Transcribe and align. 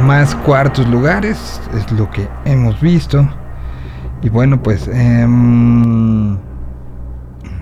más 0.00 0.34
cuartos 0.34 0.88
lugares, 0.88 1.60
es 1.76 1.90
lo 1.92 2.10
que 2.10 2.28
hemos 2.44 2.80
visto. 2.80 3.28
Y 4.22 4.28
bueno, 4.28 4.62
pues 4.62 4.88
em, 4.88 6.36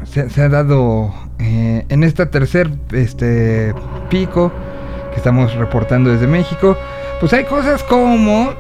se, 0.05 0.43
ha 0.43 0.49
dado 0.49 1.13
eh, 1.39 1.85
en 1.89 2.03
este 2.03 2.27
tercer 2.27 2.71
este, 2.93 3.75
pico 4.09 4.53
que 5.13 5.17
estamos 5.17 5.55
reportando 5.55 6.11
desde 6.11 6.27
México, 6.27 6.77
pues 7.21 7.33
hay 7.33 7.45
cosas 7.45 7.83
como 7.85 8.51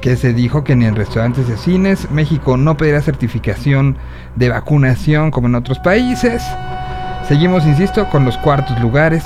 que 0.00 0.16
se 0.16 0.32
dijo 0.34 0.62
que 0.62 0.76
ni 0.76 0.84
en 0.84 0.94
restaurantes 0.94 1.48
de 1.48 1.56
cines 1.56 2.10
México 2.10 2.56
no 2.56 2.76
pedirá 2.76 3.00
certificación 3.00 3.96
de 4.36 4.50
vacunación 4.50 5.30
como 5.30 5.48
en 5.48 5.54
otros 5.54 5.78
países. 5.78 6.42
Seguimos, 7.26 7.66
insisto, 7.66 8.08
con 8.10 8.24
los 8.24 8.36
cuartos 8.38 8.78
lugares. 8.80 9.24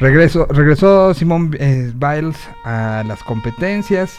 Regresó 0.00 1.14
Simón 1.14 1.56
eh, 1.58 1.92
Biles 1.94 2.36
a 2.64 3.04
las 3.06 3.22
competencias. 3.22 4.18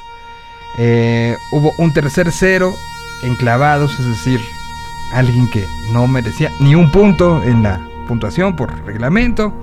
Eh, 0.77 1.35
hubo 1.51 1.73
un 1.77 1.93
tercer 1.93 2.31
cero 2.31 2.73
enclavados, 3.23 3.99
es 3.99 4.07
decir, 4.07 4.39
alguien 5.13 5.49
que 5.49 5.65
no 5.91 6.07
merecía 6.07 6.51
ni 6.59 6.75
un 6.75 6.91
punto 6.91 7.41
en 7.43 7.63
la 7.63 7.79
puntuación 8.07 8.55
por 8.55 8.73
reglamento. 8.85 9.53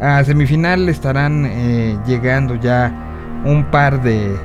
A 0.00 0.22
semifinal 0.24 0.88
estarán 0.88 1.44
eh, 1.46 1.98
llegando 2.06 2.54
ya 2.54 2.92
un 3.44 3.64
par 3.70 4.02
de 4.02 4.36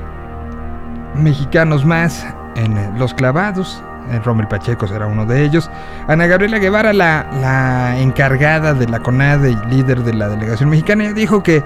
mexicanos 1.14 1.84
más 1.84 2.26
en 2.56 2.98
los 2.98 3.14
clavados. 3.14 3.82
Rommel 4.24 4.48
Pacheco 4.48 4.86
será 4.86 5.06
uno 5.06 5.26
de 5.26 5.44
ellos. 5.44 5.70
Ana 6.08 6.26
Gabriela 6.26 6.58
Guevara, 6.58 6.92
la, 6.92 7.96
encargada 7.98 8.74
de 8.74 8.86
la 8.86 9.00
CONADE 9.00 9.50
y 9.52 9.74
líder 9.74 10.02
de 10.02 10.14
la 10.14 10.28
delegación 10.28 10.70
mexicana, 10.70 11.12
dijo 11.12 11.42
que, 11.42 11.62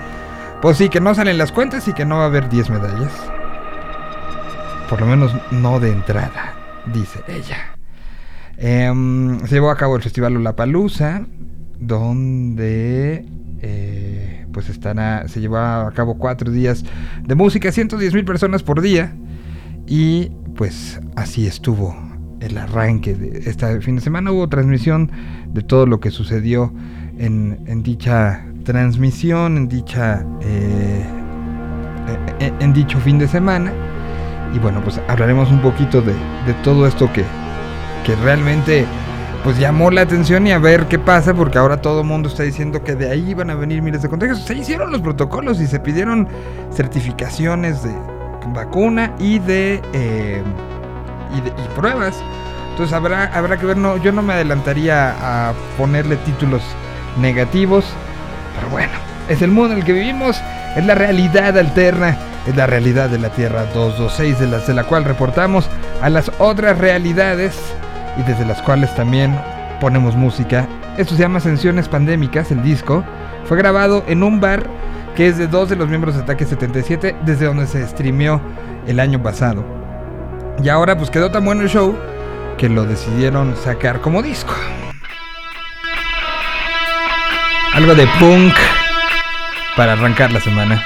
pues 0.61 0.79
sí, 0.79 0.89
que 0.89 1.01
no 1.01 1.15
salen 1.15 1.39
las 1.39 1.53
cuentas 1.53 1.89
y 1.89 1.93
que 1.93 2.05
no 2.05 2.19
va 2.19 2.25
a 2.25 2.27
haber 2.27 2.49
10 2.49 2.71
medallas. 2.71 3.13
Por 4.89 5.01
lo 5.01 5.07
menos 5.07 5.35
no 5.51 5.81
de 5.81 5.93
entrada, 5.93 6.55
dice 6.87 7.21
ella. 7.29 7.75
Em, 8.57 9.39
se 9.41 9.55
llevó 9.55 9.71
a 9.71 9.77
cabo 9.77 9.97
el 9.97 10.03
festival 10.03 10.35
Lollapalooza, 10.35 11.23
donde 11.79 13.25
eh, 13.61 14.47
pues 14.53 14.69
estará, 14.69 15.29
se 15.29 15.41
llevó 15.41 15.59
a 15.59 15.93
cabo 15.95 16.19
cuatro 16.19 16.51
días 16.51 16.85
de 17.23 17.35
música, 17.35 17.71
110 17.71 18.15
mil 18.15 18.25
personas 18.25 18.63
por 18.63 18.81
día. 18.81 19.15
Y 19.87 20.31
pues 20.57 21.01
así 21.17 21.47
estuvo 21.47 22.08
el 22.49 22.59
arranque 22.59 23.15
de 23.15 23.49
este 23.49 23.81
fin 23.81 23.97
de 23.97 24.03
semana. 24.03 24.33
Hubo 24.33 24.49
transmisión 24.49 25.11
de 25.49 25.63
todo 25.63 25.87
lo 25.87 26.01
que 26.01 26.11
sucedió 26.11 26.73
en, 27.19 27.83
dicha 27.83 28.45
transmisión, 28.65 29.57
en 29.57 29.69
dicha 29.69 30.25
eh, 30.43 31.05
eh, 32.41 32.53
en, 32.61 32.73
dicho 32.73 32.99
fin 33.01 33.19
de 33.19 33.29
semana. 33.29 33.73
Y 34.55 34.59
bueno, 34.59 34.81
pues 34.83 35.01
hablaremos 35.09 35.51
un 35.51 35.61
poquito 35.61 36.01
de, 36.01 36.13
de 36.47 36.55
todo 36.63 36.87
esto 36.87 37.13
que, 37.13 37.25
que 38.05 38.15
realmente 38.17 38.87
pues 39.45 39.59
llamó 39.59 39.91
la 39.91 40.03
atención 40.03 40.47
y 40.47 40.53
a 40.53 40.59
ver 40.59 40.87
qué 40.89 40.99
pasa, 40.99 41.33
porque 41.35 41.59
ahora 41.59 41.81
todo 41.81 42.01
el 42.01 42.07
mundo 42.07 42.29
está 42.29 42.43
diciendo 42.43 42.83
que 42.83 42.95
de 42.95 43.11
ahí 43.11 43.35
van 43.35 43.51
a 43.51 43.55
venir 43.55 43.83
miles 43.83 44.03
de 44.03 44.09
contagios. 44.09 44.41
Se 44.41 44.55
hicieron 44.55 44.91
los 44.91 45.01
protocolos 45.01 45.61
y 45.61 45.67
se 45.67 45.79
pidieron 45.79 46.29
certificaciones 46.73 47.83
de 47.83 47.95
vacuna 48.53 49.15
y 49.19 49.39
de, 49.39 49.81
eh, 49.93 50.43
y, 51.35 51.79
pruebas. 51.79 52.23
Entonces 52.79 52.95
habrá, 52.95 53.25
habrá 53.37 53.57
que 53.57 53.67
ver, 53.67 53.77
no, 53.77 53.97
yo 53.97 54.13
no 54.13 54.23
me 54.23 54.35
adelantaría 54.35 55.11
a 55.21 55.53
ponerle 55.77 56.15
títulos 56.15 56.63
negativos, 57.21 57.85
pero 58.55 58.69
bueno, 58.69 58.93
es 59.29 59.43
el 59.43 59.51
mundo 59.51 59.73
en 59.73 59.81
el 59.81 59.85
que 59.85 59.95
vivimos, 59.95 60.41
es 60.77 60.87
la 60.87 60.95
realidad 60.95 61.59
alterna, 61.59 62.17
es 62.47 62.55
la 62.55 62.69
realidad 62.69 63.09
de 63.09 63.19
la 63.19 63.31
Tierra 63.31 63.65
226, 63.75 64.39
de, 64.39 64.47
las, 64.47 64.69
de 64.69 64.75
la 64.75 64.85
cual 64.85 65.03
reportamos 65.03 65.69
a 66.01 66.09
las 66.09 66.31
otras 66.39 66.79
realidades 66.79 67.59
y 68.17 68.23
desde 68.23 68.45
las 68.45 68.63
cuales 68.63 68.95
también 68.95 69.37
ponemos 69.81 70.15
música. 70.15 70.69
Esto 70.99 71.17
se 71.17 71.23
llama 71.23 71.39
Ascensiones 71.39 71.89
Pandémicas, 71.89 72.53
el 72.53 72.63
disco. 72.63 73.03
Fue 73.47 73.57
grabado 73.57 74.05
en 74.07 74.23
un 74.23 74.39
bar 74.39 74.63
que 75.17 75.27
es 75.27 75.37
de 75.37 75.49
dos 75.49 75.69
de 75.69 75.75
los 75.75 75.89
miembros 75.89 76.15
de 76.15 76.23
Ataque 76.23 76.47
77, 76.47 77.17
desde 77.25 77.47
donde 77.47 77.67
se 77.67 77.85
streameó 77.89 78.41
el 78.87 79.01
año 79.01 79.21
pasado. 79.21 79.65
Y 80.63 80.69
ahora 80.69 80.97
pues 80.97 81.11
quedó 81.11 81.33
tan 81.33 81.45
bueno 81.45 81.63
el 81.63 81.69
show 81.69 81.97
que 82.59 82.69
lo 82.69 82.85
decidieron 82.85 83.57
sacar 83.57 84.01
como 84.01 84.21
disco. 84.21 84.55
Algo 87.73 87.95
de 87.95 88.07
punk 88.19 88.55
para 89.77 89.93
arrancar 89.93 90.33
la 90.33 90.41
semana. 90.41 90.85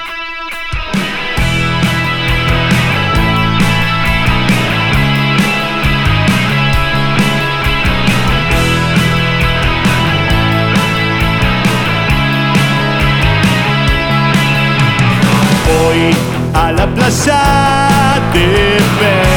a 16.53 16.71
la 16.71 16.85
plaza 16.93 18.19
de. 18.33 19.32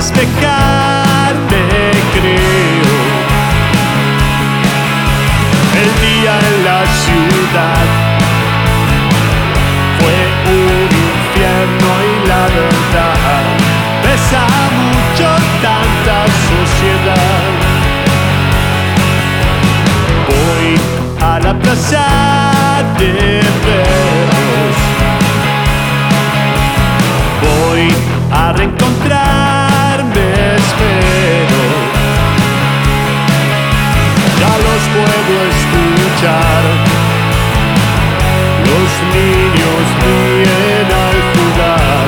Despejarme, 0.00 1.62
creo. 2.14 2.96
El 5.82 5.90
día 6.06 6.34
en 6.48 6.56
la 6.68 6.80
ciudad 7.02 7.86
fue 9.98 10.18
un 10.56 10.88
infierno 11.08 11.90
y 12.08 12.28
la 12.32 12.44
verdad 12.58 13.44
pesa 14.02 14.42
mucho 14.80 15.28
tanta 15.66 16.16
sociedad. 16.48 17.50
Voy 20.30 20.68
a 21.20 21.32
la 21.40 21.52
plaza 21.58 22.06
de 22.98 23.12
perros. 23.64 24.76
Voy 27.42 27.84
a 28.32 28.52
reencontrarme, 28.52 29.29
niños 39.14 39.82
ríen 40.04 40.88
al 41.06 41.18
jugar 41.32 42.06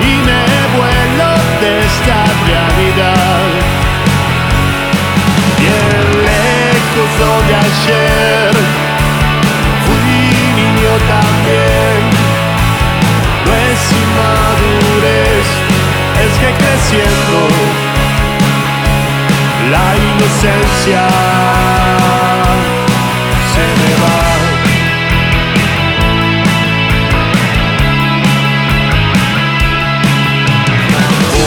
y 0.00 0.12
me 0.26 0.44
vuelo 0.76 1.32
de 1.60 1.70
esta 1.86 2.20
realidad. 2.48 3.46
Bien 5.58 6.24
lejos 6.28 7.10
de 7.48 7.54
ayer 7.54 8.44
también. 11.08 12.00
No 13.46 13.52
es 13.54 13.82
inmadurez, 14.02 15.46
es 16.24 16.32
que 16.38 16.50
creciendo 16.62 17.40
la 19.70 19.86
inocencia 19.96 21.02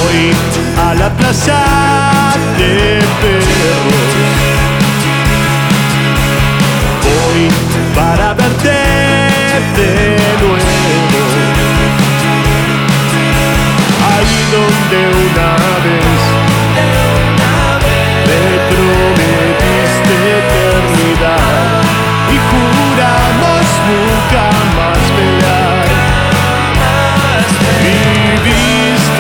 Voy 0.07 0.31
a 0.77 0.93
la 0.95 1.09
plaza 1.17 2.33
de 2.57 2.99
perros. 3.21 4.13
Voy 7.03 7.49
para 7.93 8.33
verte 8.33 8.77
de 9.77 9.91
nuevo. 10.41 11.27
Ahí 14.07 14.37
donde 14.55 14.99
una 15.25 15.49
vez 15.83 16.21
me 18.27 18.41
prometiste 18.69 20.15
eternidad 20.39 21.81
y 22.31 22.37
juramos 22.49 23.65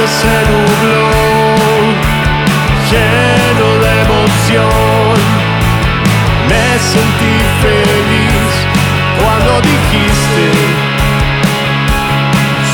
se 0.07 0.35
nubló, 0.51 1.09
lleno 2.91 3.67
de 3.83 3.91
emoción, 4.05 5.15
me 6.47 6.67
sentí 6.79 7.35
feliz 7.61 8.49
cuando 9.21 9.61
dijiste, 9.61 10.45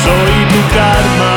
soy 0.04 0.34
tu 0.52 0.60
karma. 0.76 1.33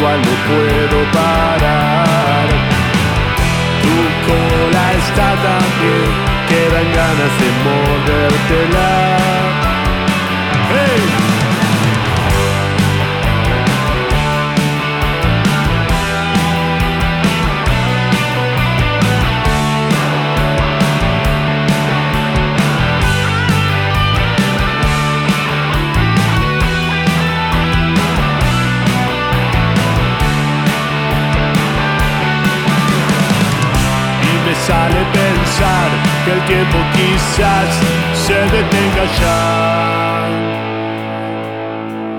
Igual 0.00 0.18
no 0.22 0.34
puedo 0.48 0.98
parar. 1.12 2.48
Tu 3.82 3.96
cola 4.26 4.92
está 4.94 5.28
tan 5.44 5.64
bien 5.80 6.10
que 6.48 6.60
dan 6.74 6.88
ganas 6.98 7.32
de 7.40 7.48
mordértela. 7.64 9.39
Tiempo 36.50 36.78
quizás 36.92 37.70
se 38.12 38.34
detenga 38.34 39.04
ya. 39.20 40.26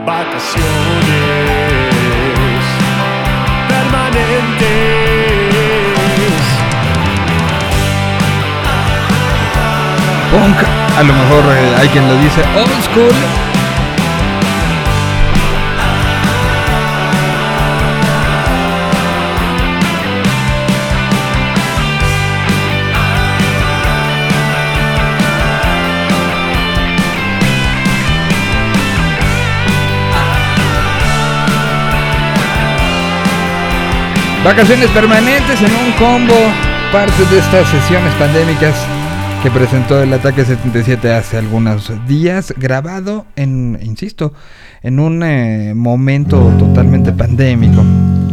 Vacaciones 0.05 0.63
permanentes. 3.67 4.71
A 10.97 11.03
lo 11.03 11.13
mejor 11.13 11.43
eh, 11.51 11.75
hay 11.79 11.87
quien 11.89 12.07
lo 12.07 12.15
dice 12.17 12.41
old 12.55 12.83
school. 12.83 13.50
Vacaciones 34.43 34.89
permanentes 34.89 35.61
en 35.61 35.71
un 35.71 35.91
combo, 35.99 36.33
parte 36.91 37.23
de 37.31 37.37
estas 37.37 37.67
sesiones 37.69 38.11
pandémicas 38.15 38.73
que 39.43 39.51
presentó 39.51 40.01
el 40.01 40.11
Ataque 40.13 40.43
77 40.43 41.13
hace 41.13 41.37
algunos 41.37 41.91
días, 42.07 42.51
grabado 42.57 43.27
en, 43.35 43.77
insisto, 43.83 44.33
en 44.81 44.99
un 44.99 45.21
eh, 45.21 45.73
momento 45.75 46.39
totalmente 46.57 47.11
pandémico. 47.11 47.83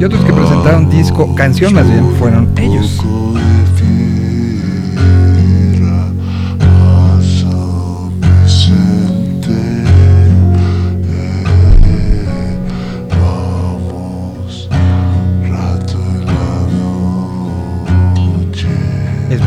Y 0.00 0.04
otros 0.04 0.24
que 0.24 0.32
presentaron 0.32 0.88
disco, 0.88 1.34
canción 1.34 1.74
más 1.74 1.86
bien, 1.86 2.10
fueron 2.18 2.54
ellos. 2.56 3.04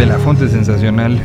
Es 0.01 0.07
Belafonte 0.07 0.49
sensacional. 0.49 1.21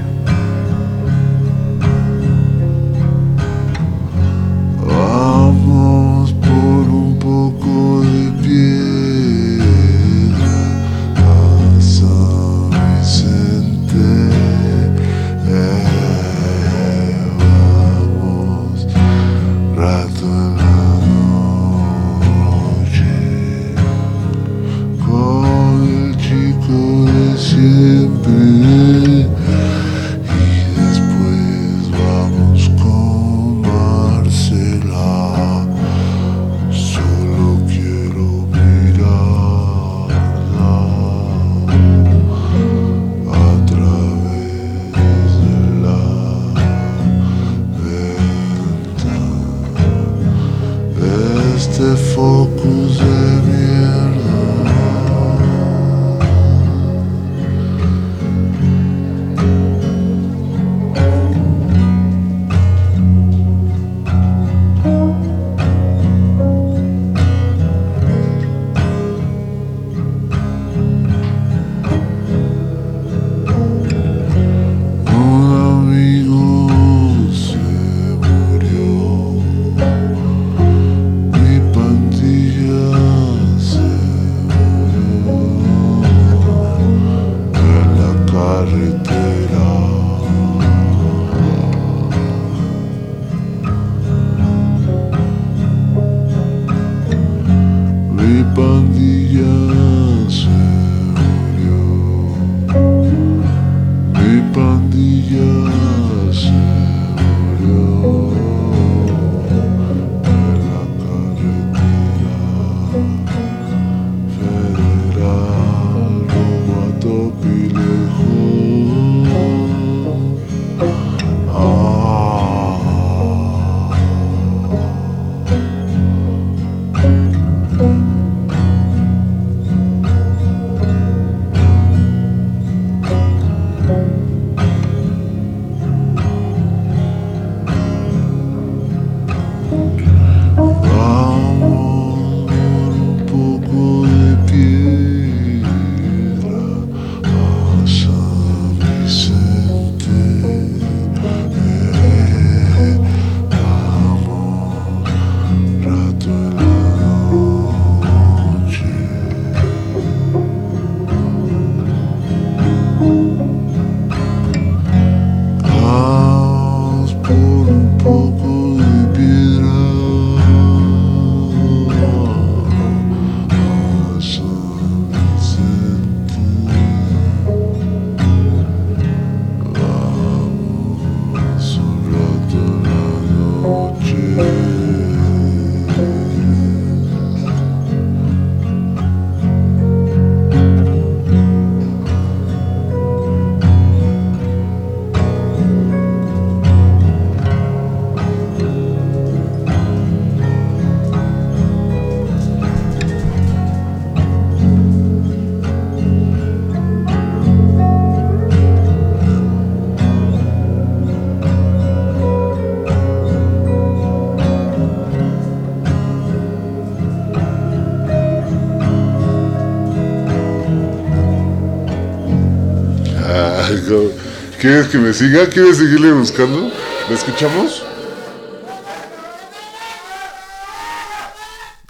¿Quieres 224.67 224.89
que 224.89 224.99
me 224.99 225.13
siga? 225.13 225.49
¿Quieres 225.49 225.77
seguirle 225.77 226.11
buscando? 226.11 226.73
¿La 227.09 227.15
escuchamos? 227.15 227.87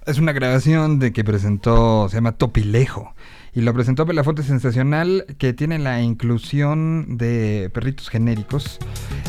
Es 0.04 0.18
una 0.18 0.34
grabación 0.34 0.98
de 0.98 1.10
que 1.10 1.24
presentó, 1.24 2.06
se 2.10 2.16
llama 2.16 2.32
Topilejo. 2.32 3.14
Y 3.54 3.62
lo 3.62 3.72
presentó 3.72 4.04
Belafonte 4.04 4.42
Sensacional, 4.42 5.24
que 5.38 5.54
tiene 5.54 5.78
la 5.78 6.02
inclusión 6.02 7.16
de 7.16 7.70
perritos 7.72 8.10
genéricos 8.10 8.78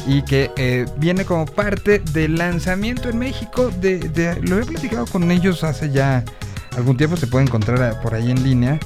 y 0.05 0.23
que 0.23 0.51
eh, 0.57 0.85
viene 0.97 1.23
como 1.23 1.45
parte 1.45 1.99
del 1.99 2.35
lanzamiento 2.35 3.07
en 3.07 3.17
México. 3.17 3.71
Lo 4.41 4.59
he 4.59 4.65
platicado 4.65 5.05
con 5.05 5.31
ellos 5.31 5.63
hace 5.63 5.89
ya 5.89 6.25
algún 6.75 6.97
tiempo, 6.97 7.15
se 7.15 7.27
puede 7.27 7.45
encontrar 7.45 8.01
por 8.01 8.13
ahí 8.13 8.29
en 8.29 8.43
línea. 8.43 8.77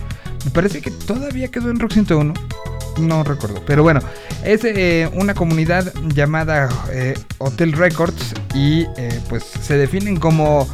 Me 0.45 0.51
parece 0.51 0.81
que 0.81 0.91
todavía 0.91 1.47
quedó 1.47 1.71
en 1.71 1.79
Rock 1.79 1.93
101. 1.93 2.60
No 2.99 3.23
recuerdo. 3.23 3.61
Pero 3.65 3.83
bueno, 3.83 4.01
es 4.43 4.63
eh, 4.63 5.09
una 5.13 5.33
comunidad 5.33 5.93
llamada 6.13 6.69
eh, 6.91 7.13
Hotel 7.37 7.73
Records 7.73 8.33
y 8.53 8.85
eh, 8.97 9.19
pues 9.29 9.43
se 9.43 9.77
definen 9.77 10.17
como 10.17 10.67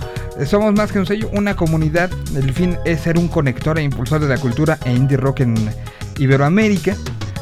somos 0.45 0.73
más 0.73 0.91
que 0.91 0.99
un 0.99 1.05
sello, 1.05 1.29
una 1.33 1.55
comunidad. 1.55 2.11
El 2.35 2.53
fin 2.53 2.77
es 2.85 3.01
ser 3.01 3.17
un 3.17 3.27
conector 3.27 3.77
e 3.79 3.83
impulsor 3.83 4.19
de 4.21 4.27
la 4.27 4.37
cultura 4.37 4.77
e 4.85 4.93
indie 4.93 5.17
rock 5.17 5.41
en 5.41 5.55
Iberoamérica 6.17 6.95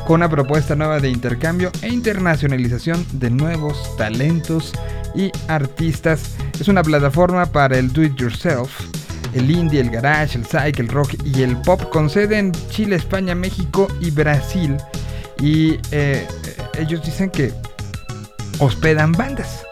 con 0.06 0.18
una 0.18 0.30
propuesta 0.30 0.76
nueva 0.76 1.00
de 1.00 1.10
intercambio 1.10 1.72
e 1.82 1.90
internacionalización 1.90 3.06
de 3.14 3.32
nuevos 3.32 3.98
talentos 3.98 4.72
y 5.16 5.32
artistas. 5.48 6.36
Es 6.60 6.68
una 6.68 6.84
plataforma 6.84 7.48
para 7.48 7.78
el 7.78 7.92
do 7.92 8.04
it 8.04 8.16
yourself, 8.16 8.70
el 9.36 9.52
indie, 9.52 9.82
el 9.82 9.90
garage, 9.90 10.38
el 10.38 10.46
psych, 10.46 10.80
el 10.80 10.88
rock 10.88 11.16
y 11.26 11.44
el 11.44 11.58
pop 11.58 11.90
con 11.92 12.10
sede 12.10 12.40
en 12.40 12.52
Chile, 12.70 12.96
España, 12.96 13.36
México 13.36 13.88
y 14.00 14.10
Brasil. 14.10 14.78
Y 15.40 15.74
eh, 15.74 15.80
eh, 15.92 16.26
ellos 16.80 17.04
dicen 17.06 17.30
que 17.30 17.54
hospedan 18.60 19.12
bandas. 19.12 19.66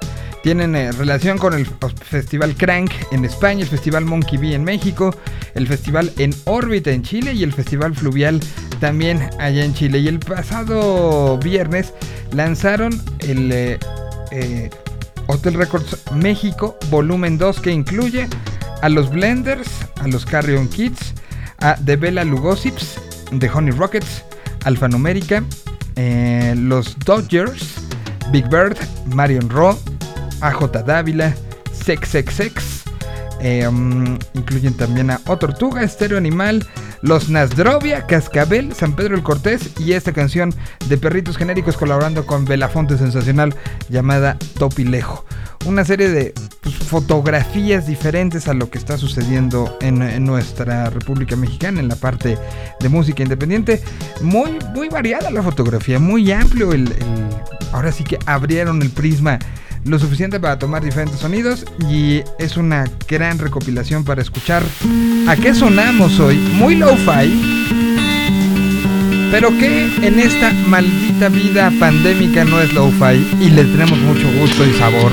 Tienen 0.43 0.75
eh, 0.75 0.91
relación 0.91 1.37
con 1.37 1.53
el 1.53 1.65
Festival 1.65 2.55
Crank 2.55 2.91
en 3.13 3.23
España, 3.23 3.61
el 3.61 3.69
Festival 3.69 4.03
Monkey 4.03 4.37
Bee 4.37 4.53
en 4.53 4.65
México, 4.65 5.15
el 5.55 5.65
Festival 5.67 6.11
En 6.17 6.35
órbita 6.43 6.91
en 6.91 7.01
Chile 7.01 7.31
y 7.33 7.43
el 7.43 7.53
Festival 7.53 7.95
Fluvial 7.95 8.41
también 8.81 9.29
allá 9.39 9.63
en 9.63 9.73
Chile. 9.73 9.99
Y 9.99 10.09
el 10.09 10.19
pasado 10.19 11.37
viernes 11.37 11.93
lanzaron 12.33 13.01
el 13.19 13.79
Hotel 15.27 15.53
Records 15.53 15.97
México 16.13 16.77
Volumen 16.89 17.37
2 17.37 17.61
que 17.61 17.71
incluye 17.71 18.27
a 18.83 18.89
los 18.89 19.09
Blenders, 19.09 19.69
a 20.01 20.09
los 20.09 20.25
Carrion 20.25 20.67
Kids, 20.67 21.13
a 21.59 21.77
The 21.85 21.95
Bella 21.95 22.25
Lugosips, 22.25 22.99
The 23.39 23.49
Honey 23.49 23.71
Rockets, 23.71 24.25
Alfanumérica, 24.65 25.41
eh, 25.95 26.53
los 26.57 26.99
Dodgers, 26.99 27.75
Big 28.33 28.45
Bird, 28.49 28.77
Marion 29.05 29.49
Raw, 29.49 29.79
AJ 30.41 30.83
Dávila, 30.85 31.33
Sex 31.71 32.09
Sex 32.09 32.33
Sex, 32.33 32.83
eh, 33.39 33.65
mm, 33.71 34.19
incluyen 34.33 34.73
también 34.73 35.11
a 35.11 35.21
O 35.27 35.37
Tortuga, 35.37 35.81
Estéreo 35.81 36.17
Animal, 36.17 36.67
Los 37.01 37.29
Nasdrovia, 37.29 38.05
Cascabel, 38.05 38.75
San 38.75 38.97
Pedro 38.97 39.15
el 39.15 39.23
Cortés 39.23 39.79
y 39.79 39.93
esta 39.93 40.11
canción 40.11 40.53
de 40.89 40.97
perritos 40.97 41.37
genéricos 41.37 41.77
colaborando 41.77 42.25
con 42.25 42.43
Belafonte 42.43 42.97
Sensacional 42.97 43.55
llamada 43.87 44.37
Topilejo. 44.59 45.23
Una 45.65 45.85
serie 45.85 46.09
de 46.09 46.33
pues, 46.63 46.75
fotografías 46.75 47.85
diferentes 47.85 48.47
a 48.47 48.53
lo 48.53 48.69
que 48.69 48.77
está 48.77 48.97
sucediendo 48.97 49.77
en, 49.81 50.23
nuestra 50.25 50.89
República 50.89 51.35
Mexicana 51.35 51.79
en 51.81 51.87
la 51.89 51.95
parte 51.95 52.37
de 52.79 52.89
música 52.89 53.21
independiente. 53.23 53.81
Muy, 54.21 54.51
muy 54.73 54.89
variada 54.89 55.29
la 55.29 55.43
fotografía, 55.43 55.99
muy 55.99 56.31
amplio 56.31 56.71
el- 56.71 56.87
el, 56.93 57.27
ahora 57.73 57.91
sí 57.91 58.03
que 58.03 58.17
abrieron 58.25 58.81
el 58.81 58.89
prisma 58.89 59.39
lo 59.85 59.99
suficiente 59.99 60.39
para 60.39 60.57
tomar 60.57 60.81
diferentes 60.81 61.19
sonidos 61.19 61.65
y 61.89 62.21
es 62.39 62.55
una 62.55 62.85
gran 63.05 63.37
recopilación 63.37 64.05
para 64.05 64.21
escuchar 64.21 64.63
a 65.27 65.35
qué 65.35 65.53
sonamos 65.53 66.17
hoy, 66.21 66.37
muy 66.55 66.75
low-fi, 66.75 67.27
pero 69.29 69.49
que 69.57 69.85
en 70.07 70.19
esta 70.19 70.53
maldita 70.67 71.27
vida 71.27 71.69
pandémica 71.81 72.45
no 72.45 72.61
es 72.61 72.71
low-fi 72.73 73.27
y 73.41 73.49
le 73.49 73.65
tenemos 73.65 73.97
mucho 73.99 74.31
gusto 74.39 74.65
y 74.65 74.73
sabor. 74.79 75.11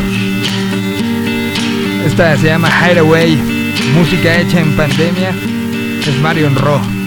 Esta 2.06 2.36
se 2.36 2.46
llama 2.46 2.68
Hideaway, 2.70 3.36
música 3.94 4.40
hecha 4.40 4.60
en 4.60 4.76
pandemia, 4.76 5.30
es 6.06 6.20
Marion 6.20 6.56
Raw. 6.56 6.99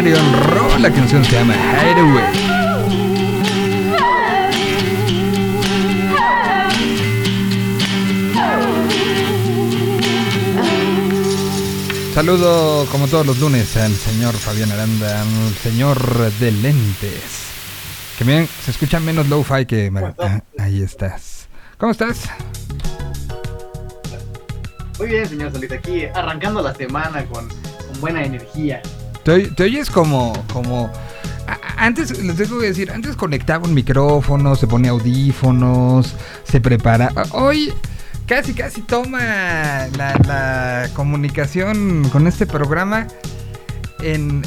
La 0.00 0.90
canción 0.90 1.22
se 1.22 1.32
llama 1.32 1.54
Hideaway. 1.54 2.32
Saludo 12.14 12.86
como 12.90 13.08
todos 13.08 13.26
los 13.26 13.38
lunes 13.40 13.76
al 13.76 13.92
señor 13.92 14.32
Fabián 14.32 14.72
Aranda, 14.72 15.20
al 15.20 15.54
señor 15.62 16.32
de 16.32 16.50
lentes. 16.50 17.50
Que 18.16 18.24
bien, 18.24 18.48
se 18.64 18.70
escucha 18.70 19.00
menos 19.00 19.28
low-fi 19.28 19.66
que... 19.66 19.90
¿Cómo 19.92 20.08
estás? 20.08 20.30
Ah, 20.30 20.64
ahí 20.64 20.82
estás. 20.82 21.48
¿Cómo 21.76 21.92
estás? 21.92 22.22
Muy 24.98 25.08
bien, 25.08 25.28
señor 25.28 25.52
Solís, 25.52 25.72
aquí 25.72 26.06
arrancando 26.06 26.62
la 26.62 26.74
semana 26.74 27.22
con, 27.26 27.48
con 27.48 28.00
buena 28.00 28.24
energía. 28.24 28.80
Te, 29.24 29.48
te 29.48 29.62
oyes 29.64 29.90
como, 29.90 30.32
como... 30.52 30.90
Antes, 31.76 32.22
les 32.22 32.36
tengo 32.36 32.60
que 32.60 32.66
decir, 32.66 32.90
antes 32.92 33.16
conectaba 33.16 33.66
un 33.66 33.74
micrófono, 33.74 34.54
se 34.54 34.66
ponía 34.66 34.90
audífonos, 34.90 36.14
se 36.44 36.60
prepara. 36.60 37.10
Hoy 37.32 37.72
casi, 38.26 38.52
casi 38.52 38.82
toma 38.82 39.18
la, 39.96 40.14
la 40.26 40.90
comunicación 40.94 42.08
con 42.10 42.26
este 42.26 42.46
programa 42.46 43.06
en... 44.02 44.42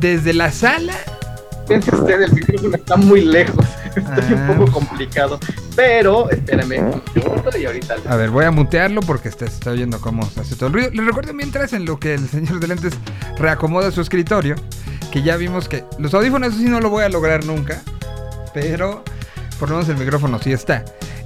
Desde 0.00 0.32
la 0.32 0.52
sala 0.52 0.94
Piense 1.68 1.94
usted, 1.94 2.22
el 2.22 2.32
micrófono 2.32 2.76
está 2.76 2.96
muy 2.96 3.20
lejos, 3.20 3.66
está 3.98 4.34
un 4.34 4.34
Ah. 4.34 4.54
poco 4.56 4.72
complicado. 4.72 5.38
Pero, 5.76 6.30
espérame 6.30 6.78
un 6.80 7.02
segundo 7.14 7.50
y 7.58 7.64
ahorita... 7.66 7.96
A 8.08 8.16
ver, 8.16 8.30
voy 8.30 8.44
a 8.44 8.50
mutearlo 8.50 9.00
porque 9.02 9.28
está, 9.28 9.46
se 9.46 9.54
está 9.54 9.70
oyendo 9.70 10.00
cómo 10.00 10.28
se 10.28 10.40
hace 10.40 10.56
todo 10.56 10.66
el 10.68 10.72
ruido. 10.72 10.90
Les 10.92 11.04
recuerdo 11.06 11.32
mientras 11.34 11.72
en 11.72 11.84
lo 11.84 11.98
que 12.00 12.14
el 12.14 12.28
señor 12.28 12.58
de 12.60 12.68
lentes 12.68 12.94
reacomoda 13.38 13.90
su 13.90 14.00
escritorio, 14.00 14.56
que 15.12 15.22
ya 15.22 15.36
vimos 15.36 15.68
que 15.68 15.84
los 15.98 16.12
audífonos 16.14 16.48
eso 16.50 16.58
sí 16.58 16.64
no 16.68 16.80
lo 16.80 16.90
voy 16.90 17.04
a 17.04 17.08
lograr 17.08 17.44
nunca, 17.44 17.82
pero 18.54 19.02
por 19.58 19.70
lo 19.70 19.76
menos 19.76 19.88
el 19.88 19.96
micrófono 19.96 20.38
sí 20.38 20.52
está. 20.52 20.84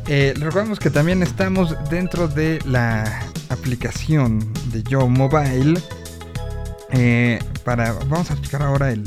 Eh, 0.09 0.33
les 0.37 0.45
recordamos 0.45 0.79
que 0.81 0.91
también 0.91 1.23
estamos 1.23 1.77
dentro 1.91 2.27
de 2.29 2.59
la 2.67 3.23
aplicación 3.49 4.53
de 4.73 4.83
Yo 4.83 5.09
Mobile. 5.09 5.81
eh, 6.91 7.39
para, 7.65 7.93
vamos 7.93 8.31
a 8.31 8.41
checar 8.41 8.63
ahora 8.63 8.91
el, 8.91 9.05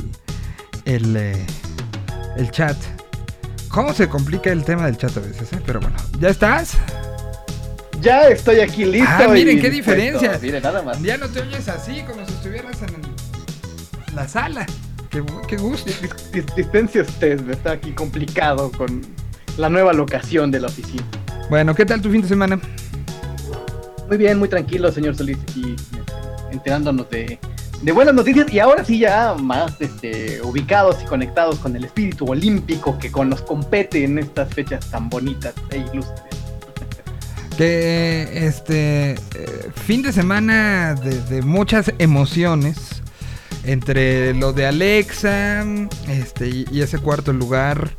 el, 0.86 1.16
eh, 1.18 1.46
el 2.38 2.50
chat. 2.52 2.78
¿Cómo 3.76 3.94
se 3.94 4.08
complica 4.08 4.52
el 4.54 4.64
tema 4.64 4.86
del 4.86 4.96
chat 4.98 5.16
a 5.18 5.20
veces? 5.20 5.52
eh? 5.52 5.60
Pero 5.66 5.82
bueno, 5.82 5.98
¿ya 6.20 6.30
estás? 6.30 6.78
Ya 8.00 8.30
estoy 8.30 8.62
aquí 8.62 8.86
listo. 8.86 9.10
Ah, 9.12 9.28
miren 9.28 9.60
qué 9.60 9.70
diferencia. 9.70 10.40
Miren, 10.42 10.64
nada 10.64 10.82
más. 10.82 11.02
Ya 11.02 11.18
no 11.18 11.28
te 11.28 11.42
oyes 11.42 11.68
así, 11.68 12.02
como 12.04 12.26
si 12.26 12.32
estuvieras 12.34 12.82
en 12.84 12.90
el- 12.90 14.16
la 14.16 14.28
sala. 14.30 14.66
Qué, 15.10 15.22
qué 15.50 15.58
gusto. 15.58 15.92
Dis- 15.92 16.32
dis- 16.32 16.56
Dispense 16.56 17.02
usted, 17.02 17.42
me 17.42 17.52
está 17.52 17.72
aquí 17.74 17.92
complicado 17.92 18.72
con 18.72 19.02
la 19.58 19.68
nueva 19.68 19.92
locación 19.92 20.52
de 20.52 20.62
la 20.62 20.68
oficina. 20.68 21.04
Bueno, 21.50 21.76
¿qué 21.76 21.86
tal 21.86 22.02
tu 22.02 22.10
fin 22.10 22.22
de 22.22 22.30
semana? 22.30 22.58
Muy 24.08 24.18
bien, 24.18 24.40
muy 24.40 24.48
tranquilo, 24.48 24.90
señor 24.90 25.16
Solís, 25.18 25.38
aquí 25.42 25.76
este, 25.78 26.54
enterándonos 26.54 27.10
de, 27.10 27.40
de 27.82 27.92
buenas 27.92 28.16
noticias 28.16 28.52
y 28.52 28.60
ahora 28.60 28.84
sí 28.84 29.00
ya 29.00 29.36
más 29.36 29.80
este, 29.80 30.42
ubicados 30.42 30.98
y 31.04 31.06
conectados 31.06 31.60
con 31.60 31.76
el 31.76 31.86
espíritu 31.86 32.26
olímpico 32.26 32.98
que 32.98 33.12
con 33.12 33.30
nos 33.30 33.42
compete 33.42 34.04
en 34.04 34.20
estas 34.20 34.54
fechas 34.54 34.90
tan 34.90 35.10
bonitas 35.10 35.54
e 35.70 35.78
ilustres. 35.78 36.36
Que 37.58 38.48
este 38.48 39.12
eh, 39.14 39.72
fin 39.86 40.02
de 40.02 40.12
semana 40.12 40.96
de, 40.96 41.42
muchas 41.42 41.92
emociones 42.00 43.02
entre 43.64 44.34
lo 44.34 44.52
de 44.52 44.68
Alexa 44.68 45.64
este, 46.10 46.50
y, 46.50 46.82
ese 46.82 47.00
cuarto 47.00 47.34
lugar. 47.34 47.92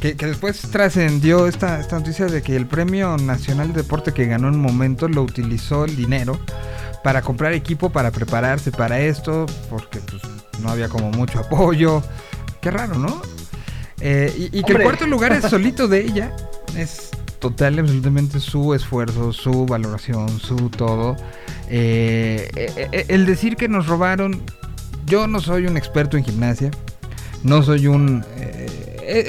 Que, 0.00 0.16
que 0.16 0.26
después 0.26 0.60
trascendió 0.62 1.46
esta, 1.46 1.78
esta 1.78 1.96
noticia 1.96 2.26
de 2.26 2.42
que 2.42 2.56
el 2.56 2.66
Premio 2.66 3.16
Nacional 3.18 3.68
de 3.68 3.82
Deporte 3.82 4.12
que 4.12 4.26
ganó 4.26 4.48
en 4.48 4.54
un 4.54 4.60
momento 4.60 5.06
lo 5.06 5.22
utilizó 5.22 5.84
el 5.84 5.94
dinero 5.94 6.40
para 7.02 7.22
comprar 7.22 7.52
equipo 7.52 7.90
para 7.90 8.10
prepararse 8.10 8.70
para 8.70 9.00
esto, 9.00 9.46
porque 9.68 10.00
pues 10.00 10.22
no 10.60 10.70
había 10.70 10.88
como 10.88 11.10
mucho 11.10 11.40
apoyo. 11.40 12.02
Qué 12.60 12.70
raro, 12.70 12.94
¿no? 12.94 13.22
Eh, 14.00 14.32
y, 14.36 14.58
y 14.58 14.62
que 14.62 14.72
el 14.72 14.82
cuarto 14.82 15.06
lugar 15.06 15.32
es 15.32 15.44
solito 15.44 15.88
de 15.88 16.00
ella. 16.00 16.36
Es 16.76 17.10
total 17.42 17.78
absolutamente 17.80 18.38
su 18.38 18.72
esfuerzo, 18.72 19.32
su 19.32 19.66
valoración, 19.66 20.38
su 20.38 20.70
todo. 20.70 21.16
Eh, 21.68 22.50
eh, 22.54 22.88
eh, 22.92 23.04
el 23.08 23.26
decir 23.26 23.56
que 23.56 23.66
nos 23.66 23.86
robaron, 23.88 24.40
yo 25.06 25.26
no 25.26 25.40
soy 25.40 25.66
un 25.66 25.76
experto 25.76 26.16
en 26.16 26.24
gimnasia, 26.24 26.70
no 27.42 27.62
soy 27.62 27.88
un... 27.88 28.24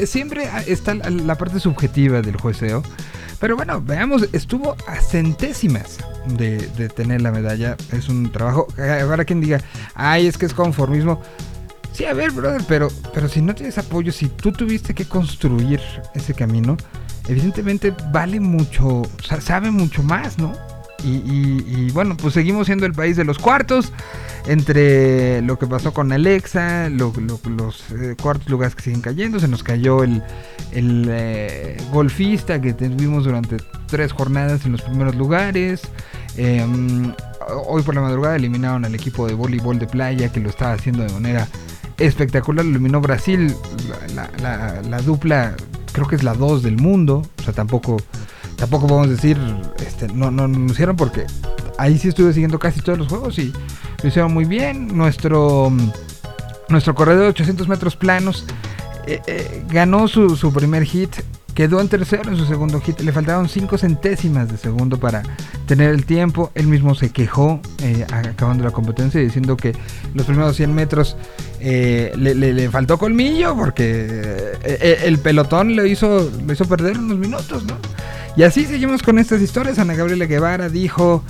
siempre 0.06 0.48
está 0.68 0.94
la 0.94 1.36
parte 1.36 1.60
subjetiva 1.60 2.22
del 2.22 2.38
jueceo. 2.38 2.84
Pero 3.44 3.58
bueno, 3.58 3.82
veamos, 3.82 4.30
estuvo 4.32 4.74
a 4.88 4.96
centésimas 5.02 5.98
de, 6.28 6.60
de 6.78 6.88
tener 6.88 7.22
la 7.22 7.30
medalla. 7.30 7.76
Es 7.92 8.08
un 8.08 8.32
trabajo. 8.32 8.68
Ahora 9.02 9.26
quien 9.26 9.42
diga, 9.42 9.60
ay, 9.96 10.28
es 10.28 10.38
que 10.38 10.46
es 10.46 10.54
conformismo. 10.54 11.22
Sí, 11.92 12.06
a 12.06 12.14
ver, 12.14 12.32
brother, 12.32 12.62
pero, 12.70 12.88
pero 13.14 13.28
si 13.28 13.42
no 13.42 13.54
tienes 13.54 13.78
apoyo, 13.78 14.14
si 14.14 14.30
tú 14.30 14.54
tuviste 14.54 14.94
que 14.94 15.04
construir 15.04 15.82
ese 16.16 16.34
camino, 16.34 16.78
evidentemente 17.28 17.94
vale 18.14 18.40
mucho, 18.40 19.02
sa- 19.22 19.42
sabe 19.42 19.72
mucho 19.72 20.04
más, 20.04 20.38
¿no? 20.38 20.54
Y, 21.04 21.10
y- 21.10 21.66
y 21.68 21.92
bueno, 21.92 22.16
pues 22.18 22.34
seguimos 22.34 22.68
siendo 22.68 22.86
el 22.86 22.94
país 22.94 23.18
de 23.18 23.26
los 23.26 23.38
cuartos, 23.40 23.92
entre 24.48 25.42
lo 25.42 25.58
que 25.60 25.68
pasó 25.68 25.94
con 25.94 26.12
Alexa, 26.12 26.90
lo- 26.90 27.14
lo- 27.18 27.40
los 27.50 27.84
eh, 27.92 28.16
cuartos 28.22 28.50
lugares 28.50 28.76
que 28.76 28.84
siguen 28.84 29.02
cayendo, 29.02 29.40
se 29.40 29.48
nos 29.48 29.64
cayó 29.64 30.04
el, 30.04 30.22
el 30.72 31.06
eh, 31.10 31.78
golfista 31.92 32.62
que 32.62 32.74
tuvimos 32.74 33.26
durante 33.26 33.58
tres 33.88 34.12
jornadas 34.14 34.66
en 34.66 34.72
los 34.74 34.82
primeros 34.82 35.16
lugares. 35.16 35.82
eh, 36.38 36.66
hoy 37.68 37.82
por 37.84 37.94
la 37.96 38.02
madrugada 38.02 38.36
eliminaron 38.38 38.86
al 38.86 38.96
equipo 38.96 39.28
de 39.28 39.34
voleibol 39.34 39.78
de 39.78 39.88
playa 39.88 40.32
que 40.32 40.40
lo 40.40 40.50
estaba 40.50 40.74
haciendo 40.74 41.04
de 41.04 41.12
manera 41.12 41.48
espectacular. 41.98 42.64
Lo 42.66 42.72
eliminó 42.72 43.02
Brasil, 43.02 43.54
la, 44.16 44.30
la- 44.42 44.42
la- 44.42 44.82
la 44.82 45.02
dupla 45.02 45.56
creo 45.92 46.08
que 46.08 46.16
es 46.16 46.24
la 46.24 46.34
2 46.34 46.64
del 46.64 46.78
mundo. 46.78 47.22
O 47.40 47.44
sea, 47.44 47.54
tampoco, 47.54 47.98
tampoco 48.58 48.88
podemos 48.88 49.10
decir, 49.10 49.38
este, 49.86 50.08
no, 50.08 50.32
no 50.32 50.44
anunciaron 50.44 50.96
porque 50.96 51.26
ahí 51.78 51.98
sí 51.98 52.08
estuve 52.10 52.34
siguiendo 52.34 52.60
casi 52.60 52.82
todos 52.82 52.98
los 53.00 53.08
juegos 53.08 53.38
y 53.40 53.52
lo 54.02 54.08
hicieron 54.10 54.34
muy 54.34 54.46
bien. 54.46 54.96
Nuestro, 54.96 55.70
mm, 55.70 55.90
nuestro 56.70 56.96
corredor 56.96 57.24
de 57.24 57.30
800 57.30 57.68
metros 57.68 57.96
planos 57.96 58.46
eh, 59.08 59.22
eh, 59.28 59.64
ganó 59.70 60.08
su, 60.08 60.36
su 60.36 60.52
primer 60.54 60.84
hit. 60.86 61.14
Quedó 61.54 61.80
en 61.82 61.88
tercero 61.88 62.32
en 62.32 62.36
su 62.38 62.46
segundo 62.48 62.82
hit. 62.82 63.00
Le 63.02 63.12
faltaron 63.12 63.48
5 63.48 63.78
centésimas 63.78 64.50
de 64.52 64.58
segundo 64.58 64.98
para 65.00 65.22
tener 65.68 65.92
el 65.92 66.04
tiempo. 66.04 66.50
Él 66.56 66.66
mismo 66.66 66.96
se 66.96 67.12
quejó 67.12 67.60
eh, 67.84 68.08
acabando 68.10 68.64
la 68.64 68.72
competencia 68.72 69.22
diciendo 69.22 69.56
que 69.56 69.76
los 70.16 70.26
primeros 70.26 70.56
100 70.56 70.74
metros 70.74 71.16
eh, 71.60 72.12
le, 72.18 72.34
le- 72.34 72.54
le 72.54 72.70
faltó 72.72 72.98
colmillo 72.98 73.56
porque 73.56 74.08
eh, 74.64 75.02
el 75.04 75.20
pelotón 75.20 75.76
le 75.76 75.88
hizo, 75.88 76.28
le 76.48 76.54
hizo 76.54 76.66
perder 76.66 76.98
unos 76.98 77.20
minutos, 77.20 77.64
¿no? 77.66 77.78
Y 78.36 78.44
así 78.44 78.66
seguimos 78.66 79.04
con 79.04 79.20
estas 79.20 79.42
historias. 79.42 79.78
Ana 79.80 79.94
Gabriela 79.96 80.26
Guevara 80.26 80.70
dijo, 80.70 81.24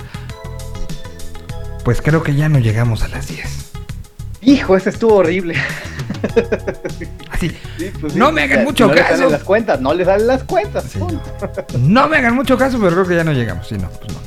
pues 1.84 2.00
creo 2.00 2.22
que 2.22 2.34
ya 2.34 2.48
no 2.48 2.58
llegamos 2.58 3.02
a 3.02 3.08
las 3.08 3.28
10. 3.28 3.70
Hijo, 4.42 4.76
ese 4.76 4.90
estuvo 4.90 5.14
horrible. 5.16 5.54
Así, 7.30 7.50
Sí, 7.78 7.90
pues 8.00 8.14
No 8.14 8.30
me 8.30 8.42
hagan 8.42 8.64
mucho 8.64 8.86
no 8.86 8.94
le 8.94 9.00
caso. 9.00 9.16
salen 9.16 9.32
las 9.32 9.42
cuentas, 9.42 9.80
no 9.80 9.94
le 9.94 10.04
salen 10.04 10.26
las 10.26 10.44
cuentas. 10.44 10.84
Sí, 10.84 10.98
no 11.78 12.08
me 12.08 12.18
hagan 12.18 12.34
mucho 12.34 12.56
caso, 12.58 12.78
pero 12.78 12.92
creo 12.92 13.06
que 13.06 13.16
ya 13.16 13.24
no 13.24 13.32
llegamos. 13.32 13.66
Sí, 13.68 13.76
no, 13.76 13.88
pues 13.88 14.12
no. 14.12 14.18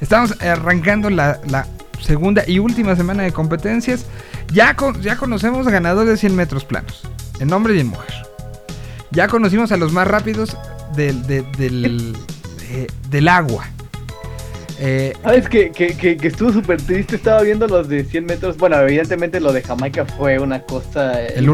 Estamos 0.00 0.40
arrancando 0.42 1.08
la, 1.10 1.40
la 1.48 1.66
segunda 2.02 2.42
y 2.46 2.58
última 2.58 2.96
semana 2.96 3.22
de 3.22 3.32
competencias. 3.32 4.04
Ya, 4.52 4.74
con- 4.76 5.00
ya 5.00 5.16
conocemos 5.16 5.66
ganadores 5.68 6.10
de 6.10 6.16
100 6.18 6.36
metros 6.36 6.64
planos, 6.64 7.02
en 7.38 7.52
hombre 7.52 7.74
y 7.76 7.80
en 7.80 7.88
mujer. 7.88 8.12
Ya 9.10 9.28
conocimos 9.28 9.72
a 9.72 9.76
los 9.76 9.92
más 9.92 10.06
rápidos 10.06 10.56
del, 10.96 11.26
de- 11.26 11.42
del, 11.58 12.16
del 13.10 13.28
agua. 13.28 13.68
Eh, 14.82 15.12
¿Sabes 15.22 15.48
que, 15.48 15.70
que, 15.72 15.94
que, 15.96 16.16
que 16.16 16.28
estuvo 16.28 16.52
súper 16.52 16.80
triste? 16.80 17.16
Estaba 17.16 17.42
viendo 17.42 17.66
los 17.66 17.88
de 17.88 18.02
100 18.04 18.24
metros. 18.24 18.56
Bueno, 18.56 18.78
evidentemente 18.80 19.38
lo 19.38 19.52
de 19.52 19.62
Jamaica 19.62 20.06
fue 20.06 20.38
una 20.38 20.62
cosa 20.62 21.20
El. 21.22 21.44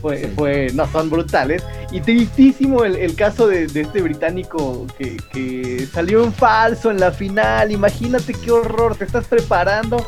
Fue, 0.00 0.30
fue, 0.36 0.68
no, 0.74 0.90
son 0.92 1.10
brutales. 1.10 1.62
Y 1.90 2.00
tristísimo 2.00 2.84
el, 2.84 2.94
el 2.96 3.16
caso 3.16 3.48
de, 3.48 3.66
de 3.66 3.80
este 3.82 4.00
británico 4.00 4.86
que, 4.96 5.16
que 5.32 5.86
salió 5.92 6.22
en 6.24 6.32
falso 6.32 6.90
en 6.90 7.00
la 7.00 7.10
final. 7.10 7.72
Imagínate 7.72 8.32
qué 8.32 8.52
horror, 8.52 8.94
te 8.94 9.04
estás 9.04 9.26
preparando 9.26 10.06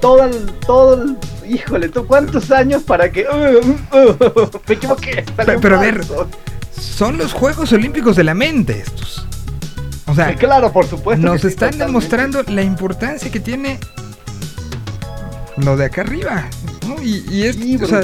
todo 0.00 0.24
el, 0.24 0.46
todo 0.66 1.02
el, 1.02 1.16
híjole, 1.46 1.88
¿tú 1.88 2.06
¿cuántos 2.06 2.50
años 2.52 2.84
para 2.84 3.10
que... 3.10 3.26
me 4.68 4.74
equivoqué, 4.74 5.24
Pero- 5.36 5.76
a 5.76 5.80
ver. 5.80 6.00
Son 6.84 7.16
los 7.18 7.32
Juegos 7.32 7.72
Olímpicos 7.72 8.16
de 8.16 8.24
la 8.24 8.34
mente 8.34 8.78
estos. 8.80 9.26
O 10.06 10.14
sea, 10.14 10.34
Claro, 10.36 10.70
por 10.72 10.86
supuesto. 10.86 11.24
nos 11.26 11.40
sí, 11.40 11.48
están 11.48 11.70
totalmente. 11.72 11.84
demostrando 11.86 12.42
la 12.48 12.62
importancia 12.62 13.30
que 13.30 13.40
tiene 13.40 13.78
lo 15.56 15.76
de 15.76 15.86
acá 15.86 16.02
arriba. 16.02 16.44
¿no? 16.86 17.02
Y, 17.02 17.24
y 17.30 17.44
es- 17.44 17.56
Sí, 17.56 17.76
o 17.82 17.86
sea, 17.86 18.02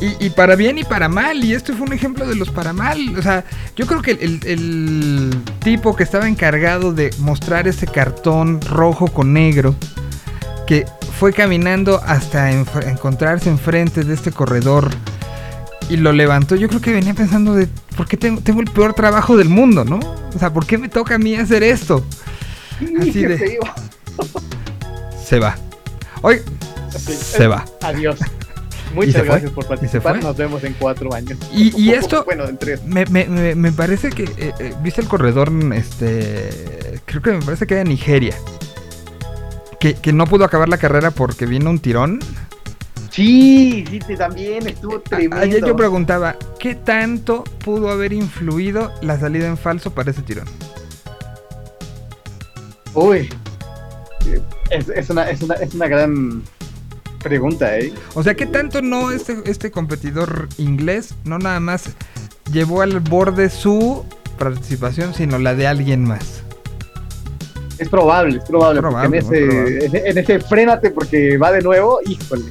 y, 0.00 0.26
y 0.26 0.30
para 0.30 0.56
bien 0.56 0.78
y 0.78 0.84
para 0.84 1.08
mal, 1.08 1.44
y 1.44 1.54
este 1.54 1.72
fue 1.72 1.86
un 1.86 1.92
ejemplo 1.92 2.26
de 2.26 2.34
los 2.34 2.50
para 2.50 2.72
mal. 2.72 3.16
O 3.18 3.22
sea, 3.22 3.44
yo 3.76 3.86
creo 3.86 4.02
que 4.02 4.12
el, 4.12 4.40
el 4.44 5.30
tipo 5.60 5.94
que 5.94 6.02
estaba 6.02 6.28
encargado 6.28 6.92
de 6.92 7.10
mostrar 7.18 7.68
ese 7.68 7.86
cartón 7.86 8.60
rojo 8.62 9.06
con 9.08 9.32
negro, 9.32 9.74
que 10.66 10.86
fue 11.18 11.32
caminando 11.32 12.00
hasta 12.04 12.50
enf- 12.50 12.88
encontrarse 12.88 13.48
enfrente 13.50 14.02
de 14.02 14.14
este 14.14 14.32
corredor 14.32 14.90
y 15.90 15.96
lo 15.96 16.12
levantó, 16.12 16.56
yo 16.56 16.68
creo 16.68 16.80
que 16.80 16.92
venía 16.92 17.14
pensando 17.14 17.54
de, 17.54 17.68
¿por 17.96 18.06
qué 18.06 18.16
tengo, 18.16 18.40
tengo 18.40 18.60
el 18.60 18.70
peor 18.70 18.94
trabajo 18.94 19.36
del 19.36 19.48
mundo, 19.48 19.84
no? 19.84 19.98
O 20.34 20.38
sea, 20.38 20.52
¿por 20.52 20.66
qué 20.66 20.78
me 20.78 20.88
toca 20.88 21.16
a 21.16 21.18
mí 21.18 21.34
hacer 21.34 21.62
esto? 21.62 22.04
Así 23.00 23.12
Sí, 23.12 23.22
de-. 23.24 23.58
Se 25.24 25.38
va. 25.38 25.56
Hoy 26.22 26.40
se 26.90 27.46
va. 27.46 27.64
Adiós. 27.82 28.18
¿Y 28.92 28.94
Muchas 28.94 29.24
gracias 29.24 29.50
por 29.50 29.64
¿Y 29.64 29.66
se 29.66 29.68
participar. 29.68 30.22
Nos 30.22 30.36
vemos 30.36 30.62
en 30.62 30.74
cuatro 30.74 31.12
años. 31.12 31.36
Y- 31.52 31.74
y 31.80 31.90
esto- 31.90 32.24
Bueno, 32.24 32.46
en 32.48 32.56
tres. 32.56 32.84
Me, 32.84 33.04
me- 33.06 33.26
me- 33.26 33.54
me 33.56 33.72
parece 33.72 34.10
que. 34.10 34.22
eh, 34.36 34.52
eh, 34.60 34.74
¿Viste 34.84 35.00
el 35.00 35.08
corredor? 35.08 35.50
Este. 35.74 37.00
Creo 37.04 37.20
que 37.20 37.32
me 37.32 37.40
parece 37.42 37.66
que 37.66 37.74
era 37.74 37.82
Nigeria. 37.84 38.36
Que, 39.80 39.94
que 39.94 40.12
no 40.12 40.26
pudo 40.26 40.44
acabar 40.44 40.68
la 40.68 40.78
carrera 40.78 41.10
porque 41.10 41.44
vino 41.44 41.70
un 41.70 41.80
tirón. 41.80 42.20
Sí, 43.14 43.84
sí, 43.88 44.16
también 44.16 44.66
estuvo 44.66 45.00
tremendo. 45.00 45.36
Ayer 45.36 45.64
yo 45.64 45.76
preguntaba: 45.76 46.34
¿qué 46.58 46.74
tanto 46.74 47.44
pudo 47.64 47.88
haber 47.90 48.12
influido 48.12 48.90
la 49.02 49.20
salida 49.20 49.46
en 49.46 49.56
falso 49.56 49.94
para 49.94 50.10
ese 50.10 50.22
tirón? 50.22 50.46
Uy. 52.92 53.28
Es, 54.68 54.88
es 54.88 55.10
una, 55.10 55.30
es, 55.30 55.42
una, 55.42 55.54
es 55.54 55.74
una 55.74 55.86
gran 55.86 56.42
pregunta, 57.22 57.78
¿eh? 57.78 57.92
O 58.14 58.24
sea, 58.24 58.34
¿qué 58.34 58.46
tanto 58.46 58.82
no 58.82 59.12
este, 59.12 59.36
este 59.44 59.70
competidor 59.70 60.48
inglés 60.58 61.14
no 61.22 61.38
nada 61.38 61.60
más 61.60 61.90
llevó 62.52 62.82
al 62.82 62.98
borde 62.98 63.48
su 63.48 64.04
participación, 64.40 65.14
sino 65.14 65.38
la 65.38 65.54
de 65.54 65.68
alguien 65.68 66.02
más? 66.02 66.42
Es 67.78 67.88
probable, 67.88 68.38
es 68.38 68.44
probable. 68.44 68.80
Es 68.80 68.82
probable, 68.82 69.18
en, 69.18 69.24
ese, 69.24 69.46
probable. 69.46 69.86
en, 69.86 70.06
en 70.06 70.18
ese 70.18 70.40
frénate 70.40 70.90
porque 70.90 71.38
va 71.38 71.52
de 71.52 71.62
nuevo, 71.62 72.00
híjole. 72.04 72.46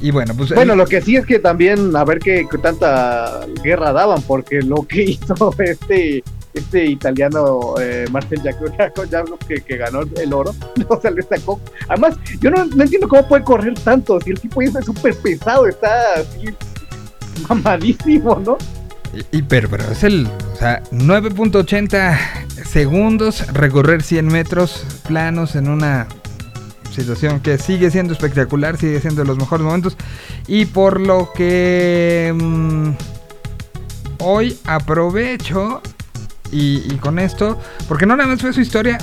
Y 0.00 0.10
bueno, 0.10 0.34
pues. 0.36 0.54
Bueno, 0.54 0.74
lo 0.74 0.86
que 0.86 1.00
sí 1.00 1.16
es 1.16 1.26
que 1.26 1.38
también 1.38 1.94
a 1.94 2.04
ver 2.04 2.18
qué, 2.18 2.46
qué 2.50 2.58
tanta 2.58 3.46
guerra 3.62 3.92
daban, 3.92 4.22
porque 4.22 4.62
lo 4.62 4.82
que 4.86 5.02
hizo 5.10 5.54
este 5.58 6.22
este 6.54 6.84
italiano 6.84 7.74
eh, 7.80 8.06
Marcel 8.10 8.40
Jacobs 8.42 8.72
que, 9.46 9.60
que 9.60 9.76
ganó 9.76 10.00
el 10.16 10.32
oro, 10.32 10.54
o 10.88 11.00
sea, 11.00 11.10
le 11.10 11.22
sacó. 11.22 11.60
Además, 11.88 12.16
yo 12.40 12.50
no, 12.50 12.64
no 12.64 12.82
entiendo 12.82 13.08
cómo 13.08 13.26
puede 13.28 13.44
correr 13.44 13.74
tanto, 13.74 14.20
si 14.20 14.30
el 14.30 14.40
tipo 14.40 14.62
es 14.62 14.72
súper 14.84 15.16
pesado, 15.16 15.66
está 15.66 16.14
así 16.14 16.48
mamadísimo, 17.48 18.40
¿no? 18.44 18.58
Pero, 19.48 19.68
pero 19.68 19.84
es 19.90 20.04
el, 20.04 20.28
o 20.52 20.56
sea, 20.56 20.82
9.80 20.92 22.16
segundos 22.64 23.52
recorrer 23.52 24.02
100 24.02 24.26
metros 24.26 24.84
planos 25.06 25.56
en 25.56 25.68
una 25.68 26.06
situación 26.90 27.40
que 27.40 27.58
sigue 27.58 27.90
siendo 27.90 28.12
espectacular, 28.12 28.76
sigue 28.76 29.00
siendo 29.00 29.22
de 29.22 29.28
los 29.28 29.38
mejores 29.38 29.64
momentos 29.64 29.96
y 30.46 30.66
por 30.66 31.00
lo 31.00 31.32
que 31.34 32.34
mm, 32.36 32.90
hoy 34.18 34.58
aprovecho 34.64 35.80
y, 36.52 36.82
y 36.92 36.96
con 36.96 37.20
esto, 37.20 37.56
porque 37.86 38.06
no 38.06 38.16
nada 38.16 38.28
más 38.28 38.40
fue 38.40 38.52
su 38.52 38.60
historia, 38.60 38.98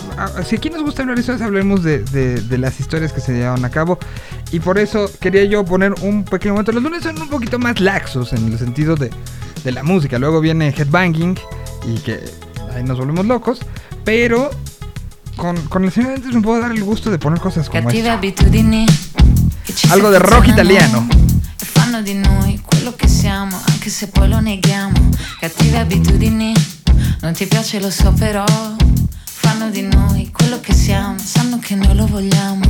si 0.45 0.57
aquí 0.57 0.69
nos 0.69 0.83
gusta 0.83 1.03
hablar 1.03 1.15
de 1.15 1.21
historias, 1.21 1.41
hablemos 1.47 1.81
de, 1.81 1.99
de- 1.99 2.41
de 2.41 2.57
las 2.57 2.77
historias 2.81 3.13
que 3.13 3.21
se 3.21 3.31
llevaron 3.33 3.63
a 3.63 3.69
cabo. 3.69 3.97
Y 4.51 4.59
por 4.59 4.77
eso 4.77 5.09
quería 5.21 5.45
yo 5.45 5.63
poner 5.63 5.93
un 6.01 6.25
pequeño 6.25 6.53
momento. 6.55 6.73
Los 6.73 6.83
lunes 6.83 7.03
son 7.03 7.21
un 7.21 7.29
poquito 7.29 7.57
más 7.57 7.79
laxos 7.79 8.33
en 8.33 8.51
el 8.51 8.57
sentido 8.59 8.95
de, 8.95 9.09
de 9.63 9.71
la 9.71 9.83
música. 9.83 10.19
Luego 10.19 10.41
viene 10.41 10.73
Headbanging 10.77 11.37
y 11.87 11.95
que 11.99 12.19
ahí 12.75 12.83
nos 12.83 12.97
volvemos 12.97 13.25
locos. 13.25 13.59
Pero 14.03 14.49
con, 15.37 15.55
con 15.67 15.85
el 15.85 15.91
señor 15.91 16.15
antes 16.15 16.33
me 16.33 16.41
puedo 16.41 16.59
dar 16.59 16.71
el 16.71 16.83
gusto 16.83 17.09
de 17.09 17.19
poner 17.19 17.39
cosas 17.39 17.69
como 17.69 17.83
Cattive 17.83 17.99
esta. 17.99 18.13
abitudini 18.13 18.85
che 19.63 19.73
ci 19.73 19.87
Algo 19.89 20.09
del 20.09 20.19
rock 20.19 20.47
italiano. 20.47 21.07
E 21.59 21.65
fanno 21.65 22.01
di 22.01 22.15
noi 22.15 22.59
quello 22.65 22.93
che 22.95 23.07
siamo 23.07 23.57
Anche 23.69 23.89
se 23.89 24.07
poi 24.07 24.27
lo 24.27 24.39
neghiamo 24.39 25.09
Cattive 25.39 25.79
abitudini 25.79 26.53
Non 27.21 27.33
ti 27.33 27.45
piace 27.45 27.79
lo 27.79 27.89
so 27.89 28.11
però 28.11 28.43
Fanno 29.23 29.69
di 29.69 29.83
noi 29.83 30.29
quello 30.31 30.59
che 30.59 30.73
siamo 30.73 31.15
Sanno 31.23 31.59
che 31.59 31.75
noi 31.75 31.95
lo 31.95 32.07
vogliamo 32.07 32.65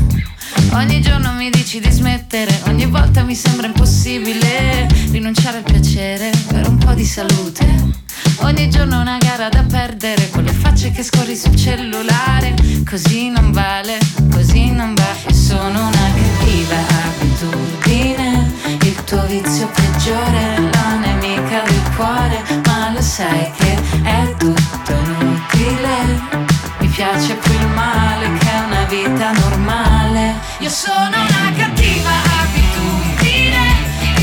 Ogni 0.73 1.01
giorno 1.01 1.33
mi 1.33 1.49
dici 1.49 1.79
di 1.79 1.89
smettere 1.89 2.61
Ogni 2.67 2.85
volta 2.85 3.23
mi 3.23 3.35
sembra 3.35 3.67
impossibile 3.67 4.87
Rinunciare 5.11 5.57
al 5.57 5.63
piacere 5.63 6.31
Per 6.47 6.67
un 6.67 6.77
po' 6.77 6.93
di 6.93 7.05
salute 7.05 8.05
Ogni 8.39 8.69
giorno 8.69 9.01
una 9.01 9.17
gara 9.17 9.49
da 9.49 9.63
perdere 9.63 10.29
Con 10.29 10.43
le 10.43 10.51
facce 10.51 10.91
che 10.91 11.03
scorri 11.03 11.35
sul 11.35 11.55
cellulare. 11.55 12.53
Così 12.87 13.29
non 13.29 13.51
vale, 13.51 13.97
così 14.31 14.71
non 14.71 14.93
va. 14.93 15.15
Io 15.27 15.33
sono 15.33 15.87
una 15.87 16.11
cattiva 16.15 16.75
abitudine. 17.05 18.51
Il 18.81 19.03
tuo 19.03 19.25
vizio 19.25 19.67
peggiore 19.67 20.69
La 20.71 20.95
nemica 20.95 21.61
del 21.65 21.95
cuore 21.95 22.43
Ma 22.65 22.91
lo 22.93 23.01
sai 23.01 23.51
che 23.57 23.77
è 24.03 24.35
tutto 24.37 24.91
inutile. 24.91 26.45
Mi 26.79 26.87
piace 26.87 27.35
più 27.35 27.53
il 27.53 27.67
male 27.67 28.37
che 28.37 28.49
una 28.65 28.83
vita 28.85 29.31
normale. 29.31 30.35
Io 30.59 30.69
sono 30.69 31.07
una 31.07 31.51
cattiva 31.55 32.11
abitudine. 32.41 33.65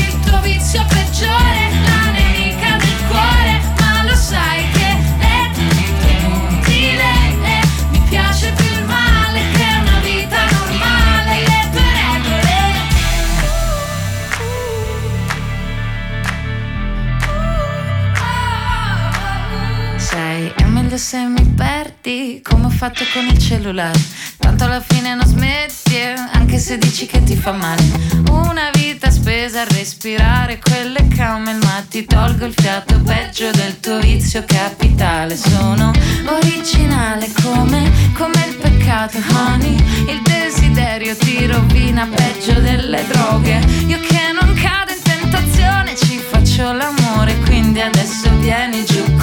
Il 0.07 0.19
tuo 0.21 0.39
vizio 0.41 0.83
peggiore 0.87 1.64
Meglio 20.95 21.07
se 21.09 21.25
mi 21.25 21.45
perdi 21.57 22.39
come 22.41 22.67
ho 22.67 22.69
fatto 22.69 23.03
con 23.11 23.25
il 23.25 23.37
cellulare. 23.37 23.99
Tanto 24.37 24.63
alla 24.63 24.79
fine 24.79 25.13
non 25.13 25.25
smetti, 25.25 25.93
eh, 25.93 26.13
anche 26.31 26.57
se 26.57 26.77
dici 26.77 27.05
che 27.05 27.21
ti 27.21 27.35
fa 27.35 27.51
male. 27.51 27.83
Una 28.29 28.69
vita 28.71 29.11
spesa 29.11 29.63
a 29.63 29.65
respirare 29.65 30.57
quelle 30.57 31.05
camel, 31.09 31.57
ma 31.57 31.83
ti 31.89 32.05
tolgo 32.05 32.45
il 32.45 32.53
fiato 32.55 32.97
peggio 33.01 33.51
del 33.51 33.77
tuo 33.81 33.99
vizio 33.99 34.45
capitale. 34.45 35.35
Sono 35.35 35.91
originale 36.27 37.29
come, 37.43 37.91
come 38.13 38.45
il 38.47 38.55
peccato, 38.55 39.17
honey. 39.33 39.75
Il 40.07 40.21
desiderio 40.21 41.13
ti 41.17 41.45
rovina 41.45 42.07
peggio 42.07 42.53
delle 42.61 43.03
droghe. 43.05 43.59
Io 43.87 43.99
che 43.99 44.31
non 44.31 44.53
cado 44.53 44.93
in 44.93 45.01
tentazione 45.03 45.93
ci 45.97 46.17
faccio 46.19 46.71
l'amore, 46.71 47.37
quindi 47.39 47.81
adesso 47.81 48.33
vieni 48.37 48.85
giù 48.85 49.14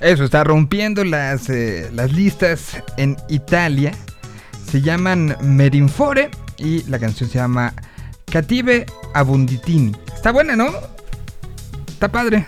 Eso, 0.00 0.24
está 0.24 0.44
rompiendo 0.44 1.04
las, 1.04 1.48
eh, 1.50 1.90
las 1.92 2.12
listas 2.12 2.82
en 2.96 3.16
Italia. 3.28 3.92
Se 4.70 4.80
llaman 4.80 5.36
Merinfore 5.42 6.30
y 6.56 6.82
la 6.84 6.98
canción 6.98 7.28
se 7.28 7.38
llama 7.38 7.74
Cative 8.30 8.86
Abunditini. 9.14 9.92
Está 10.14 10.30
buena, 10.32 10.56
¿no? 10.56 10.68
Está 11.88 12.10
padre. 12.10 12.46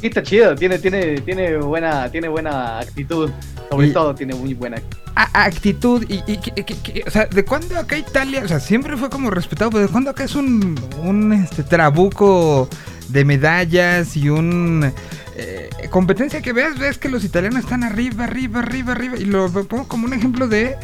Sí, 0.00 0.08
está 0.08 0.22
chido, 0.22 0.54
tiene, 0.54 0.78
tiene, 0.78 1.20
tiene 1.22 1.56
buena, 1.56 2.10
tiene 2.10 2.28
buena 2.28 2.80
actitud. 2.80 3.30
Sobre 3.70 3.86
Y- 3.88 3.92
todo 3.92 4.14
tiene 4.14 4.34
muy 4.34 4.52
buena. 4.52 4.76
actitud 5.14 6.04
y, 6.08 6.16
y 6.30 6.36
que- 6.38 6.64
que- 6.64 6.76
que- 6.76 7.04
o 7.06 7.10
sea, 7.10 7.26
¿de 7.26 7.44
cuándo 7.44 7.78
acá 7.78 7.96
Italia? 7.96 8.42
O 8.44 8.48
sea, 8.48 8.58
siempre 8.60 8.96
fue 8.96 9.08
como 9.08 9.30
respetado, 9.30 9.70
pero 9.70 9.84
¿de 9.84 9.88
cuándo 9.88 10.10
acá 10.10 10.24
es 10.24 10.34
un, 10.34 10.78
un 11.02 11.32
este, 11.32 11.62
trabuco 11.62 12.68
de 13.08 13.24
medallas 13.24 14.16
y 14.16 14.28
un 14.28 14.92
eh, 15.36 15.68
competencia 15.90 16.40
que 16.42 16.52
veas, 16.52 16.78
ves 16.78 16.98
que 16.98 17.08
los 17.08 17.24
italianos 17.24 17.60
están 17.60 17.84
arriba, 17.84 18.24
arriba, 18.24 18.60
arriba, 18.60 18.92
arriba 18.92 19.16
y 19.16 19.24
lo 19.24 19.50
pongo 19.50 19.88
como 19.88 20.06
un 20.06 20.12
ejemplo 20.12 20.48
de 20.48 20.76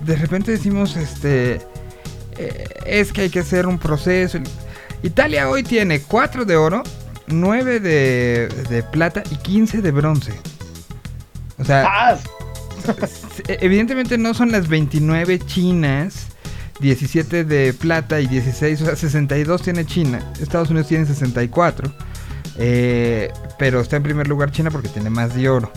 de 0.00 0.16
repente 0.16 0.52
decimos 0.52 0.96
este 0.96 1.60
eh, 2.36 2.68
es 2.86 3.12
que 3.12 3.22
hay 3.22 3.30
que 3.30 3.40
hacer 3.40 3.66
un 3.66 3.78
proceso. 3.78 4.38
Italia 5.02 5.48
hoy 5.48 5.62
tiene 5.62 6.00
4 6.00 6.44
de 6.44 6.56
oro, 6.56 6.82
9 7.26 7.80
de, 7.80 8.48
de 8.68 8.82
plata 8.82 9.22
y 9.30 9.36
15 9.36 9.82
de 9.82 9.90
bronce. 9.90 10.32
O 11.58 11.64
sea, 11.64 12.18
evidentemente 13.48 14.18
no 14.18 14.34
son 14.34 14.52
las 14.52 14.68
29 14.68 15.40
chinas, 15.40 16.28
17 16.80 17.44
de 17.44 17.72
plata 17.72 18.20
y 18.20 18.26
16, 18.26 18.82
o 18.82 18.84
sea, 18.86 18.96
62 18.96 19.62
tiene 19.62 19.84
China, 19.84 20.20
Estados 20.40 20.70
Unidos 20.70 20.88
tiene 20.88 21.06
64, 21.06 21.92
eh, 22.58 23.32
pero 23.58 23.80
está 23.80 23.96
en 23.96 24.02
primer 24.02 24.28
lugar 24.28 24.50
China 24.50 24.70
porque 24.70 24.88
tiene 24.88 25.10
más 25.10 25.34
de 25.34 25.48
oro. 25.48 25.70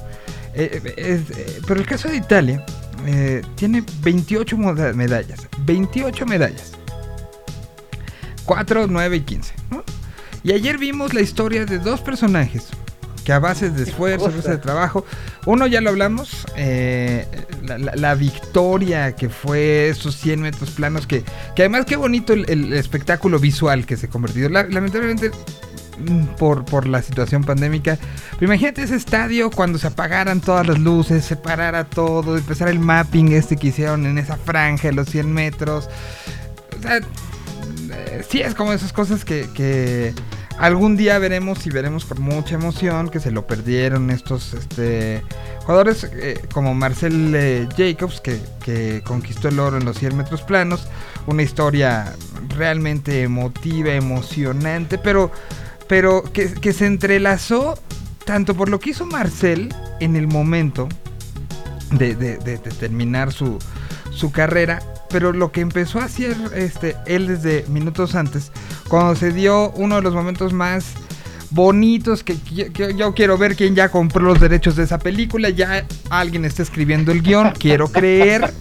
Eh, 0.53 0.81
eh, 0.85 0.93
es- 0.97 1.37
eh, 1.37 1.61
pero 1.67 1.79
el 1.79 1.85
caso 1.85 2.09
de 2.09 2.17
Italia 2.17 2.65
tiene 3.55 3.83
28 4.03 4.57
moda- 4.57 4.93
medallas, 4.93 5.47
28 5.65 6.25
medallas, 6.25 6.73
4, 8.45 8.87
9 8.87 9.15
y 9.17 9.21
15. 9.21 9.53
¿no? 9.69 9.83
Y 10.43 10.51
ayer 10.53 10.77
vimos 10.77 11.13
la 11.13 11.21
historia 11.21 11.65
de 11.65 11.79
dos 11.79 12.01
personajes 12.01 12.67
que 13.23 13.31
a 13.33 13.37
base 13.39 13.69
de 13.69 13.83
esfuerzo, 13.83 14.25
a 14.27 14.29
base 14.31 14.49
de 14.49 14.57
trabajo, 14.57 15.05
uno 15.45 15.67
ya 15.67 15.79
lo 15.79 15.91
hablamos, 15.91 16.45
eh, 16.55 17.27
la, 17.63 17.77
la- 17.77 17.95
la 17.95 18.15
victoria 18.15 19.15
que 19.15 19.29
fue 19.29 19.89
esos 19.89 20.15
100 20.15 20.41
metros 20.41 20.71
planos, 20.71 21.05
que, 21.05 21.23
que 21.55 21.61
además 21.61 21.85
qué 21.85 21.95
bonito 21.97 22.33
el, 22.33 22.49
el 22.49 22.73
espectáculo 22.73 23.37
visual 23.37 23.85
que 23.85 23.95
se 23.95 24.09
convirtió. 24.09 24.49
La- 24.49 24.63
lamentablemente 24.63 25.29
por, 26.37 26.65
por 26.65 26.87
la 26.87 27.01
situación 27.01 27.43
pandémica, 27.43 27.97
pero 28.39 28.45
imagínate 28.51 28.83
ese 28.83 28.95
estadio 28.95 29.51
cuando 29.51 29.77
se 29.77 29.87
apagaran 29.87 30.41
todas 30.41 30.67
las 30.67 30.79
luces, 30.79 31.25
se 31.25 31.35
parara 31.35 31.85
todo, 31.85 32.37
empezar 32.37 32.69
el 32.69 32.79
mapping 32.79 33.33
este 33.33 33.57
que 33.57 33.67
hicieron 33.67 34.05
en 34.05 34.17
esa 34.17 34.37
franja 34.37 34.87
de 34.89 34.93
los 34.93 35.09
100 35.09 35.31
metros. 35.31 35.89
O 36.77 36.81
sea, 36.81 36.97
eh, 36.97 38.25
sí 38.27 38.41
es 38.41 38.55
como 38.55 38.73
esas 38.73 38.93
cosas 38.93 39.25
que, 39.25 39.49
que 39.53 40.13
algún 40.57 40.95
día 40.95 41.17
veremos 41.19 41.65
y 41.65 41.69
veremos 41.69 42.05
con 42.05 42.21
mucha 42.21 42.55
emoción 42.55 43.09
que 43.09 43.19
se 43.19 43.31
lo 43.31 43.47
perdieron 43.47 44.11
estos 44.11 44.53
este, 44.53 45.23
jugadores 45.61 46.03
eh, 46.13 46.39
como 46.53 46.73
Marcel 46.73 47.33
eh, 47.35 47.67
Jacobs 47.75 48.21
que, 48.21 48.39
que 48.63 49.01
conquistó 49.03 49.47
el 49.47 49.59
oro 49.59 49.77
en 49.77 49.85
los 49.85 49.97
100 49.97 50.17
metros 50.17 50.41
planos. 50.41 50.87
Una 51.27 51.43
historia 51.43 52.15
realmente 52.49 53.23
emotiva, 53.23 53.91
emocionante, 53.91 54.97
pero, 54.97 55.31
pero 55.91 56.23
que, 56.23 56.53
que 56.53 56.71
se 56.71 56.85
entrelazó 56.85 57.77
tanto 58.23 58.55
por 58.55 58.69
lo 58.69 58.79
que 58.79 58.91
hizo 58.91 59.05
Marcel 59.05 59.75
en 59.99 60.15
el 60.15 60.25
momento 60.25 60.87
de, 61.91 62.15
de- 62.15 62.37
terminar 62.57 63.33
su, 63.33 63.59
su 64.09 64.31
carrera, 64.31 64.81
pero 65.09 65.33
lo 65.33 65.51
que 65.51 65.59
empezó 65.59 65.99
a 65.99 66.05
hacer 66.05 66.37
este, 66.55 66.95
él 67.07 67.27
desde 67.27 67.65
minutos 67.67 68.15
antes, 68.15 68.53
cuando 68.87 69.17
se 69.17 69.33
dio 69.33 69.71
uno 69.71 69.97
de 69.97 70.01
los 70.01 70.13
momentos 70.13 70.53
más 70.53 70.93
bonitos 71.51 72.23
que, 72.23 72.35
yo 72.95 73.13
quiero 73.13 73.37
ver 73.37 73.55
quién 73.55 73.75
ya 73.75 73.89
compró 73.89 74.23
los 74.23 74.39
derechos 74.39 74.75
de 74.75 74.83
esa 74.83 74.97
película, 74.97 75.49
ya 75.49 75.85
alguien 76.09 76.45
está 76.45 76.63
escribiendo 76.63 77.11
el 77.11 77.21
guion, 77.21 77.51
quiero 77.59 77.87
creer, 77.89 78.51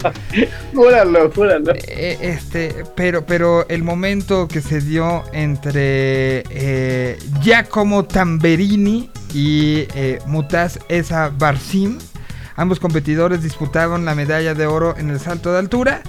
Júralo, 0.73 1.31
júralo. 1.31 1.73
eh, 1.73 2.17
este, 2.21 2.83
pero, 2.95 3.25
pero 3.25 3.67
el 3.69 3.83
momento 3.83 4.47
que 4.47 4.61
se 4.61 4.81
dio 4.81 5.23
entre 5.33 6.43
eh, 6.49 7.17
Giacomo 7.41 8.05
Tamberini 8.05 9.09
y 9.33 9.87
eh, 9.95 10.19
Mutaz 10.27 10.79
Esa 10.89 11.29
Barsim, 11.29 11.97
ambos 12.55 12.79
competidores 12.79 13.41
disputaban 13.41 14.05
la 14.05 14.15
medalla 14.15 14.53
de 14.53 14.67
oro 14.67 14.95
en 14.97 15.09
el 15.09 15.19
salto 15.19 15.51
de 15.53 15.59
altura. 15.59 16.03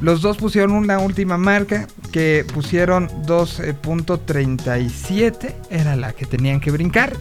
Los 0.00 0.22
dos 0.22 0.38
pusieron 0.38 0.72
una 0.72 0.98
última 0.98 1.36
marca 1.36 1.86
que 2.10 2.46
pusieron 2.54 3.10
12.37, 3.26 5.54
era 5.70 5.94
la 5.94 6.12
que 6.12 6.24
tenían 6.24 6.60
que 6.60 6.70
brincar. 6.70 7.12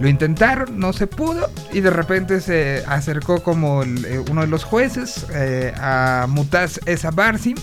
Lo 0.00 0.08
intentaron, 0.08 0.78
no 0.78 0.92
se 0.92 1.06
pudo 1.06 1.48
y 1.72 1.80
de 1.80 1.90
repente 1.90 2.40
se 2.40 2.82
acercó 2.86 3.42
como 3.42 3.82
eh, 3.82 4.22
uno 4.30 4.42
de 4.42 4.46
los 4.46 4.62
jueces 4.64 5.26
eh, 5.34 5.72
a 5.76 6.26
Mutaz 6.28 6.78
Esa 6.86 7.10
Barsim. 7.10 7.56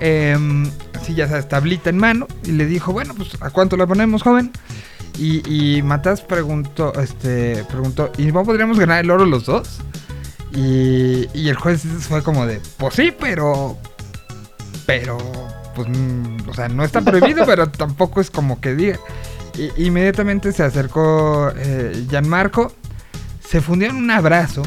em, 0.00 0.70
así 0.94 1.14
ya 1.14 1.28
sabes, 1.28 1.48
tablita 1.48 1.88
en 1.90 1.98
mano 1.98 2.26
y 2.44 2.52
le 2.52 2.66
dijo, 2.66 2.92
bueno, 2.92 3.14
pues 3.14 3.30
¿a 3.40 3.48
cuánto 3.50 3.76
la 3.78 3.86
ponemos, 3.86 4.22
joven? 4.22 4.50
Y, 5.18 5.42
y 5.50 5.80
Mataz 5.82 6.20
preguntó, 6.20 6.92
este, 7.00 7.64
preguntó, 7.64 8.12
¿y 8.18 8.26
no 8.26 8.44
podríamos 8.44 8.78
ganar 8.78 9.02
el 9.02 9.10
oro 9.10 9.24
los 9.24 9.46
dos? 9.46 9.80
Y, 10.52 11.28
y 11.34 11.48
el 11.48 11.56
juez 11.56 11.82
fue 12.00 12.22
como 12.22 12.46
de, 12.46 12.60
pues 12.78 12.94
sí, 12.94 13.12
pero, 13.18 13.76
pero, 14.86 15.18
pues, 15.74 15.88
mm, 15.88 16.48
o 16.48 16.54
sea, 16.54 16.68
no 16.68 16.84
está 16.84 17.00
prohibido, 17.00 17.44
pero 17.46 17.68
tampoco 17.68 18.20
es 18.20 18.30
como 18.30 18.60
que 18.60 18.74
diga. 18.74 18.98
Y, 19.58 19.86
inmediatamente 19.86 20.52
se 20.52 20.62
acercó 20.62 21.50
eh, 21.56 22.04
Gianmarco, 22.08 22.72
se 23.46 23.60
fundió 23.60 23.88
en 23.88 23.96
un 23.96 24.10
abrazo 24.10 24.62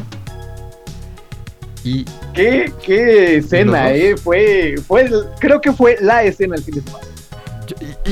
y 1.84 2.06
¿Qué, 2.34 2.72
qué 2.86 3.38
escena, 3.38 3.92
eh. 3.92 4.16
Fue, 4.18 4.76
fue, 4.88 5.10
creo 5.40 5.60
que 5.62 5.72
fue 5.72 5.98
la 6.02 6.24
escena 6.24 6.56
el 6.56 6.64
fin 6.64 6.76
de 6.76 6.82
semana. 6.82 7.06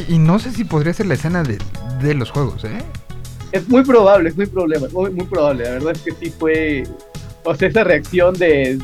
Y, 0.07 0.17
no 0.19 0.39
sé 0.39 0.51
si 0.51 0.63
podría 0.63 0.93
ser 0.93 1.07
la 1.07 1.15
escena 1.15 1.43
de, 1.43 1.57
de 2.01 2.13
los 2.13 2.31
juegos, 2.31 2.63
¿eh? 2.63 2.79
Es 3.51 3.67
muy 3.67 3.83
probable, 3.83 4.29
es 4.29 4.37
muy 4.37 4.45
probable, 4.45 4.79
muy, 4.91 5.11
muy 5.11 5.25
probable. 5.25 5.63
La 5.63 5.71
verdad 5.71 5.93
es 5.93 6.01
que 6.01 6.11
sí 6.11 6.33
fue. 6.37 6.83
O 7.47 7.55
sea, 7.55 7.67
esa 7.69 7.83
reacción 7.83 8.33
de. 8.35 8.79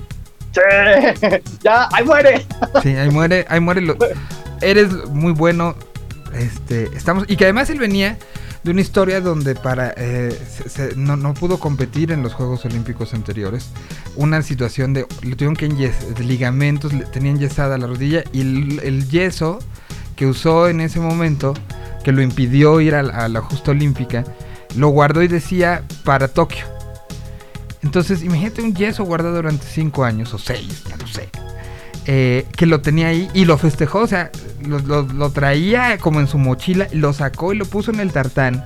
"Che, 0.52 1.42
¡Ya! 1.64 1.88
¡Ahí 1.92 2.04
muere! 2.06 2.46
Sí, 2.84 2.90
ahí 2.90 3.10
muere, 3.10 3.46
ahí 3.50 3.60
muere. 3.60 3.82
Lo, 3.82 3.96
eres 4.62 4.92
muy 5.10 5.34
bueno. 5.34 5.76
Este, 6.34 6.90
estamos 6.96 7.26
y 7.28 7.36
que 7.36 7.44
además 7.44 7.70
él 7.70 7.78
venía 7.78 8.18
de 8.64 8.72
una 8.72 8.82
historia 8.82 9.22
donde 9.22 9.54
para 9.54 9.94
eh, 9.98 10.36
se- 10.50 10.70
se- 10.70 10.96
no, 10.96 11.16
no 11.16 11.34
pudo 11.36 11.60
competir 11.60 12.12
en 12.12 12.24
los 12.24 12.34
Juegos 12.34 12.66
Olímpicos 12.66 13.14
anteriores. 13.14 13.70
Una 14.16 14.42
situación 14.42 14.94
de 14.94 15.06
le 15.22 15.36
tuvieron 15.36 15.56
que 15.56 15.70
enyes- 15.70 16.08
de 16.16 16.24
ligamentos, 16.24 16.92
le 16.94 17.06
tenían 17.06 17.38
yesada 17.38 17.78
la 17.78 17.86
rodilla 17.88 18.24
y 18.32 18.42
el, 18.42 18.80
el 18.84 19.10
yeso 19.10 19.60
que 20.16 20.26
usó 20.26 20.68
en 20.70 20.82
ese 20.82 21.00
momento 21.00 21.54
que 22.04 22.12
lo 22.12 22.22
impidió 22.24 22.80
ir 22.82 22.96
a, 22.96 23.00
a 23.02 23.28
la 23.28 23.42
justa 23.42 23.72
olímpica 23.72 24.24
lo 24.76 24.88
guardó 24.90 25.22
y 25.22 25.28
decía 25.28 25.84
para 26.04 26.28
Tokio. 26.30 26.66
Entonces, 27.84 28.24
imagínate 28.24 28.62
un 28.62 28.74
yeso 28.74 29.04
guardado 29.04 29.36
durante 29.36 29.66
5 29.68 30.04
años 30.06 30.34
o 30.34 30.38
6, 30.40 30.84
ya 30.90 30.98
no 30.98 31.08
sé. 31.08 31.30
eh, 32.06 32.46
que 32.58 32.66
lo 32.66 32.82
tenía 32.82 33.08
ahí 33.08 33.30
y 33.34 33.46
lo 33.46 33.58
festejó, 33.58 34.00
o 34.00 34.08
sea, 34.08 34.30
lo, 34.66 34.80
lo- 34.80 35.04
lo 35.04 35.30
traía 35.32 35.98
como 36.00 36.20
en 36.20 36.28
su 36.28 36.38
mochila, 36.38 36.88
lo 36.94 37.14
sacó 37.14 37.54
y 37.54 37.58
lo 37.58 37.66
puso 37.66 37.92
en 37.92 38.00
el 38.02 38.12
tartán. 38.12 38.66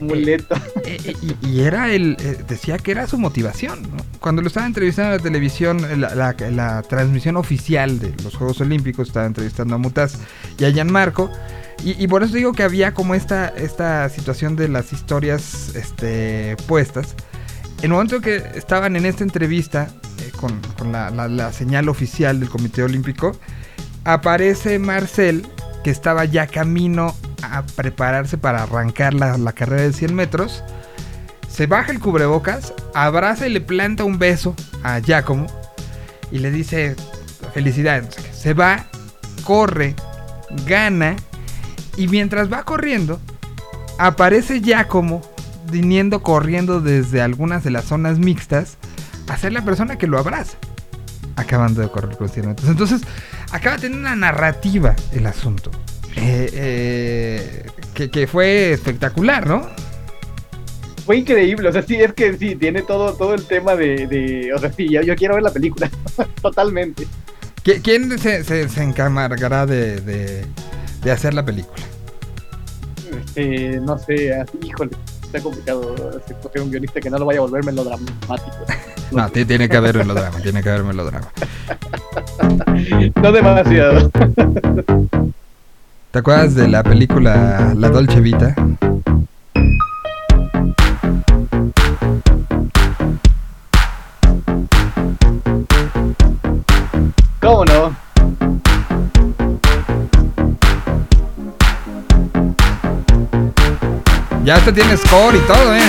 Muleta. 0.00 0.60
Eh, 0.84 1.14
y, 1.42 1.46
y 1.48 1.60
era 1.60 1.90
el, 1.92 2.16
eh, 2.20 2.38
decía 2.46 2.78
que 2.78 2.92
era 2.92 3.06
su 3.06 3.18
motivación. 3.18 3.82
¿no? 3.82 3.96
Cuando 4.20 4.42
lo 4.42 4.48
estaba 4.48 4.66
entrevistando 4.66 5.10
en 5.12 5.16
la 5.18 5.22
televisión, 5.22 6.00
la, 6.00 6.14
la- 6.14 6.34
la 6.50 6.82
transmisión 6.82 7.36
oficial 7.36 7.98
de 7.98 8.14
los 8.22 8.36
Juegos 8.36 8.60
Olímpicos, 8.60 9.08
estaba 9.08 9.26
entrevistando 9.26 9.74
a 9.74 9.78
Mutaz 9.78 10.14
y 10.58 10.64
a 10.64 10.70
Gianmarco. 10.70 11.30
Y, 11.84 12.02
y 12.02 12.06
por 12.08 12.22
eso 12.22 12.34
digo 12.34 12.52
que 12.52 12.62
había 12.64 12.92
como 12.94 13.14
esta, 13.14 13.48
esta 13.48 14.08
situación 14.08 14.56
de 14.56 14.68
las 14.68 14.92
historias 14.92 15.74
este, 15.74 16.56
puestas. 16.66 17.14
En 17.78 17.84
el 17.84 17.90
momento 17.90 18.20
que 18.20 18.36
estaban 18.56 18.96
en 18.96 19.06
esta 19.06 19.22
entrevista 19.22 19.88
eh, 20.20 20.32
con, 20.36 20.92
la, 20.92 21.52
señal 21.52 21.88
oficial 21.88 22.40
del 22.40 22.48
Comité 22.48 22.82
Olímpico, 22.82 23.36
aparece 24.04 24.80
Marcel, 24.80 25.46
que 25.84 25.90
estaba 25.90 26.24
ya 26.24 26.48
camino 26.48 27.14
a 27.40 27.62
prepararse 27.62 28.36
para 28.36 28.64
arrancar 28.64 29.14
la, 29.14 29.52
carrera 29.52 29.82
de 29.82 29.92
100 29.92 30.12
metros. 30.12 30.64
Se 31.48 31.66
baja 31.66 31.92
el 31.92 32.00
cubrebocas, 32.00 32.74
abraza 32.94 33.46
y 33.46 33.52
le 33.52 33.60
planta 33.60 34.02
un 34.02 34.18
beso 34.18 34.56
a 34.82 34.98
Giacomo 34.98 35.46
y 36.32 36.40
le 36.40 36.50
dice 36.50 36.96
felicidades. 37.54 38.16
Se 38.32 38.54
va, 38.54 38.86
corre, 39.44 39.94
gana 40.66 41.14
y 41.96 42.08
mientras 42.08 42.52
va 42.52 42.64
corriendo, 42.64 43.20
aparece 43.98 44.60
Giacomo 44.60 45.22
viniendo 45.70 46.22
corriendo 46.22 46.80
desde 46.80 47.20
algunas 47.22 47.64
de 47.64 47.70
las 47.70 47.84
zonas 47.84 48.18
mixtas 48.18 48.76
a 49.28 49.36
ser 49.36 49.52
la 49.52 49.64
persona 49.64 49.96
que 49.98 50.06
lo 50.06 50.18
abraza. 50.18 50.56
Acabando 51.36 51.80
de 51.82 51.88
correr 51.88 52.16
100 52.16 52.48
metros. 52.48 52.68
Entonces, 52.68 53.02
acaba 53.52 53.76
teniendo 53.76 54.00
una 54.08 54.16
narrativa 54.16 54.96
el 55.12 55.26
asunto. 55.26 55.70
Eh, 56.16 56.50
eh, 56.52 57.66
que, 57.94 58.10
que 58.10 58.26
fue 58.26 58.72
espectacular, 58.72 59.46
¿no? 59.46 59.68
fue 61.06 61.16
increíble, 61.16 61.66
o 61.70 61.72
sea, 61.72 61.80
sí, 61.80 61.94
es 61.96 62.12
que 62.12 62.36
sí, 62.36 62.54
tiene 62.54 62.82
todo, 62.82 63.14
todo 63.14 63.32
el 63.32 63.46
tema 63.46 63.74
de, 63.76 64.06
de 64.06 64.52
o 64.52 64.58
sea, 64.58 64.70
sí, 64.70 64.90
yo, 64.90 65.00
yo 65.00 65.16
quiero 65.16 65.36
ver 65.36 65.42
la 65.42 65.50
película, 65.50 65.90
totalmente. 66.42 67.06
¿Qui- 67.64 67.80
¿Quién 67.82 68.18
se, 68.18 68.44
se, 68.44 68.68
se 68.68 68.82
encargará 68.82 69.64
de, 69.64 70.02
de, 70.02 70.44
de 71.02 71.10
hacer 71.10 71.32
la 71.32 71.42
película? 71.46 71.82
Este, 73.10 73.80
no 73.80 73.98
sé, 73.98 74.34
así, 74.34 74.58
híjole, 74.62 74.90
está 75.28 75.40
complicado 75.42 75.94
escoger 76.28 76.62
un 76.62 76.70
guionista 76.70 77.00
que 77.00 77.10
no 77.10 77.18
lo 77.18 77.26
vaya 77.26 77.38
a 77.38 77.42
volver 77.42 77.64
melodramático. 77.64 78.16
No, 79.10 79.26
ti- 79.30 79.46
tiene 79.46 79.70
que 79.70 79.76
haber 79.78 79.96
melodrama, 79.96 80.38
tiene 80.42 80.62
que 80.62 80.68
haber 80.68 80.84
melodrama. 80.84 81.28
No 83.22 83.32
demasiado. 83.32 84.10
¿Te 86.10 86.18
acuerdas 86.18 86.54
de 86.54 86.68
la 86.68 86.82
película 86.82 87.72
La 87.74 87.88
Dolce 87.88 88.20
Vita? 88.20 88.54
¿Cómo 97.40 97.64
no? 97.64 97.96
Ya 104.48 104.56
hasta 104.56 104.72
tiene 104.72 104.96
score 104.96 105.36
y 105.36 105.40
todo, 105.40 105.74
¿eh? 105.74 105.80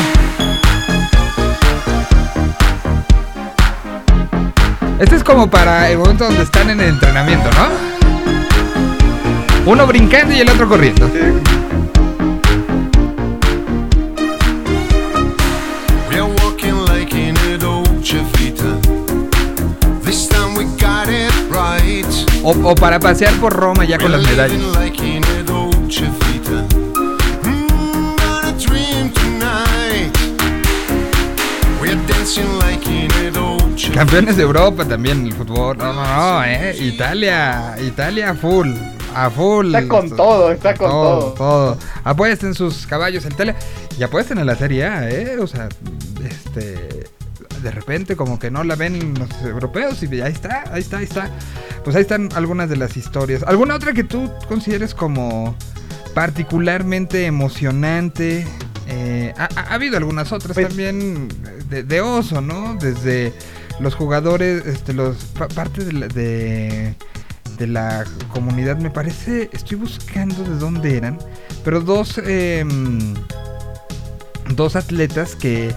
Este 4.99 5.15
es 5.15 5.23
como 5.23 5.49
para 5.49 5.89
el 5.89 5.97
momento 5.97 6.25
donde 6.25 6.43
están 6.43 6.69
en 6.69 6.81
el 6.81 6.89
entrenamiento, 6.89 7.49
¿no? 7.51 7.69
Uno 9.71 9.87
brincando 9.87 10.35
y 10.35 10.41
el 10.41 10.49
otro 10.49 10.67
corriendo. 10.67 11.09
O, 22.43 22.51
o 22.71 22.75
para 22.75 22.99
pasear 22.99 23.33
por 23.35 23.53
Roma 23.53 23.85
ya 23.85 23.97
con 23.97 24.11
las 24.11 24.21
medallas. 24.21 24.59
Campeones 33.99 34.37
de 34.37 34.43
Europa 34.43 34.85
también 34.85 35.25
el 35.25 35.33
fútbol. 35.33 35.77
No, 35.77 35.91
no, 35.91 36.05
no, 36.39 36.43
¿eh? 36.45 36.73
Italia, 36.79 37.75
Italia 37.85 38.33
full. 38.33 38.69
A 39.13 39.29
full. 39.29 39.75
Está 39.75 39.87
con 39.89 40.09
todo, 40.15 40.51
está 40.53 40.73
con 40.73 40.89
todo. 40.89 41.33
todo. 41.33 41.77
Apuesten 42.05 42.53
sus 42.53 42.87
caballos 42.87 43.25
en 43.25 43.33
Italia 43.33 43.55
y 43.97 44.03
apuesten 44.03 44.37
en 44.37 44.45
la 44.45 44.55
Serie 44.55 44.85
A, 44.85 45.09
¿eh? 45.09 45.37
O 45.39 45.47
sea, 45.47 45.67
este. 46.23 47.09
De 47.61 47.71
repente, 47.71 48.15
como 48.15 48.39
que 48.39 48.49
no 48.49 48.63
la 48.63 48.75
ven 48.77 49.15
los 49.19 49.29
europeos 49.43 50.01
y 50.01 50.21
ahí 50.21 50.31
está, 50.31 50.63
ahí 50.71 50.79
está, 50.79 50.99
ahí 50.99 51.03
está. 51.03 51.29
Pues 51.83 51.93
ahí 51.97 52.03
están 52.03 52.29
algunas 52.35 52.69
de 52.69 52.77
las 52.77 52.95
historias. 52.95 53.43
¿Alguna 53.43 53.75
otra 53.75 53.91
que 53.91 54.05
tú 54.05 54.31
consideres 54.47 54.93
como 54.95 55.57
particularmente 56.13 57.25
emocionante? 57.25 58.47
Eh, 58.87 59.33
ha, 59.37 59.49
ha- 59.57 59.61
ha 59.71 59.73
habido 59.73 59.97
algunas 59.97 60.31
otras 60.31 60.53
Pues- 60.55 60.69
también 60.69 61.27
de, 61.69 61.83
de 61.83 61.99
oso, 61.99 62.39
¿no? 62.39 62.75
Desde 62.75 63.33
los 63.79 63.95
jugadores, 63.95 64.65
este, 64.65 64.93
los 64.93 65.15
pa- 65.37 65.47
parte 65.47 65.83
de 65.85 65.93
la, 65.93 66.07
de, 66.07 66.95
de 67.57 67.67
la 67.67 68.05
comunidad, 68.33 68.77
me 68.77 68.89
parece, 68.91 69.49
estoy 69.53 69.77
buscando 69.77 70.43
de 70.43 70.55
dónde 70.57 70.97
eran, 70.97 71.17
pero 71.63 71.81
dos, 71.81 72.17
em, 72.25 73.13
dos 74.55 74.75
atletas 74.75 75.35
que 75.35 75.73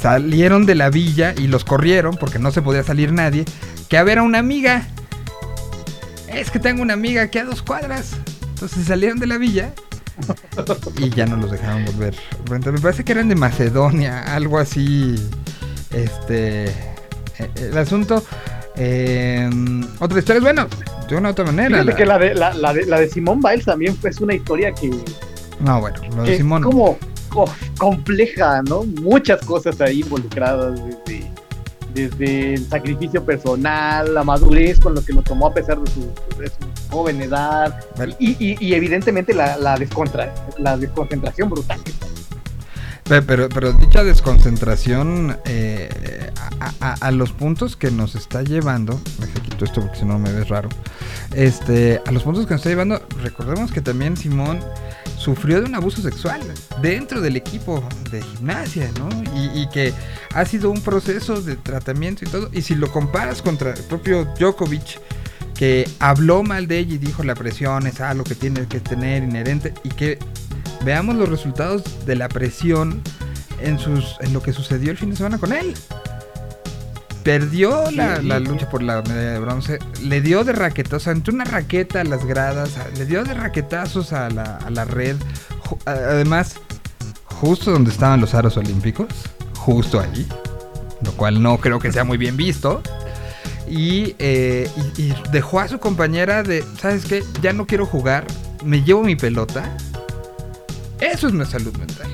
salieron 0.00 0.66
de 0.66 0.74
la 0.74 0.90
villa 0.90 1.34
y 1.36 1.46
los 1.46 1.64
corrieron 1.64 2.16
porque 2.16 2.38
no 2.38 2.50
se 2.50 2.62
podía 2.62 2.82
salir 2.82 3.12
nadie, 3.12 3.44
que 3.88 3.98
a 3.98 4.02
ver 4.02 4.18
a 4.18 4.22
una 4.22 4.38
amiga. 4.38 4.86
Es 6.28 6.50
que 6.50 6.58
tengo 6.58 6.82
una 6.82 6.94
amiga 6.94 7.22
aquí 7.22 7.38
a 7.38 7.44
dos 7.44 7.62
cuadras. 7.62 8.12
Entonces 8.50 8.86
salieron 8.86 9.18
de 9.18 9.26
la 9.26 9.38
villa 9.38 9.72
y 10.98 11.10
ya 11.10 11.24
no 11.26 11.36
los 11.36 11.50
dejaron 11.50 11.84
volver. 11.84 12.14
Me 12.50 12.80
parece 12.80 13.04
que 13.04 13.12
eran 13.12 13.28
de 13.28 13.34
Macedonia, 13.36 14.34
algo 14.34 14.58
así. 14.58 15.14
Este. 15.92 16.74
Eh, 17.38 17.50
El 17.56 17.78
asunto. 17.78 18.22
eh, 18.76 19.48
otra 20.00 20.18
historia 20.18 20.38
es 20.38 20.44
bueno, 20.44 20.66
de 21.08 21.16
una 21.16 21.30
otra 21.30 21.44
manera. 21.44 21.82
La- 21.82 21.94
que 21.96 22.04
la 22.06 22.18
de, 22.18 22.34
la, 22.34 22.52
la 22.54 22.72
de, 22.72 22.86
la 22.86 23.00
de 23.00 23.08
Simón 23.08 23.40
Biles 23.40 23.64
también 23.64 23.96
es 24.02 24.20
una 24.20 24.34
historia 24.34 24.72
que, 24.72 24.90
No, 25.60 25.80
bueno, 25.80 25.96
lo 26.16 26.24
que 26.24 26.34
es 26.36 26.40
como 26.42 26.98
co- 27.30 27.50
compleja, 27.78 28.62
¿no? 28.62 28.84
Muchas 29.02 29.44
cosas 29.44 29.80
ahí 29.80 30.00
involucradas 30.00 30.80
desde, 31.06 31.30
desde 31.94 32.54
el 32.54 32.68
sacrificio 32.68 33.24
personal, 33.24 34.12
la 34.14 34.22
madurez 34.24 34.78
con 34.80 34.94
lo 34.94 35.02
que 35.04 35.12
lo 35.14 35.22
tomó 35.22 35.46
a 35.46 35.54
pesar 35.54 35.78
de 35.80 35.90
su, 35.90 36.00
de 36.38 36.48
su 36.48 36.56
joven 36.90 37.22
edad 37.22 37.80
Vale. 37.96 38.14
y, 38.18 38.32
y- 38.44 38.56
y 38.60 38.74
evidentemente 38.74 39.32
la, 39.32 39.56
la, 39.56 39.76
descontra- 39.78 40.32
la 40.58 40.76
desconcentración 40.76 41.48
brutal. 41.48 41.80
Pe- 41.84 41.92
Pero, 43.08 43.48
pero 43.48 43.72
dicha 43.72 44.02
desconcentración 44.02 45.38
eh, 45.44 45.88
a, 46.58 46.72
a- 46.80 46.92
a 46.94 47.10
los 47.12 47.30
puntos 47.30 47.76
que 47.76 47.92
nos 47.92 48.16
está 48.16 48.42
llevando, 48.42 49.00
me 49.20 49.28
quito 49.42 49.64
esto 49.64 49.80
porque 49.80 49.98
si 50.00 50.04
no 50.04 50.18
me 50.18 50.32
ves 50.32 50.48
raro, 50.48 50.68
este, 51.32 52.02
a 52.04 52.10
los 52.10 52.24
puntos 52.24 52.46
que 52.46 52.54
nos 52.54 52.60
está 52.60 52.70
llevando, 52.70 53.00
recordemos 53.22 53.70
que 53.70 53.80
también 53.80 54.16
Simón 54.16 54.58
sufrió 55.16 55.60
de 55.60 55.66
un 55.68 55.76
abuso 55.76 56.02
sexual 56.02 56.40
dentro 56.82 57.20
del 57.20 57.36
equipo 57.36 57.88
de 58.10 58.22
gimnasia, 58.22 58.90
¿no? 58.98 59.08
Y, 59.36 59.62
y 59.62 59.68
que 59.68 59.94
ha 60.34 60.44
sido 60.44 60.70
un 60.72 60.80
proceso 60.80 61.40
de 61.40 61.54
tratamiento 61.54 62.24
y 62.24 62.28
todo, 62.28 62.50
y 62.52 62.62
si 62.62 62.74
lo 62.74 62.90
comparas 62.90 63.40
contra 63.40 63.72
el 63.72 63.82
propio 63.84 64.24
Djokovic, 64.36 65.00
que 65.54 65.88
habló 66.00 66.42
mal 66.42 66.66
de 66.66 66.78
ella 66.80 66.94
y 66.96 66.98
dijo 66.98 67.22
la 67.22 67.34
presión 67.36 67.86
es 67.86 68.00
algo 68.00 68.24
que 68.24 68.34
tiene 68.34 68.66
que 68.66 68.80
tener 68.80 69.22
inherente 69.22 69.72
y 69.84 69.88
que 69.90 70.18
veamos 70.84 71.16
los 71.16 71.28
resultados 71.28 71.82
de 72.06 72.16
la 72.16 72.28
presión 72.28 73.02
en 73.62 73.78
sus 73.78 74.16
en 74.20 74.32
lo 74.32 74.42
que 74.42 74.52
sucedió 74.52 74.90
el 74.90 74.98
fin 74.98 75.10
de 75.10 75.16
semana 75.16 75.38
con 75.38 75.52
él. 75.52 75.74
Perdió 77.22 77.90
la, 77.90 78.22
la 78.22 78.38
lucha 78.38 78.70
por 78.70 78.82
la 78.84 79.02
medalla 79.02 79.32
de 79.32 79.38
bronce, 79.40 79.78
le 80.00 80.20
dio 80.20 80.44
de 80.44 80.52
raquetazos, 80.52 81.08
entró 81.08 81.34
una 81.34 81.44
raqueta 81.44 82.02
a 82.02 82.04
las 82.04 82.24
gradas, 82.24 82.70
le 82.96 83.04
dio 83.04 83.24
de 83.24 83.34
raquetazos 83.34 84.12
a 84.12 84.30
la, 84.30 84.58
a 84.58 84.70
la 84.70 84.84
red. 84.84 85.16
Además, 85.86 86.54
justo 87.24 87.72
donde 87.72 87.90
estaban 87.90 88.20
los 88.20 88.34
aros 88.34 88.56
olímpicos, 88.56 89.08
justo 89.56 89.98
ahí, 89.98 90.24
lo 91.02 91.10
cual 91.12 91.42
no 91.42 91.58
creo 91.58 91.80
que 91.80 91.90
sea 91.90 92.04
muy 92.04 92.16
bien 92.16 92.36
visto. 92.36 92.80
Y, 93.68 94.14
eh, 94.20 94.70
y- 94.96 95.02
y 95.02 95.14
dejó 95.32 95.58
a 95.58 95.66
su 95.66 95.80
compañera 95.80 96.44
de, 96.44 96.64
¿sabes 96.80 97.06
qué? 97.06 97.24
Ya 97.42 97.52
no 97.52 97.66
quiero 97.66 97.86
jugar, 97.86 98.24
me 98.64 98.84
llevo 98.84 99.02
mi 99.02 99.16
pelota. 99.16 99.76
Eso 101.00 101.26
es 101.28 101.32
una 101.32 101.44
salud 101.46 101.76
mental. 101.76 102.08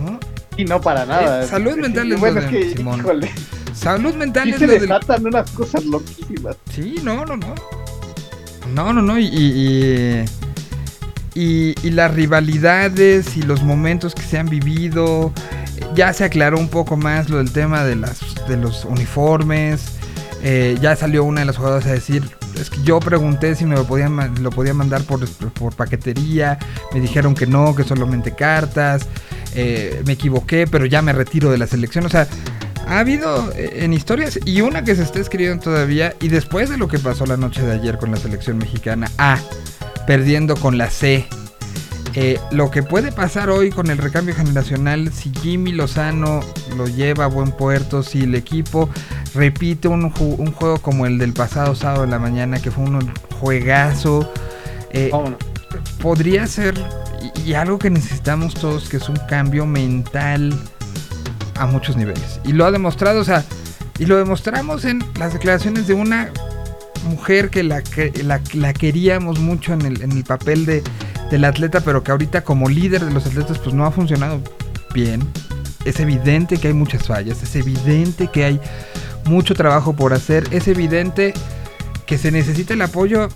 ¿no? 0.00 0.18
Y 0.56 0.64
no 0.64 0.80
para 0.80 1.04
nada. 1.06 1.44
Eh, 1.44 1.46
salud 1.48 1.76
mental 1.76 2.10
es 2.12 2.20
bueno, 2.20 2.40
lo 2.40 2.46
es 2.46 2.52
de 2.52 2.58
que, 2.70 2.76
Simón. 2.76 3.00
híjole, 3.00 3.30
Salud 3.74 4.14
mental 4.14 4.44
sí 4.44 4.50
es 4.50 4.58
se 4.58 4.66
lo 4.66 4.72
del... 4.72 4.82
desatan 4.82 5.26
unas 5.26 5.50
cosas 5.50 5.84
loquísimas. 5.84 6.56
Sí, 6.72 6.96
no, 7.02 7.24
no, 7.26 7.36
no. 7.36 7.54
No, 8.74 8.92
no, 8.92 9.02
no. 9.02 9.18
Y, 9.18 9.26
y, 9.26 10.24
y- 11.34 11.74
y 11.82 11.90
las 11.90 12.14
rivalidades 12.14 13.36
y 13.36 13.42
los 13.42 13.62
momentos 13.62 14.14
que 14.14 14.22
se 14.22 14.38
han 14.38 14.48
vivido. 14.48 15.32
Ya 15.96 16.12
se 16.12 16.24
aclaró 16.24 16.58
un 16.58 16.68
poco 16.68 16.96
más 16.96 17.28
lo 17.28 17.38
del 17.38 17.52
tema 17.52 17.84
de, 17.84 17.96
las, 17.96 18.20
de 18.48 18.56
los 18.56 18.84
uniformes. 18.84 19.82
Eh, 20.42 20.76
ya 20.80 20.94
salió 20.96 21.24
una 21.24 21.40
de 21.40 21.46
las 21.46 21.56
jugadoras 21.56 21.86
a 21.86 21.92
decir, 21.92 22.22
es 22.60 22.70
que 22.70 22.82
yo 22.82 23.00
pregunté 23.00 23.54
si 23.54 23.64
me 23.64 23.74
lo 23.74 23.86
podían, 23.86 24.42
lo 24.42 24.50
podía 24.50 24.74
mandar 24.74 25.02
por, 25.04 25.26
por 25.28 25.74
paquetería. 25.74 26.58
Me 26.92 27.00
dijeron 27.00 27.34
que 27.34 27.46
no, 27.46 27.74
que 27.74 27.84
solamente 27.84 28.34
cartas. 28.34 29.06
Eh, 29.54 30.02
me 30.04 30.14
equivoqué, 30.14 30.66
pero 30.66 30.86
ya 30.86 31.02
me 31.02 31.12
retiro 31.12 31.50
de 31.50 31.58
la 31.58 31.66
selección. 31.66 32.06
O 32.06 32.08
sea, 32.08 32.26
ha 32.86 32.98
habido 32.98 33.52
eh, 33.52 33.84
en 33.84 33.92
historias 33.92 34.38
y 34.44 34.60
una 34.60 34.84
que 34.84 34.94
se 34.94 35.02
está 35.02 35.20
escribiendo 35.20 35.62
todavía 35.64 36.14
y 36.20 36.28
después 36.28 36.68
de 36.68 36.76
lo 36.76 36.88
que 36.88 36.98
pasó 36.98 37.26
la 37.26 37.36
noche 37.36 37.62
de 37.62 37.72
ayer 37.72 37.98
con 37.98 38.10
la 38.10 38.16
selección 38.16 38.58
mexicana, 38.58 39.10
A, 39.18 39.38
perdiendo 40.06 40.56
con 40.56 40.78
la 40.78 40.90
C. 40.90 41.26
Eh, 42.16 42.38
lo 42.52 42.70
que 42.70 42.84
puede 42.84 43.10
pasar 43.10 43.50
hoy 43.50 43.70
con 43.70 43.90
el 43.90 43.98
recambio 43.98 44.36
generacional, 44.36 45.12
si 45.12 45.32
Jimmy 45.42 45.72
Lozano 45.72 46.40
lo 46.76 46.86
lleva 46.86 47.24
a 47.24 47.28
buen 47.28 47.50
puerto, 47.50 48.04
si 48.04 48.22
el 48.22 48.36
equipo 48.36 48.88
repite 49.34 49.88
un, 49.88 50.12
ju- 50.12 50.36
un 50.38 50.52
juego 50.52 50.78
como 50.78 51.06
el 51.06 51.18
del 51.18 51.32
pasado 51.32 51.74
sábado 51.74 52.04
en 52.04 52.10
la 52.10 52.18
mañana, 52.18 52.60
que 52.60 52.70
fue 52.70 52.84
un 52.84 53.10
juegazo, 53.40 54.30
eh, 54.90 55.10
podría 56.00 56.46
ser 56.46 56.74
y, 57.44 57.50
y 57.50 57.54
algo 57.54 57.78
que 57.78 57.90
necesitamos 57.90 58.54
todos, 58.54 58.88
que 58.88 58.98
es 58.98 59.08
un 59.08 59.16
cambio 59.28 59.66
mental 59.66 60.58
a 61.56 61.66
muchos 61.66 61.96
niveles. 61.96 62.40
Y 62.44 62.52
lo 62.52 62.64
ha 62.64 62.70
demostrado, 62.70 63.20
o 63.20 63.24
sea, 63.24 63.44
y 63.98 64.06
lo 64.06 64.16
demostramos 64.16 64.84
en 64.84 65.04
las 65.18 65.32
declaraciones 65.32 65.86
de 65.86 65.94
una 65.94 66.30
mujer 67.08 67.50
que 67.50 67.62
la, 67.62 67.82
que- 67.82 68.12
la, 68.24 68.40
la 68.54 68.72
queríamos 68.72 69.38
mucho 69.38 69.72
en 69.72 69.82
el, 69.82 70.02
en 70.02 70.12
el 70.12 70.24
papel 70.24 70.64
de, 70.66 70.82
del 71.30 71.44
atleta, 71.44 71.80
pero 71.80 72.02
que 72.02 72.10
ahorita 72.12 72.42
como 72.44 72.68
líder 72.68 73.04
de 73.04 73.10
los 73.12 73.26
atletas 73.26 73.58
pues 73.58 73.74
no 73.74 73.84
ha 73.86 73.90
funcionado 73.90 74.40
bien. 74.94 75.22
Es 75.84 76.00
evidente 76.00 76.56
que 76.56 76.68
hay 76.68 76.74
muchas 76.74 77.06
fallas, 77.06 77.42
es 77.42 77.56
evidente 77.56 78.28
que 78.28 78.44
hay 78.44 78.60
mucho 79.26 79.54
trabajo 79.54 79.94
por 79.94 80.12
hacer, 80.12 80.46
es 80.50 80.68
evidente 80.68 81.34
que 82.06 82.18
se 82.18 82.30
necesita 82.30 82.74
el 82.74 82.82
apoyo 82.82 83.28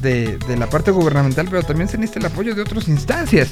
de, 0.00 0.38
la 0.58 0.68
parte 0.68 0.90
gubernamental, 0.90 1.46
pero 1.50 1.62
también 1.62 1.88
se 1.88 1.98
necesita 1.98 2.26
el 2.26 2.32
apoyo 2.32 2.54
de 2.54 2.62
otras 2.62 2.88
instancias. 2.88 3.50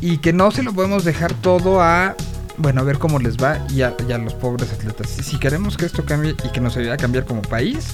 Y 0.00 0.18
que 0.18 0.32
no 0.32 0.50
se 0.50 0.62
lo 0.62 0.72
podemos 0.72 1.04
dejar 1.04 1.34
todo 1.34 1.82
a, 1.82 2.14
bueno, 2.56 2.80
a 2.80 2.84
ver 2.84 2.98
cómo 2.98 3.18
les 3.18 3.36
va 3.36 3.58
y 3.68 3.82
a, 3.82 3.94
los 4.18 4.34
pobres 4.34 4.72
atletas. 4.72 5.08
Si 5.08 5.38
queremos 5.38 5.76
que 5.76 5.86
esto 5.86 6.04
cambie 6.04 6.36
y 6.44 6.48
que 6.50 6.60
nos 6.60 6.76
ayude 6.76 6.92
a 6.92 6.96
cambiar 6.96 7.24
como 7.24 7.42
país, 7.42 7.86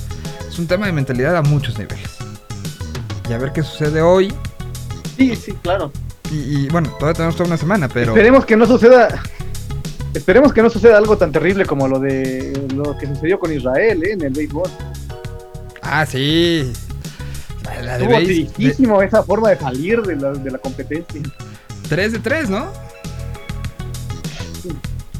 es 0.47 0.59
un 0.59 0.67
tema 0.67 0.87
de 0.87 0.93
mentalidad 0.93 1.37
a 1.37 1.43
muchos 1.43 1.79
niveles. 1.79 2.17
Y 3.29 3.33
a 3.33 3.39
ver 3.39 3.53
qué 3.53 3.63
sucede 3.63 4.03
hoy. 4.03 4.35
Sí, 5.17 5.35
sí, 5.35 5.53
claro. 5.63 5.91
Y, 6.31 6.37
y, 6.65 6.69
bueno, 6.69 6.91
todavía 6.99 7.15
tenemos 7.15 7.37
toda 7.37 7.47
una 7.49 7.57
semana, 7.57 7.89
pero... 7.89 8.13
Esperemos 8.13 8.45
que 8.47 8.57
no 8.57 8.67
suceda. 8.67 9.23
Esperemos 10.15 10.53
que 10.53 10.63
no 10.63 10.71
suceda 10.71 10.97
algo 10.97 11.17
tan 11.19 11.33
terrible 11.33 11.67
como 11.67 11.87
lo 11.89 11.99
de 11.99 12.67
lo 12.75 12.97
que 12.97 13.07
sucedió 13.07 13.39
con 13.39 13.53
Israel 13.53 14.03
¿eh? 14.05 14.13
en 14.13 14.23
el 14.23 14.33
béisbol. 14.33 14.71
Ah, 15.83 16.07
sí. 16.07 16.73
La, 17.65 17.83
la 17.83 17.99
de 17.99 18.05
Estuvo 18.05 18.19
de- 18.19 18.25
tristísimo 18.25 19.03
esa 19.03 19.23
forma 19.23 19.51
de 19.51 19.59
salir 19.59 20.03
de 20.03 20.17
la, 20.17 20.33
de 20.33 20.51
la 20.51 20.59
competencia. 20.59 21.21
3 21.89 22.13
de 22.13 22.19
3, 22.21 22.49
¿no? 22.51 22.69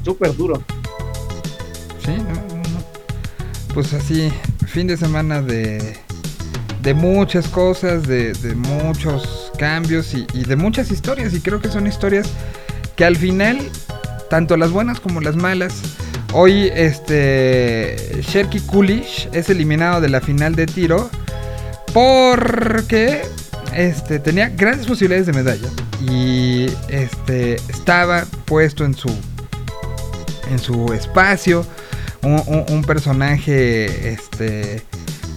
Súper 0.05 0.35
duro. 0.37 0.63
Sí, 2.05 2.13
no, 2.17 2.35
no. 2.35 2.85
Pues 3.73 3.93
así, 3.95 4.33
fin 4.67 4.87
de 4.87 4.97
semana 4.97 5.41
de, 5.43 5.97
de 6.83 6.95
muchas 6.95 7.49
cosas, 7.49 8.07
de, 8.07 8.33
de 8.35 8.55
muchos 8.55 9.44
cambios 9.55 10.15
y, 10.15 10.27
de 10.45 10.57
muchas 10.57 10.91
historias. 10.91 11.33
Y 11.35 11.41
creo 11.41 11.61
que 11.61 11.69
son 11.69 11.87
historias 11.87 12.27
que 12.97 13.05
al 13.05 13.17
final, 13.17 13.59
tanto 14.31 14.57
las 14.57 14.71
buenas 14.71 15.01
como 15.01 15.21
las 15.21 15.37
malas, 15.37 15.75
hoy 16.33 16.71
este 16.75 18.21
Sherky 18.29 18.61
Kulish 18.61 19.29
es 19.33 19.49
eliminado 19.51 20.01
de 20.01 20.09
la 20.09 20.21
final 20.21 20.55
de 20.55 20.67
tiro 20.67 21.09
porque 21.93 23.23
este 23.75 24.19
tenía 24.19 24.49
grandes 24.51 24.87
posibilidades 24.87 25.27
de 25.27 25.33
medalla 25.33 25.69
y 26.01 26.67
este 26.89 27.55
estaba 27.69 28.25
puesto 28.45 28.85
en 28.85 28.95
su 28.95 29.09
en 30.51 30.59
su 30.59 30.93
espacio 30.93 31.65
un, 32.23 32.43
un- 32.47 32.65
un 32.69 32.83
personaje 32.85 34.11
este 34.13 34.83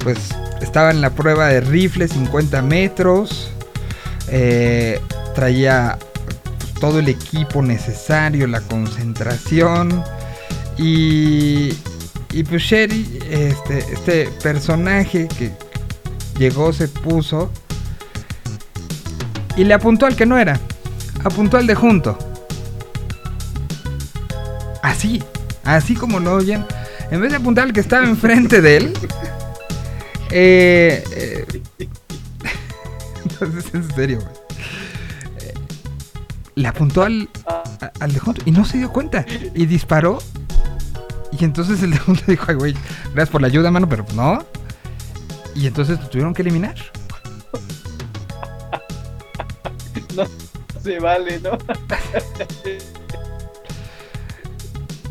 pues 0.04 0.18
estaba 0.62 0.92
en 0.92 1.02
la 1.02 1.12
prueba 1.12 1.48
de 1.48 1.62
rifle 1.62 2.08
50 2.08 2.62
metros 2.64 3.52
eh, 4.30 5.00
traía 5.36 5.98
todo 6.80 7.00
el 7.00 7.10
equipo 7.10 7.62
necesario 7.62 8.48
la 8.48 8.62
concentración 8.62 10.04
y 10.78 11.74
y 12.32 12.44
pues 12.44 12.62
Sherry 12.64 13.20
este 13.30 13.80
este 13.80 14.30
personaje 14.44 15.28
que 15.28 15.52
llegó 16.38 16.72
se 16.72 16.88
puso 16.88 17.52
y 19.56 19.64
le 19.64 19.74
apuntó 19.74 20.06
al 20.06 20.16
que 20.16 20.26
no 20.26 20.38
era 20.38 20.60
apuntó 21.24 21.58
al 21.58 21.66
de 21.66 21.74
junto 21.74 22.18
Así, 24.88 25.22
así 25.64 25.96
como 25.96 26.20
lo 26.20 26.34
oyen. 26.36 26.66
En 27.12 27.22
vez 27.22 27.32
de 27.32 27.38
apuntar 27.38 27.66
al 27.66 27.74
que 27.74 27.82
estaba 27.82 28.06
enfrente 28.06 28.62
de 28.62 28.78
él. 28.78 28.94
Eh, 30.30 31.06
eh, 31.16 31.37
entonces, 33.42 33.74
en 33.74 33.96
serio, 33.96 34.20
güey. 34.22 34.36
Eh, 35.42 35.54
le 36.56 36.68
apuntó 36.68 37.04
al, 37.04 37.30
a- 37.48 37.92
al 38.00 38.14
de 38.14 38.20
junto 38.20 38.42
y 38.46 38.52
no 38.52 38.66
se 38.66 38.78
dio 38.78 38.92
cuenta. 38.92 39.26
Y 39.54 39.66
disparó. 39.66 40.20
Y 41.38 41.44
entonces 41.46 41.82
el 41.84 41.92
de 41.92 41.98
junto 42.00 42.24
dijo, 42.28 42.46
ay, 42.48 42.56
güey, 42.56 42.74
gracias 43.14 43.30
por 43.30 43.42
la 43.42 43.48
ayuda, 43.48 43.70
mano, 43.72 43.88
pero 43.88 44.06
no. 44.16 44.46
Y 45.56 45.68
entonces 45.68 46.00
lo 46.00 46.08
tuvieron 46.10 46.34
que 46.34 46.42
eliminar. 46.44 46.76
Se 50.84 51.00
vale, 51.00 51.40
¿no? 51.42 51.58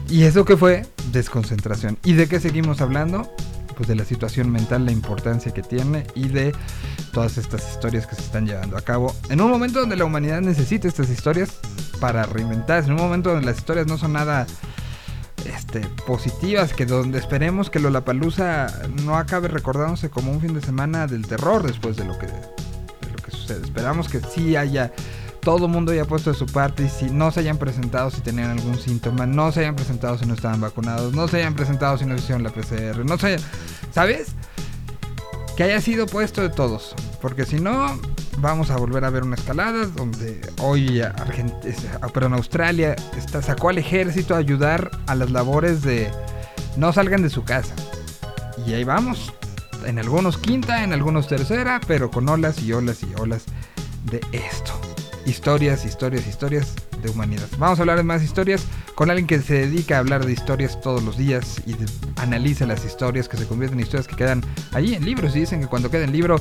¿Y 0.08 0.22
eso 0.22 0.44
qué 0.44 0.56
fue? 0.56 0.86
Desconcentración. 1.12 1.98
¿Y 2.04 2.14
de 2.14 2.28
qué 2.28 2.40
seguimos 2.40 2.80
hablando? 2.80 3.30
Pues 3.76 3.88
de 3.88 3.96
la 3.96 4.04
situación 4.04 4.50
mental, 4.50 4.86
la 4.86 4.92
importancia 4.92 5.52
que 5.52 5.62
tiene 5.62 6.06
y 6.14 6.28
de 6.28 6.54
todas 7.16 7.38
estas 7.38 7.66
historias 7.72 8.06
que 8.06 8.14
se 8.14 8.20
están 8.20 8.44
llevando 8.44 8.76
a 8.76 8.82
cabo. 8.82 9.16
En 9.30 9.40
un 9.40 9.50
momento 9.50 9.80
donde 9.80 9.96
la 9.96 10.04
humanidad 10.04 10.42
necesita 10.42 10.86
estas 10.86 11.08
historias 11.08 11.50
para 11.98 12.24
reinventarse, 12.24 12.90
en 12.90 12.96
un 12.96 13.00
momento 13.00 13.30
donde 13.30 13.46
las 13.46 13.56
historias 13.56 13.86
no 13.86 13.96
son 13.96 14.12
nada 14.12 14.46
este, 15.46 15.80
positivas, 16.06 16.74
que 16.74 16.84
donde 16.84 17.18
esperemos 17.18 17.70
que 17.70 17.80
Lollapalooza 17.80 18.66
no 19.02 19.16
acabe 19.16 19.48
recordándose 19.48 20.10
como 20.10 20.30
un 20.30 20.42
fin 20.42 20.52
de 20.52 20.60
semana 20.60 21.06
del 21.06 21.26
terror 21.26 21.66
después 21.66 21.96
de 21.96 22.04
lo 22.04 22.18
que, 22.18 22.26
lo 22.26 23.16
que 23.24 23.30
sucede. 23.30 23.64
Esperamos 23.64 24.10
que 24.10 24.20
sí 24.20 24.54
haya 24.54 24.92
todo 25.40 25.64
el 25.64 25.72
mundo 25.72 25.92
haya 25.92 26.04
puesto 26.04 26.30
de 26.30 26.36
su 26.36 26.44
parte 26.44 26.82
y 26.82 26.90
si 26.90 27.06
no 27.06 27.30
se 27.30 27.40
hayan 27.40 27.56
presentado 27.56 28.10
si 28.10 28.20
tenían 28.20 28.50
algún 28.50 28.76
síntoma, 28.78 29.24
no 29.24 29.52
se 29.52 29.60
hayan 29.60 29.74
presentado 29.74 30.18
si 30.18 30.26
no 30.26 30.34
estaban 30.34 30.60
vacunados, 30.60 31.14
no 31.14 31.28
se 31.28 31.38
hayan 31.38 31.54
presentado 31.54 31.96
si 31.96 32.04
no 32.04 32.14
hicieron 32.14 32.42
la 32.42 32.50
PCR, 32.50 33.06
no 33.06 33.16
se 33.16 33.28
hayan, 33.28 33.40
¿sabes? 33.90 34.34
Que 35.56 35.62
haya 35.62 35.80
sido 35.80 36.04
puesto 36.04 36.42
de 36.42 36.50
todos, 36.50 36.94
porque 37.20 37.44
si 37.44 37.60
no 37.60 37.98
vamos 38.38 38.70
a 38.70 38.76
volver 38.76 39.04
a 39.04 39.10
ver 39.10 39.22
una 39.22 39.36
escalada 39.36 39.86
donde 39.86 40.40
hoy 40.60 41.00
Argent 41.00 41.52
ah, 42.00 42.08
perdón, 42.08 42.34
Australia 42.34 42.94
está, 43.16 43.42
sacó 43.42 43.70
al 43.70 43.78
ejército 43.78 44.34
a 44.34 44.38
ayudar 44.38 44.90
a 45.06 45.14
las 45.14 45.30
labores 45.30 45.82
de 45.82 46.10
no 46.76 46.92
salgan 46.92 47.22
de 47.22 47.30
su 47.30 47.44
casa. 47.44 47.74
Y 48.66 48.74
ahí 48.74 48.84
vamos. 48.84 49.32
En 49.84 49.98
algunos 49.98 50.36
quinta, 50.38 50.82
en 50.82 50.92
algunos 50.92 51.28
tercera, 51.28 51.80
pero 51.86 52.10
con 52.10 52.28
olas 52.28 52.60
y 52.62 52.72
olas 52.72 53.02
y 53.02 53.20
olas 53.20 53.44
de 54.10 54.20
esto. 54.32 54.72
Historias, 55.26 55.84
historias, 55.84 56.26
historias 56.26 56.74
de 57.02 57.10
humanidad. 57.10 57.46
Vamos 57.58 57.78
a 57.78 57.82
hablar 57.82 57.96
de 57.98 58.02
más 58.02 58.22
historias 58.22 58.64
con 58.94 59.10
alguien 59.10 59.26
que 59.26 59.40
se 59.40 59.54
dedica 59.54 59.96
a 59.96 59.98
hablar 59.98 60.24
de 60.24 60.32
historias 60.32 60.80
todos 60.80 61.02
los 61.02 61.16
días 61.18 61.60
y 61.66 61.74
de- 61.74 61.86
analiza 62.16 62.64
las 62.66 62.84
historias 62.84 63.28
que 63.28 63.36
se 63.36 63.46
convierten 63.46 63.78
en 63.78 63.84
historias 63.84 64.06
que 64.08 64.16
quedan 64.16 64.42
allí 64.72 64.94
en 64.94 65.04
libros 65.04 65.34
y 65.36 65.40
dicen 65.40 65.60
que 65.60 65.66
cuando 65.66 65.90
queda 65.90 66.04
en 66.04 66.12
libro 66.12 66.40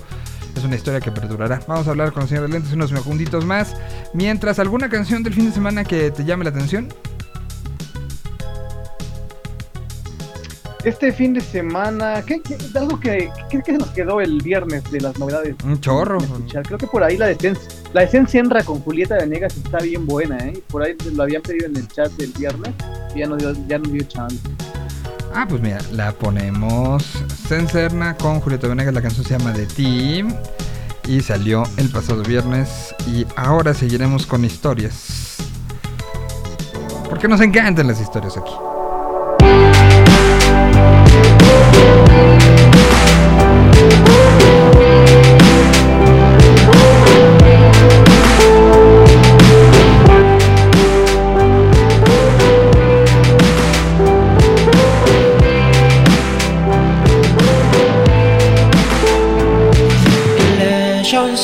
es 0.59 0.65
una 0.65 0.75
historia 0.75 0.99
que 0.99 1.11
perdurará. 1.11 1.61
Vamos 1.67 1.87
a 1.87 1.91
hablar 1.91 2.11
con 2.11 2.23
el 2.23 2.29
señor 2.29 2.43
de 2.43 2.49
Lentes 2.49 2.73
unos 2.73 2.89
segunditos 2.89 3.45
más. 3.45 3.75
Mientras, 4.13 4.59
¿alguna 4.59 4.89
canción 4.89 5.23
del 5.23 5.33
fin 5.33 5.45
de 5.47 5.51
semana 5.51 5.83
que 5.83 6.11
te 6.11 6.23
llame 6.25 6.43
la 6.43 6.49
atención? 6.51 6.87
Este 10.83 11.11
fin 11.11 11.33
de 11.33 11.41
semana, 11.41 12.21
¿qué, 12.23 12.41
qué- 12.41 12.57
algo 12.77 12.99
que, 12.99 13.31
¿qué, 13.49 13.59
qué 13.65 13.73
nos 13.73 13.89
quedó 13.89 14.21
el 14.21 14.39
viernes 14.43 14.83
de 14.91 15.01
las 15.01 15.17
novedades? 15.17 15.55
Un 15.63 15.81
chorro. 15.81 16.19
Creo 16.63 16.77
que 16.77 16.85
por 16.85 17.03
ahí 17.03 17.17
la 17.17 17.25
de 17.25 17.35
Sen- 17.37 17.57
la 17.93 18.01
de 18.01 18.07
Sen 18.07 18.27
Senra 18.27 18.63
con 18.63 18.79
Julieta 18.81 19.15
Venegas 19.15 19.57
está 19.57 19.79
bien 19.79 20.05
buena, 20.05 20.37
¿eh? 20.37 20.61
Por 20.67 20.83
ahí 20.83 20.95
lo 21.15 21.23
habían 21.23 21.41
pedido 21.41 21.65
en 21.65 21.75
el 21.77 21.87
chat 21.87 22.11
del 22.13 22.31
viernes 22.37 22.71
y 23.15 23.19
ya 23.19 23.27
no 23.27 23.35
dio, 23.35 23.53
ya 23.67 23.79
no 23.79 23.89
dio 23.89 24.03
chance. 24.03 24.37
Ah, 25.37 25.45
pues 25.49 25.61
mira, 25.61 25.79
la 25.91 26.13
ponemos 26.13 27.03
Cencerna 27.49 28.15
con 28.15 28.39
Julieta 28.39 28.69
Venegas. 28.69 28.93
La 28.93 29.01
canción 29.01 29.25
se 29.25 29.37
llama 29.37 29.51
The 29.51 29.65
Team. 29.65 30.33
Y 31.09 31.19
salió 31.21 31.63
el 31.75 31.89
pasado 31.89 32.23
viernes. 32.23 32.95
Y 33.05 33.27
ahora 33.35 33.73
seguiremos 33.73 34.25
con 34.25 34.45
historias. 34.45 35.35
Porque 37.09 37.27
nos 37.27 37.41
encantan 37.41 37.87
las 37.87 37.99
historias 37.99 38.37
aquí. 38.37 38.53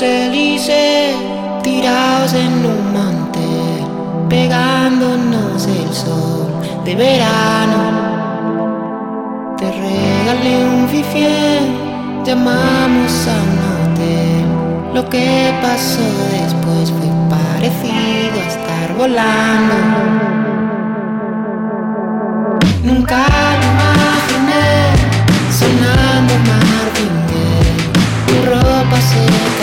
Champs-Élysées, 0.01 1.13
tirados 1.61 2.33
en 2.33 2.65
un 2.65 2.91
mantel, 2.91 3.85
pegándonos 4.29 5.67
el 5.67 5.93
sol 5.93 6.47
de 6.83 6.95
verano. 6.95 7.81
Te 9.59 9.71
regalé 9.71 10.65
un 10.65 10.87
fifien, 10.89 11.77
llamamos 12.25 13.27
a 13.27 13.35
un 13.45 13.59
hotel. 13.91 14.45
Lo 14.95 15.07
que 15.07 15.53
pasó 15.61 16.09
después 16.31 16.89
fue 16.89 17.07
parecido 17.29 18.39
a 18.41 18.47
estar 18.47 18.95
volando. 18.97 19.75
Nunca 22.83 23.27
lo 23.59 23.65
imaginé 23.75 24.65
sonando 25.59 26.33
Marvin 26.49 27.15
Gaye. 27.29 27.85
Tu 28.25 28.35
ropa 28.49 28.97
se 28.99 29.60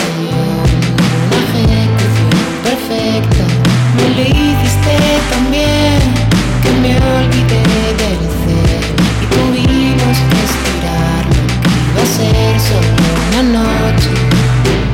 lo 4.19 4.25
hiciste 4.25 4.97
también 5.31 5.99
que 6.62 6.71
me 6.83 6.93
olvidé 6.97 7.62
del 8.01 8.21
ser 8.43 8.81
y 9.23 9.27
tuvimos 9.35 10.16
que 10.29 10.39
estirar 10.49 11.23
lo 11.39 11.71
que 11.71 11.79
iba 11.87 12.03
a 12.03 12.14
ser 12.16 12.55
solo 12.69 13.07
una 13.29 13.43
noche. 13.61 14.11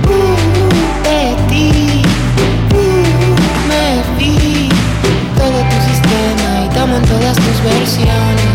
Uh, 0.08 0.36
de 1.08 1.22
ti, 1.48 2.02
uh, 2.72 3.68
me 3.68 3.86
vi 4.18 4.68
todo 5.38 5.58
tu 5.70 5.76
sistema 5.88 6.66
y 6.66 6.68
tomo 6.74 6.96
en 6.96 7.02
todas 7.04 7.36
tus 7.36 7.62
versiones. 7.62 8.53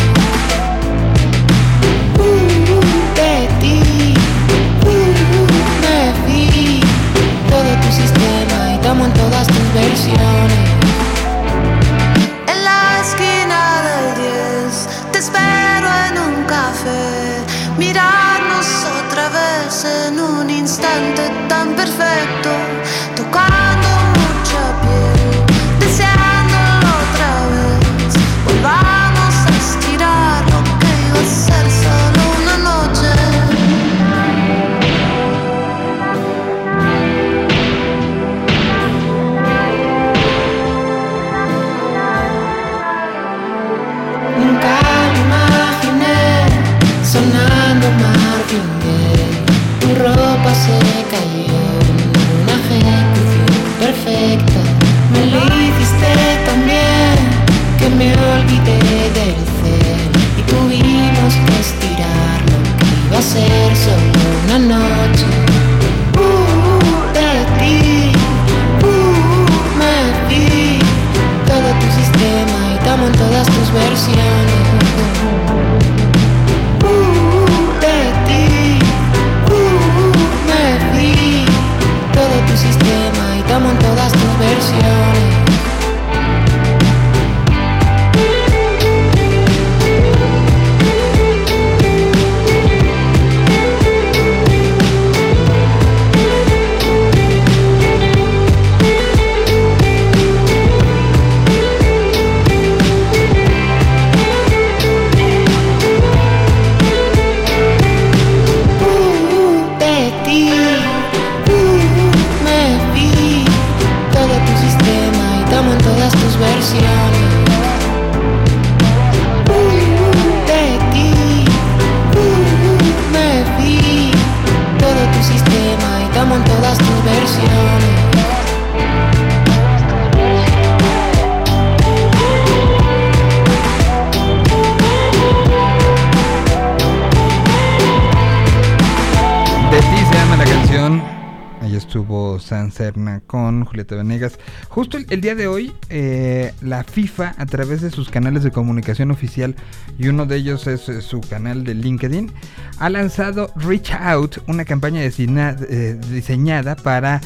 El, 145.09 145.21
día 145.21 145.35
de 145.35 145.47
hoy, 145.47 145.73
eh, 145.89 146.53
la 146.61 146.83
FIFA, 146.83 147.35
a 147.37 147.45
través 147.45 147.81
de 147.81 147.91
sus 147.91 148.09
canales 148.09 148.43
de 148.43 148.51
comunicación 148.51 149.11
oficial, 149.11 149.55
y 149.97 150.07
uno 150.07 150.25
de 150.25 150.37
ellos 150.37 150.67
es 150.67 150.87
eh, 150.89 151.01
su 151.01 151.21
canal 151.21 151.63
de 151.63 151.73
LinkedIn, 151.73 152.31
ha 152.79 152.89
lanzado 152.89 153.51
Reach 153.55 153.91
Out, 153.91 154.37
una 154.47 154.65
campaña 154.65 155.01
eh, 155.03 155.99
diseñada 156.09 156.75
para, 156.75 157.21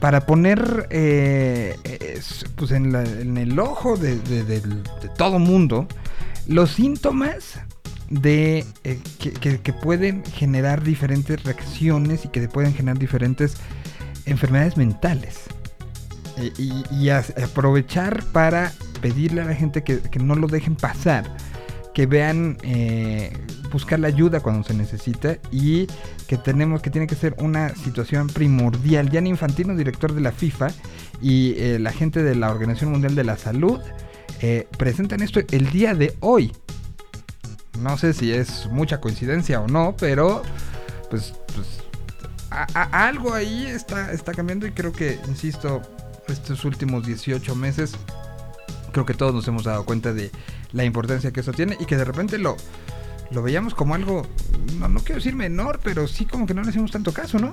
para 0.00 0.26
poner 0.26 0.86
eh, 0.90 1.76
es, 1.84 2.44
pues 2.56 2.70
en, 2.70 2.94
el 3.36 3.58
ojo 3.58 3.96
de, 3.96 4.16
todo 5.16 5.38
mundo 5.38 5.88
los 6.46 6.70
síntomas 6.70 7.60
de 8.10 8.64
que 9.18 9.72
pueden 9.72 10.24
generar 10.24 10.82
diferentes 10.82 11.42
reacciones 11.42 12.24
y 12.24 12.28
que 12.28 12.46
pueden 12.48 12.74
generar 12.74 12.98
diferentes 12.98 13.56
enfermedades 14.26 14.76
mentales. 14.76 15.44
Y, 16.58 17.08
aprovechar 17.08 18.24
para 18.32 18.72
pedirle 19.00 19.42
a 19.42 19.44
la 19.44 19.54
gente 19.54 19.82
que, 19.82 20.00
no 20.18 20.34
lo 20.34 20.46
dejen 20.46 20.76
pasar, 20.76 21.24
que 21.94 22.06
vean 22.06 22.56
eh, 22.62 23.32
buscar 23.70 24.00
la 24.00 24.08
ayuda 24.08 24.40
cuando 24.40 24.66
se 24.66 24.74
necesita 24.74 25.36
y 25.50 25.86
que 26.26 26.38
tenemos 26.38 26.80
que 26.80 26.90
tiene 26.90 27.06
que 27.06 27.14
ser 27.14 27.34
una 27.38 27.74
situación 27.74 28.28
primordial. 28.28 29.10
Gianni 29.10 29.30
Infantino, 29.30 29.76
director 29.76 30.14
de 30.14 30.20
la 30.20 30.32
FIFA 30.32 30.68
y 31.20 31.54
eh, 31.58 31.78
la 31.78 31.92
gente 31.92 32.22
de 32.22 32.34
la 32.34 32.50
Organización 32.50 32.92
Mundial 32.92 33.14
de 33.14 33.24
la 33.24 33.36
Salud 33.36 33.80
eh, 34.40 34.66
presentan 34.78 35.22
esto 35.22 35.40
el 35.50 35.70
día 35.70 35.94
de 35.94 36.16
hoy. 36.20 36.52
No 37.80 37.96
sé 37.98 38.12
si 38.12 38.32
es 38.32 38.68
mucha 38.70 39.00
coincidencia 39.00 39.60
o 39.60 39.66
no, 39.66 39.94
pero 39.98 40.42
pues, 41.10 41.34
pues 41.54 41.82
algo 42.74 43.34
ahí 43.34 43.66
está, 43.66 44.12
está 44.12 44.32
cambiando 44.32 44.66
y 44.66 44.72
creo 44.72 44.92
que, 44.92 45.18
insisto, 45.28 45.82
estos 46.32 46.64
últimos 46.64 47.06
18 47.06 47.54
meses, 47.54 47.92
creo 48.92 49.06
que 49.06 49.14
todos 49.14 49.34
nos 49.34 49.46
hemos 49.48 49.64
dado 49.64 49.84
cuenta 49.84 50.12
de 50.12 50.30
la 50.72 50.84
importancia 50.84 51.30
que 51.32 51.40
eso 51.40 51.52
tiene 51.52 51.76
y 51.80 51.84
que 51.86 51.96
de 51.96 52.04
repente 52.04 52.38
lo, 52.38 52.56
lo 53.30 53.42
veíamos 53.42 53.74
como 53.74 53.94
algo, 53.94 54.26
no, 54.78 54.88
no 54.88 55.00
quiero 55.00 55.16
decir 55.16 55.34
menor, 55.36 55.80
pero 55.82 56.06
sí 56.08 56.24
como 56.26 56.46
que 56.46 56.54
no 56.54 56.62
le 56.62 56.70
hacemos 56.70 56.90
tanto 56.90 57.12
caso, 57.12 57.38
¿no? 57.38 57.50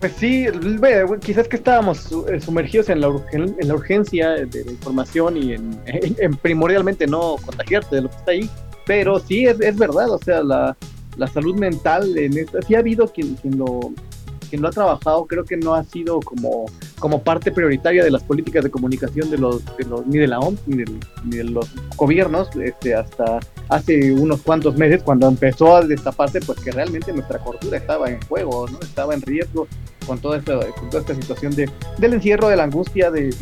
Pues 0.00 0.12
sí, 0.18 0.46
quizás 1.24 1.48
que 1.48 1.56
estábamos 1.56 2.12
eh, 2.28 2.38
sumergidos 2.40 2.90
en 2.90 3.00
la, 3.00 3.08
urgen- 3.08 3.56
en 3.58 3.68
la 3.68 3.74
urgencia 3.74 4.30
de 4.32 4.64
la 4.64 4.70
información 4.72 5.36
y 5.38 5.54
en 5.54 6.36
primordialmente 6.36 7.06
no 7.06 7.36
contagiarte 7.44 7.96
de 7.96 8.02
lo 8.02 8.10
que 8.10 8.16
está 8.16 8.30
ahí. 8.32 8.50
Pero 8.84 9.18
sí, 9.18 9.46
es, 9.46 9.58
es 9.60 9.76
verdad, 9.76 10.10
o 10.10 10.18
sea, 10.18 10.42
la, 10.42 10.76
la 11.16 11.26
salud 11.28 11.56
mental 11.56 12.16
en 12.18 12.36
esta, 12.36 12.60
sí 12.62 12.74
ha 12.74 12.80
habido 12.80 13.08
quien, 13.10 13.36
quien 13.36 13.56
lo 13.58 13.92
quien 14.46 14.62
lo 14.62 14.68
ha 14.68 14.70
trabajado, 14.70 15.26
creo 15.26 15.44
que 15.44 15.56
no 15.56 15.74
ha 15.74 15.84
sido 15.84 16.20
como, 16.20 16.66
como 16.98 17.22
parte 17.22 17.52
prioritaria 17.52 18.04
de 18.04 18.10
las 18.10 18.22
políticas 18.22 18.64
de 18.64 18.70
comunicación 18.70 19.30
de 19.30 19.38
los, 19.38 19.64
de 19.76 19.84
los 19.84 20.06
ni 20.06 20.18
de 20.18 20.26
la 20.26 20.38
OMS 20.38 20.60
ni, 20.66 20.84
ni 21.24 21.36
de 21.36 21.44
los 21.44 21.68
gobiernos 21.96 22.48
este, 22.56 22.94
hasta 22.94 23.40
hace 23.68 24.12
unos 24.12 24.40
cuantos 24.42 24.76
meses 24.76 25.02
cuando 25.02 25.28
empezó 25.28 25.76
a 25.76 25.82
destaparse 25.82 26.40
pues 26.40 26.58
que 26.60 26.70
realmente 26.70 27.12
nuestra 27.12 27.38
cordura 27.38 27.76
estaba 27.76 28.08
en 28.08 28.20
juego, 28.22 28.66
¿no? 28.68 28.78
estaba 28.80 29.14
en 29.14 29.22
riesgo 29.22 29.66
con 30.06 30.18
toda 30.18 30.38
esta, 30.38 30.58
con 30.72 30.88
toda 30.90 31.00
esta 31.00 31.14
situación 31.14 31.54
de, 31.54 31.68
del 31.98 32.14
encierro, 32.14 32.48
de 32.48 32.56
la 32.56 32.64
angustia, 32.64 33.10
de, 33.10 33.34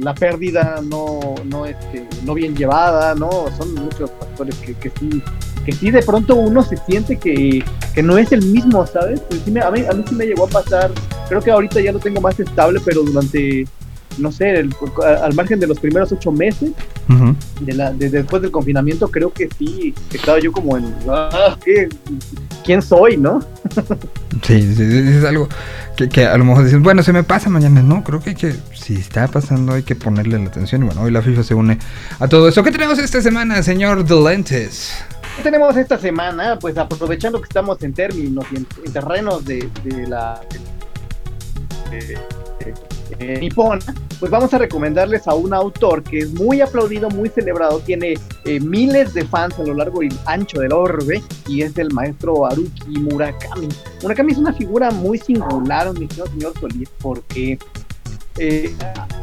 la 0.00 0.14
pérdida 0.14 0.80
no, 0.82 1.34
no, 1.44 1.66
este, 1.66 2.06
no 2.24 2.32
bien 2.32 2.54
llevada, 2.54 3.14
¿no? 3.16 3.28
Son 3.58 3.74
muchos 3.74 4.08
factores 4.20 4.54
que, 4.56 4.74
que 4.74 4.90
sí 4.90 5.22
que 5.66 5.72
sí 5.72 5.90
de 5.90 6.00
pronto 6.02 6.36
uno 6.36 6.62
se 6.62 6.76
siente 6.78 7.18
que, 7.18 7.62
que 7.94 8.02
no 8.02 8.16
es 8.16 8.30
el 8.32 8.42
mismo, 8.46 8.86
¿sabes? 8.86 9.20
Pues 9.28 9.42
sí 9.44 9.50
me- 9.50 9.60
a, 9.60 9.70
mí, 9.70 9.82
a 9.90 9.92
mí 9.92 10.04
sí 10.08 10.14
me 10.14 10.24
llegó 10.26 10.44
a 10.46 10.48
pasar, 10.48 10.90
creo 11.28 11.40
que 11.42 11.50
ahorita 11.50 11.80
ya 11.80 11.92
lo 11.92 11.98
tengo 11.98 12.20
más 12.20 12.38
estable, 12.40 12.80
pero 12.84 13.02
durante, 13.02 13.66
no 14.18 14.30
sé, 14.32 14.50
el- 14.60 14.74
al 15.22 15.34
margen 15.34 15.58
de 15.60 15.66
los 15.66 15.78
primeros 15.80 16.12
ocho 16.12 16.30
meses, 16.32 16.70
de 17.60 17.72
la, 17.74 17.92
de- 17.92 18.08
después 18.10 18.40
del 18.42 18.50
confinamiento, 18.52 19.08
creo 19.08 19.32
que 19.32 19.48
sí, 19.58 19.92
estaba 20.12 20.38
yo 20.38 20.52
como 20.52 20.76
en, 20.76 20.94
ah, 21.08 21.56
¿qué? 21.64 21.88
¿quién 22.64 22.80
soy, 22.80 23.16
no? 23.16 23.40
Sí, 24.42 24.74
sí, 24.74 24.82
es 24.82 25.24
algo 25.24 25.48
que, 25.96 26.10
que 26.10 26.26
a 26.26 26.36
lo 26.36 26.44
mejor 26.44 26.64
dicen, 26.64 26.82
bueno, 26.82 27.02
se 27.02 27.10
me 27.14 27.24
pasa 27.24 27.48
mañana. 27.48 27.82
No, 27.82 28.04
creo 28.04 28.20
que, 28.20 28.34
que 28.34 28.54
si 28.74 28.94
está 28.96 29.26
pasando 29.28 29.72
hay 29.72 29.82
que 29.82 29.94
ponerle 29.96 30.38
la 30.38 30.44
atención. 30.44 30.82
Y 30.82 30.84
bueno, 30.86 31.00
hoy 31.00 31.10
la 31.10 31.22
FIFA 31.22 31.42
se 31.42 31.54
une 31.54 31.78
a 32.20 32.28
todo 32.28 32.46
eso. 32.46 32.62
¿Qué 32.62 32.70
tenemos 32.70 32.98
esta 32.98 33.22
semana, 33.22 33.62
señor 33.62 34.04
De 34.04 34.14
Lentes? 34.14 34.92
¿Qué 35.15 35.15
tenemos 35.42 35.76
esta 35.76 35.98
semana? 35.98 36.58
Pues 36.58 36.76
aprovechando 36.78 37.38
que 37.40 37.44
estamos 37.44 37.82
en 37.82 37.92
términos 37.92 38.44
y 38.52 38.56
en, 38.56 38.66
en 38.84 38.92
terrenos 38.92 39.44
de, 39.44 39.68
la 40.08 40.40
de- 41.90 42.18
nipona, 43.40 43.80
pues 44.18 44.30
vamos 44.32 44.52
a 44.52 44.58
recomendarles 44.58 45.28
a 45.28 45.34
un 45.34 45.54
autor 45.54 46.02
que 46.02 46.18
es 46.18 46.32
muy 46.34 46.60
aplaudido, 46.60 47.08
muy 47.08 47.28
celebrado, 47.28 47.78
tiene 47.78 48.14
eh, 48.44 48.58
miles 48.60 49.14
de 49.14 49.24
fans 49.24 49.56
a 49.60 49.62
lo 49.62 49.74
largo 49.74 50.02
y 50.02 50.08
ancho 50.26 50.58
del 50.60 50.72
orbe 50.72 51.22
y 51.46 51.62
es 51.62 51.78
el 51.78 51.92
maestro 51.92 52.44
Haruki 52.46 52.98
Murakami. 52.98 53.68
Murakami 54.02 54.32
es 54.32 54.38
una 54.38 54.52
figura 54.52 54.90
muy 54.90 55.18
singular, 55.18 55.92
mi 55.92 56.08
querido 56.08 56.26
señor 56.26 56.52
Solís, 56.60 56.88
porque 57.00 57.58
eh, 58.38 58.74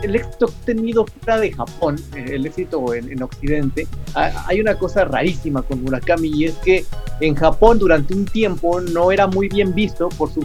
el 0.02 0.16
éxito 0.16 0.46
obtenido 0.46 1.06
fuera 1.06 1.40
de 1.40 1.52
Japón, 1.54 1.96
eh, 2.16 2.26
el 2.34 2.46
éxito 2.46 2.94
en, 2.94 3.12
en 3.12 3.22
Occidente, 3.24 3.88
ha- 4.16 4.46
hay 4.48 4.60
una 4.60 4.76
cosa 4.76 5.06
rarísima 5.06 5.62
con 5.62 5.84
Murakami 5.84 6.28
y 6.30 6.46
es 6.46 6.54
que 6.56 6.86
en 7.20 7.36
Japón 7.36 7.80
durante 7.80 8.14
un 8.14 8.26
tiempo 8.26 8.82
no 8.82 9.12
era 9.12 9.28
muy 9.28 9.48
bien 9.50 9.74
visto 9.74 10.10
por 10.10 10.32
su, 10.34 10.42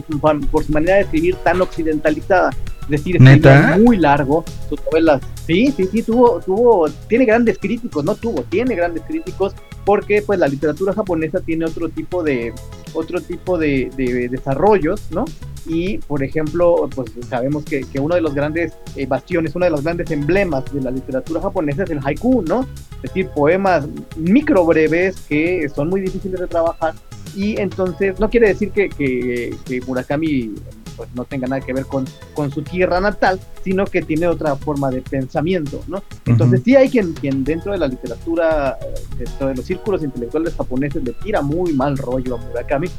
por 0.51 0.63
su 0.63 0.71
manera 0.71 0.95
de 0.95 1.01
escribir 1.01 1.35
tan 1.43 1.61
occidentalizada. 1.61 2.51
Es 2.89 3.03
decir, 3.03 3.21
¿Neta? 3.21 3.77
muy 3.77 3.97
largo, 3.97 4.43
sus 4.67 4.79
novelas. 4.85 5.21
Sí, 5.45 5.71
sí, 5.75 5.87
sí, 5.91 6.01
tuvo, 6.01 6.39
tuvo, 6.39 6.89
tiene 7.07 7.25
grandes 7.25 7.59
críticos, 7.59 8.03
no 8.03 8.15
tuvo, 8.15 8.41
tiene 8.43 8.73
grandes 8.75 9.03
críticos 9.03 9.53
porque 9.85 10.21
pues 10.21 10.39
la 10.39 10.47
literatura 10.47 10.93
japonesa 10.93 11.39
tiene 11.39 11.65
otro 11.65 11.89
tipo 11.89 12.23
de, 12.23 12.53
otro 12.93 13.21
tipo 13.21 13.57
de, 13.57 13.91
de 13.95 14.27
desarrollos, 14.29 15.01
¿no? 15.11 15.25
Y, 15.67 15.99
por 15.99 16.23
ejemplo, 16.23 16.89
pues 16.95 17.11
sabemos 17.29 17.63
que, 17.63 17.81
que 17.81 17.99
uno 17.99 18.15
de 18.15 18.21
los 18.21 18.33
grandes 18.33 18.73
eh, 18.95 19.05
bastiones, 19.05 19.55
uno 19.55 19.65
de 19.65 19.71
los 19.71 19.83
grandes 19.83 20.09
emblemas 20.09 20.65
de 20.73 20.81
la 20.81 20.89
literatura 20.89 21.41
japonesa 21.41 21.83
es 21.83 21.91
el 21.91 21.99
haiku, 22.03 22.41
¿no? 22.41 22.61
Es 22.95 23.01
decir, 23.03 23.29
poemas 23.29 23.87
micro 24.17 24.65
breves 24.65 25.17
que 25.29 25.69
son 25.69 25.89
muy 25.89 26.01
difíciles 26.01 26.39
de 26.39 26.47
trabajar. 26.47 26.95
Y 27.35 27.59
entonces, 27.59 28.19
no 28.19 28.29
quiere 28.29 28.47
decir 28.47 28.71
que, 28.71 28.89
que, 28.89 29.55
que 29.65 29.81
Murakami 29.81 30.55
pues, 30.99 31.09
no 31.15 31.23
tenga 31.23 31.47
nada 31.47 31.61
que 31.61 31.71
ver 31.73 31.85
con, 31.85 32.05
con 32.33 32.51
su 32.51 32.61
tierra 32.61 32.99
natal, 32.99 33.39
sino 33.63 33.85
que 33.85 34.01
tiene 34.01 34.27
otra 34.27 34.55
forma 34.57 34.91
de 34.91 35.01
pensamiento, 35.01 35.81
¿no? 35.87 36.03
Entonces, 36.25 36.59
Ujú. 36.59 36.65
sí 36.65 36.75
hay 36.75 36.89
quien, 36.89 37.13
quien 37.13 37.43
dentro 37.45 37.71
de 37.71 37.77
la 37.77 37.87
literatura, 37.87 38.77
eh, 38.81 38.93
dentro 39.17 39.47
de 39.47 39.55
los 39.55 39.65
círculos 39.65 40.03
intelectuales 40.03 40.53
japoneses, 40.55 41.01
le 41.03 41.13
tira 41.13 41.41
muy 41.41 41.71
mal 41.73 41.97
rollo 41.97 42.35
a 42.35 42.37
Murakami. 42.37 42.89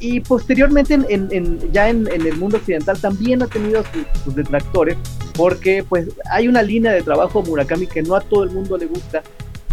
Y 0.00 0.20
posteriormente, 0.20 0.94
en, 0.94 1.06
en- 1.08 1.28
en- 1.32 1.72
ya 1.72 1.88
en, 1.88 2.06
en 2.12 2.26
el 2.26 2.36
mundo 2.36 2.58
occidental, 2.58 3.00
también 3.00 3.42
ha 3.42 3.46
tenido 3.46 3.82
sus, 3.92 4.22
sus 4.24 4.34
detractores, 4.36 4.96
porque 5.34 5.82
pues 5.88 6.06
hay 6.30 6.46
una 6.48 6.62
línea 6.62 6.92
de 6.92 7.02
trabajo 7.02 7.42
Murakami 7.42 7.86
que 7.86 8.02
no 8.02 8.14
a 8.14 8.20
todo 8.20 8.44
el 8.44 8.50
mundo 8.50 8.76
le 8.76 8.86
gusta, 8.86 9.22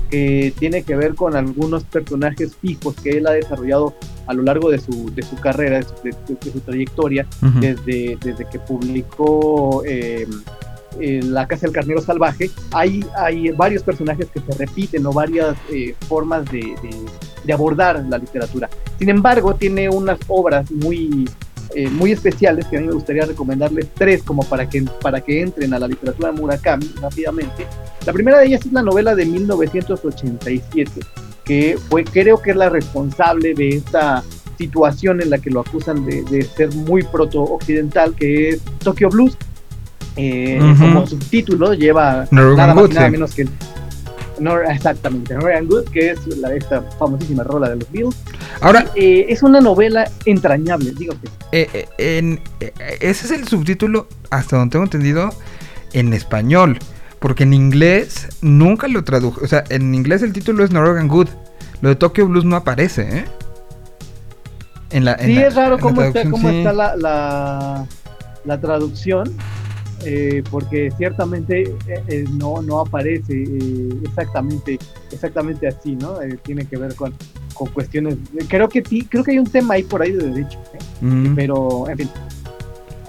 que 0.10 0.54
tiene 0.60 0.84
que 0.84 0.96
ver 0.96 1.16
con 1.16 1.36
algunos 1.36 1.84
personajes 1.84 2.56
fijos 2.56 2.96
que 3.02 3.12
él 3.18 3.28
ha 3.28 3.32
desarrollado 3.32 3.94
a 4.28 4.34
lo 4.34 4.44
largo 4.44 4.70
de 4.72 4.80
su, 4.80 5.14
de 5.14 5.22
su 5.24 5.36
carrera, 5.36 5.78
de 5.80 5.84
su, 5.84 5.94
de- 6.04 6.38
de 6.44 6.52
su 6.52 6.60
trayectoria, 6.62 7.28
desde, 7.60 8.18
desde 8.24 8.46
que 8.50 8.60
publicó 8.60 9.84
eh, 9.86 10.26
eh, 11.00 11.20
La 11.24 11.48
Casa 11.48 11.68
del 11.68 11.74
Carnero 11.76 12.02
Salvaje, 12.02 12.50
hay, 12.72 13.04
hay 13.18 13.50
varios 13.52 13.84
personajes 13.84 14.28
que 14.34 14.40
se 14.40 14.58
repiten 14.58 15.06
o 15.06 15.12
varias 15.14 15.56
eh, 15.72 15.94
formas 16.08 16.46
de, 16.52 16.60
de- 16.60 17.06
de 17.46 17.54
abordar 17.54 18.04
la 18.10 18.18
literatura. 18.18 18.70
Sin 18.98 19.10
embargo, 19.10 19.54
tiene 19.56 19.88
unas 19.90 20.18
obras 20.28 20.72
muy, 20.72 21.30
eh, 21.74 21.90
muy 21.90 22.12
especiales 22.12 22.66
que 22.68 22.78
a 22.78 22.82
mí 22.82 22.88
me 22.88 22.94
gustaría 22.94 23.26
recomendarles 23.26 23.88
tres 23.94 24.24
como 24.24 24.44
para 24.44 24.70
que, 24.70 24.84
para 25.02 25.22
que 25.22 25.42
entren 25.42 25.74
a 25.74 25.80
la 25.80 25.88
literatura 25.88 26.32
de 26.32 26.40
Murakami 26.40 26.92
rápidamente. 27.02 27.66
La 28.06 28.14
primera 28.14 28.40
de 28.40 28.48
ellas 28.48 28.66
es 28.66 28.72
la 28.72 28.84
novela 28.84 29.16
de 29.16 29.26
1987, 29.26 30.92
que 31.44 31.78
fue, 31.90 32.04
creo 32.04 32.42
que 32.42 32.52
es 32.52 32.58
la 32.58 32.70
responsable 32.70 33.54
de 33.54 33.70
esta 33.70 34.24
situación 34.58 35.22
en 35.22 35.30
la 35.30 35.38
que 35.38 35.50
lo 35.50 35.62
acusan 35.62 36.06
de, 36.06 36.24
de 36.24 36.44
ser 36.44 36.74
muy 36.74 37.04
proto-occidental, 37.04 38.16
que 38.16 38.50
es 38.50 38.62
Tokyo 38.80 39.10
Blues. 39.10 39.38
Eh. 40.18 40.58
Como 40.80 41.06
subtítulo 41.06 41.74
lleva 41.74 42.26
nada 42.32 42.74
más 42.74 42.90
y 42.90 42.94
nada 42.94 43.10
menos 43.10 43.36
que 43.36 43.48
Nor- 44.40 44.66
exactamente, 44.70 45.34
Norwegian 45.34 45.68
Good, 45.68 45.86
que 45.90 46.12
es 46.12 46.28
la, 46.38 46.54
esta 46.54 46.82
famosísima 47.00 47.44
rola 47.44 47.70
de 47.70 47.78
los 47.78 47.92
Beatles. 47.92 48.16
Ahora, 48.62 48.86
Eh, 48.96 49.26
es 49.30 49.44
una 49.44 49.62
novela 49.62 50.10
entrañable, 50.26 50.92
digo 50.98 51.14
que 51.22 51.30
eh, 51.62 51.70
eh, 51.74 52.18
en- 52.18 52.42
ese 53.00 53.26
es 53.28 53.32
el 53.32 53.48
subtítulo, 53.48 54.08
hasta 54.30 54.58
donde 54.58 54.72
tengo 54.74 54.84
entendido, 54.86 55.30
en 55.94 56.14
español. 56.14 56.80
Porque 57.20 57.44
en 57.44 57.54
inglés 57.54 58.28
nunca 58.42 58.88
lo 58.88 59.04
tradujo. 59.04 59.40
O 59.44 59.48
sea, 59.48 59.64
en 59.70 59.96
inglés 59.96 60.22
el 60.22 60.34
título 60.34 60.64
es 60.64 60.72
Norwegian 60.72 61.08
Good. 61.08 61.30
Lo 61.82 61.90
de 61.90 61.96
Tokyo 61.96 62.28
Blues 62.28 62.46
no 62.46 62.56
aparece, 62.58 63.20
¿eh? 63.20 63.26
En 64.92 65.06
la, 65.06 65.14
en 65.14 65.26
Sí, 65.28 65.36
la- 65.36 65.48
es 65.48 65.56
raro 65.56 65.76
la 65.78 65.82
cómo 65.82 66.02
está, 66.02 66.14
traducción, 66.22 66.32
cómo 66.32 66.50
sí. 66.50 66.58
está 66.58 66.74
la, 66.74 67.86
la 68.44 68.62
traducción, 68.62 69.34
eh, 70.04 70.44
porque 70.52 70.92
ciertamente 70.98 71.64
eh, 71.64 72.04
eh, 72.08 72.26
no, 72.38 72.62
no 72.62 72.82
aparece 72.82 73.44
eh, 73.44 73.90
exactamente, 74.04 74.78
exactamente 75.12 75.68
así, 75.68 75.96
¿no? 75.96 76.22
Eh, 76.22 76.38
tiene 76.44 76.66
que 76.66 76.78
ver 76.78 76.96
con, 76.96 77.14
con 77.54 77.68
cuestiones. 77.70 78.18
Creo 78.48 78.68
que 78.70 78.84
sí, 78.84 79.06
creo 79.06 79.24
que 79.24 79.32
hay 79.32 79.40
un 79.40 79.50
tema 79.50 79.76
ahí 79.76 79.84
por 79.84 80.02
ahí 80.02 80.12
de 80.12 80.30
derecho, 80.30 80.60
pero 81.36 81.90
en 81.90 81.98
fin. 81.98 82.10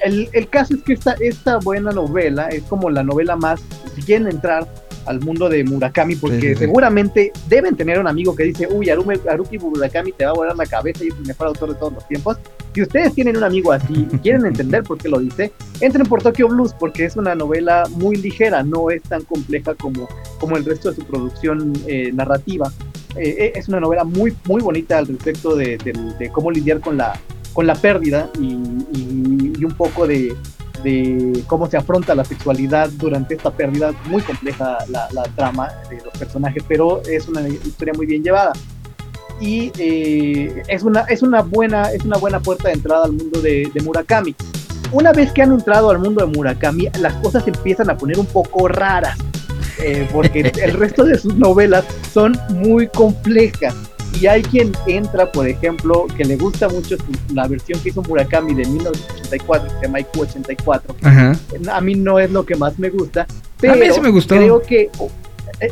El, 0.04 0.28
el 0.32 0.48
caso 0.48 0.74
es 0.74 0.82
que 0.82 0.92
esta, 0.92 1.14
esta 1.20 1.58
buena 1.58 1.90
novela 1.90 2.48
es 2.48 2.62
como 2.64 2.90
la 2.90 3.02
novela 3.02 3.34
más, 3.34 3.60
si 3.94 4.02
quieren 4.02 4.28
entrar 4.28 4.68
al 5.06 5.20
mundo 5.20 5.48
de 5.48 5.62
Murakami, 5.64 6.16
porque 6.16 6.40
Sí, 6.40 6.48
sí, 6.48 6.54
seguramente 6.56 7.32
deben 7.48 7.76
tener 7.76 7.98
un 7.98 8.06
amigo 8.08 8.34
que 8.34 8.44
dice, 8.44 8.68
uy, 8.70 8.86
Harume- 8.86 9.20
Haruki 9.28 9.58
Murakami 9.58 10.12
te 10.12 10.24
va 10.24 10.32
a 10.32 10.34
volar 10.34 10.56
la 10.56 10.66
cabeza 10.66 11.04
y 11.04 11.08
es 11.08 11.14
el 11.14 11.26
mejor 11.26 11.48
autor 11.48 11.70
de 11.70 11.74
todos 11.76 11.92
los 11.92 12.08
tiempos. 12.08 12.36
Si 12.74 12.82
ustedes 12.82 13.14
tienen 13.14 13.36
un 13.36 13.44
amigo 13.44 13.72
así 13.72 14.06
y 14.12 14.18
quieren 14.18 14.44
entender 14.46 14.82
por 14.82 14.98
qué 14.98 15.08
lo 15.08 15.18
dice, 15.18 15.52
entren 15.80 16.06
por 16.06 16.22
Tokyo 16.22 16.48
Blues, 16.48 16.74
porque 16.78 17.04
es 17.04 17.16
una 17.16 17.34
novela 17.34 17.84
muy 17.90 18.16
ligera, 18.16 18.62
no 18.62 18.90
es 18.90 19.02
tan 19.02 19.22
compleja 19.22 19.74
como, 19.74 20.08
como 20.38 20.56
el 20.56 20.64
resto 20.64 20.90
de 20.90 20.96
su 20.96 21.04
producción 21.04 21.72
eh, 21.86 22.10
narrativa. 22.12 22.70
Eh, 23.16 23.52
es 23.54 23.68
una 23.68 23.80
novela 23.80 24.04
muy, 24.04 24.34
muy 24.46 24.60
bonita 24.60 24.98
al 24.98 25.06
respecto 25.06 25.56
de, 25.56 25.78
de- 25.78 25.92
de 26.18 26.28
cómo 26.30 26.50
lidiar 26.50 26.80
con 26.80 26.96
la, 26.98 27.18
con 27.54 27.66
la 27.66 27.74
pérdida 27.74 28.28
y, 28.38 28.46
y- 28.92 29.52
y 29.58 29.64
un 29.64 29.72
poco 29.74 30.06
de, 30.06 30.34
de 30.82 31.42
cómo 31.46 31.66
se 31.66 31.76
afronta 31.76 32.14
la 32.14 32.24
sexualidad 32.24 32.90
durante 32.90 33.34
esta 33.34 33.50
pérdida. 33.50 33.92
Muy 34.06 34.22
compleja 34.22 34.78
la, 34.88 35.08
la 35.12 35.24
trama 35.34 35.70
de 35.90 35.96
los 36.02 36.16
personajes, 36.18 36.62
pero 36.66 37.02
es 37.02 37.28
una 37.28 37.46
historia 37.48 37.94
muy 37.94 38.06
bien 38.06 38.22
llevada. 38.22 38.52
Y 39.40 39.70
eh, 39.78 40.62
es, 40.68 40.82
una, 40.82 41.00
es, 41.02 41.22
una 41.22 41.42
buena, 41.42 41.90
es 41.92 42.04
una 42.04 42.16
buena 42.16 42.40
puerta 42.40 42.68
de 42.68 42.74
entrada 42.74 43.04
al 43.04 43.12
mundo 43.12 43.40
de, 43.40 43.70
de 43.72 43.82
Murakami. 43.82 44.34
Una 44.92 45.12
vez 45.12 45.32
que 45.32 45.42
han 45.42 45.52
entrado 45.52 45.90
al 45.90 45.98
mundo 45.98 46.24
de 46.24 46.32
Murakami, 46.32 46.88
las 47.00 47.14
cosas 47.14 47.44
se 47.44 47.50
empiezan 47.50 47.90
a 47.90 47.96
poner 47.96 48.18
un 48.18 48.26
poco 48.26 48.68
raras, 48.68 49.18
eh, 49.78 50.08
porque 50.12 50.40
el 50.62 50.72
resto 50.72 51.04
de 51.04 51.18
sus 51.18 51.34
novelas 51.34 51.84
son 52.12 52.38
muy 52.50 52.88
complejas. 52.88 53.74
Y 54.20 54.26
hay 54.26 54.42
quien 54.42 54.72
entra, 54.86 55.30
por 55.30 55.46
ejemplo, 55.46 56.06
que 56.16 56.24
le 56.24 56.36
gusta 56.36 56.68
mucho 56.68 56.96
la 57.34 57.46
versión 57.46 57.78
que 57.80 57.90
hizo 57.90 58.02
Murakami 58.02 58.54
de 58.54 58.64
1984, 58.64 59.68
que 59.68 59.74
se 59.74 59.82
llama 59.86 60.00
IQ 60.00 60.08
84. 60.20 60.96
Ajá. 61.02 61.36
A 61.72 61.80
mí 61.80 61.94
no 61.94 62.18
es 62.18 62.30
lo 62.30 62.44
que 62.46 62.54
más 62.56 62.78
me 62.78 62.88
gusta, 62.90 63.26
pero 63.60 63.74
A 63.74 63.76
mí 63.76 63.86
sí 63.92 64.00
me 64.00 64.10
gustó. 64.10 64.36
creo 64.36 64.62
que 64.62 64.90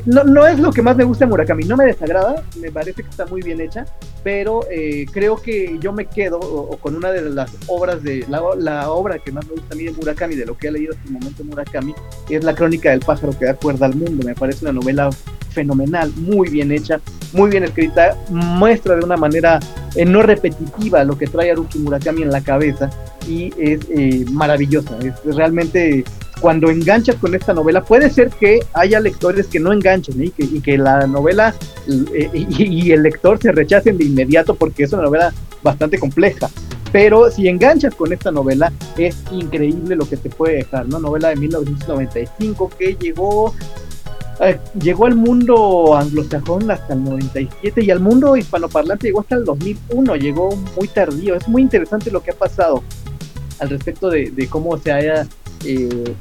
no, 0.06 0.24
no 0.24 0.46
es 0.46 0.58
lo 0.58 0.72
que 0.72 0.82
más 0.82 0.96
me 0.96 1.04
gusta 1.04 1.24
de 1.24 1.30
Murakami, 1.30 1.64
no 1.64 1.76
me 1.76 1.84
desagrada, 1.84 2.42
me 2.58 2.70
parece 2.70 3.02
que 3.02 3.10
está 3.10 3.26
muy 3.26 3.42
bien 3.42 3.60
hecha, 3.60 3.84
pero 4.22 4.66
eh, 4.70 5.06
creo 5.12 5.36
que 5.36 5.78
yo 5.80 5.92
me 5.92 6.06
quedo 6.06 6.40
con 6.80 6.96
una 6.96 7.10
de 7.12 7.22
las 7.22 7.50
obras 7.66 8.02
de 8.02 8.24
la, 8.28 8.90
obra 8.90 9.18
que 9.18 9.30
más 9.30 9.46
me 9.46 9.52
gusta 9.52 9.74
a 9.74 9.76
mí 9.76 9.84
de 9.84 9.92
Murakami, 9.92 10.36
de 10.36 10.46
lo 10.46 10.56
que 10.56 10.68
he 10.68 10.72
leído 10.72 10.94
hasta 10.94 11.04
el 11.06 11.12
momento 11.12 11.44
Murakami, 11.44 11.94
es 12.30 12.44
La 12.44 12.54
crónica 12.54 12.90
del 12.90 13.00
pájaro 13.00 13.38
que 13.38 13.44
da 13.44 13.54
cuerda 13.54 13.86
al 13.86 13.94
mundo. 13.94 14.24
Me 14.24 14.34
parece 14.34 14.64
una 14.64 14.72
novela 14.72 15.10
fenomenal, 15.50 16.12
muy 16.16 16.48
bien 16.48 16.72
hecha, 16.72 17.00
muy 17.32 17.50
bien 17.50 17.64
escrita, 17.64 18.16
muestra 18.30 18.96
de 18.96 19.04
una 19.04 19.16
manera 19.16 19.60
eh, 19.94 20.04
no 20.04 20.22
repetitiva 20.22 21.04
lo 21.04 21.16
que 21.16 21.26
trae 21.26 21.50
Haruki 21.50 21.78
Murakami 21.78 22.22
en 22.22 22.30
la 22.30 22.40
cabeza 22.40 22.90
y 23.28 23.52
es 23.58 23.80
eh, 23.90 24.24
maravillosa. 24.30 24.98
Es 25.00 25.36
realmente 25.36 26.04
cuando 26.44 26.68
enganchas 26.68 27.16
con 27.16 27.34
esta 27.34 27.54
novela, 27.54 27.82
puede 27.82 28.10
ser 28.10 28.28
que 28.28 28.60
haya 28.74 29.00
lectores 29.00 29.46
que 29.46 29.58
no 29.58 29.72
enganchen 29.72 30.20
¿eh? 30.20 30.26
y, 30.26 30.30
que, 30.30 30.42
y 30.42 30.60
que 30.60 30.76
la 30.76 31.06
novela 31.06 31.54
eh, 31.88 32.28
y, 32.34 32.92
el 32.92 33.02
lector 33.02 33.40
se 33.40 33.50
rechacen 33.50 33.96
de 33.96 34.04
inmediato 34.04 34.54
porque 34.54 34.82
es 34.82 34.92
una 34.92 35.04
novela 35.04 35.32
bastante 35.62 35.98
compleja. 35.98 36.50
Pero 36.92 37.30
si 37.30 37.48
enganchas 37.48 37.94
con 37.94 38.12
esta 38.12 38.30
novela, 38.30 38.70
es 38.98 39.16
increíble 39.32 39.96
lo 39.96 40.06
que 40.06 40.18
te 40.18 40.28
puede 40.28 40.56
dejar, 40.56 40.86
¿no? 40.86 40.98
Novela 40.98 41.30
de 41.30 41.36
1995 41.36 42.70
que 42.78 42.94
llegó 43.00 43.54
eh, 44.40 44.58
llegó 44.78 45.06
al 45.06 45.14
mundo 45.14 45.96
anglosajón 45.96 46.70
hasta 46.70 46.92
el 46.92 47.04
97 47.04 47.82
y 47.82 47.90
al 47.90 48.00
mundo 48.00 48.36
hispanoparlante 48.36 49.06
llegó 49.06 49.20
hasta 49.20 49.36
el 49.36 49.46
2001, 49.46 50.16
llegó 50.16 50.54
muy 50.76 50.88
tardío. 50.88 51.36
Es 51.36 51.48
muy 51.48 51.62
interesante 51.62 52.10
lo 52.10 52.22
que 52.22 52.32
ha 52.32 52.36
pasado 52.36 52.82
al 53.60 53.70
respecto 53.70 54.10
de, 54.10 54.30
de 54.30 54.46
cómo 54.46 54.76
se 54.76 54.92
haya 54.92 55.26
eh, 55.64 56.14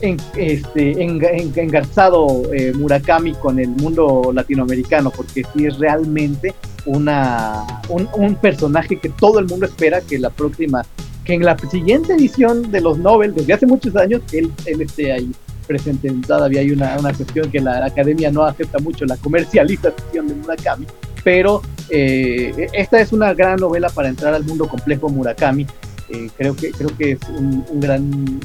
en- 0.00 0.16
este, 0.36 0.94
enga- 0.94 1.30
en- 1.32 1.52
engarzado 1.56 2.42
eh, 2.52 2.72
Murakami 2.74 3.32
con 3.34 3.58
el 3.58 3.68
mundo 3.68 4.32
latinoamericano, 4.34 5.10
porque 5.10 5.42
sí 5.54 5.66
es 5.66 5.78
realmente 5.78 6.54
una, 6.86 7.64
un, 7.88 8.08
un 8.14 8.34
personaje 8.34 8.96
que 8.96 9.08
todo 9.08 9.38
el 9.38 9.46
mundo 9.46 9.66
espera 9.66 10.00
que 10.00 10.18
la 10.18 10.30
próxima, 10.30 10.84
que 11.24 11.34
en 11.34 11.44
la 11.44 11.56
siguiente 11.70 12.14
edición 12.14 12.72
de 12.72 12.80
los 12.80 12.98
Nobel, 12.98 13.32
desde 13.34 13.52
hace 13.52 13.66
muchos 13.66 13.94
años, 13.94 14.20
él, 14.32 14.50
él 14.66 14.82
esté 14.82 15.12
ahí 15.12 15.30
presente. 15.68 16.12
Todavía 16.26 16.60
hay 16.60 16.72
una, 16.72 16.96
una 16.98 17.12
cuestión 17.12 17.48
que 17.52 17.60
la 17.60 17.86
academia 17.86 18.32
no 18.32 18.42
acepta 18.42 18.80
mucho, 18.80 19.04
la 19.04 19.16
comercialización 19.18 20.26
de 20.26 20.34
Murakami, 20.34 20.86
pero 21.22 21.62
eh, 21.88 22.66
esta 22.72 23.00
es 23.00 23.12
una 23.12 23.32
gran 23.34 23.60
novela 23.60 23.88
para 23.90 24.08
entrar 24.08 24.34
al 24.34 24.42
mundo 24.42 24.66
complejo 24.66 25.08
Murakami. 25.08 25.64
Eh, 26.12 26.30
creo 26.36 26.54
que 26.54 26.70
creo 26.72 26.90
que 26.96 27.12
es 27.12 27.18
un, 27.28 27.64
un 27.70 27.80
gran 27.80 28.40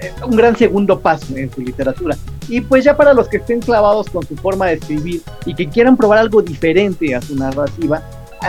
eh, 0.00 0.12
un 0.26 0.36
gran 0.36 0.56
segundo 0.56 0.98
paso 0.98 1.36
en 1.36 1.52
su 1.52 1.60
literatura. 1.60 2.16
Y 2.48 2.60
pues 2.60 2.84
ya 2.84 2.96
para 2.96 3.14
los 3.14 3.28
que 3.28 3.36
estén 3.36 3.60
clavados 3.60 4.10
con 4.10 4.26
su 4.26 4.36
forma 4.36 4.66
de 4.66 4.74
escribir 4.74 5.22
y 5.46 5.54
que 5.54 5.68
quieran 5.68 5.96
probar 5.96 6.18
algo 6.18 6.42
diferente 6.42 7.14
a 7.14 7.22
su 7.22 7.36
narrativa, 7.36 8.02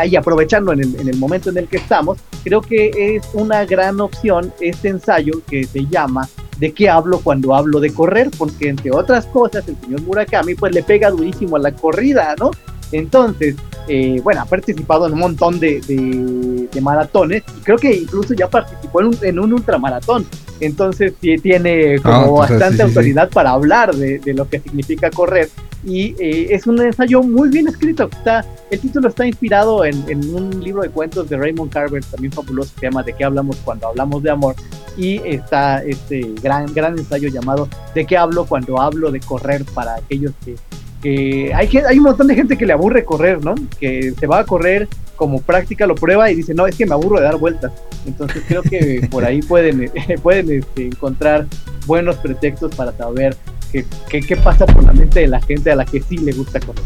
y 0.09 0.16
aprovechando 0.16 0.74
en 0.74 0.80
el, 0.80 0.99
en 0.99 1.07
el 1.07 1.18
momento 1.18 1.49
en 1.51 1.57
el 1.57 1.68
que 1.68 1.78
estamos, 1.78 2.18
creo 2.43 2.61
que 2.61 3.16
es 3.16 3.24
una 3.34 3.64
gran 3.66 4.01
opción 4.01 4.51
este 4.59 4.89
ensayo 4.89 5.34
que 5.47 5.66
se 5.66 5.86
llama 5.86 6.28
¿De 6.59 6.72
qué 6.72 6.89
hablo 6.89 7.20
cuando 7.20 7.53
hablo 7.55 7.80
de 7.80 7.93
correr? 7.93 8.30
Porque 8.38 8.70
entre 8.70 8.91
otras 8.91 9.26
cosas 9.28 9.68
el 9.68 9.76
señor 9.82 10.01
Murakami 10.01 10.55
pues 10.55 10.74
le 10.74 10.84
pega 10.84 11.09
durísimo 11.09 11.57
a 11.57 11.59
la 11.59 11.72
corrida, 11.72 12.36
¿no? 12.39 12.51
Entonces, 12.94 13.56
eh, 13.89 14.22
bueno, 14.24 14.41
ha 14.41 14.46
participado 14.46 15.08
en 15.08 15.14
un 15.14 15.20
montón 15.20 15.60
de, 15.60 15.82
de- 15.82 16.70
de 16.72 16.82
maratones 16.82 17.44
y 17.58 17.62
creo 17.62 17.78
que 17.78 17.94
incluso 17.94 18.34
ya 18.34 18.48
participó 18.50 19.02
en 19.02 19.08
un, 19.08 19.18
en 19.22 19.39
un 19.39 19.52
ultramaratón. 19.54 20.26
Entonces, 20.62 21.14
sí 21.20 21.36
tiene 21.39 22.00
como 22.00 22.41
Ah, 22.41 22.48
bastante 22.48 22.68
sí, 22.68 22.72
sí, 22.72 22.78
sí. 22.78 22.82
autoridad 22.84 23.30
para 23.30 23.50
hablar 23.52 23.94
de, 23.94 24.20
de 24.20 24.34
lo 24.34 24.48
que 24.48 24.60
significa 24.60 25.10
correr. 25.12 25.50
Y 25.86 26.16
eh, 26.18 26.48
es 26.52 26.66
un 26.66 26.82
ensayo 26.82 27.22
muy 27.22 27.50
bien 27.50 27.68
escrito. 27.68 28.08
Está, 28.10 28.46
el 28.72 28.80
título 28.80 29.10
está 29.10 29.28
inspirado 29.28 29.84
en, 29.84 30.02
en 30.08 30.34
un 30.34 30.64
libro 30.64 30.82
de 30.84 30.89
cuentos 30.89 31.28
de 31.28 31.36
Raymond 31.36 31.70
Carver, 31.72 32.02
también 32.06 32.32
fabuloso, 32.32 32.72
que 32.76 32.80
se 32.80 32.86
llama 32.86 33.04
¿De 33.04 33.12
qué 33.14 33.26
hablamos 33.26 33.58
cuando 33.66 33.88
hablamos 33.89 34.24
de 34.24 34.30
amor? 34.30 34.56
Y 34.96 35.18
está 35.28 35.84
este 35.84 36.34
gran, 36.41 36.72
gran 36.74 36.98
ensayo 36.98 37.28
llamado 37.28 37.68
¿De 37.94 38.06
qué 38.06 38.16
hablo 38.16 38.46
cuando 38.46 38.80
hablo 38.80 39.12
de 39.12 39.20
correr? 39.20 39.66
Para 39.74 39.96
aquellos 39.96 40.32
que, 40.46 40.56
que 41.04 41.51
hay, 41.54 41.68
que- 41.68 41.86
hay 41.86 41.97
un 41.97 42.06
montón 42.06 42.28
de 42.28 42.34
gente 42.36 42.58
que 42.58 42.66
le 42.66 42.74
aburre 42.74 43.04
correr, 43.06 43.43
¿no? 43.43 43.54
Que 43.80 44.14
se 44.20 44.26
va 44.26 44.39
a 44.39 44.45
correr 44.45 44.88
como 45.18 45.41
práctica, 45.41 45.86
lo 45.86 45.93
prueba 45.95 46.32
y 46.32 46.36
dice, 46.36 46.54
no, 46.56 46.66
es 46.66 46.76
que 46.76 46.86
me 46.88 46.93
aburro 46.93 47.18
de 47.18 47.24
dar 47.26 47.38
vueltas. 47.38 47.72
Entonces 48.08 48.41
creo 48.47 48.64
que 48.64 49.08
por 49.12 49.24
ahí 49.26 49.41
pueden, 49.41 49.91
pueden 50.24 50.51
este, 50.51 50.86
encontrar 50.88 51.45
buenos 51.86 52.16
pretextos 52.18 52.74
para 52.76 52.91
saber 52.93 53.36
qué, 53.72 54.36
pasa 54.38 54.66
por 54.66 54.84
la 54.84 54.93
mente 54.93 55.20
de 55.22 55.28
la 55.28 55.41
gente 55.41 55.72
a 55.72 55.76
la 55.76 55.86
que 55.86 56.01
sí 56.01 56.18
le 56.18 56.32
gusta 56.32 56.60
correr. 56.62 56.84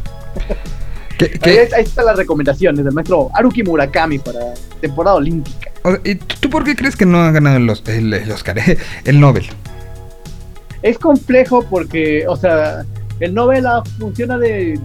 ¿Qué- 1.17 1.25
Ahí, 1.25 1.39
qué- 1.67 1.75
ahí 1.75 1.83
están 1.83 2.05
las 2.05 2.17
recomendaciones 2.17 2.83
del 2.85 2.93
maestro 2.93 3.29
Haruki 3.33 3.63
Murakami 3.63 4.19
para 4.19 4.39
temporada 4.81 5.15
olímpica. 5.17 5.71
¿y 6.03 6.15
tú 6.15 6.49
por 6.49 6.63
qué 6.63 6.75
crees 6.75 6.95
que 6.95 7.05
no 7.05 7.21
ha 7.21 7.31
ganado 7.31 7.57
el, 7.57 7.69
Os- 7.69 7.83
el, 7.87 8.13
el 8.13 8.31
Oscar, 8.31 8.59
eh? 8.59 8.77
el 9.05 9.19
Nobel? 9.19 9.45
Es 10.83 10.99
complejo 10.99 11.63
porque, 11.67 12.27
o 12.27 12.35
sea, 12.35 12.85
el 13.19 13.33
novela 13.33 13.83
funciona 13.99 14.37
de, 14.37 14.79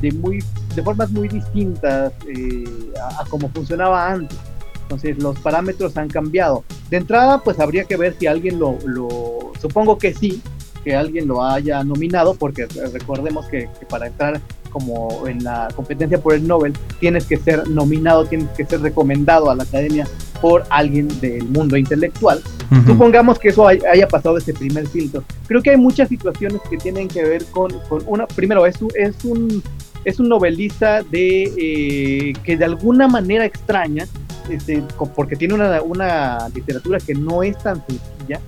de, 0.00 0.12
muy, 0.12 0.42
de 0.74 0.82
formas 0.82 1.10
muy 1.10 1.28
distintas 1.28 2.12
eh, 2.26 2.64
a, 3.00 3.22
a 3.22 3.24
como 3.26 3.48
funcionaba 3.48 4.10
antes. 4.10 4.38
Entonces 4.82 5.22
los 5.22 5.38
parámetros 5.38 5.96
han 5.96 6.08
cambiado. 6.08 6.64
De 6.90 6.98
entrada, 6.98 7.38
pues 7.38 7.58
habría 7.60 7.84
que 7.84 7.96
ver 7.96 8.14
si 8.18 8.26
alguien 8.26 8.58
lo, 8.58 8.78
lo 8.84 9.52
supongo 9.60 9.96
que 9.96 10.12
sí, 10.12 10.42
que 10.84 10.94
alguien 10.94 11.28
lo 11.28 11.42
haya 11.44 11.82
nominado, 11.84 12.34
porque 12.34 12.66
recordemos 12.92 13.46
que 13.46 13.68
para 13.88 14.08
entrar 14.08 14.40
como 14.72 15.26
en 15.28 15.44
la 15.44 15.68
competencia 15.76 16.18
por 16.20 16.34
el 16.34 16.46
Nobel, 16.46 16.72
tienes 17.00 17.26
que 17.26 17.36
ser 17.36 17.68
nominado, 17.68 18.24
tienes 18.26 18.48
que 18.56 18.64
ser 18.64 18.80
recomendado 18.80 19.50
a 19.50 19.54
la 19.54 19.64
academia 19.64 20.06
por 20.40 20.64
alguien 20.70 21.08
del 21.20 21.44
mundo 21.44 21.76
intelectual. 21.76 22.40
Ujú. 22.70 22.92
Supongamos 22.92 23.38
que 23.38 23.48
eso 23.50 23.68
hay- 23.68 23.80
haya 23.92 24.08
pasado 24.08 24.38
ese 24.38 24.52
primer 24.54 24.88
filtro. 24.88 25.22
Creo 25.46 25.62
que 25.62 25.70
hay 25.70 25.76
muchas 25.76 26.08
situaciones 26.08 26.60
que 26.68 26.78
tienen 26.78 27.06
que 27.08 27.22
ver 27.22 27.44
con, 27.46 27.70
con 27.88 28.02
una, 28.06 28.26
primero, 28.26 28.66
es 28.66 28.80
un, 28.82 28.90
es 28.96 29.24
un, 29.24 29.62
es 30.04 30.18
un 30.18 30.28
novelista 30.28 31.02
de, 31.02 31.44
eh, 31.56 32.32
que 32.42 32.56
de 32.56 32.64
alguna 32.64 33.06
manera 33.06 33.44
extraña, 33.44 34.06
este, 34.50 34.82
porque 35.14 35.36
tiene 35.36 35.54
una, 35.54 35.80
una 35.82 36.48
literatura 36.52 36.98
que 36.98 37.14
no 37.14 37.42
es 37.44 37.56
tan 37.58 37.76
sencilla, 37.86 38.40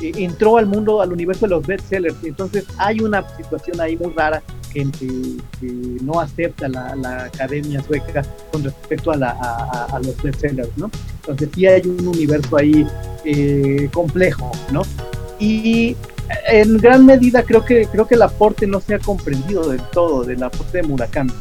eh, 0.00 0.12
entró 0.16 0.56
al 0.56 0.66
mundo, 0.66 1.00
al 1.00 1.12
universo 1.12 1.46
de 1.46 1.50
los 1.50 1.64
bestsellers. 1.66 2.16
Entonces 2.24 2.64
hay 2.78 3.00
una 3.00 3.24
situación 3.36 3.80
ahí 3.80 3.96
muy 3.96 4.12
rara 4.14 4.42
que, 4.84 5.36
no 6.02 6.20
acepta 6.20 6.68
la, 6.68 7.24
academia 7.24 7.82
sueca 7.82 8.22
con 8.52 8.62
respecto 8.64 9.10
a, 9.10 9.16
la, 9.16 9.30
a, 9.30 9.96
a- 9.96 10.00
los 10.00 10.20
bestsellers, 10.22 10.70
¿no? 10.76 10.90
Entonces 11.20 11.48
sí 11.54 11.66
hay 11.66 11.82
un 11.86 12.06
universo 12.06 12.56
ahí 12.56 12.86
eh, 13.24 13.88
complejo, 13.92 14.50
¿no? 14.70 14.82
Y 15.38 15.96
en 16.48 16.78
gran 16.78 17.06
medida 17.06 17.42
creo 17.42 17.64
que 17.64 17.86
creo 17.86 18.06
que 18.06 18.14
el 18.14 18.22
aporte 18.22 18.66
no 18.66 18.80
se 18.80 18.94
ha 18.94 18.98
comprendido 18.98 19.68
del 19.68 19.80
todo 19.92 20.24
del 20.24 20.42
aporte 20.42 20.78
de 20.78 20.82
Murakami. 20.84 21.32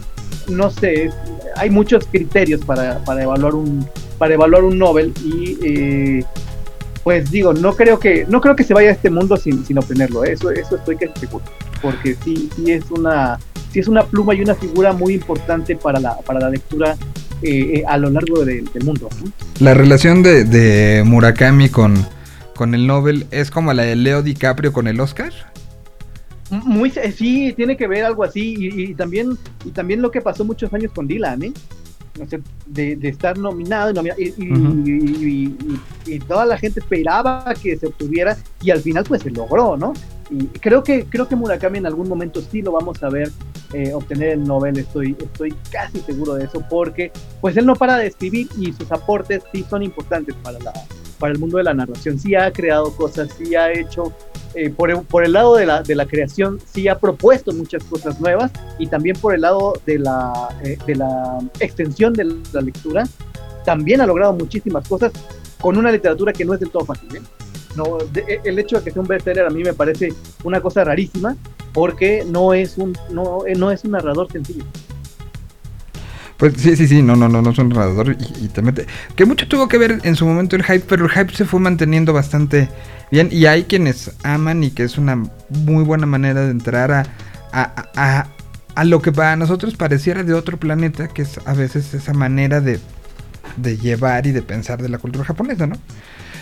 No 0.48 0.70
sé, 0.70 1.10
hay 1.56 1.70
muchos 1.70 2.06
criterios 2.06 2.64
para, 2.64 3.02
evaluar 3.22 3.56
un 3.56 3.88
para 4.18 4.34
evaluar 4.36 4.64
un 4.64 4.78
Nobel 4.78 5.14
y 5.24 5.58
eh, 5.64 6.24
pues 7.04 7.30
digo, 7.30 7.54
no 7.54 7.76
creo 7.76 8.00
que 8.00 8.26
no 8.28 8.42
creo 8.42 8.56
que 8.56 8.64
se 8.64 8.74
vaya 8.74 8.90
a 8.90 8.94
este 8.94 9.10
mundo 9.10 9.38
sin, 9.38 9.66
sin 9.66 9.78
obtenerlo, 9.78 10.24
¿eh? 10.24 10.34
eso 10.34 10.50
eso 10.52 10.78
estoy 10.78 10.98
seguro, 11.20 11.44
porque 11.86 12.16
sí 12.24 12.50
sí 12.56 12.72
es 12.72 12.90
una 12.90 13.38
sí 13.72 13.80
es 13.80 13.88
una 13.88 14.04
pluma 14.04 14.34
y 14.34 14.42
una 14.42 14.56
figura 14.56 14.92
muy 14.94 15.14
importante 15.14 15.76
para 15.76 16.00
la 16.00 16.18
para 16.26 16.40
la 16.40 16.50
lectura 16.50 16.98
eh, 17.42 17.74
eh, 17.76 17.84
a 17.88 17.98
lo 17.98 18.10
largo 18.10 18.44
de- 18.44 18.64
del 18.74 18.84
mundo. 18.84 19.08
¿no? 19.24 19.32
La 19.60 19.74
relación 19.74 20.24
de, 20.24 20.46
de 20.46 21.04
Murakami 21.06 21.70
con, 21.70 21.94
con 22.56 22.74
el 22.74 22.88
Nobel 22.88 23.28
es 23.30 23.52
como 23.52 23.72
la 23.74 23.84
de 23.84 23.96
Leo 23.96 24.24
DiCaprio 24.24 24.72
con 24.74 24.88
el 24.88 25.00
Oscar. 25.00 25.32
Muy, 26.50 26.92
sí, 27.16 27.54
tiene 27.58 27.76
que 27.76 27.88
ver 27.88 28.06
algo 28.06 28.24
así 28.24 28.56
y, 28.58 28.92
y 28.92 28.94
también 28.96 29.38
y 29.66 29.72
también 29.72 30.02
lo 30.02 30.12
que 30.12 30.22
pasó 30.22 30.46
muchos 30.46 30.72
años 30.74 30.92
con 30.94 31.08
Dylan, 31.08 31.44
¿eh? 31.44 31.54
De, 32.66 32.96
de 32.96 33.10
estar 33.10 33.38
nominado 33.38 33.92
y, 33.92 33.94
nomina- 33.94 34.16
y, 34.18 34.34
y- 34.38 34.52
Ujú. 34.52 34.88
y- 34.88 35.46
y- 36.06 36.14
y 36.16 36.20
toda 36.20 36.46
la 36.46 36.58
gente 36.58 36.80
esperaba 36.80 37.54
que 37.62 37.76
se 37.78 37.88
obtuviera 37.88 38.38
y 38.62 38.72
al 38.72 38.80
final 38.80 39.04
pues 39.06 39.22
se 39.22 39.32
logró, 39.32 39.76
¿no? 39.76 39.94
Y 40.30 40.46
creo 40.48 40.82
que 40.84 41.06
creo 41.06 41.28
que 41.28 41.36
Murakami 41.36 41.78
en 41.80 41.86
algún 41.86 42.08
momento 42.10 42.42
sí 42.42 42.62
lo 42.62 42.72
vamos 42.72 43.04
a 43.04 43.10
ver 43.10 43.32
eh, 43.74 43.94
obtener 43.94 44.30
el 44.30 44.44
Nobel, 44.44 44.78
estoy 44.80 45.16
estoy 45.20 45.54
casi 45.72 46.00
seguro 46.00 46.36
de 46.36 46.46
eso 46.46 46.64
porque 46.70 47.12
pues 47.42 47.58
él 47.58 47.66
no 47.66 47.76
para 47.76 47.98
de 47.98 48.08
escribir 48.08 48.48
y 48.58 48.72
sus 48.74 48.92
aportes 48.92 49.44
sí 49.52 49.66
son 49.70 49.84
importantes 49.84 50.34
para 50.42 50.58
la 50.60 50.72
para 51.20 51.34
el 51.34 51.40
mundo 51.40 51.58
de 51.58 51.64
la 51.64 51.74
narración, 51.74 52.20
sí 52.20 52.36
ha 52.36 52.52
creado 52.52 52.92
cosas, 52.96 53.30
sí 53.38 53.56
ha 53.56 53.72
hecho 53.72 54.12
eh, 54.54 54.70
por, 54.70 55.04
por 55.06 55.24
el 55.26 55.34
lado 55.34 55.56
de 55.56 55.66
la, 55.66 55.84
de 55.84 55.96
la 55.96 56.06
creación 56.06 56.60
sí 56.74 56.88
ha 56.88 56.98
propuesto 56.98 57.52
muchas 57.52 57.84
cosas 57.84 58.22
nuevas 58.22 58.52
y 58.80 58.88
también 58.88 59.18
por 59.18 59.34
el 59.36 59.42
lado 59.42 59.74
de 59.86 60.00
la, 60.00 60.50
eh, 60.64 60.78
de 60.88 60.96
la 60.96 61.40
extensión 61.60 62.14
de 62.14 62.24
la 62.54 62.62
lectura 62.62 63.04
también 63.66 64.00
ha 64.02 64.06
logrado 64.06 64.34
muchísimas 64.34 64.88
cosas 64.88 65.12
con 65.60 65.78
una 65.78 65.92
literatura 65.92 66.32
que 66.32 66.46
no 66.46 66.54
es 66.54 66.60
del 66.60 66.70
todo 66.70 66.86
fácil. 66.86 67.16
¿eh? 67.18 67.22
No, 67.76 67.98
de- 68.14 68.40
el 68.46 68.58
hecho 68.60 68.78
de 68.78 68.84
que 68.86 68.92
sea 68.92 69.02
un 69.02 69.08
bestseller 69.08 69.46
a 69.46 69.50
mí 69.50 69.62
me 69.64 69.74
parece 69.74 70.14
una 70.46 70.62
cosa 70.62 70.84
rarísima 70.86 71.36
porque 71.74 72.24
no 72.26 72.54
es 72.54 72.78
un, 72.78 72.96
no, 73.10 73.46
eh, 73.46 73.56
no 73.56 73.72
es 73.72 73.84
un 73.84 73.92
narrador 73.92 74.32
sencillo. 74.32 74.64
Pues 76.38 76.54
sí, 76.58 76.76
sí, 76.76 76.88
sí, 76.88 77.02
no, 77.02 77.16
no, 77.16 77.30
no, 77.30 77.42
no 77.42 77.52
es 77.52 77.58
un 77.60 77.70
narrador 77.70 78.18
y, 78.42 78.48
te 78.50 78.62
mete. 78.62 78.86
Que 79.16 79.26
mucho 79.26 79.48
tuvo 79.48 79.68
que 79.70 79.78
ver 79.78 80.00
en 80.04 80.16
su 80.16 80.26
momento 80.26 80.56
el 80.58 80.64
hype, 80.64 80.82
pero 80.88 81.06
el 81.06 81.12
hype 81.12 81.34
se 81.34 81.46
fue 81.46 81.60
manteniendo 81.62 82.12
bastante 82.12 82.70
bien. 83.10 83.30
Y 83.32 83.46
hay 83.46 83.64
quienes 83.64 84.12
aman 84.24 84.64
y 84.64 84.72
que 84.72 84.84
es 84.84 84.98
una 84.98 85.16
muy 85.50 85.84
buena 85.86 86.06
manera 86.06 86.42
de 86.42 86.52
entrar 86.52 86.92
a, 86.92 87.06
a, 87.54 87.86
a- 87.96 88.28
a 88.76 88.84
lo 88.84 89.02
que 89.02 89.14
para 89.14 89.38
nosotros 89.38 89.76
pareciera 89.78 90.24
de 90.24 90.34
otro 90.34 90.58
planeta, 90.58 91.08
que 91.08 91.22
es 91.22 91.40
a 91.46 91.54
veces 91.54 91.94
esa 91.94 92.12
manera 92.14 92.60
de, 92.60 92.82
de 93.56 93.78
llevar 93.78 94.28
y 94.28 94.32
de 94.34 94.42
pensar 94.42 94.82
de 94.82 94.90
la 94.90 94.98
cultura 94.98 95.24
japonesa, 95.24 95.68
¿no? 95.68 95.78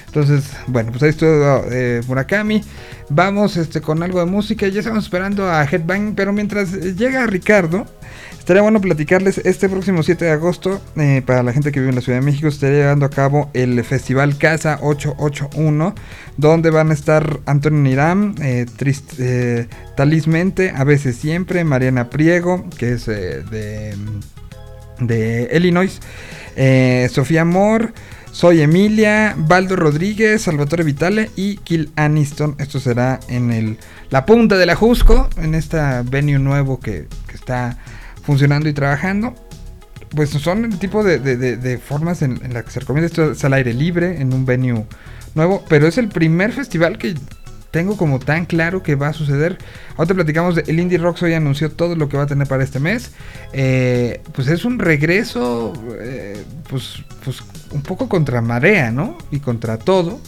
Entonces, 0.08 0.46
bueno, 0.68 0.92
pues 0.92 1.04
ahí 1.04 1.10
estuvo 1.10 1.64
eh, 1.72 2.02
Murakami. 2.08 2.64
Vamos 3.10 3.58
este, 3.58 3.82
con 3.82 4.04
algo 4.04 4.20
de 4.20 4.26
música. 4.28 4.68
Ya 4.68 4.80
estamos 4.80 5.06
esperando 5.06 5.50
a 5.50 5.64
Headbang, 5.66 6.14
pero 6.16 6.32
mientras 6.34 6.72
llega 6.74 7.26
Ricardo, 7.26 7.88
estaría 8.44 8.62
bueno 8.62 8.82
platicarles 8.82 9.38
este 9.46 9.70
próximo 9.70 10.04
7 10.04 10.26
de 10.26 10.32
agosto, 10.32 10.82
eh, 10.98 11.22
para 11.26 11.44
la 11.44 11.54
gente 11.54 11.72
que 11.72 11.80
vive 11.80 11.92
en 11.92 11.96
la 11.96 12.02
Ciudad 12.02 12.20
de 12.20 12.26
México, 12.26 12.50
estaría 12.50 12.80
llevando 12.80 13.06
a 13.06 13.10
cabo 13.10 13.50
el 13.54 13.82
Festival 13.86 14.38
Casa 14.38 14.80
881, 14.82 15.96
donde 16.36 16.70
van 16.70 16.92
a 16.92 16.94
estar 16.94 17.40
Antonio 17.46 17.80
Niram, 17.80 18.36
eh, 18.42 18.66
Trist- 18.78 19.16
eh, 19.18 19.70
a 20.76 20.84
veces 20.84 21.16
siempre, 21.16 21.64
Mariana 21.64 22.10
Priego, 22.10 22.66
que 22.78 22.92
es 22.92 23.08
eh, 23.08 23.44
de, 23.50 23.96
de 25.00 25.50
Illinois, 25.56 26.02
Sofía 27.14 27.46
Moore. 27.46 27.94
Soy 28.34 28.62
Emilia, 28.62 29.36
Baldo 29.38 29.76
Rodríguez, 29.76 30.42
Salvatore 30.42 30.84
Vitale 30.84 31.30
y 31.36 31.58
Kill 31.58 31.92
Aniston. 31.96 32.56
Esto 32.58 32.80
será 32.80 33.20
en 33.30 33.52
el, 33.52 33.78
la 34.10 34.26
punta 34.26 34.58
de 34.58 34.66
la 34.66 34.76
Jusco, 34.76 35.30
en 35.38 35.54
esta 35.54 36.02
venue 36.04 36.40
nuevo 36.40 36.80
que 36.80 37.06
está 37.32 37.78
funcionando 38.24 38.68
y 38.68 38.74
trabajando. 38.74 39.36
Pues 40.16 40.30
son 40.30 40.66
el 40.66 40.78
tipo 40.78 41.04
de, 41.04 41.80
formas 41.84 42.22
en, 42.22 42.40
las 42.54 42.66
que 42.66 42.72
se 42.72 42.80
recomienda. 42.82 43.08
Esto 43.08 43.32
es 43.32 43.44
al 43.44 43.54
aire 43.54 43.74
libre, 43.74 44.22
en 44.22 44.34
un 44.34 44.46
venue 44.46 44.86
nuevo. 45.36 45.64
Pero 45.68 45.88
es 45.88 45.98
el 45.98 46.10
primer 46.10 46.52
festival 46.52 46.98
que 46.98 47.16
tengo 47.74 47.98
como 47.98 48.20
tan 48.20 48.46
claro 48.46 48.84
que 48.84 48.94
va 48.94 49.08
a 49.08 49.14
suceder. 49.14 49.58
Ahora 49.98 50.14
platicamos 50.14 50.56
de 50.56 50.64
el 50.68 50.80
Indie 50.80 51.00
Rocks 51.00 51.24
hoy 51.24 51.34
anunció 51.34 51.72
todo 51.72 51.96
lo 51.96 52.08
que 52.08 52.18
va 52.18 52.24
a 52.24 52.28
tener 52.28 52.48
para 52.48 52.64
este 52.64 52.80
mes. 52.80 53.12
Eh, 53.52 54.22
pues 54.34 54.48
es 54.48 54.64
un 54.64 54.78
regreso, 54.78 55.74
eh, 56.00 56.44
pues, 56.70 57.04
pues 57.26 57.42
un 57.72 57.82
poco 57.82 58.08
contra 58.08 58.42
marea, 58.42 58.92
¿no? 58.92 59.18
Y 59.32 59.40
contra 59.40 59.80
todo. 59.80 60.22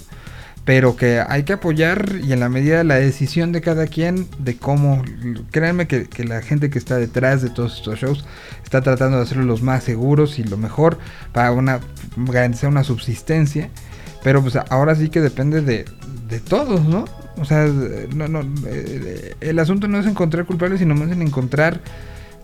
Pero 0.66 0.97
que 0.97 1.24
hay 1.26 1.43
que 1.43 1.53
apoyar 1.53 2.16
y 2.24 2.34
en 2.34 2.39
la 2.39 2.49
medida 2.49 2.80
de 2.80 2.84
la 2.84 2.95
decisión 2.95 3.51
de 3.51 3.61
cada 3.61 3.86
quien 3.86 4.28
de 4.39 4.57
cómo, 4.57 5.03
créanme 5.51 5.88
que, 5.88 6.07
que 6.07 6.24
la 6.24 6.41
gente 6.41 6.72
que 6.72 6.80
está 6.80 6.97
detrás 6.97 7.43
de 7.43 7.49
todos 7.49 7.78
estos 7.78 7.99
shows 7.99 8.26
está 8.63 8.82
tratando 8.82 9.18
de 9.18 9.24
hacerlo 9.24 9.43
los 9.43 9.61
más 9.61 9.84
seguros 9.84 10.39
y 10.39 10.43
lo 10.43 10.57
mejor 10.57 10.97
para 11.32 11.51
una 11.51 11.80
garantizar 12.18 12.70
una 12.70 12.84
subsistencia, 12.84 13.70
pero 14.24 14.41
pues 14.41 14.55
ahora 14.70 14.95
sí 14.95 15.09
que 15.09 15.22
depende 15.22 15.61
de, 15.61 15.86
de 16.28 16.39
todos, 16.39 16.84
¿no? 16.84 17.05
O 17.38 17.45
sea, 17.45 17.68
no, 17.68 18.28
no, 18.28 18.41
eh, 18.68 19.36
el 19.41 19.59
asunto 19.59 19.88
no 19.88 19.99
es 19.99 20.07
encontrar 20.07 20.45
culpables, 20.45 20.80
sino 20.80 20.95
más 20.95 21.11
en 21.11 21.22
encontrar 21.22 21.82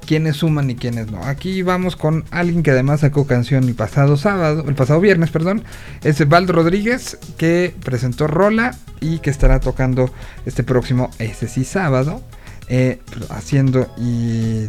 quiénes 0.05 0.37
suman 0.37 0.69
y 0.69 0.75
quiénes 0.75 1.11
no. 1.11 1.23
Aquí 1.23 1.61
vamos 1.61 1.95
con 1.95 2.25
alguien 2.31 2.63
que 2.63 2.71
además 2.71 3.01
sacó 3.01 3.25
canción 3.27 3.63
el 3.65 3.75
pasado 3.75 4.17
sábado, 4.17 4.65
el 4.67 4.75
pasado 4.75 4.99
viernes, 4.99 5.31
perdón, 5.31 5.63
es 6.03 6.27
Valdo 6.27 6.53
Rodríguez 6.53 7.17
que 7.37 7.73
presentó 7.83 8.27
Rola 8.27 8.75
y 8.99 9.19
que 9.19 9.29
estará 9.29 9.59
tocando 9.59 10.11
este 10.45 10.63
próximo, 10.63 11.09
ese 11.19 11.47
sábado, 11.63 12.23
eh, 12.67 12.99
haciendo 13.29 13.87
y 13.97 14.67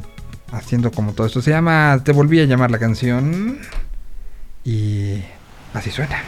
haciendo 0.52 0.90
como 0.90 1.12
todo 1.12 1.26
esto. 1.26 1.42
Se 1.42 1.50
llama, 1.50 2.00
te 2.04 2.12
volví 2.12 2.40
a 2.40 2.44
llamar 2.44 2.70
la 2.70 2.78
canción 2.78 3.58
y 4.64 5.22
así 5.74 5.90
suena. 5.90 6.22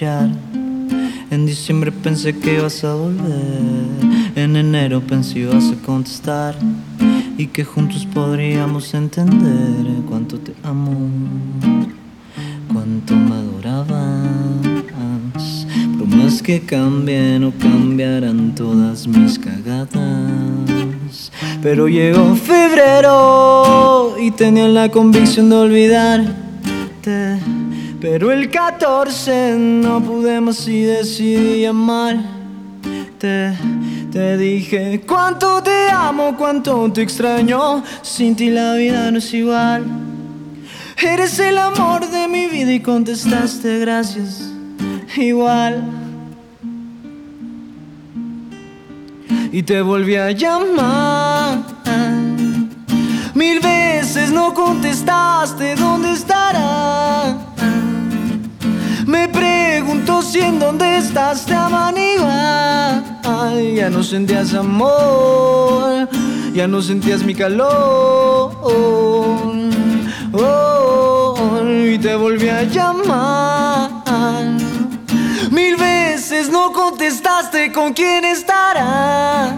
En 0.00 1.46
diciembre 1.46 1.92
pensé 1.92 2.36
que 2.36 2.54
ibas 2.54 2.82
a 2.82 2.94
volver. 2.94 3.30
En 4.34 4.56
enero 4.56 5.00
pensé 5.00 5.38
ibas 5.40 5.70
a 5.70 5.76
contestar. 5.86 6.56
Y 7.38 7.46
que 7.46 7.64
juntos 7.64 8.04
podríamos 8.12 8.92
entender 8.92 9.86
cuánto 10.08 10.38
te 10.38 10.52
amo. 10.64 10.90
Cuánto 12.72 13.14
me 13.14 13.34
adorabas. 13.36 14.56
Bromas 15.96 16.42
que 16.42 16.60
cambian 16.60 17.44
o 17.44 17.52
cambiarán 17.52 18.52
todas 18.56 19.06
mis 19.06 19.38
cagadas. 19.38 19.92
Pero 21.62 21.86
llegó 21.86 22.34
febrero 22.34 24.16
y 24.20 24.32
tenía 24.32 24.66
la 24.66 24.88
convicción 24.90 25.50
de 25.50 25.56
olvidarte. 25.56 27.38
Pero 28.06 28.30
el 28.30 28.50
14 28.50 29.56
no 29.56 29.98
pude 30.02 30.38
más 30.38 30.68
y 30.68 30.82
decidí 30.82 31.62
llamarte. 31.62 32.26
Te 34.12 34.36
dije 34.36 35.00
cuánto 35.08 35.62
te 35.62 35.88
amo, 35.90 36.36
cuánto 36.36 36.92
te 36.92 37.00
extraño. 37.00 37.82
Sin 38.02 38.36
ti 38.36 38.50
la 38.50 38.74
vida 38.74 39.10
no 39.10 39.16
es 39.16 39.32
igual. 39.32 39.86
Eres 41.02 41.38
el 41.38 41.56
amor 41.56 42.06
de 42.10 42.28
mi 42.28 42.46
vida 42.46 42.74
y 42.74 42.80
contestaste 42.80 43.78
gracias. 43.78 44.52
Igual. 45.16 45.82
Y 49.50 49.62
te 49.62 49.80
volví 49.80 50.16
a 50.16 50.30
llamar. 50.30 51.62
Mil 53.32 53.60
veces 53.60 54.30
no 54.30 54.52
contestaste, 54.52 55.74
¿dónde 55.76 56.12
estará? 56.12 57.54
Me 59.14 59.28
pregunto 59.28 60.22
si 60.22 60.40
en 60.40 60.58
dónde 60.58 60.96
estás, 60.96 61.46
te 61.46 61.54
aman 61.54 61.96
igual. 61.96 63.20
Ay, 63.22 63.76
ya 63.76 63.88
no 63.88 64.02
sentías 64.02 64.52
amor, 64.54 66.08
ya 66.52 66.66
no 66.66 66.82
sentías 66.82 67.22
mi 67.22 67.32
calor. 67.32 68.50
Oh, 68.62 69.52
y 71.92 71.96
te 71.96 72.16
volví 72.16 72.48
a 72.48 72.64
llamar. 72.64 73.88
Mil 75.52 75.76
veces 75.76 76.50
no 76.50 76.72
contestaste 76.72 77.70
con 77.70 77.92
quién 77.92 78.24
estarás. 78.24 79.52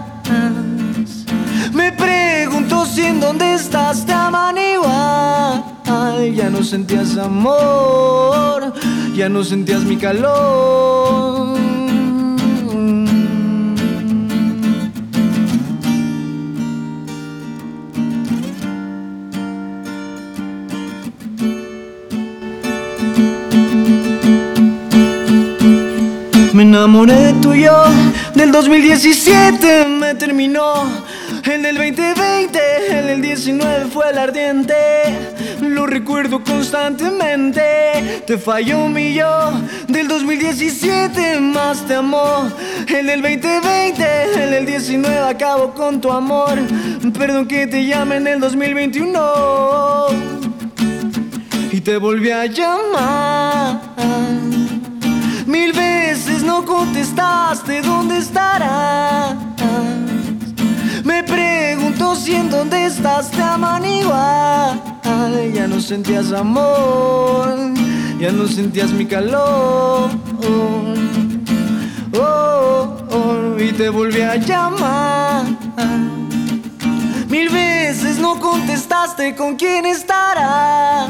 Me 1.73 1.91
pregunto 1.93 2.85
si 2.85 3.05
en 3.07 3.19
dónde 3.19 3.55
estás, 3.55 4.05
te 4.05 4.13
aman 4.13 4.57
ya 6.25 6.49
no 6.49 6.63
sentías 6.63 7.17
amor, 7.17 8.73
ya 9.15 9.29
no 9.29 9.43
sentías 9.43 9.83
mi 9.83 9.97
calor. 9.97 11.57
Me 26.53 26.63
enamoré 26.63 27.13
de 27.13 27.33
tu 27.33 27.53
yo 27.53 27.83
del 28.33 28.51
2017, 28.51 29.85
me 29.87 30.15
terminó. 30.15 31.06
En 31.49 31.65
el 31.65 31.77
2020, 31.77 32.59
en 32.89 33.09
el 33.09 33.21
19 33.21 33.85
fue 33.85 34.09
el 34.09 34.17
ardiente. 34.17 34.75
Lo 35.61 35.87
recuerdo 35.87 36.43
constantemente. 36.43 38.23
Te 38.27 38.37
falló 38.37 38.89
mi 38.89 39.13
yo 39.13 39.53
del 39.87 40.09
2017, 40.09 41.39
más 41.39 41.85
te 41.87 41.95
amó. 41.95 42.49
En 42.89 43.09
el 43.09 43.21
2020, 43.21 44.43
en 44.43 44.53
el 44.53 44.65
19 44.65 45.19
acabo 45.19 45.73
con 45.73 46.01
tu 46.01 46.11
amor. 46.11 46.59
Perdón 47.17 47.47
que 47.47 47.65
te 47.65 47.85
llame 47.85 48.17
en 48.17 48.27
el 48.27 48.39
2021. 48.41 50.07
Y 51.71 51.79
te 51.79 51.95
volví 51.95 52.29
a 52.29 52.45
llamar. 52.45 53.79
Mil 55.45 55.71
veces 55.71 56.43
no 56.43 56.65
contestaste 56.65 57.81
dónde 57.81 58.17
estarás. 58.17 59.35
Si 62.17 62.35
en 62.35 62.49
dónde 62.49 62.85
estás 62.85 63.31
te 63.31 63.41
aman 63.41 63.85
igual. 63.85 64.81
Ay, 65.03 65.53
ya 65.53 65.67
no 65.67 65.79
sentías 65.79 66.33
amor, 66.33 67.55
ya 68.19 68.31
no 68.31 68.47
sentías 68.47 68.91
mi 68.91 69.05
calor. 69.05 70.09
Oh, 72.19 72.97
oh, 73.11 73.55
y 73.57 73.71
te 73.71 73.87
volví 73.89 74.21
a 74.21 74.35
llamar. 74.35 75.45
Mil 77.29 77.49
veces 77.49 78.19
no 78.19 78.39
contestaste 78.39 79.35
con 79.35 79.55
quién 79.55 79.85
estará. 79.85 81.07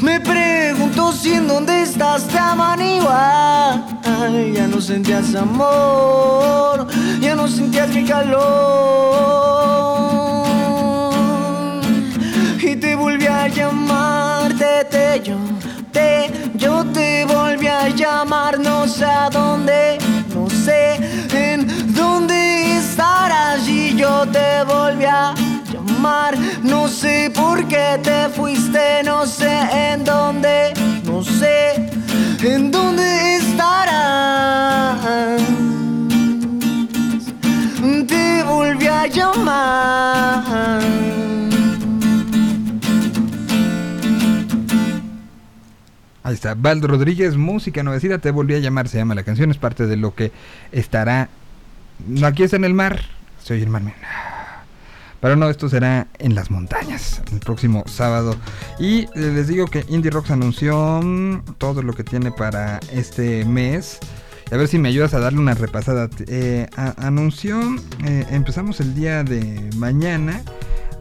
Me 0.00 0.20
pregunto 0.20 1.12
si 1.12 1.34
en 1.34 1.46
dónde 1.46 1.82
estás 1.82 2.26
te 2.26 2.38
aman 2.38 2.80
igual. 2.80 3.84
Ay, 4.04 4.52
ya 4.54 4.66
no 4.66 4.80
sentías 4.80 5.34
amor, 5.34 6.88
ya 7.20 7.36
no 7.36 7.46
sentías 7.46 7.88
mi 7.90 8.04
calor. 8.04 8.77
A 18.28 18.30
llamar, 18.30 18.58
no 18.58 18.86
sé 18.86 19.06
a 19.06 19.30
dónde, 19.30 19.98
no 20.34 20.50
sé 20.50 20.96
en 21.32 21.94
dónde 21.94 22.76
estarás. 22.76 23.66
Y 23.66 23.96
yo 23.96 24.26
te 24.26 24.62
volví 24.64 25.04
a 25.04 25.34
llamar, 25.72 26.36
no 26.62 26.88
sé 26.88 27.32
por 27.34 27.66
qué 27.68 27.98
te 28.02 28.28
fuiste, 28.28 29.02
no 29.04 29.26
sé 29.26 29.60
en 29.72 30.04
dónde, 30.04 30.74
no 31.04 31.22
sé 31.22 31.90
en 32.42 32.70
dónde 32.70 33.36
estarás. 33.36 34.98
Te 38.06 38.42
volví 38.42 38.86
a 38.86 39.06
llamar. 39.06 40.82
Ahí 46.28 46.34
está, 46.34 46.54
Val 46.54 46.82
Rodríguez, 46.82 47.38
música 47.38 47.82
nuevecita, 47.82 48.18
te 48.18 48.30
volví 48.30 48.54
a 48.54 48.58
llamar, 48.58 48.86
se 48.86 48.98
llama 48.98 49.14
la 49.14 49.22
canción, 49.22 49.50
es 49.50 49.56
parte 49.56 49.86
de 49.86 49.96
lo 49.96 50.14
que 50.14 50.30
estará. 50.72 51.30
No, 52.06 52.26
aquí 52.26 52.42
está 52.42 52.56
en 52.56 52.64
el 52.64 52.74
mar, 52.74 53.00
se 53.42 53.54
oye 53.54 53.62
el 53.62 53.70
mar. 53.70 53.80
Pero 55.22 55.36
no, 55.36 55.48
esto 55.48 55.70
será 55.70 56.06
en 56.18 56.34
las 56.34 56.50
montañas 56.50 57.22
el 57.32 57.40
próximo 57.40 57.82
sábado. 57.86 58.36
Y 58.78 59.04
eh, 59.04 59.08
les 59.14 59.48
digo 59.48 59.68
que 59.68 59.86
Indie 59.88 60.10
Rocks 60.10 60.30
anunció 60.30 61.00
mm, 61.02 61.54
todo 61.56 61.80
lo 61.80 61.94
que 61.94 62.04
tiene 62.04 62.30
para 62.30 62.78
este 62.92 63.46
mes. 63.46 63.98
A 64.52 64.56
ver 64.58 64.68
si 64.68 64.76
me 64.76 64.90
ayudas 64.90 65.14
a 65.14 65.20
darle 65.20 65.38
una 65.38 65.54
repasada. 65.54 66.10
Eh, 66.26 66.68
anunció, 66.98 67.58
eh, 68.04 68.26
empezamos 68.32 68.80
el 68.80 68.94
día 68.94 69.24
de 69.24 69.70
mañana 69.76 70.42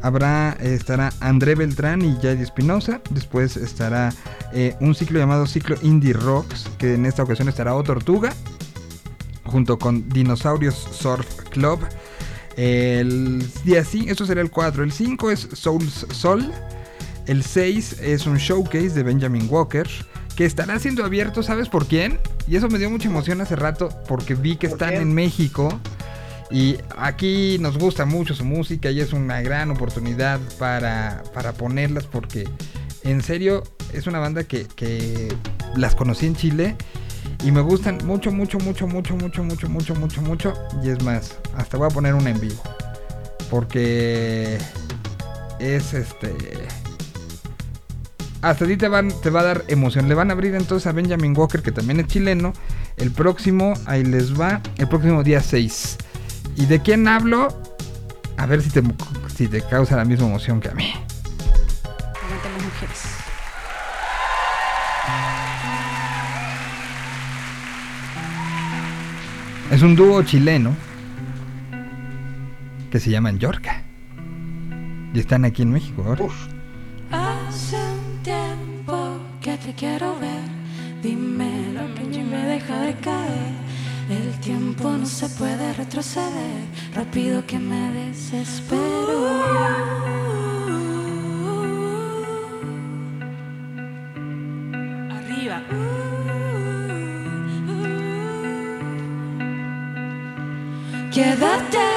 habrá, 0.08 0.58
estará 0.62 1.14
André 1.20 1.56
Beltrán 1.56 2.02
y 2.02 2.18
Yadi 2.20 2.42
Espinosa. 2.42 3.02
Después 3.12 3.58
estará 3.58 4.14
eh, 4.54 4.76
un 4.80 4.96
ciclo 4.96 5.20
llamado 5.20 5.46
Ciclo 5.46 5.76
Indie 5.82 6.14
Rocks, 6.14 6.70
que 6.78 6.96
en 6.96 7.06
esta 7.06 7.24
ocasión 7.24 7.48
estará 7.50 7.76
O 7.76 7.84
Tortuga, 7.84 8.34
junto 9.46 9.78
con 9.78 10.10
Dinosaurios 10.10 10.76
Surf 10.76 11.28
Club. 11.52 11.80
El 12.56 13.46
día 13.64 13.84
5, 13.86 14.10
esto 14.12 14.26
será 14.26 14.42
el 14.42 14.50
4. 14.50 14.84
El 14.84 14.92
5 14.92 15.32
es 15.32 15.48
Souls 15.54 16.08
Sol. 16.12 16.52
El 17.28 17.44
6 17.44 17.98
es 18.02 18.26
un 18.26 18.38
showcase 18.38 18.90
de 18.90 19.04
Benjamin 19.04 19.48
Walker. 19.50 19.88
Que 20.36 20.46
estará 20.46 20.78
siendo 20.80 21.04
abierto, 21.04 21.42
¿sabes 21.44 21.68
por 21.68 21.88
quién? 21.88 22.20
Y 22.48 22.56
eso 22.56 22.70
me 22.70 22.78
dio 22.78 22.90
mucha 22.90 23.10
emoción 23.10 23.42
hace 23.42 23.56
rato 23.56 23.90
porque 24.08 24.36
vi 24.36 24.56
que 24.56 24.70
¿Por 24.70 24.76
están 24.76 24.90
quién? 24.90 25.02
en 25.04 25.14
México. 25.14 25.80
Y 26.50 26.78
aquí 26.98 27.58
nos 27.60 27.78
gusta 27.78 28.06
mucho 28.06 28.34
su 28.34 28.46
música 28.46 28.90
y 28.90 29.02
es 29.02 29.12
una 29.12 29.42
gran 29.42 29.70
oportunidad 29.72 30.40
para, 30.58 31.24
para 31.34 31.54
ponerlas 31.54 32.06
porque 32.06 32.48
en 33.04 33.22
serio 33.22 33.64
es 33.94 34.08
una 34.08 34.20
banda 34.20 34.46
que, 34.46 34.66
que 34.66 35.34
las 35.76 35.96
conocí 35.96 36.26
en 36.26 36.36
Chile 36.36 36.76
y 37.44 37.52
me 37.52 37.62
gustan 37.62 38.00
mucho, 38.04 38.32
mucho, 38.32 38.58
mucho, 38.60 38.88
mucho, 38.88 39.16
mucho, 39.16 39.44
mucho, 39.44 39.70
mucho, 39.70 39.96
mucho, 39.96 40.22
mucho. 40.22 40.54
Y 40.84 40.90
es 40.90 41.04
más, 41.04 41.38
hasta 41.56 41.78
voy 41.78 41.88
a 41.88 41.90
poner 41.90 42.14
una 42.16 42.30
en 42.32 42.40
vivo. 42.40 42.62
Porque 43.50 44.58
es 45.60 45.94
este... 45.94 46.36
Hasta 48.42 48.66
a 48.66 48.68
ti 48.68 48.78
te, 48.78 48.88
van, 48.88 49.12
te 49.22 49.30
va 49.30 49.42
a 49.42 49.44
dar 49.44 49.64
emoción. 49.68 50.08
Le 50.08 50.16
van 50.16 50.30
a 50.30 50.34
abrir 50.34 50.56
entonces 50.56 50.88
a 50.88 50.92
Benjamin 50.92 51.36
Walker, 51.38 51.62
que 51.62 51.72
también 51.72 52.00
es 52.00 52.08
chileno. 52.08 52.54
El 52.98 53.12
próximo, 53.12 53.74
ahí 53.86 54.04
les 54.04 54.40
va, 54.40 54.62
el 54.78 54.88
próximo 54.88 55.24
día 55.24 55.42
6. 55.42 55.98
¿Y 56.58 56.66
de 56.66 56.82
quién 56.82 57.08
hablo? 57.08 57.50
A 58.36 58.48
ver 58.48 58.64
si 58.64 58.72
te, 58.72 58.82
si 59.36 59.48
te 59.48 59.62
causa 59.62 59.96
la 59.96 60.06
misma 60.06 60.26
emoción 60.26 60.60
que 60.60 60.70
a 60.70 60.74
mí. 60.74 60.92
Las 61.84 62.64
mujeres. 62.64 63.04
Es 69.70 69.82
un 69.84 69.96
dúo 69.96 70.24
chileno 70.24 70.76
que 72.90 73.00
se 73.00 73.12
llaman 73.12 73.38
Yorca. 73.38 73.84
Y 75.14 75.20
están 75.20 75.46
aquí 75.46 75.62
en 75.62 75.72
México 75.72 76.04
ahora. 76.06 76.26
Hace 77.12 77.76
un 77.76 78.24
tiempo 78.24 79.20
que 79.42 79.58
te 79.58 79.74
quiero 79.74 80.20
ver. 80.20 80.50
Dime 81.04 81.72
lo 81.74 81.94
que 81.94 82.18
yo 82.18 82.24
me 82.24 82.42
deja 82.48 82.82
de 82.82 82.96
caer. 82.96 83.67
El 84.10 84.40
tiempo 84.40 84.90
no 84.90 85.06
se 85.06 85.28
puede 85.28 85.74
retroceder. 85.74 86.64
Rápido 86.94 87.46
que 87.46 87.60
me 87.60 87.92
desespero. 87.92 89.28
Arriba. 95.12 95.62
Quédate 101.12 101.97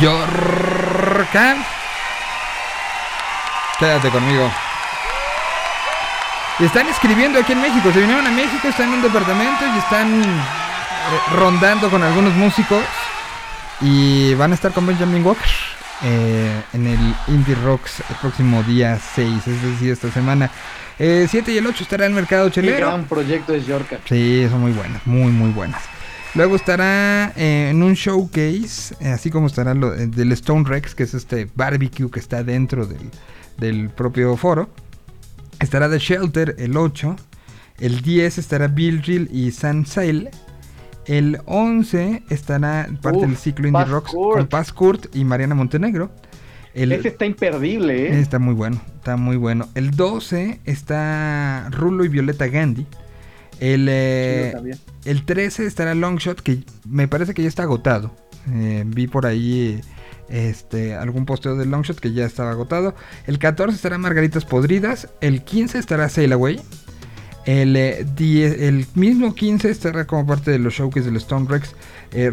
Yorka. 0.00 1.56
Quédate 3.78 4.10
conmigo. 4.10 4.50
Están 6.60 6.88
escribiendo 6.88 7.38
aquí 7.38 7.52
en 7.52 7.60
México. 7.60 7.90
Se 7.92 8.00
vinieron 8.00 8.26
a 8.26 8.30
México, 8.30 8.68
están 8.68 8.88
en 8.88 8.94
un 8.94 9.02
departamento 9.02 9.64
y 9.74 9.78
están 9.78 10.22
eh, 10.22 11.34
rondando 11.34 11.90
con 11.90 12.02
algunos 12.02 12.34
músicos. 12.34 12.82
Y 13.80 14.34
van 14.34 14.52
a 14.52 14.54
estar 14.54 14.72
con 14.72 14.86
Benjamin 14.86 15.24
Walker 15.24 15.44
eh, 16.02 16.62
en 16.72 16.86
el 16.86 17.14
Indie 17.28 17.54
Rocks 17.56 18.00
el 18.08 18.16
próximo 18.16 18.62
día 18.62 18.98
6, 19.14 19.46
es 19.46 19.62
decir, 19.62 19.92
esta 19.92 20.10
semana. 20.10 20.50
7 20.98 21.52
y 21.52 21.58
el 21.58 21.66
8 21.66 21.82
estará 21.82 22.06
en 22.06 22.12
el 22.12 22.16
mercado 22.16 22.46
Qué 22.46 22.54
chelero. 22.54 22.86
gran 22.86 23.04
proyecto 23.04 23.52
es 23.52 23.66
Yorka. 23.66 23.98
Sí, 24.08 24.46
son 24.50 24.60
muy 24.62 24.72
buenas, 24.72 25.06
muy, 25.06 25.30
muy 25.30 25.50
buenas. 25.50 25.82
Luego 26.36 26.54
estará 26.54 27.32
eh, 27.34 27.70
en 27.70 27.82
un 27.82 27.94
showcase, 27.94 28.94
eh, 29.00 29.08
así 29.08 29.30
como 29.30 29.46
estará 29.46 29.72
lo, 29.72 29.94
eh, 29.94 30.06
del 30.06 30.32
Stone 30.32 30.68
Rex, 30.68 30.94
que 30.94 31.04
es 31.04 31.14
este 31.14 31.48
barbecue 31.54 32.10
que 32.10 32.20
está 32.20 32.44
dentro 32.44 32.84
del, 32.84 33.10
del 33.56 33.88
propio 33.88 34.36
foro. 34.36 34.68
Estará 35.60 35.88
The 35.88 35.98
Shelter 35.98 36.54
el 36.58 36.76
8. 36.76 37.16
El 37.80 38.02
10 38.02 38.36
estará 38.36 38.68
Bill 38.68 39.00
Drill 39.00 39.30
y 39.32 39.50
San 39.52 39.86
Sail. 39.86 40.28
El 41.06 41.38
11 41.46 42.24
estará 42.28 42.86
parte 43.00 43.20
Uf, 43.20 43.26
del 43.28 43.36
ciclo 43.38 43.68
Indie 43.68 43.80
Paz 43.80 43.88
Rocks 43.88 44.10
Kurt. 44.10 44.36
con 44.36 44.46
Paz 44.48 44.72
Kurt 44.74 45.16
y 45.16 45.24
Mariana 45.24 45.54
Montenegro. 45.54 46.10
El, 46.74 46.92
Ese 46.92 47.08
está 47.08 47.24
imperdible, 47.24 48.08
¿eh? 48.08 48.20
Está 48.20 48.38
muy 48.38 48.52
bueno, 48.52 48.78
está 48.96 49.16
muy 49.16 49.38
bueno. 49.38 49.68
El 49.74 49.92
12 49.92 50.60
está 50.66 51.70
Rulo 51.70 52.04
y 52.04 52.08
Violeta 52.08 52.46
Gandhi. 52.48 52.86
El, 53.58 53.86
eh. 53.88 54.52
El 55.06 55.24
13 55.24 55.66
estará 55.66 55.94
Longshot, 55.94 56.40
que 56.40 56.64
me 56.84 57.08
parece 57.08 57.32
que 57.32 57.42
ya 57.42 57.48
está 57.48 57.62
agotado. 57.62 58.14
Eh, 58.52 58.84
vi 58.86 59.06
por 59.06 59.26
ahí 59.26 59.80
este, 60.28 60.94
algún 60.94 61.26
posteo 61.26 61.56
de 61.56 61.66
Longshot 61.66 61.98
que 62.00 62.12
ya 62.12 62.26
estaba 62.26 62.50
agotado. 62.50 62.94
El 63.26 63.38
14 63.38 63.74
estará 63.74 63.98
Margaritas 63.98 64.44
Podridas. 64.44 65.08
El 65.20 65.42
15 65.42 65.78
estará 65.78 66.08
Sail 66.08 66.32
Away. 66.32 66.60
El, 67.44 67.76
eh, 67.76 68.84
mismo 68.94 69.34
15 69.34 69.70
estará 69.70 70.06
como 70.06 70.26
parte 70.26 70.50
de 70.50 70.58
los 70.58 70.74
showcases 70.74 71.06
del 71.06 71.16
Stone 71.16 71.46
Rex 71.48 71.76
eh. 72.12 72.32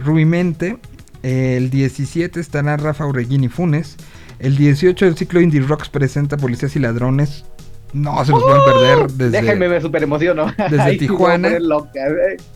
El 1.21 1.69
17 1.69 2.39
estará 2.39 2.77
Rafa 2.77 3.05
Urreguín 3.05 3.43
y 3.43 3.49
Funes. 3.49 3.97
El 4.39 4.57
18 4.57 5.05
el 5.05 5.15
ciclo 5.15 5.39
Indie 5.39 5.61
Rocks 5.61 5.89
presenta 5.89 6.37
Policías 6.37 6.75
y 6.75 6.79
Ladrones. 6.79 7.45
No 7.93 8.25
se 8.25 8.31
los 8.31 8.41
pueden 8.43 8.61
perder 8.65 9.11
desde... 9.11 9.41
Déjenme, 9.41 9.69
me 9.69 9.81
super 9.81 10.03
emociono. 10.03 10.51
desde 10.69 10.97
Tijuana. 10.97 11.49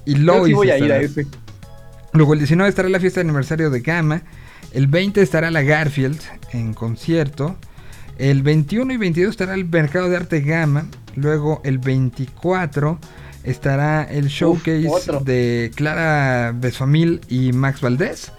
Y 0.05 0.13
Yo 0.15 0.19
Lois 0.19 0.47
sí 0.47 0.53
voy 0.53 0.69
a 0.71 0.77
ir 0.77 0.91
a 0.91 0.99
estará. 0.99 1.21
ese. 1.23 1.27
Luego 2.13 2.33
el 2.33 2.39
19 2.39 2.69
estará 2.69 2.89
la 2.89 2.99
fiesta 2.99 3.19
de 3.21 3.25
aniversario 3.27 3.69
de 3.69 3.81
Gama. 3.81 4.23
El 4.73 4.87
20 4.87 5.21
estará 5.21 5.51
la 5.51 5.61
Garfield 5.61 6.19
en 6.51 6.73
concierto. 6.73 7.55
El 8.17 8.41
21 8.41 8.93
y 8.93 8.97
22 8.97 9.29
estará 9.31 9.53
el 9.53 9.65
Mercado 9.65 10.09
de 10.09 10.17
Arte 10.17 10.41
Gama. 10.41 10.87
Luego 11.15 11.61
el 11.63 11.77
24 11.77 12.99
estará 13.43 14.03
el 14.03 14.27
showcase 14.27 14.89
de 15.23 15.71
Clara 15.75 16.53
Besfamil 16.55 17.21
y 17.29 17.53
Max 17.53 17.81
Valdés. 17.81 18.31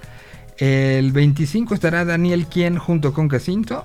El 0.58 1.12
25 1.12 1.74
estará 1.74 2.04
Daniel 2.04 2.46
Quien 2.46 2.78
junto 2.78 3.12
con 3.12 3.28
Casinto. 3.28 3.84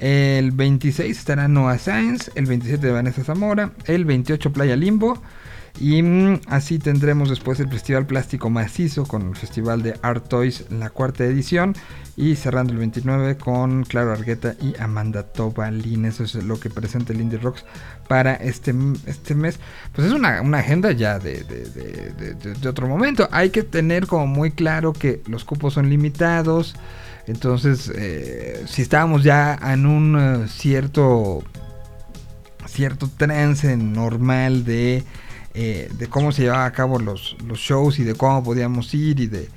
El 0.00 0.50
26 0.52 1.18
estará 1.18 1.46
Noah 1.48 1.78
Sáenz. 1.78 2.30
El 2.34 2.46
27 2.46 2.86
de 2.86 2.92
Vanessa 2.92 3.22
Zamora. 3.22 3.72
El 3.86 4.04
28 4.04 4.52
Playa 4.52 4.74
Limbo. 4.76 5.22
Y 5.78 6.02
mm, 6.02 6.40
así 6.48 6.78
tendremos 6.78 7.28
después 7.30 7.60
el 7.60 7.68
Festival 7.68 8.04
Plástico 8.06 8.50
Macizo 8.50 9.04
con 9.06 9.28
el 9.28 9.36
Festival 9.36 9.82
de 9.82 9.94
Art 10.02 10.26
Toys, 10.28 10.64
la 10.70 10.90
cuarta 10.90 11.24
edición. 11.24 11.74
Y 12.16 12.34
cerrando 12.36 12.72
el 12.72 12.78
29 12.80 13.36
con 13.36 13.84
Claro 13.84 14.12
Argueta 14.12 14.54
y 14.60 14.74
Amanda 14.80 15.22
Tobalín. 15.22 16.06
Eso 16.06 16.24
es 16.24 16.34
lo 16.34 16.58
que 16.58 16.70
presenta 16.70 17.12
el 17.12 17.20
Indie 17.20 17.38
Rocks 17.38 17.64
para 18.08 18.34
este, 18.34 18.74
este 19.06 19.34
mes. 19.34 19.60
Pues 19.94 20.08
es 20.08 20.12
una, 20.12 20.40
una 20.42 20.58
agenda 20.58 20.92
ya 20.92 21.18
de- 21.18 21.44
de- 21.44 22.34
de- 22.34 22.54
de 22.54 22.68
otro 22.68 22.88
momento. 22.88 23.28
Hay 23.30 23.50
que 23.50 23.62
tener 23.62 24.06
como 24.06 24.26
muy 24.26 24.50
claro 24.50 24.92
que 24.92 25.22
los 25.28 25.44
cupos 25.44 25.74
son 25.74 25.88
limitados. 25.88 26.74
Entonces, 27.26 27.90
eh, 27.94 28.64
si 28.66 28.82
estábamos 28.82 29.22
ya 29.22 29.58
en 29.62 29.86
un 29.86 30.18
eh, 30.18 30.48
cierto 30.48 31.42
cierto 32.66 33.10
trance 33.16 33.76
normal 33.76 34.64
de, 34.64 35.02
eh, 35.54 35.90
de 35.98 36.06
cómo 36.06 36.30
se 36.30 36.42
llevaba 36.42 36.64
a 36.64 36.72
cabo 36.72 37.00
los, 37.00 37.36
los 37.44 37.58
shows 37.58 37.98
y 37.98 38.04
de 38.04 38.14
cómo 38.14 38.44
podíamos 38.44 38.94
ir 38.94 39.18
y 39.18 39.26
de 39.26 39.48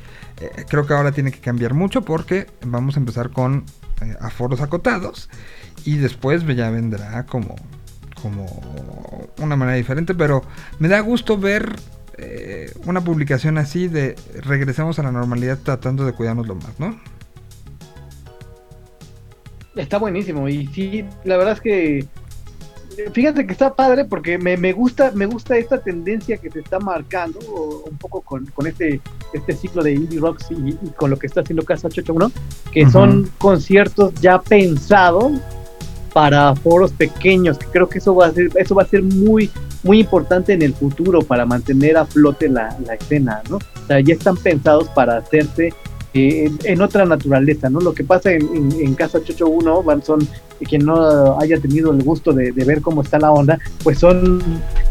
creo 0.68 0.88
que 0.88 0.94
ahora 0.94 1.12
tiene 1.12 1.32
que 1.32 1.40
cambiar 1.40 1.76
mucho 1.76 2.02
porque 2.02 2.48
vamos 2.66 2.98
a 2.98 3.00
empezar 3.00 3.30
con 3.30 3.66
aforos 4.20 4.62
acotados 4.62 5.30
y 5.86 5.98
después 5.98 6.44
ya 6.48 6.70
vendrá 6.72 7.26
como 7.28 7.56
como 8.22 9.30
una 9.38 9.56
manera 9.56 9.78
diferente 9.78 10.16
pero 10.16 10.44
me 10.80 10.88
da 10.88 11.00
gusto 11.00 11.38
ver 11.38 11.76
una 12.86 13.02
publicación 13.02 13.58
así 13.58 13.88
de 13.88 14.16
regresemos 14.42 14.98
a 14.98 15.04
la 15.04 15.12
normalidad 15.12 15.60
tratando 15.64 16.04
de 16.06 16.14
cuidarnos 16.14 16.48
lo 16.48 16.56
más, 16.56 16.80
¿no? 16.80 17.00
Está 19.76 19.98
buenísimo 19.98 20.48
y 20.48 20.68
sí, 20.68 21.04
la 21.24 21.38
verdad 21.38 21.54
es 21.54 21.62
que 21.62 22.06
fíjate 23.12 23.48
que 23.48 23.52
está 23.54 23.74
padre 23.74 24.06
porque 24.06 24.38
me, 24.38 24.56
me 24.56 24.72
gusta 24.72 25.12
me 25.16 25.26
gusta 25.26 25.58
esta 25.58 25.80
tendencia 25.82 26.38
que 26.38 26.52
se 26.52 26.60
está 26.60 26.78
marcando 26.80 27.40
o- 27.50 27.86
un 27.90 27.98
poco 27.98 28.22
con, 28.22 28.46
con 28.48 28.68
este 28.68 29.02
este 29.34 29.54
ciclo 29.56 29.82
de 29.82 29.94
indie 29.94 30.20
rocks 30.20 30.52
y, 30.52 30.70
y 30.70 30.90
con 30.96 31.10
lo 31.10 31.18
que 31.18 31.26
está 31.26 31.42
haciendo 31.42 31.64
Casa 31.64 31.88
881 31.88 32.32
que 32.72 32.88
son 32.92 33.32
conciertos 33.40 34.14
ya 34.22 34.40
pensados 34.40 35.32
para 36.14 36.54
foros 36.56 36.92
pequeños 36.92 37.58
que 37.58 37.66
creo 37.66 37.90
que 37.90 37.98
eso 37.98 38.14
va 38.14 38.28
a 38.28 38.32
ser 38.32 38.52
eso 38.56 38.76
va 38.76 38.84
a 38.84 38.88
ser 38.88 39.02
muy 39.02 39.50
muy 39.82 40.00
importante 40.02 40.54
en 40.54 40.62
el 40.62 40.76
futuro 40.76 41.24
para 41.24 41.48
mantener 41.48 41.98
a 41.98 42.06
flote 42.06 42.48
la, 42.48 42.78
la 42.86 42.94
escena 42.94 43.42
no 43.50 43.56
o 43.58 43.88
sea 43.88 44.00
ya 44.02 44.14
están 44.14 44.38
pensados 44.38 44.88
para 44.90 45.18
hacerse 45.18 45.74
eh, 46.14 46.52
en, 46.64 46.82
otra 46.82 47.06
naturaleza, 47.06 47.70
¿no? 47.70 47.80
Lo 47.80 47.94
que 47.94 48.04
pasa 48.04 48.32
en, 48.32 48.42
en, 48.56 48.72
en 48.80 48.94
Casa 48.96 49.18
881 49.18 49.84
van- 49.84 50.04
son, 50.04 50.22
eh, 50.22 50.66
quien 50.68 50.86
no 50.86 51.40
haya 51.40 51.60
tenido 51.60 51.92
el 51.92 52.04
gusto 52.04 52.32
de, 52.34 52.52
de 52.52 52.66
ver 52.66 52.82
cómo 52.82 53.02
está 53.02 53.18
la 53.20 53.32
onda, 53.32 53.60
pues 53.84 54.00
son 54.00 54.42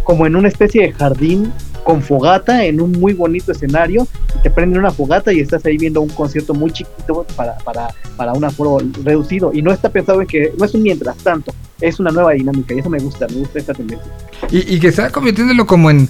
como 0.04 0.26
en 0.26 0.34
una 0.36 0.48
especie 0.48 0.82
de 0.82 0.92
jardín 0.92 1.52
con 1.84 2.00
fogata 2.00 2.64
en 2.64 2.80
un 2.80 2.92
muy 2.92 3.12
bonito 3.12 3.50
escenario, 3.52 4.06
te 4.42 4.50
prenden 4.50 4.78
una 4.78 4.92
fogata 4.92 5.32
y 5.32 5.40
estás 5.40 5.64
ahí 5.64 5.76
viendo 5.76 6.00
un 6.00 6.08
concierto 6.10 6.54
muy 6.54 6.70
chiquito 6.70 7.26
para, 7.36 7.56
para, 7.58 7.88
para 8.16 8.32
un 8.34 8.44
aforo 8.44 8.78
reducido, 9.02 9.50
y 9.52 9.62
no 9.62 9.72
está 9.72 9.88
pensado 9.88 10.20
en 10.20 10.28
que, 10.28 10.52
no 10.56 10.64
es 10.64 10.74
un 10.74 10.82
mientras 10.82 11.16
tanto, 11.18 11.52
es 11.80 11.98
una 11.98 12.10
nueva 12.12 12.32
dinámica, 12.32 12.72
y 12.74 12.78
eso 12.78 12.88
me 12.88 13.00
gusta, 13.00 13.26
me 13.28 13.34
gusta 13.38 13.58
esta 13.58 13.74
tendencia. 13.74 14.06
Y, 14.50 14.76
y 14.76 14.78
que 14.80 14.88
está 14.88 15.10
convirtiéndolo 15.10 15.66
como 15.66 15.90
en. 15.90 16.08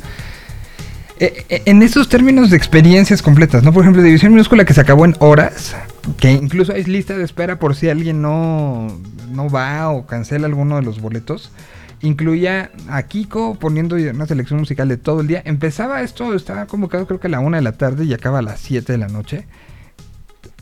Eh, 1.23 1.47
eh, 1.51 1.62
en 1.66 1.85
esos 1.85 2.09
términos 2.09 2.51
de 2.51 2.57
experiencias 2.57 3.23
completas, 3.23 3.62
¿no? 3.62 3.73
Por 3.73 3.85
ejemplo, 3.85 4.03
División 4.03 4.32
Minúscula 4.32 4.65
que 4.65 4.74
se 4.74 4.81
acabó 4.81 5.05
en 5.05 5.15
horas, 5.20 5.77
que 6.19 6.32
incluso 6.32 6.73
hay 6.73 6.82
lista 6.82 7.16
de 7.16 7.23
espera 7.23 7.61
por 7.61 7.77
si 7.77 7.89
alguien 7.89 8.20
no, 8.20 8.89
no 9.31 9.49
va 9.49 9.89
o 9.90 10.05
cancela 10.05 10.47
alguno 10.47 10.74
de 10.74 10.82
los 10.82 11.01
boletos. 11.01 11.53
Incluía 12.01 12.73
a 12.89 13.05
Kiko 13.05 13.55
poniendo 13.55 13.94
una 13.94 14.27
selección 14.27 14.59
musical 14.59 14.89
de 14.89 14.97
todo 14.97 15.20
el 15.20 15.28
día. 15.28 15.43
Empezaba 15.44 16.03
esto, 16.03 16.35
estaba 16.35 16.66
convocado 16.66 17.07
creo 17.07 17.20
que 17.20 17.28
a 17.28 17.31
la 17.31 17.39
una 17.39 17.59
de 17.59 17.62
la 17.62 17.78
tarde 17.78 18.05
y 18.05 18.12
acaba 18.12 18.40
a 18.40 18.43
las 18.43 18.59
7 18.59 18.90
de 18.90 18.99
la 18.99 19.07
noche. 19.07 19.47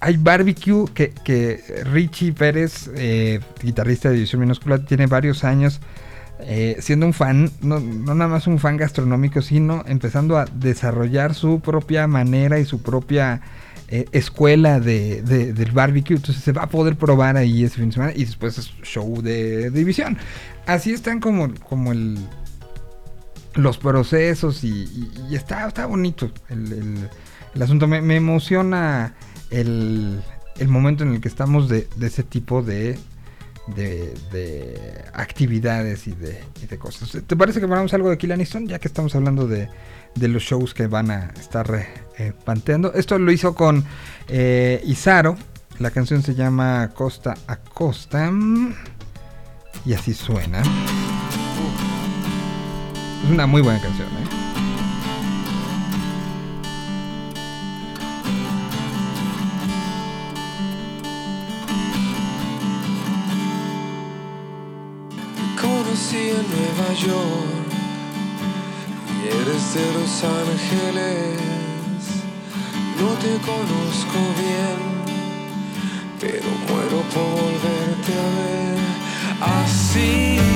Hay 0.00 0.18
barbecue 0.18 0.84
que, 0.92 1.14
que 1.24 1.64
Richie 1.90 2.34
Pérez, 2.34 2.90
eh, 2.96 3.40
guitarrista 3.62 4.10
de 4.10 4.16
División 4.16 4.42
Minúscula, 4.42 4.84
tiene 4.84 5.06
varios 5.06 5.42
años 5.42 5.80
eh, 6.42 6.76
siendo 6.80 7.06
un 7.06 7.12
fan, 7.12 7.50
no, 7.62 7.80
no 7.80 8.14
nada 8.14 8.30
más 8.30 8.46
un 8.46 8.58
fan 8.58 8.76
gastronómico, 8.76 9.42
sino 9.42 9.84
empezando 9.86 10.38
a 10.38 10.44
desarrollar 10.46 11.34
su 11.34 11.60
propia 11.60 12.06
manera 12.06 12.58
y 12.58 12.64
su 12.64 12.82
propia 12.82 13.40
eh, 13.88 14.06
escuela 14.12 14.78
de, 14.80 15.22
de- 15.22 15.52
del 15.52 15.72
barbecue. 15.72 16.16
Entonces 16.16 16.42
se 16.42 16.52
va 16.52 16.62
a 16.64 16.68
poder 16.68 16.96
probar 16.96 17.36
ahí 17.36 17.64
ese 17.64 17.76
fin 17.76 17.86
de 17.88 17.92
semana 17.94 18.12
y 18.14 18.24
después 18.24 18.58
es 18.58 18.72
show 18.82 19.20
de, 19.22 19.70
división. 19.70 20.16
Así 20.66 20.92
están 20.92 21.20
como, 21.20 21.52
como 21.68 21.92
el, 21.92 22.18
los 23.54 23.78
procesos 23.78 24.62
y 24.64 24.88
está, 25.32 25.66
está 25.66 25.86
bonito 25.86 26.30
el, 26.48 26.72
el- 26.72 27.08
el 27.54 27.62
asunto. 27.62 27.88
Me, 27.88 28.00
me 28.00 28.16
emociona 28.16 29.14
el, 29.50 30.20
el 30.58 30.68
momento 30.68 31.02
en 31.02 31.14
el 31.14 31.20
que 31.20 31.26
estamos 31.28 31.68
de, 31.68 31.88
de 31.96 32.06
ese 32.06 32.22
tipo 32.22 32.62
de, 32.62 32.96
de, 33.74 34.14
de 34.32 35.04
actividades 35.12 36.06
y 36.06 36.12
de, 36.12 36.78
cosas. 36.78 37.22
¿Te 37.26 37.36
parece 37.36 37.60
que 37.60 37.68
ponemos 37.68 37.92
algo 37.94 38.10
de 38.10 38.18
Kill 38.18 38.32
Aniston? 38.32 38.68
Ya 38.68 38.78
que 38.78 38.88
estamos 38.88 39.14
hablando 39.14 39.46
de, 39.46 39.68
de 40.14 40.28
los 40.28 40.42
shows 40.42 40.74
que 40.74 40.86
van 40.86 41.10
a 41.10 41.32
estar 41.38 41.86
eh, 42.18 42.32
panteando. 42.44 42.92
Esto 42.94 43.18
lo 43.18 43.32
hizo 43.32 43.54
con 43.54 43.84
eh. 44.28 44.82
La 45.78 45.90
canción 45.90 46.22
se 46.22 46.34
llama 46.34 46.90
Costa 46.94 47.34
a 47.46 47.56
Costa. 47.56 48.30
Y 49.86 49.94
así 49.94 50.12
suena. 50.12 50.60
Es 53.24 53.30
una 53.30 53.46
muy 53.46 53.62
buena 53.62 53.80
canción, 53.80 54.08
¿eh? 54.08 54.19
Y 66.92 67.02
eres 69.28 69.74
de 69.74 69.92
Los 69.94 70.24
Ángeles. 70.24 71.38
No 72.98 73.10
te 73.22 73.32
conozco 73.46 74.18
bien, 74.36 74.78
pero 76.20 76.50
muero 76.68 77.02
por 77.14 77.30
volverte 77.42 78.12
a 78.12 78.28
ver 78.38 78.78
así. 79.64 80.49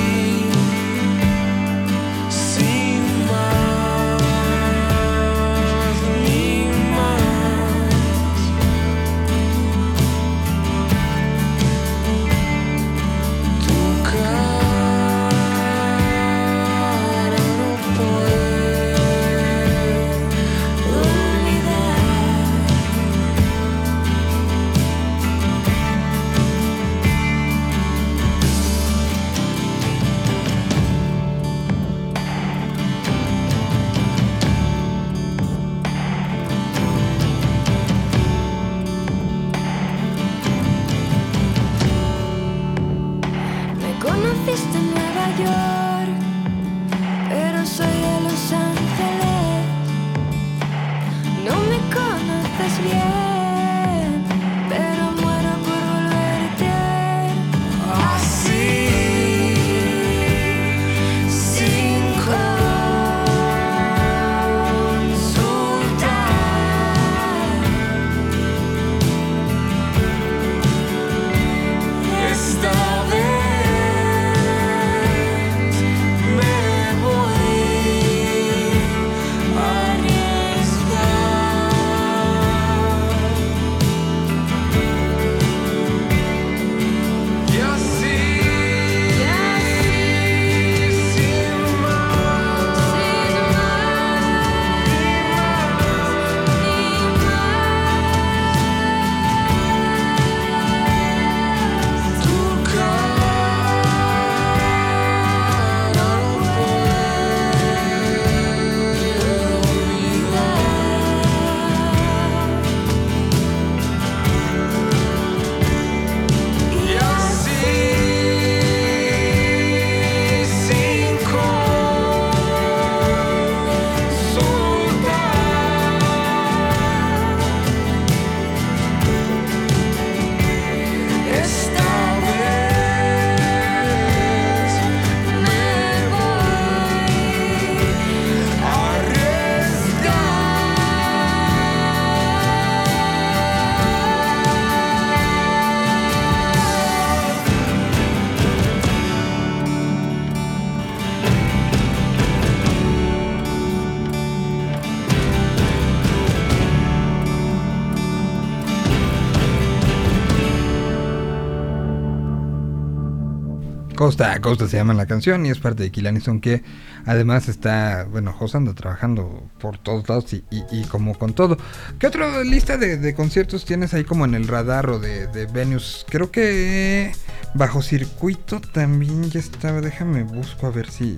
Costa 164.04 164.34
a 164.34 164.40
Costa 164.42 164.68
se 164.68 164.76
llama 164.76 164.92
la 164.92 165.06
canción 165.06 165.46
y 165.46 165.50
es 165.50 165.58
parte 165.58 165.82
de 165.82 165.90
Kill 165.90 166.06
Aniston 166.06 166.38
que 166.42 166.62
además 167.06 167.48
está, 167.48 168.04
bueno, 168.04 168.34
José 168.34 168.58
anda 168.58 168.74
trabajando 168.74 169.48
por 169.58 169.78
todos 169.78 170.06
lados 170.10 170.30
y, 170.34 170.44
y- 170.50 170.62
y 170.70 170.84
como 170.84 171.18
con 171.18 171.32
todo. 171.32 171.56
¿Qué 171.98 172.06
otra 172.08 172.42
lista 172.44 172.76
de, 172.76 172.98
de 172.98 173.14
conciertos 173.14 173.64
tienes 173.64 173.94
ahí 173.94 174.04
como 174.04 174.26
en 174.26 174.34
el 174.34 174.46
radar 174.46 174.90
o 174.90 174.98
de, 174.98 175.26
de 175.28 175.46
venues? 175.46 176.04
Creo 176.10 176.30
que 176.30 177.12
Bajo 177.54 177.80
Circuito 177.80 178.60
también 178.60 179.30
ya 179.30 179.40
estaba, 179.40 179.80
déjame 179.80 180.22
busco 180.22 180.66
a 180.66 180.70
ver 180.70 180.90
si, 180.90 181.16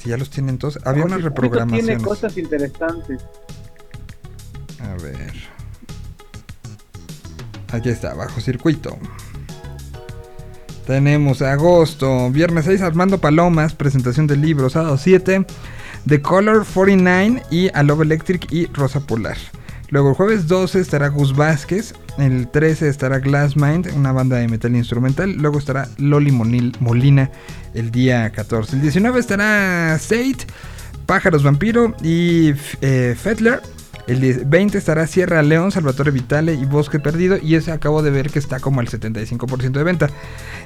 si 0.00 0.10
ya 0.10 0.16
los 0.16 0.30
tienen 0.30 0.56
todos. 0.58 0.78
Había 0.84 1.02
Bajo 1.06 1.16
Circuito 1.16 1.28
reprogramaciones. 1.30 1.86
Tiene 1.86 2.04
cosas 2.04 2.38
interesantes. 2.38 3.22
A 4.78 4.94
ver. 5.02 5.32
Aquí 7.72 7.88
está, 7.88 8.14
bajo 8.14 8.40
circuito. 8.40 8.96
Tenemos 10.86 11.40
agosto, 11.42 12.30
viernes 12.30 12.64
6, 12.64 12.80
Armando 12.82 13.18
Palomas, 13.18 13.74
presentación 13.74 14.26
del 14.26 14.40
libro, 14.40 14.70
sábado 14.70 14.96
7. 14.98 15.46
The 16.06 16.20
Color 16.22 16.64
49 16.66 17.42
y 17.50 17.68
A 17.74 17.82
Love 17.82 18.02
Electric 18.02 18.50
y 18.52 18.66
Rosa 18.66 19.00
Polar. 19.00 19.36
Luego 19.90 20.10
el 20.10 20.14
jueves 20.14 20.46
12 20.48 20.80
estará 20.80 21.08
Gus 21.08 21.34
Vázquez, 21.36 21.94
el 22.18 22.48
13 22.48 22.88
estará 22.88 23.18
Glass 23.18 23.56
Mind, 23.56 23.88
una 23.94 24.12
banda 24.12 24.36
de 24.36 24.48
metal 24.48 24.74
instrumental, 24.76 25.32
luego 25.34 25.58
estará 25.58 25.88
Loli 25.98 26.30
Monil- 26.30 26.76
Molina 26.80 27.30
el 27.74 27.90
día 27.90 28.30
14. 28.30 28.76
El 28.76 28.82
19 28.82 29.18
estará 29.20 29.98
Sate, 29.98 30.46
Pájaros 31.06 31.42
Vampiro 31.42 31.94
y 32.02 32.52
eh, 32.80 33.16
Fettler. 33.20 33.60
El 34.06 34.20
10 34.20 34.48
20 34.48 34.78
estará 34.78 35.06
Sierra 35.06 35.42
León, 35.42 35.70
Salvatore 35.72 36.10
Vitale 36.10 36.54
y 36.54 36.64
Bosque 36.64 36.98
Perdido. 36.98 37.38
Y 37.42 37.54
ese 37.54 37.72
acabo 37.72 38.02
de 38.02 38.10
ver 38.10 38.30
que 38.30 38.38
está 38.38 38.60
como 38.60 38.80
al 38.80 38.88
75% 38.88 39.72
de 39.72 39.84
venta. 39.84 40.10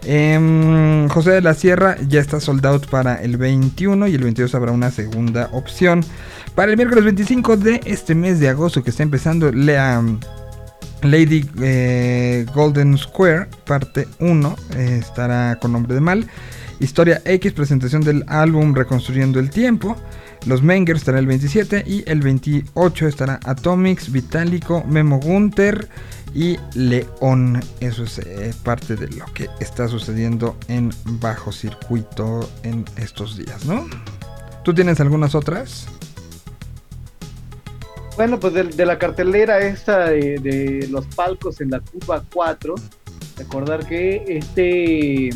Em, 0.05 1.09
José 1.09 1.33
de 1.33 1.41
la 1.41 1.55
Sierra 1.55 1.97
ya 2.09 2.21
está 2.21 2.41
sold 2.41 2.65
out 2.67 2.87
para 2.89 3.17
el 3.23 3.37
21 3.37 4.07
y 4.07 4.15
el 4.15 4.23
22 4.23 4.55
habrá 4.55 4.73
una 4.73 4.91
segunda 4.91 5.49
opción. 5.53 6.03
Para 6.55 6.71
el 6.71 6.77
miércoles 6.77 7.05
25 7.05 7.57
de 7.57 7.81
este 7.85 8.15
mes 8.15 8.41
de 8.41 8.49
agosto 8.49 8.83
que 8.83 8.91
está 8.91 9.03
empezando, 9.03 9.51
lea 9.51 10.03
Lady 11.03 11.49
eh, 11.61 12.47
Golden 12.55 12.97
Square, 12.97 13.49
parte 13.67 14.09
1, 14.21 14.57
eh, 14.77 14.99
estará 15.01 15.59
con 15.61 15.73
nombre 15.73 15.95
de 15.95 16.01
mal. 16.01 16.27
Historia 16.81 17.23
X, 17.25 17.53
presentación 17.53 18.03
del 18.03 18.25
álbum 18.27 18.75
Reconstruyendo 18.75 19.39
el 19.39 19.51
Tiempo. 19.51 19.97
Los 20.47 20.63
Mengers 20.63 21.01
estará 21.01 21.19
el 21.19 21.27
27 21.27 21.85
y 21.87 22.05
el 22.07 22.21
28 22.21 23.09
estará 23.09 23.41
Atomics, 23.45 24.13
Vitálico, 24.13 24.85
Memo 24.85 25.19
Gunter 25.19 25.89
y 26.35 26.59
León. 26.75 27.63
Eso 27.81 28.05
es 28.05 28.19
eh, 28.19 28.53
parte 28.63 28.97
de 28.97 29.09
lo 29.09 29.25
que 29.33 29.49
está 29.61 29.89
sucediendo 29.89 30.57
en 30.69 30.91
bajo 31.05 31.51
circuito 31.51 32.49
en 32.63 32.85
estos 32.97 33.39
días, 33.39 33.65
¿no? 33.65 33.87
¿Tú 34.65 34.75
tienes 34.75 35.01
algunas 35.01 35.35
otras? 35.35 35.87
Bueno, 38.17 38.39
pues 38.39 38.53
de, 38.53 38.65
de 38.65 38.87
la 38.87 38.99
cartelera 38.99 39.61
esta 39.61 40.11
de, 40.11 40.39
de 40.39 40.89
los 40.91 41.07
palcos 41.07 41.61
en 41.63 41.71
la 41.71 41.81
Cuba 41.81 42.23
4, 42.33 42.75
recordar 43.39 43.87
que 43.87 44.25
este, 44.29 45.31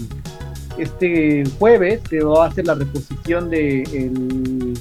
este 0.78 1.44
jueves 1.58 2.00
se 2.08 2.20
va 2.22 2.44
a 2.44 2.48
hacer 2.48 2.66
la 2.66 2.74
reposición 2.74 3.50
de 3.50 3.82
el, 3.82 4.78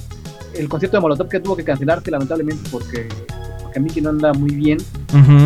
el 0.54 0.68
concierto 0.68 0.96
de 0.96 1.00
Molotov 1.00 1.28
que 1.28 1.40
tuvo 1.40 1.56
que 1.56 1.64
cancelarse 1.64 2.10
lamentablemente 2.10 2.68
porque, 2.70 3.08
porque 3.62 3.80
Miki 3.80 4.00
no 4.00 4.10
anda 4.10 4.32
muy 4.32 4.54
bien, 4.54 4.78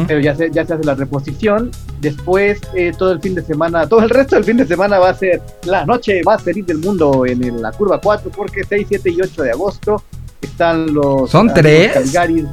pero 0.07 0.21
ya 0.21 0.35
se, 0.35 0.51
ya 0.51 0.65
se 0.65 0.75
hace 0.75 0.85
la 0.85 0.95
reposición. 0.95 1.71
Después, 2.01 2.61
eh, 2.75 2.93
todo 2.99 3.13
el 3.13 3.21
fin 3.21 3.35
de 3.35 3.43
semana, 3.43 3.87
todo 3.89 4.01
el 4.01 4.11
resto 4.11 4.35
del 4.37 4.45
fin 4.45 4.57
de 4.57 4.67
semana 4.67 4.99
va 4.99 5.11
a 5.11 5.15
ser 5.15 5.41
la 5.65 5.85
noche 5.87 6.21
más 6.25 6.43
feliz 6.43 6.67
del 6.67 6.79
mundo 6.79 7.25
en 7.27 7.43
el- 7.45 7.63
la 7.63 7.71
curva 7.73 8.01
4, 8.01 8.31
porque 8.35 8.63
6, 8.69 8.87
7 8.89 9.11
y 9.11 9.21
8 9.23 9.43
de 9.45 9.51
agosto 9.53 10.03
están 10.41 10.93
los. 10.93 11.31
¿Son 11.31 11.47
tres? 11.55 11.93
Calgaris. 11.93 12.47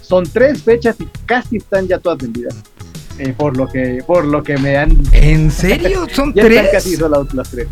Son 0.00 0.24
tres 0.24 0.62
fechas 0.62 0.96
y 1.00 1.06
casi 1.26 1.56
están 1.56 1.88
ya 1.88 1.98
todas 1.98 2.18
vendidas. 2.18 2.54
Eh, 3.18 3.32
por 3.36 3.56
lo 3.56 3.68
que 3.68 4.02
por 4.06 4.24
lo 4.24 4.42
que 4.42 4.56
me 4.58 4.76
han. 4.76 4.96
¿En 5.12 5.50
serio? 5.50 6.06
¿Son 6.12 6.32
ya 6.34 6.42
tres? 6.42 6.56
Están 6.58 6.72
casi 6.72 6.96
sold 6.96 7.32
las 7.34 7.48
tres. 7.50 7.68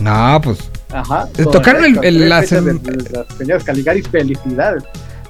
No, 0.00 0.40
pues 0.42 0.58
Ajá. 0.92 1.28
Eh, 1.38 1.44
tocaron 1.50 1.84
el- 1.84 2.04
el- 2.04 2.28
la 2.28 2.42
sem- 2.42 2.80
señoras 3.38 3.64
Caligaris, 3.64 4.08
felicidades. 4.08 4.82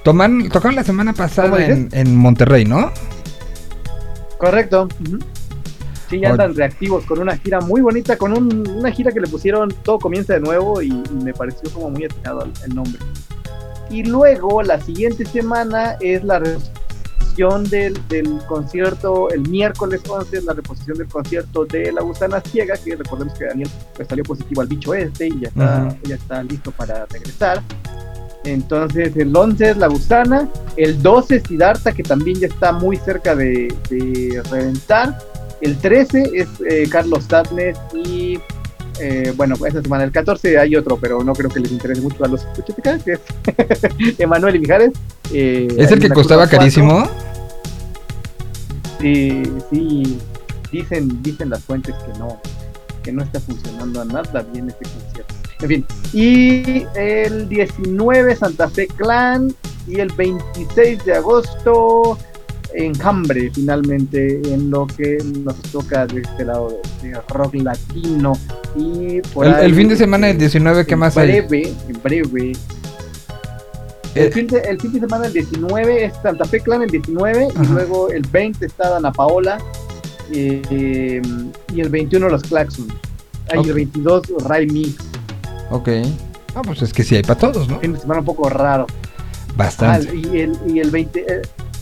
toman, 0.03 0.49
tocaron 0.49 0.75
la 0.75 0.83
semana 0.83 1.13
pasada 1.13 1.49
¿Cómo 1.51 1.61
en, 1.61 1.89
en 1.91 2.15
Monterrey, 2.15 2.65
¿no? 2.65 2.91
Correcto. 4.37 4.87
ujú. 5.05 5.19
Sí, 6.09 6.19
ya 6.19 6.31
andan 6.31 6.53
reactivos 6.55 7.03
con 7.05 7.17
una 7.19 7.35
gira 7.37 7.61
muy 7.61 7.81
bonita, 7.81 8.15
con 8.15 8.31
un- 8.37 8.67
una 8.69 8.91
gira 8.91 9.11
que 9.11 9.19
le 9.19 9.27
pusieron 9.27 9.69
Todo 9.83 9.97
comienza 9.97 10.33
de 10.33 10.39
nuevo 10.39 10.81
y, 10.81 10.89
y 10.89 11.23
me 11.23 11.33
pareció 11.33 11.67
como 11.71 11.89
muy 11.89 12.05
atinado 12.05 12.43
el, 12.43 12.51
el 12.63 12.75
nombre. 12.75 12.99
Y 13.89 14.03
luego 14.03 14.61
la 14.61 14.79
siguiente 14.81 15.25
semana 15.25 15.95
es 16.01 16.23
la 16.23 16.39
reposición 17.35 17.69
del, 17.69 17.99
del 18.07 18.39
concierto, 18.47 19.29
el 19.29 19.41
miércoles 19.49 20.01
11 20.07 20.37
es 20.37 20.43
la 20.45 20.53
reposición 20.53 20.97
del 20.97 21.07
concierto 21.07 21.65
de 21.65 21.91
La 21.91 22.01
Gusana 22.01 22.41
Ciega, 22.41 22.75
que 22.77 22.95
recordemos 22.95 23.37
que 23.37 23.45
Daniel 23.45 23.69
pues, 23.95 24.07
salió 24.07 24.23
positivo 24.23 24.61
al 24.61 24.67
bicho 24.67 24.93
este 24.93 25.27
y 25.27 25.39
ya 25.41 25.47
está, 25.49 25.87
Ujú. 25.87 25.97
ya 26.07 26.15
está 26.15 26.43
listo 26.43 26.71
para 26.71 27.05
regresar. 27.07 27.61
Entonces 28.45 29.15
el 29.17 29.35
11 29.35 29.71
es 29.71 29.77
La 29.77 29.87
Gusana, 29.87 30.47
el 30.77 31.01
12 31.01 31.35
es 31.37 31.43
Siddhartha, 31.47 31.91
que 31.93 32.03
también 32.03 32.39
ya 32.39 32.47
está 32.47 32.71
muy 32.71 32.97
cerca 32.97 33.35
de, 33.35 33.73
de 33.89 34.41
reventar. 34.51 35.17
El 35.61 35.77
13 35.77 36.31
es 36.33 36.47
eh, 36.69 36.87
Carlos 36.89 37.25
Sadness 37.27 37.77
y 37.93 38.39
eh, 38.99 39.33
bueno, 39.35 39.55
esa 39.67 39.81
semana 39.81 40.03
el 40.05 40.11
14 40.11 40.57
hay 40.57 40.75
otro, 40.75 40.97
pero 40.97 41.21
no 41.23 41.33
creo 41.33 41.49
que 41.49 41.59
les 41.59 41.71
interese 41.71 42.01
mucho 42.01 42.23
a 42.23 42.27
los 42.27 42.43
escucheticas, 42.45 43.03
que 43.05 43.13
es 43.13 44.19
Emanuel 44.19 44.55
y 44.55 44.59
Mijares. 44.59 44.91
eh, 45.33 45.67
¿Es 45.77 45.91
el 45.91 45.99
que 45.99 46.09
costaba 46.09 46.47
cuatro. 46.47 47.24
Sí, 49.71 50.17
dicen, 50.71 51.21
dicen 51.21 51.51
las 51.51 51.63
fuentes 51.63 51.93
que 51.93 52.17
no, 52.17 52.41
que 53.03 53.11
no 53.11 53.21
está 53.21 53.39
funcionando 53.39 54.01
a 54.01 54.05
nada 54.05 54.41
bien 54.51 54.67
este 54.67 54.83
concierto. 54.89 55.35
En 55.61 55.67
fin, 55.67 55.85
y 56.11 56.85
el 56.95 57.47
19 57.47 58.35
Santa 58.35 58.67
Fe 58.67 58.87
Clan 58.87 59.53
y 59.87 59.99
el 59.99 60.11
26 60.11 61.05
de 61.05 61.13
agosto 61.13 62.17
Enjambre 62.73 63.51
finalmente 63.53 64.41
en 64.51 64.71
lo 64.71 64.87
que 64.87 65.19
nos 65.43 65.55
toca 65.71 66.07
de 66.07 66.21
este 66.21 66.43
lado 66.43 66.75
de, 67.01 67.09
de 67.09 67.21
rock 67.29 67.53
latino 67.55 68.33
y 68.75 69.21
por 69.33 69.45
El, 69.45 69.53
ahí, 69.53 69.65
el 69.65 69.75
fin 69.75 69.87
de 69.87 69.95
semana 69.97 70.27
del 70.27 70.35
este, 70.37 70.45
19, 70.59 70.85
¿qué 70.87 70.93
en 70.93 70.99
más 70.99 71.15
hay? 71.15 71.41
breve, 71.41 71.73
en 71.87 72.01
breve. 72.03 72.53
Eh. 74.15 74.25
El 74.25 74.33
fin, 74.33 74.47
de, 74.47 74.59
el 74.59 74.79
fin 74.79 74.93
de 74.93 75.01
semana, 75.01 75.27
el 75.27 75.33
19, 75.33 76.05
es 76.05 76.13
Santa 76.23 76.45
Fe 76.45 76.61
Clan, 76.61 76.81
el 76.83 76.89
19, 76.89 77.47
y 77.53 77.57
Ajá. 77.57 77.73
luego 77.73 78.09
el 78.09 78.21
20 78.23 78.65
está 78.65 78.89
Dana 78.89 79.11
Paola, 79.11 79.57
eh, 80.31 81.21
y 81.73 81.81
el 81.81 81.89
21 81.89 82.29
los 82.29 82.43
Claxons. 82.43 82.93
Ahí 83.51 83.59
Ok. 83.59 83.67
el 83.67 83.73
22 83.73 84.23
Ray 84.45 84.67
Mix. 84.67 84.95
Ok. 85.69 85.89
Ah, 86.55 86.61
pues 86.63 86.81
es 86.81 86.93
que 86.93 87.03
sí 87.03 87.15
hay 87.15 87.23
para 87.23 87.37
todos, 87.39 87.67
¿no? 87.67 87.79
Fin 87.79 87.93
de 87.93 87.99
semana 87.99 88.21
un 88.21 88.25
poco 88.25 88.49
raro. 88.49 88.87
Bastante. 89.57 90.09
Ah, 90.09 90.13
y, 90.15 90.39
el, 90.39 90.57
y 90.67 90.79
el 90.79 90.89
20, 90.89 91.19
eh, 91.19 91.41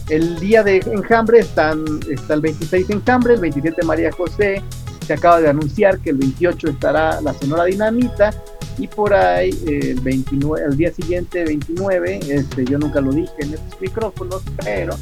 el 0.10 0.40
día 0.40 0.64
de 0.64 0.78
Enjambre 0.78 1.40
están, 1.40 1.84
está 2.10 2.34
el 2.34 2.42
26 2.42 2.90
Enjambre, 2.90 3.36
el 3.36 3.42
27 3.42 3.84
María 3.86 4.12
José, 4.12 4.62
se 5.06 5.14
acaba 5.14 5.40
de 5.40 5.50
anunciar 5.50 6.00
que 6.00 6.10
el 6.10 6.18
28 6.18 6.70
estará 6.70 7.22
la 7.22 7.34
Sonora 7.34 7.66
Dinamita 7.66 8.32
y 8.78 8.88
por 8.88 9.14
ahí 9.14 9.50
eh, 9.68 9.92
el 9.92 10.00
29, 10.02 10.66
el 10.70 10.78
día 10.78 10.94
siguiente 10.94 11.44
29, 11.44 12.20
este, 12.28 12.66
yo 12.66 12.78
nunca 12.80 13.02
lo 13.02 13.12
dije 13.12 13.34
en 13.40 13.54
estos 13.54 13.82
micrófonos, 13.82 14.42
pero 14.64 14.96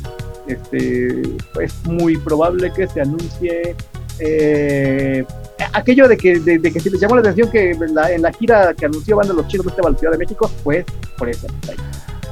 este, 0.48 1.22
es 1.61 1.85
muy 1.85 2.18
probable 2.18 2.72
que 2.73 2.88
se 2.88 3.02
anuncie 3.02 3.76
eh, 4.19 5.26
aquello 5.73 6.07
de 6.07 6.18
que, 6.18 6.39
de, 6.39 6.60
de 6.60 6.72
que 6.72 6.80
si 6.80 6.89
les 6.89 6.99
llamó 6.99 7.15
la 7.15 7.22
atención 7.22 7.49
que 7.49 7.72
en 7.72 7.95
la, 7.95 8.11
en 8.11 8.22
la 8.22 8.31
gira 8.34 8.73
que 8.73 8.85
anunció 8.85 9.15
Banda 9.15 9.34
Los 9.34 9.48
Chinos 9.48 9.65
la 9.65 9.98
Ciudad 9.98 10.14
de 10.14 10.18
México, 10.18 10.49
pues 10.64 10.85
por 11.18 11.30
eso. 11.30 11.48
ahí. 11.69 11.76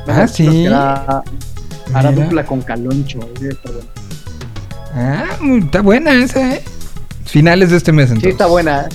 Ah, 0.07 0.27
sí. 0.27 0.65
Hará, 0.67 2.11
dupla 2.11 2.45
con 2.45 2.61
Caloncho. 2.61 3.19
bueno. 3.19 3.79
Ah, 4.93 5.37
está 5.63 5.81
buena 5.81 6.13
esa, 6.23 6.55
¿eh? 6.55 6.63
Finales 7.25 7.69
de 7.71 7.77
este 7.77 7.91
mes, 7.91 8.09
entonces. 8.09 8.29
Sí, 8.29 8.31
está 8.31 8.47
buena. 8.47 8.89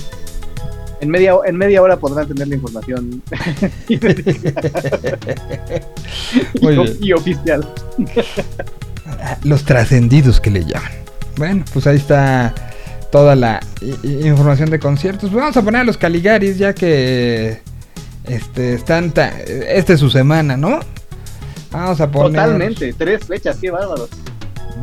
En 1.01 1.09
media, 1.09 1.33
en 1.45 1.57
media 1.57 1.81
hora 1.81 1.97
podrán 1.97 2.27
tener 2.27 2.47
la 2.47 2.55
información 2.55 3.21
y, 7.01 7.11
oficial. 7.13 7.67
Los 9.43 9.63
trascendidos 9.63 10.39
que 10.39 10.51
le 10.51 10.63
llaman. 10.65 10.91
Bueno, 11.37 11.65
pues 11.73 11.85
ahí 11.87 11.97
está 11.97 12.53
toda 13.11 13.35
la 13.35 13.59
información 14.03 14.69
de 14.69 14.79
conciertos. 14.79 15.29
Pues 15.29 15.41
vamos 15.41 15.57
a 15.57 15.61
poner 15.61 15.81
a 15.81 15.83
los 15.83 15.97
Caligaris 15.97 16.57
ya 16.57 16.73
que 16.73 17.59
este 18.25 18.73
están 18.75 19.11
ta- 19.11 19.37
esta 19.39 19.93
es 19.93 19.99
su 19.99 20.09
semana, 20.09 20.57
¿no? 20.57 20.79
Vamos 21.71 21.99
a 22.01 22.09
poner 22.09 22.41
Totalmente. 22.41 22.93
Tres 22.93 23.25
fechas, 23.25 23.57
qué 23.59 23.69
bárbaros. 23.69 24.09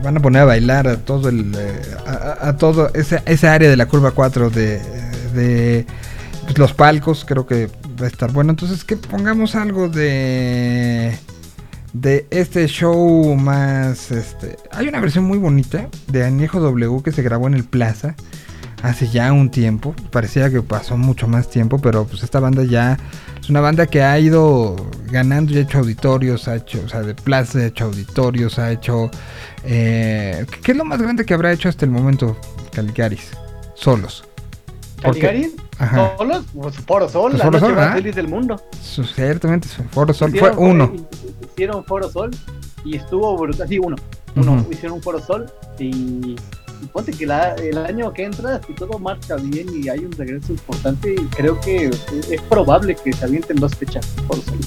van 0.04 0.16
a 0.18 0.20
poner 0.20 0.42
a 0.42 0.44
bailar 0.44 0.86
a 0.88 0.96
todo 0.98 1.28
el 1.30 1.54
eh, 1.56 1.80
a, 2.06 2.10
a- 2.10 2.48
a 2.50 2.56
todo 2.56 2.90
esa, 2.94 3.22
esa 3.26 3.54
área 3.54 3.70
de 3.70 3.76
la 3.76 3.86
curva 3.86 4.10
4 4.10 4.50
de, 4.50 4.80
de 5.32 5.86
pues, 6.44 6.58
los 6.58 6.72
palcos, 6.72 7.24
creo 7.24 7.46
que 7.46 7.68
va 8.00 8.06
a 8.06 8.08
estar 8.08 8.32
bueno. 8.32 8.50
Entonces 8.50 8.84
que 8.84 8.96
pongamos 8.96 9.54
algo 9.54 9.88
de 9.88 11.16
de 11.92 12.26
este 12.30 12.66
show 12.68 13.34
más 13.34 14.10
este 14.10 14.56
hay 14.70 14.88
una 14.88 14.98
versión 14.98 15.24
muy 15.24 15.36
bonita 15.36 15.88
de 16.06 16.24
Añejo 16.24 16.58
W 16.58 17.02
que 17.02 17.12
se 17.12 17.22
grabó 17.22 17.48
en 17.48 17.54
el 17.54 17.64
Plaza 17.64 18.14
hace 18.82 19.08
ya 19.08 19.32
un 19.32 19.50
tiempo. 19.50 19.94
Parecía 20.10 20.50
que 20.50 20.62
pasó 20.62 20.96
mucho 20.96 21.28
más 21.28 21.50
tiempo 21.50 21.78
pero 21.78 22.06
pues 22.06 22.22
esta 22.22 22.40
banda 22.40 22.64
ya 22.64 22.98
es 23.40 23.50
una 23.50 23.60
banda 23.60 23.86
que 23.86 24.02
ha 24.02 24.18
ido 24.18 24.76
ganando 25.10 25.52
y 25.52 25.58
ha 25.58 25.60
hecho 25.60 25.78
auditorios 25.78 26.48
ha 26.48 26.56
hecho 26.56 26.80
o 26.84 26.88
sea 26.88 27.02
de 27.02 27.14
Plaza 27.14 27.58
ha 27.58 27.66
hecho 27.66 27.84
auditorios 27.84 28.58
ha 28.58 28.72
hecho 28.72 29.10
eh, 29.64 30.46
¿qué 30.62 30.72
es 30.72 30.78
lo 30.78 30.84
más 30.84 31.00
grande 31.00 31.24
que 31.24 31.34
habrá 31.34 31.52
hecho 31.52 31.68
hasta 31.68 31.84
el 31.84 31.90
momento 31.90 32.38
Calicaris 32.72 33.30
solos 33.74 34.24
Ajá. 35.78 36.14
solos, 36.16 36.44
pues 36.54 36.76
Foro 36.86 37.08
Sol, 37.08 37.30
Pues 37.32 37.38
la 37.38 37.44
Foro 37.46 37.58
noche 37.60 37.66
Sol, 37.74 37.74
más 37.84 37.94
feliz 37.94 38.14
del 38.14 38.28
mundo. 38.28 38.62
Su- 38.80 39.04
Ciertamente, 39.04 39.68
su 39.68 39.82
Foro 39.84 40.12
Sol 40.14 40.30
fue 40.30 40.38
Hicieron- 40.50 40.58
uno. 40.58 40.92
Hicieron 41.52 41.84
Foro 41.84 42.10
Sol 42.10 42.30
y 42.84 42.96
estuvo 42.96 43.36
brutal. 43.36 43.68
Sí, 43.68 43.78
uno. 43.78 43.96
Uno. 44.36 44.64
Hicieron 44.70 44.92
un 44.98 45.02
Foro 45.02 45.20
Sol 45.20 45.50
y, 45.78 45.84
y 45.84 46.86
ponte 46.92 47.12
que 47.12 47.26
la- 47.26 47.54
el 47.54 47.78
año 47.78 48.12
que 48.12 48.24
entra, 48.24 48.60
si 48.66 48.72
todo 48.74 48.98
marcha 48.98 49.36
bien 49.36 49.66
y 49.74 49.88
hay 49.88 50.00
un 50.00 50.12
regreso 50.12 50.52
importante, 50.52 51.14
creo 51.36 51.60
que 51.60 51.86
es, 51.86 52.06
es 52.30 52.40
probable 52.42 52.94
que 52.94 53.12
se 53.12 53.24
avienten 53.24 53.56
dos 53.56 53.74
fechas 53.74 54.06
Foro 54.28 54.42
Sol. 54.42 54.58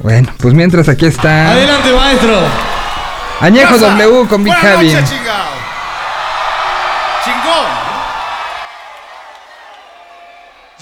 Bueno, 0.00 0.28
pues 0.38 0.52
mientras 0.54 0.88
aquí 0.88 1.06
está 1.06 1.52
Adelante, 1.52 1.92
maestro. 1.94 2.36
Añejo 3.40 3.78
W 3.78 4.28
con 4.28 4.44
Big 4.44 4.52
Javi. 4.54 4.92
noches, 4.92 5.10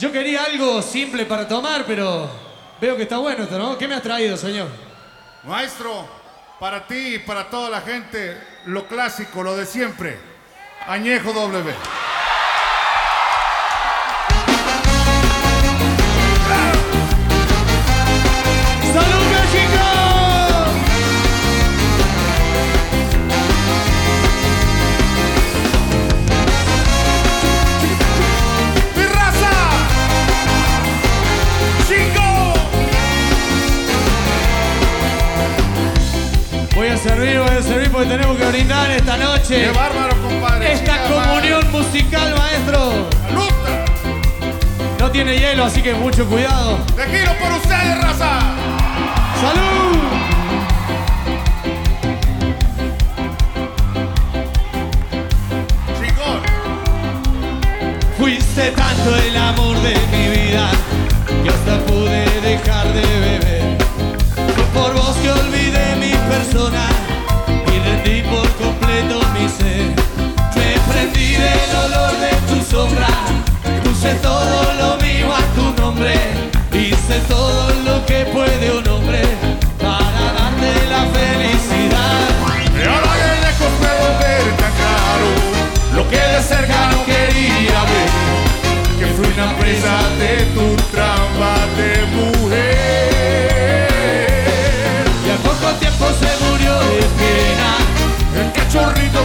Yo 0.02 0.10
quería 0.10 0.42
algo 0.42 0.82
simple 0.82 1.26
para 1.26 1.46
tomar, 1.46 1.84
pero 1.86 2.28
veo 2.80 2.96
que 2.96 3.04
está 3.04 3.18
bueno 3.18 3.44
esto, 3.44 3.56
¿no? 3.56 3.78
¿Qué 3.78 3.86
me 3.86 3.94
has 3.94 4.02
traído, 4.02 4.36
señor? 4.36 4.66
Maestro, 5.44 6.08
para 6.58 6.84
ti 6.88 7.14
y 7.14 7.18
para 7.20 7.48
toda 7.48 7.70
la 7.70 7.80
gente, 7.82 8.36
lo 8.64 8.88
clásico, 8.88 9.44
lo 9.44 9.56
de 9.56 9.64
siempre. 9.64 10.18
Añejo 10.88 11.32
W. 11.32 11.72
servir, 37.02 37.40
voy 37.40 37.50
a 37.50 37.62
servir 37.62 37.90
porque 37.90 38.08
tenemos 38.08 38.36
que 38.36 38.46
brindar 38.46 38.90
esta 38.90 39.16
noche. 39.16 39.64
¡Qué 39.64 39.70
bárbaro, 39.72 40.22
compadre! 40.22 40.72
Esta 40.72 41.02
comunión 41.02 41.72
musical, 41.72 42.34
maestro. 42.36 42.92
¡Saluta! 43.26 43.84
No 45.00 45.10
tiene 45.10 45.36
hielo, 45.36 45.64
así 45.64 45.82
que 45.82 45.94
mucho 45.94 46.24
cuidado. 46.26 46.78
¡Te 46.94 47.04
giro 47.06 47.32
por 47.40 47.52
ustedes, 47.52 48.00
raza! 48.02 48.38
¡Salud! 49.40 49.98
¡Chingón! 55.98 56.42
Fuiste 58.16 58.70
tanto 58.70 59.16
el 59.16 59.36
amor 59.36 59.76
de 59.78 59.94
mi 60.12 60.28
vida 60.28 60.70
que 61.42 61.50
hasta 61.50 61.78
pude 61.86 62.40
dejar 62.42 62.92
de 62.92 63.00
beber. 63.00 63.76
Fue 64.54 64.64
por 64.72 64.94
vos 64.94 65.16
que 65.16 65.30
olvidé 65.30 65.61
persona 66.32 66.86
y 67.72 67.78
rendí 67.86 68.22
por 68.22 68.48
completo 68.62 69.16
mi 69.34 69.46
ser. 69.58 69.86
Me 70.56 70.70
prendí 70.88 71.32
del 71.44 71.70
olor 71.84 72.12
de 72.24 72.32
tu 72.48 72.56
sombra, 72.72 73.12
puse 73.84 74.14
todo 74.28 74.58
lo 74.80 74.88
mío 75.04 75.28
a 75.40 75.42
tu 75.56 75.64
nombre. 75.80 76.14
Hice 76.72 77.18
todo 77.28 77.68
lo 77.86 78.04
que 78.06 78.24
puede 78.36 78.66
un 78.78 78.86
hombre 78.88 79.22
para 79.78 80.24
darte 80.38 80.70
la 80.94 81.02
felicidad. 81.16 82.24
Y 82.78 82.82
ahora 82.92 83.12
de 83.24 83.32
lejos 83.46 83.72
puedo 83.80 84.06
ver 84.22 84.44
tan 84.62 84.72
claro 84.80 85.28
lo 85.96 86.02
que 86.10 86.22
de 86.32 86.40
cerca 86.42 86.78
no 86.92 87.04
quería 87.04 87.78
ver. 87.92 88.10
Que 88.98 89.06
fui 89.14 89.28
una 89.36 89.48
presa 89.58 89.94
de 90.22 90.32
tu 90.54 90.66
trampa 90.92 91.54
de 91.76 91.92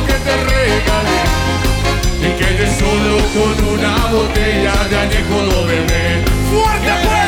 que 0.06 0.14
te 0.14 0.36
regalé. 0.52 1.22
Y 2.22 2.30
quedé 2.40 2.68
solo 2.78 3.18
con 3.34 3.56
una 3.74 3.96
botella 4.08 4.76
de 4.90 4.98
añejo 4.98 5.38
doble. 5.44 6.24
¡Fuerte 6.52 6.94
pues! 7.04 7.28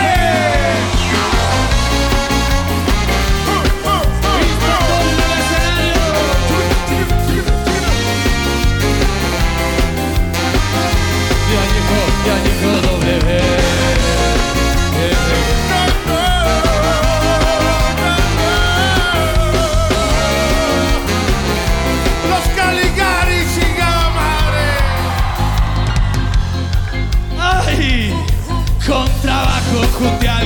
De 11.49 11.55
añejo, 11.57 11.99
de 12.23 12.31
añejo 12.31 12.98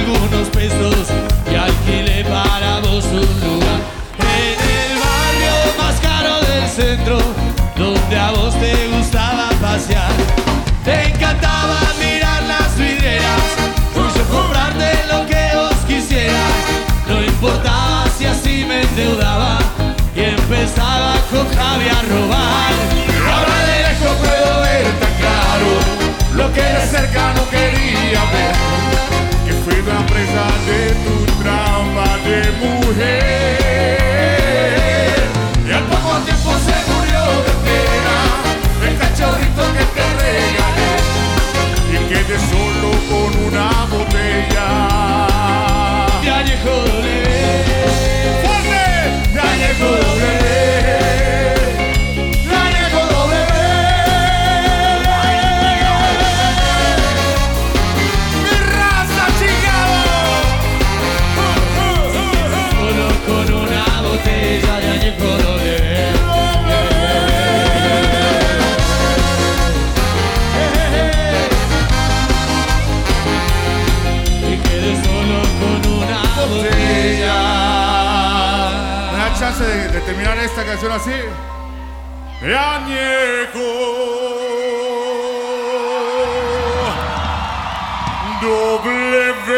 algunos 0.03 0.49
pesos 0.49 1.07
y 1.49 1.55
alquilé 1.55 2.25
para 2.25 2.79
vos 2.81 3.05
un 3.05 3.39
lugar 3.47 3.79
en 4.19 4.59
el 4.75 4.91
barrio 4.99 5.55
más 5.77 5.95
caro 6.01 6.39
del 6.41 6.69
centro, 6.69 7.17
donde 7.77 8.19
a 8.19 8.31
vos 8.31 8.53
te 8.59 8.87
gustaba 8.89 9.49
pasear. 9.61 10.11
Te 10.83 11.07
encantaba 11.09 11.79
mirar 11.99 12.43
las 12.43 12.77
vidrieras, 12.77 13.41
yo 13.95 14.23
comprarte 14.25 14.91
lo 15.09 15.25
que 15.25 15.55
vos 15.55 15.75
quisieras. 15.87 16.53
No 17.07 17.23
importaba 17.23 18.05
si 18.17 18.25
así 18.25 18.65
me 18.67 18.81
endeudaba 18.81 19.57
y 20.15 20.21
empezaba 20.21 21.13
con 21.31 21.47
Javi 21.55 21.87
a 21.87 22.01
robar. 22.11 22.73
Ahora 23.33 23.57
de 23.67 23.77
lejos 23.87 24.15
puedo 24.17 24.61
ver 24.61 24.85
tan 24.99 25.13
claro 25.23 25.71
lo 26.35 26.53
que 26.53 26.61
de 26.61 26.87
cerca 26.87 27.33
no 27.35 27.49
quería 27.49 28.21
ver. 28.33 29.12
Que 29.45 29.53
fui 29.63 29.77
una 29.81 30.01
presa 30.05 30.45
de 30.67 30.79
tu 31.03 31.15
trampa 31.41 32.09
de 32.25 32.39
mujer. 32.61 33.63
Y 35.67 35.69
al 35.71 35.83
poco 35.83 36.11
tiempo 36.25 36.51
se 36.65 36.75
murió 36.89 37.21
de 37.45 37.53
pena 37.65 38.17
el 38.87 38.93
cachorrito 38.97 39.63
que 39.75 39.85
te 39.95 40.05
regalé. 40.21 40.93
Y 41.91 41.93
quedé 42.09 42.37
solo 42.51 42.89
con 43.09 43.31
una 43.47 43.67
botella. 43.91 44.69
De 46.21 46.29
añejo 46.29 46.71
W. 46.71 47.11
¡Fuerte! 48.43 48.83
De 49.33 49.39
añejo 49.39 49.87
doble. 49.87 50.29
De 50.39 50.42
chance 79.53 79.63
de, 79.65 79.87
de 79.89 80.01
terminar 80.01 80.37
esta 80.37 80.63
canción 80.63 80.91
así? 80.91 81.11
De 82.41 82.57
añejo. 82.57 83.59
W. 88.41 89.53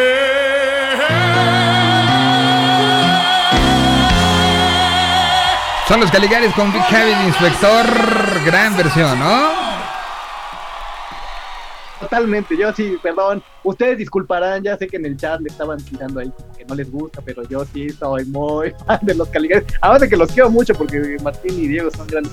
Son 5.88 6.00
los 6.00 6.10
Caligaris 6.10 6.52
con 6.52 6.72
Big 6.72 6.86
de 6.88 7.12
Inspector. 7.26 8.44
Gran 8.44 8.76
versión, 8.76 9.18
¿no? 9.18 9.66
Totalmente, 12.00 12.56
yo 12.56 12.72
sí, 12.72 12.98
perdón. 13.02 13.42
Ustedes 13.62 13.98
disculparán, 13.98 14.62
ya 14.62 14.76
sé 14.76 14.86
que 14.86 14.96
en 14.96 15.06
el 15.06 15.16
chat 15.16 15.40
le 15.40 15.48
estaban 15.48 15.78
tirando 15.78 16.20
ahí 16.20 16.32
no 16.68 16.74
les 16.74 16.90
gusta, 16.90 17.20
pero 17.24 17.42
yo 17.48 17.64
sí 17.72 17.90
soy 17.90 18.24
muy 18.26 18.72
fan 18.86 18.98
de 19.02 19.14
los 19.14 19.28
Caligaris. 19.28 19.66
Además 19.80 20.00
de 20.02 20.08
que 20.08 20.16
los 20.16 20.32
quiero 20.32 20.50
mucho 20.50 20.74
porque 20.74 21.16
Martín 21.22 21.58
y 21.58 21.68
Diego 21.68 21.90
son 21.90 22.06
grandes. 22.06 22.32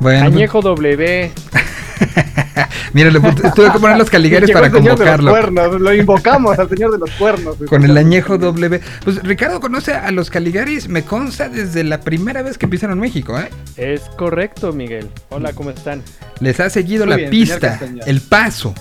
Bueno, 0.00 0.26
Añejo 0.26 0.60
W. 0.60 1.30
mira, 2.92 3.10
le 3.10 3.20
tuve 3.20 3.72
que 3.72 3.78
poner 3.78 3.96
los 3.96 4.10
Caligaris 4.10 4.48
Llegó 4.48 4.60
para 4.60 4.66
el 4.66 4.72
señor 4.72 4.98
de 4.98 5.04
los 5.04 5.16
convocarlo. 5.16 5.30
cuernos, 5.30 5.80
lo 5.80 5.94
invocamos 5.94 6.58
al 6.58 6.68
señor 6.68 6.92
de 6.92 6.98
los 6.98 7.10
cuernos. 7.12 7.56
Con 7.68 7.84
el 7.84 7.96
añejo 7.96 8.36
W. 8.36 8.80
Pues 9.04 9.22
Ricardo 9.22 9.60
conoce 9.60 9.94
a 9.94 10.10
los 10.10 10.30
Caligaris, 10.30 10.88
me 10.88 11.02
consta 11.02 11.48
desde 11.48 11.84
la 11.84 12.00
primera 12.00 12.42
vez 12.42 12.58
que 12.58 12.66
pisaron 12.68 12.98
México, 12.98 13.38
¿eh? 13.38 13.48
Es 13.76 14.02
correcto, 14.16 14.72
Miguel. 14.72 15.08
Hola, 15.30 15.52
¿cómo 15.52 15.70
están? 15.70 16.02
les 16.40 16.58
ha 16.60 16.68
seguido 16.68 17.06
Muy 17.06 17.10
la 17.12 17.16
bien, 17.16 17.30
señor 17.30 17.60
pista, 17.60 17.80
el 18.06 18.20
paso. 18.20 18.74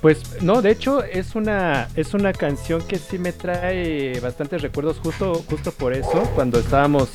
Pues 0.00 0.42
no, 0.42 0.60
de 0.60 0.70
hecho 0.70 1.02
es 1.02 1.34
una 1.34 1.88
es 1.96 2.14
una 2.14 2.32
canción 2.32 2.82
que 2.82 2.98
sí 2.98 3.18
me 3.18 3.32
trae 3.32 4.20
bastantes 4.20 4.60
recuerdos 4.62 4.98
justo 5.02 5.42
justo 5.48 5.72
por 5.72 5.94
eso 5.94 6.22
cuando 6.34 6.58
estábamos 6.58 7.08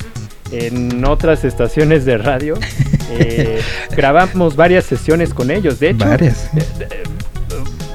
en 0.50 1.04
otras 1.04 1.44
estaciones 1.44 2.04
de 2.04 2.18
radio 2.18 2.54
eh, 3.10 3.60
grabamos 3.96 4.56
varias 4.56 4.84
sesiones 4.84 5.32
con 5.34 5.50
ellos. 5.50 5.78
De 5.80 5.90
hecho, 5.90 6.04
Varias. 6.06 6.50
eh, 6.56 7.02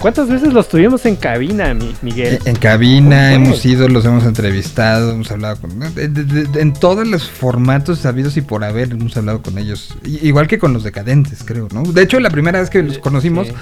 ¿cuántas 0.03 0.27
veces 0.27 0.51
los 0.51 0.67
tuvimos 0.67 1.05
en 1.05 1.15
cabina, 1.15 1.73
mi- 1.73 1.95
Miguel? 2.01 2.37
En 2.43 2.57
cabina 2.57 3.29
Bueno. 3.31 3.45
hemos 3.45 3.65
ido, 3.65 3.87
los 3.87 4.03
hemos 4.03 4.25
entrevistado, 4.25 5.11
hemos 5.13 5.31
hablado 5.31 5.61
con... 5.61 5.79
de- 5.79 6.09
de- 6.09 6.23
de- 6.25 6.61
en 6.61 6.73
todos 6.73 7.07
los 7.07 7.29
formatos 7.29 7.99
sabidos 7.99 8.35
y 8.35 8.41
por 8.41 8.65
haber 8.65 8.91
hemos 8.91 9.15
hablado 9.15 9.41
con 9.41 9.57
ellos. 9.57 9.95
Igual 10.03 10.47
que 10.49 10.59
con 10.59 10.73
los 10.73 10.83
decadentes, 10.83 11.43
creo, 11.45 11.69
¿no? 11.73 11.83
De 11.83 12.01
hecho, 12.03 12.19
la 12.19 12.29
primera 12.29 12.59
vez 12.59 12.69
que 12.69 12.83
los 12.83 12.97
conocimos 12.99 13.47
sí. 13.47 13.53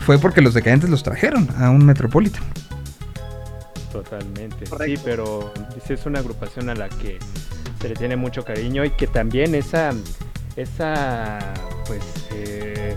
fue 0.00 0.18
porque 0.18 0.40
los 0.42 0.52
decadentes 0.52 0.90
los 0.90 1.04
trajeron 1.04 1.48
a 1.58 1.70
un 1.70 1.86
Metropolitan. 1.86 2.42
Totalmente, 3.92 4.66
sí, 4.84 4.94
pero 5.04 5.52
es 5.88 6.06
una 6.06 6.18
agrupación 6.18 6.68
a 6.70 6.74
la 6.74 6.88
que 6.88 7.18
se 7.80 7.88
le 7.88 7.94
tiene 7.94 8.16
mucho 8.16 8.44
cariño 8.44 8.84
y 8.84 8.90
que 8.90 9.06
también 9.06 9.54
esa, 9.54 9.92
esa 10.56 11.38
pues, 11.86 12.00
eh, 12.34 12.96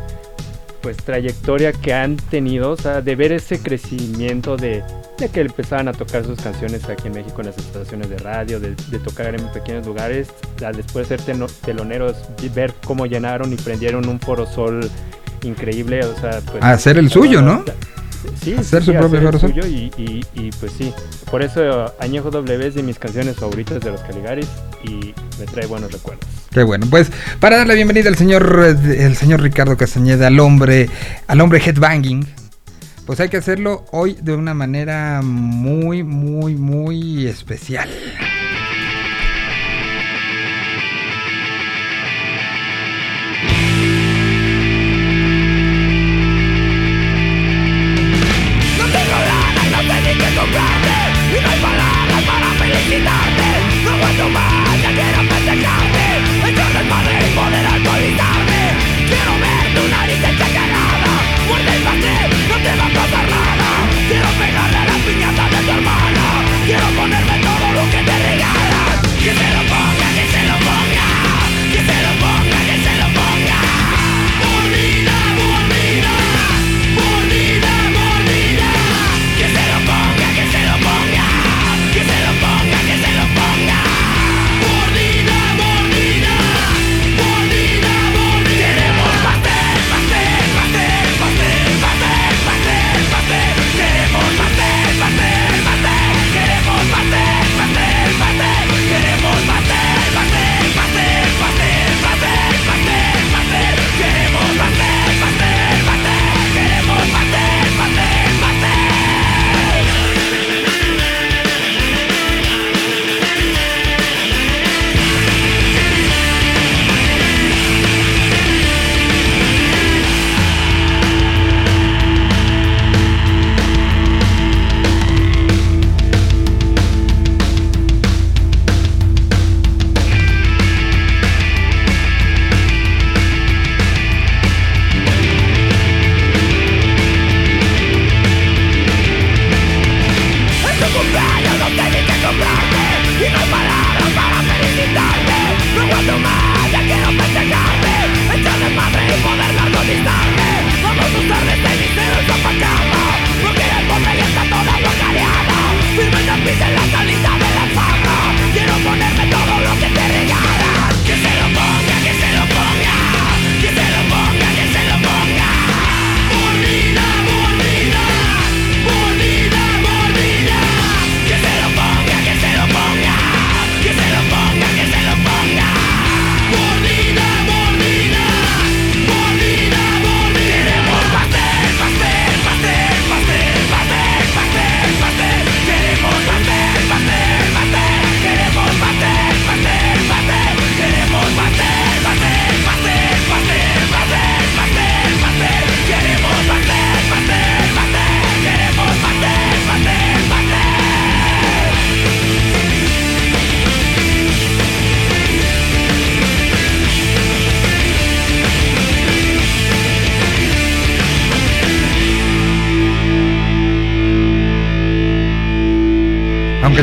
pues 0.88 0.96
trayectoria 0.96 1.74
que 1.74 1.94
han 1.94 2.16
tenido, 2.16 2.72
o 2.72 2.78
sea, 2.78 3.02
de 3.02 3.18
ver 3.18 3.34
ese 3.34 3.62
crecimiento 3.62 4.56
de, 4.56 4.82
de 5.18 5.28
que 5.28 5.42
empezaban 5.42 5.90
a 5.90 5.92
tocar 5.92 6.24
sus 6.24 6.40
canciones 6.40 6.88
aquí 6.88 7.08
en 7.08 7.14
México 7.16 7.42
en 7.42 7.48
las 7.48 7.58
estaciones 7.58 8.10
de 8.10 8.18
radio, 8.20 8.62
de, 8.62 8.74
de 8.74 9.00
tocar 9.00 9.36
en 9.36 9.46
pequeños 9.52 9.86
lugares, 9.86 10.30
a 10.66 10.72
después 10.72 11.10
de 11.10 11.18
ser 11.18 11.38
teloneros, 11.66 12.16
y 12.42 12.48
ver 12.48 12.74
cómo 12.86 13.06
llenaron 13.06 13.52
y 13.52 13.58
prendieron 13.58 14.08
un 14.08 14.18
foro 14.18 14.46
sol 14.46 14.90
increíble, 15.44 16.06
o 16.06 16.16
sea, 16.22 16.40
pues... 16.50 16.64
Hacer 16.64 16.98
el 16.98 17.10
suyo, 17.10 17.42
¿no? 17.42 17.66
Sí, 18.44 18.54
Hacer 18.54 18.82
sí, 18.82 18.86
su 18.88 18.94
propio 18.98 19.20
hacer 19.20 19.40
Sol. 19.40 19.54
suyo 19.54 19.68
y, 19.68 19.92
y- 19.98 20.26
y, 20.34 20.50
pues 20.60 20.72
sí, 20.78 20.94
por 21.30 21.42
eso 21.44 21.94
Añejo 22.00 22.32
W 22.32 22.68
es 22.68 22.76
de 22.76 22.84
mis 22.84 22.98
canciones 23.00 23.36
favoritas 23.38 23.80
de 23.82 23.92
los 23.92 24.02
Caligaris 24.02 24.48
y 24.84 25.14
me 25.40 25.46
trae 25.52 25.66
buenos 25.68 25.92
recuerdos. 25.92 26.26
Qué 26.52 26.64
bueno, 26.64 26.88
pues 26.90 27.12
para 27.40 27.58
dar 27.58 27.68
la 27.68 27.74
bienvenida 27.74 28.10
al 28.10 28.16
señor 28.18 28.76
el 28.84 29.16
señor 29.16 29.42
Ricardo 29.42 29.78
Castañeda, 29.78 30.28
al 30.28 30.40
hombre, 30.40 30.90
al 31.28 31.42
hombre 31.42 31.62
headbanging, 31.64 32.26
pues 33.06 33.20
hay 33.20 33.30
que 33.30 33.38
hacerlo 33.38 33.86
hoy 33.92 34.18
de 34.22 34.34
una 34.34 34.54
manera 34.54 35.22
muy, 35.24 36.04
muy, 36.04 36.56
muy 36.56 37.28
especial. 37.28 37.90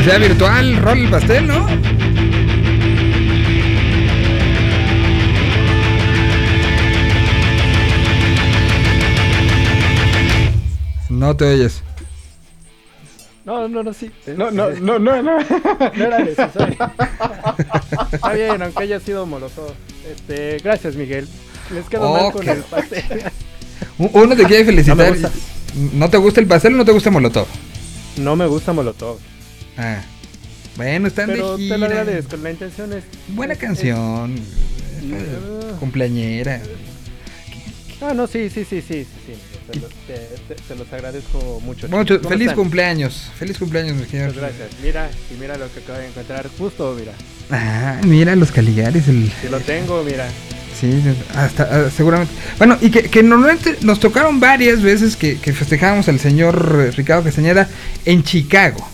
Sea 0.05 0.19
virtual, 0.19 0.77
rol 0.83 0.99
el 0.99 1.09
pastel, 1.09 1.47
¿no? 1.47 1.67
No 11.09 11.35
te 11.35 11.45
oyes. 11.45 11.81
No, 13.45 13.67
no, 13.67 13.81
no, 13.81 13.93
sí. 13.93 14.11
No, 14.37 14.51
no, 14.51 14.69
no, 14.69 14.99
no, 14.99 15.23
no. 15.23 15.39
No 15.39 16.05
era 16.05 16.19
necesario. 16.19 16.77
Está 18.11 18.33
bien, 18.33 18.61
aunque 18.61 18.83
haya 18.83 18.99
sido 18.99 19.25
molotov. 19.25 19.73
Este, 20.07 20.59
gracias, 20.63 20.95
Miguel. 20.95 21.27
Les 21.73 21.85
quedo 21.89 22.13
mal 22.13 22.31
con 22.31 22.47
el 22.47 22.59
pastel. 22.59 23.23
Uno 23.97 24.35
te 24.35 24.43
quiere 24.43 24.65
felicitar. 24.65 24.97
No 24.97 25.03
me 25.03 25.09
gusta. 25.09 25.31
¿No 25.93 26.09
te 26.11 26.17
gusta 26.17 26.41
el 26.41 26.45
pastel 26.45 26.75
o 26.75 26.77
no 26.77 26.85
te 26.85 26.91
gusta 26.91 27.09
Molotov? 27.09 27.47
No 28.17 28.35
me 28.35 28.45
gusta 28.45 28.71
molotov. 28.71 29.17
Ah. 29.77 30.01
Bueno, 30.77 31.07
están 31.07 31.27
Pero 31.27 31.57
de 31.57 31.67
te 31.69 31.77
lo 31.77 31.87
gira. 31.87 32.01
agradezco. 32.01 32.37
La 32.37 32.51
intención 32.51 32.93
es. 32.93 33.03
Buena 33.29 33.53
es- 33.53 33.59
canción. 33.59 34.35
es- 34.35 35.79
Cumpleañera. 35.79 36.61
Ah, 38.01 38.13
no, 38.13 38.27
sí, 38.27 38.49
sí, 38.49 38.65
sí, 38.69 38.81
sí, 38.81 39.03
sí, 39.05 39.07
sí. 39.25 39.33
Se 39.73 39.79
los, 39.79 39.89
te- 40.05 40.53
te- 40.53 40.61
se 40.67 40.75
los 40.75 40.91
agradezco 40.93 41.59
mucho. 41.63 41.89
¿Cómo 41.89 42.05
feliz 42.05 42.41
están? 42.47 42.55
cumpleaños. 42.55 43.31
Feliz 43.39 43.57
cumpleaños, 43.57 43.95
mi 43.95 44.05
señor. 44.05 44.27
Muchas 44.27 44.41
gracias. 44.43 44.69
Mira, 44.83 45.09
y 45.33 45.39
mira 45.39 45.57
lo 45.57 45.71
que 45.73 45.79
acabo 45.79 45.97
de 45.99 46.07
encontrar. 46.07 46.49
Justo, 46.57 46.95
mira. 46.99 47.13
Ah, 47.51 47.99
mira 48.05 48.35
los 48.35 48.51
Caligaris, 48.51 49.07
el... 49.07 49.31
Si 49.41 49.47
lo 49.49 49.59
tengo, 49.61 50.03
mira. 50.03 50.27
Sí, 50.79 51.01
hasta 51.35 51.63
ah, 51.63 51.89
seguramente. 51.95 52.33
Bueno, 52.57 52.77
y 52.81 52.89
que, 52.91 53.03
que 53.03 53.23
normalmente 53.23 53.77
nos 53.81 53.99
tocaron 53.99 54.39
varias 54.41 54.81
veces 54.81 55.15
que, 55.15 55.37
que 55.39 55.53
festejábamos 55.53 56.07
al 56.09 56.19
señor 56.19 56.85
eh, 56.87 56.91
Ricardo 56.91 57.23
Castañeda 57.23 57.69
en 58.05 58.23
Chicago. 58.23 58.87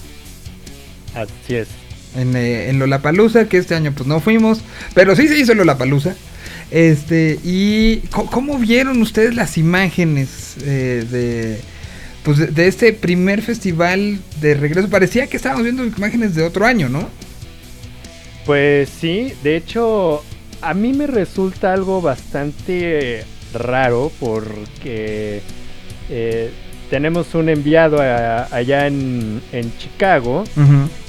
Así 1.15 1.55
es. 1.55 1.67
En, 2.15 2.35
eh, 2.35 2.69
en 2.69 2.79
Lollapalooza, 2.79 3.45
que 3.47 3.57
este 3.57 3.75
año 3.75 3.93
pues 3.95 4.07
no 4.07 4.19
fuimos, 4.19 4.61
pero 4.93 5.15
sí 5.15 5.27
se 5.27 5.39
hizo 5.39 5.53
Lollapalooza. 5.53 6.15
Este, 6.71 7.37
y 7.43 7.97
¿cómo 8.09 8.57
vieron 8.57 9.01
ustedes 9.01 9.35
las 9.35 9.57
imágenes 9.57 10.55
eh, 10.63 11.05
de, 11.09 11.59
pues 12.23 12.37
de, 12.37 12.47
de 12.47 12.67
este 12.67 12.93
primer 12.93 13.41
festival 13.41 14.19
de 14.39 14.53
regreso? 14.53 14.89
Parecía 14.89 15.27
que 15.27 15.37
estábamos 15.37 15.63
viendo 15.63 15.85
imágenes 15.85 16.33
de 16.35 16.43
otro 16.43 16.65
año, 16.65 16.87
¿no? 16.89 17.09
Pues 18.45 18.89
sí, 18.89 19.33
de 19.43 19.55
hecho, 19.55 20.23
a 20.61 20.73
mí 20.73 20.93
me 20.93 21.07
resulta 21.07 21.73
algo 21.73 22.01
bastante 22.01 23.23
raro 23.53 24.11
porque 24.19 25.41
eh, 26.09 26.51
tenemos 26.91 27.33
un 27.33 27.49
enviado 27.49 27.99
a- 28.01 28.43
allá 28.55 28.85
en, 28.85 29.41
en 29.51 29.75
Chicago 29.79 30.43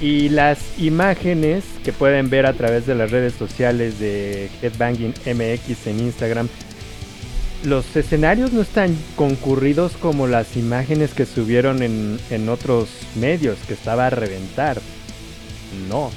y 0.00 0.30
las 0.30 0.58
imágenes 0.78 1.64
que 1.84 1.92
pueden 1.92 2.30
ver 2.30 2.46
a 2.46 2.54
través 2.54 2.86
de 2.86 2.94
las 2.94 3.10
redes 3.10 3.34
sociales 3.34 3.98
de 3.98 4.48
Headbanging 4.62 5.12
MX 5.26 5.86
en 5.88 6.00
Instagram, 6.00 6.48
los 7.64 7.94
escenarios 7.96 8.52
no 8.52 8.62
están 8.62 8.96
concurridos 9.16 9.92
como 10.00 10.26
las 10.26 10.56
imágenes 10.56 11.10
que 11.14 11.26
subieron 11.26 11.82
en, 11.82 12.18
en 12.30 12.48
otros 12.48 12.88
medios, 13.16 13.58
que 13.68 13.74
estaba 13.74 14.06
a 14.06 14.10
reventar. 14.10 14.80
No. 15.88 16.10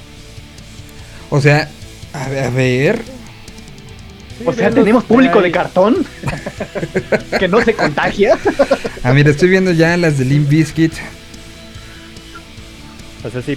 O 1.30 1.40
sea, 1.40 1.68
a 2.12 2.28
ver, 2.28 2.44
a 2.44 2.50
ver. 2.50 3.02
O 4.44 4.52
sea, 4.52 4.70
tenemos 4.70 5.04
público 5.04 5.40
de 5.40 5.50
cartón 5.50 6.04
que 7.38 7.48
no 7.48 7.62
se 7.62 7.74
contagia. 7.74 8.38
Ah, 9.02 9.12
mira, 9.12 9.30
estoy 9.30 9.48
viendo 9.48 9.72
ya 9.72 9.96
las 9.96 10.18
de 10.18 10.24
Limp 10.24 10.48
Bizkit. 10.48 10.92
O 13.24 13.30
sea, 13.30 13.42
si, 13.42 13.56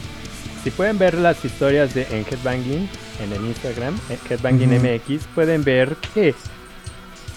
si 0.64 0.72
pueden 0.72 0.97
ver 0.97 1.15
las 1.15 1.43
historias 1.43 1.93
de 1.93 2.03
en 2.03 2.26
Headbanging 2.30 2.89
en 3.23 3.34
el 3.34 3.45
Instagram, 3.45 3.99
en 4.10 4.18
Headbanging 4.30 4.73
Ujú. 4.73 4.88
MX, 4.88 5.26
pueden 5.35 5.64
ver 5.64 5.95
que 6.14 6.34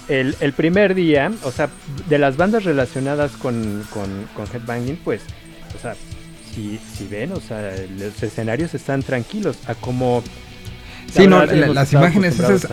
el, 0.09 0.37
el 0.41 0.53
primer 0.53 0.95
día, 0.95 1.33
o 1.43 1.51
sea, 1.51 1.69
de 2.09 2.19
las 2.19 2.37
bandas 2.37 2.65
relacionadas 2.65 3.33
con, 3.33 3.85
con, 3.91 4.29
con 4.35 4.47
Headbanging, 4.47 4.97
pues, 4.97 5.23
o 5.77 5.81
sea, 5.81 5.95
si, 6.55 6.79
si 6.95 7.07
ven, 7.07 7.33
o 7.33 7.41
sea, 7.41 7.75
los 7.99 8.23
escenarios 8.23 8.75
están 8.75 9.03
tranquilos, 9.03 9.57
a 9.67 9.75
como... 9.75 10.23
Sí, 11.15 11.27
no, 11.27 11.39
verdad, 11.41 11.55
la- 11.55 11.65
hemos 11.65 11.75
las 11.75 11.93
imágenes 11.93 12.35
esas 12.35 12.65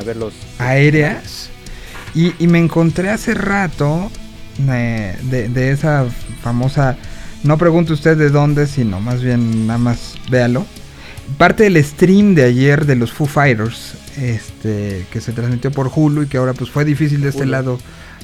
a 0.60 0.70
aéreas. 0.70 1.50
Y, 2.16 2.34
y 2.40 2.48
me 2.48 2.60
encontré 2.60 3.10
hace 3.10 3.34
rato 3.34 4.12
eh, 4.70 5.18
de, 5.24 5.50
de 5.50 5.72
esa 5.72 6.06
famosa. 6.42 6.98
No 7.44 7.58
pregunte 7.58 7.94
usted 7.94 8.18
de 8.18 8.30
dónde, 8.30 8.68
sino 8.68 9.00
más 9.00 9.22
bien 9.22 9.68
nada 9.68 9.80
más 9.80 10.16
véalo. 10.30 10.66
Parte 11.38 11.64
del 11.64 11.84
stream 11.84 12.34
de 12.34 12.46
ayer 12.46 12.86
de 12.88 12.96
los 12.96 13.12
Foo 13.12 13.28
Fighters, 13.28 13.94
este, 14.18 15.06
que 15.12 15.22
se 15.22 15.32
transmitió 15.32 15.72
por 15.72 15.92
Hulu 15.94 16.24
y 16.24 16.28
que 16.28 16.38
ahora 16.38 16.54
pues 16.54 16.72
fue 16.72 16.84
difícil 16.86 17.22
de 17.22 17.30
este 17.30 17.44
Hulu. 17.44 17.52
lado 17.52 17.80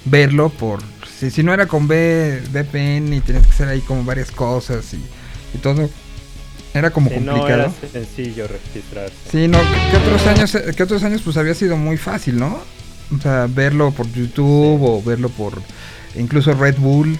verlo 0.05 0.49
por 0.49 0.79
si, 1.19 1.29
si 1.29 1.43
no 1.43 1.53
era 1.53 1.67
con 1.67 1.85
V, 1.85 2.41
VPN 2.51 3.13
y 3.13 3.21
tenías 3.21 3.45
que 3.45 3.53
hacer 3.53 3.67
ahí 3.69 3.81
como 3.81 4.03
varias 4.03 4.31
cosas 4.31 4.91
y, 4.93 4.97
y 5.53 5.59
todo. 5.61 5.87
Era 6.75 6.91
como 6.91 7.09
Sí, 7.09 7.15
no 7.21 7.31
complicado. 7.33 7.73
era 7.81 7.89
sencillo 7.91 8.47
registrarse. 8.47 9.15
Sí, 9.31 9.47
no, 9.47 9.57
que 9.91 9.97
otros 9.97 10.27
años, 10.27 10.57
que 10.75 10.83
otros 10.83 11.03
años 11.03 11.21
pues 11.23 11.37
había 11.37 11.53
sido 11.55 11.77
muy 11.77 11.97
fácil, 11.97 12.37
¿no? 12.37 12.59
O 13.17 13.21
sea, 13.21 13.47
verlo 13.49 13.91
por 13.91 14.11
YouTube 14.11 14.81
o 14.83 15.01
verlo 15.01 15.29
por 15.29 15.61
incluso 16.15 16.53
Red 16.53 16.75
Bull. 16.77 17.17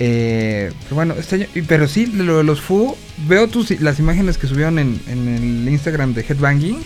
Eh, 0.00 0.70
pero 0.84 0.94
bueno, 0.96 1.14
este 1.18 1.36
año, 1.36 1.46
pero 1.66 1.86
sí, 1.88 2.06
lo 2.06 2.38
de 2.38 2.44
los 2.44 2.60
Foo, 2.60 2.96
veo 3.26 3.48
tus, 3.48 3.80
las 3.80 3.98
imágenes 3.98 4.36
que 4.38 4.46
subieron 4.46 4.78
en, 4.78 5.00
en 5.08 5.28
el 5.28 5.68
Instagram 5.68 6.12
de 6.14 6.22
Headbanging. 6.28 6.82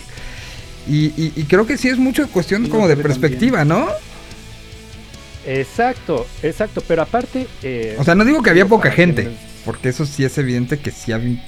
Y, 0.87 1.05
y- 1.15 1.33
y 1.35 1.43
creo 1.43 1.65
que 1.65 1.77
sí 1.77 1.87
es 1.89 1.97
mucho 1.97 2.27
cuestión 2.29 2.67
como 2.69 2.87
de 2.87 2.97
perspectiva, 2.97 3.63
¿no? 3.65 3.87
Exacto, 5.45 6.25
exacto, 6.41 6.81
pero 6.87 7.01
aparte... 7.01 7.47
eh, 7.63 7.95
O 7.99 8.03
sea, 8.03 8.15
no 8.15 8.23
digo 8.23 8.41
que 8.41 8.49
había 8.49 8.65
poca 8.65 8.91
gente, 8.91 9.29
porque 9.65 9.89
eso 9.89 10.05
sí 10.05 10.23
es 10.23 10.37
evidente 10.37 10.79
que 10.79 10.91
sí 10.91 11.11
había... 11.11 11.41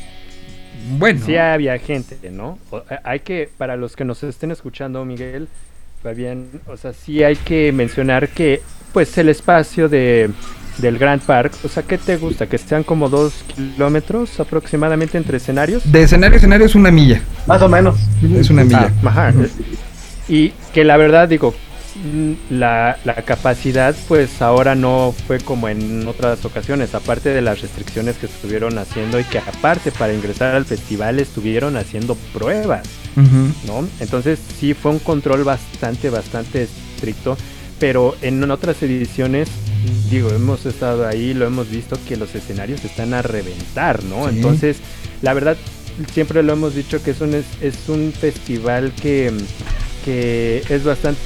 Bueno, 0.88 1.20
Sí 1.26 1.36
había 1.36 1.78
gente, 1.80 2.18
¿no? 2.32 2.58
O- 2.70 2.80
eh, 2.90 2.98
hay 3.04 3.20
que, 3.22 3.50
para 3.58 3.76
los 3.76 3.96
que 3.96 4.06
nos 4.06 4.24
estén 4.24 4.52
escuchando, 4.52 5.04
Miguel, 5.06 5.48
Fabián, 6.04 6.46
o 6.68 6.78
sea, 6.78 6.94
sí 6.94 7.24
hay 7.24 7.36
que 7.36 7.72
mencionar 7.72 8.30
que, 8.30 8.62
pues, 8.94 9.18
el 9.18 9.30
espacio 9.30 9.90
de, 9.90 10.30
del 10.78 10.98
Grand 11.00 11.22
Park, 11.22 11.54
o 11.64 11.68
sea, 11.68 11.84
¿qué 11.84 11.98
te 11.98 12.18
gusta? 12.18 12.48
Que 12.48 12.58
sean 12.58 12.84
como 12.84 13.10
dos 13.10 13.44
kilómetros 13.56 14.40
aproximadamente 14.40 15.18
entre 15.18 15.38
escenarios. 15.38 15.90
de 15.92 16.04
escenario 16.04 16.36
a 16.36 16.38
escenario 16.38 16.66
es 16.66 16.76
una 16.76 16.92
milla. 16.92 17.22
Más 17.48 17.62
o 17.62 17.70
menos. 17.70 17.96
Es 18.36 18.50
una 18.50 18.64
milla. 18.64 18.92
Ah, 19.04 19.08
ajá. 19.10 19.34
Y 20.28 20.50
que 20.74 20.84
la 20.84 20.98
verdad, 20.98 21.28
digo, 21.30 21.56
la, 22.50 22.98
la 23.06 23.16
capacidad, 23.16 23.96
pues 24.08 24.42
ahora 24.42 24.76
no 24.76 25.14
fue 25.28 25.40
como 25.40 25.70
en 25.70 26.08
otras 26.08 26.44
ocasiones, 26.44 26.94
aparte 26.94 27.30
de 27.30 27.42
las 27.42 27.62
restricciones 27.62 28.18
que 28.18 28.26
estuvieron 28.26 28.78
haciendo 28.78 29.20
y 29.20 29.24
que 29.24 29.40
aparte 29.40 29.92
para 29.92 30.14
ingresar 30.14 30.56
al 30.56 30.66
festival 30.66 31.20
estuvieron 31.20 31.78
haciendo 31.78 32.16
pruebas. 32.34 32.88
¿no? 33.66 33.88
Entonces 34.02 34.40
sí 34.60 34.74
fue 34.74 34.92
un 34.92 35.00
control 35.00 35.46
bastante, 35.46 36.10
bastante 36.10 36.64
estricto, 36.64 37.38
pero 37.80 38.16
en 38.22 38.50
otras 38.52 38.82
ediciones, 38.84 39.50
digo, 40.10 40.30
hemos 40.32 40.66
estado 40.66 41.08
ahí, 41.08 41.34
lo 41.34 41.46
hemos 41.46 41.70
visto 41.70 41.98
que 42.08 42.18
los 42.18 42.36
escenarios 42.36 42.84
están 42.84 43.14
a 43.14 43.22
reventar, 43.22 44.04
¿no? 44.04 44.30
Sí. 44.30 44.36
Entonces, 44.36 44.78
la 45.22 45.34
verdad, 45.34 45.58
siempre 46.14 46.44
lo 46.44 46.54
hemos 46.54 46.76
dicho 46.76 47.02
que 47.04 47.12
es 47.12 47.22
un, 47.22 47.34
es, 47.34 47.46
es 47.62 47.88
un 47.88 48.12
festival 48.12 48.92
que, 49.02 49.32
que 50.06 50.64
es 50.70 50.84
bastante 50.84 51.24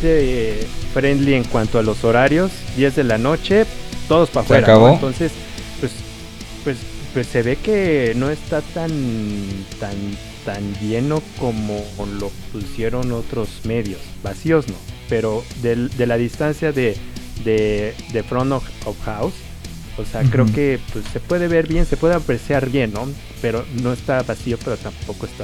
eh, 0.62 0.68
friendly 0.94 1.34
en 1.36 1.44
cuanto 1.44 1.78
a 1.80 1.84
los 1.84 2.04
horarios, 2.04 2.50
10 2.78 2.96
de 2.96 3.04
la 3.04 3.18
noche, 3.18 3.66
todos 4.08 4.30
para 4.30 4.46
afuera. 4.46 4.68
Entonces, 4.96 5.32
pues, 5.82 5.92
pues, 6.64 6.78
pues 7.14 7.28
se 7.28 7.42
ve 7.44 7.58
que 7.58 8.14
no 8.16 8.30
está 8.30 8.62
tan, 8.62 8.90
tan, 9.80 9.96
tan 10.46 10.74
lleno 10.80 11.22
como 11.40 11.84
lo 12.20 12.32
pusieron 12.54 13.12
otros 13.12 13.50
medios, 13.66 14.00
vacíos 14.24 14.68
no, 14.68 14.76
pero 15.10 15.44
del- 15.62 15.90
de 15.98 16.06
la 16.08 16.18
distancia 16.18 16.72
de, 16.72 16.96
de, 17.44 17.94
de 18.14 18.24
front 18.24 18.52
of, 18.54 18.64
of 18.86 18.96
house, 19.04 19.34
o 19.98 20.06
sea, 20.06 20.22
creo 20.24 20.46
que 20.46 20.80
pues, 20.94 21.04
se 21.12 21.20
puede 21.20 21.48
ver 21.50 21.68
bien, 21.68 21.86
se 21.86 21.98
puede 21.98 22.14
apreciar 22.16 22.70
bien, 22.70 22.94
¿no? 22.94 23.06
Pero 23.42 23.66
no 23.82 23.92
está 23.92 24.24
vacío, 24.24 24.58
pero 24.64 24.78
tampoco 24.78 25.26
está... 25.26 25.44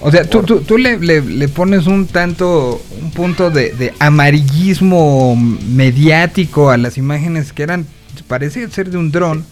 O 0.00 0.10
sea, 0.10 0.24
tú, 0.28 0.42
tú, 0.42 0.60
tú 0.60 0.76
le, 0.76 0.98
le- 0.98 1.48
pones 1.48 1.86
un 1.86 2.06
tanto, 2.06 2.82
un 3.02 3.10
punto 3.12 3.50
de, 3.50 3.72
de 3.72 3.94
amarillismo 3.98 5.34
mediático 5.36 6.70
a 6.70 6.76
las 6.76 6.98
imágenes 6.98 7.52
que 7.52 7.62
eran, 7.62 7.86
parece 8.28 8.68
ser 8.70 8.90
de 8.90 8.98
un 8.98 9.10
dron. 9.10 9.44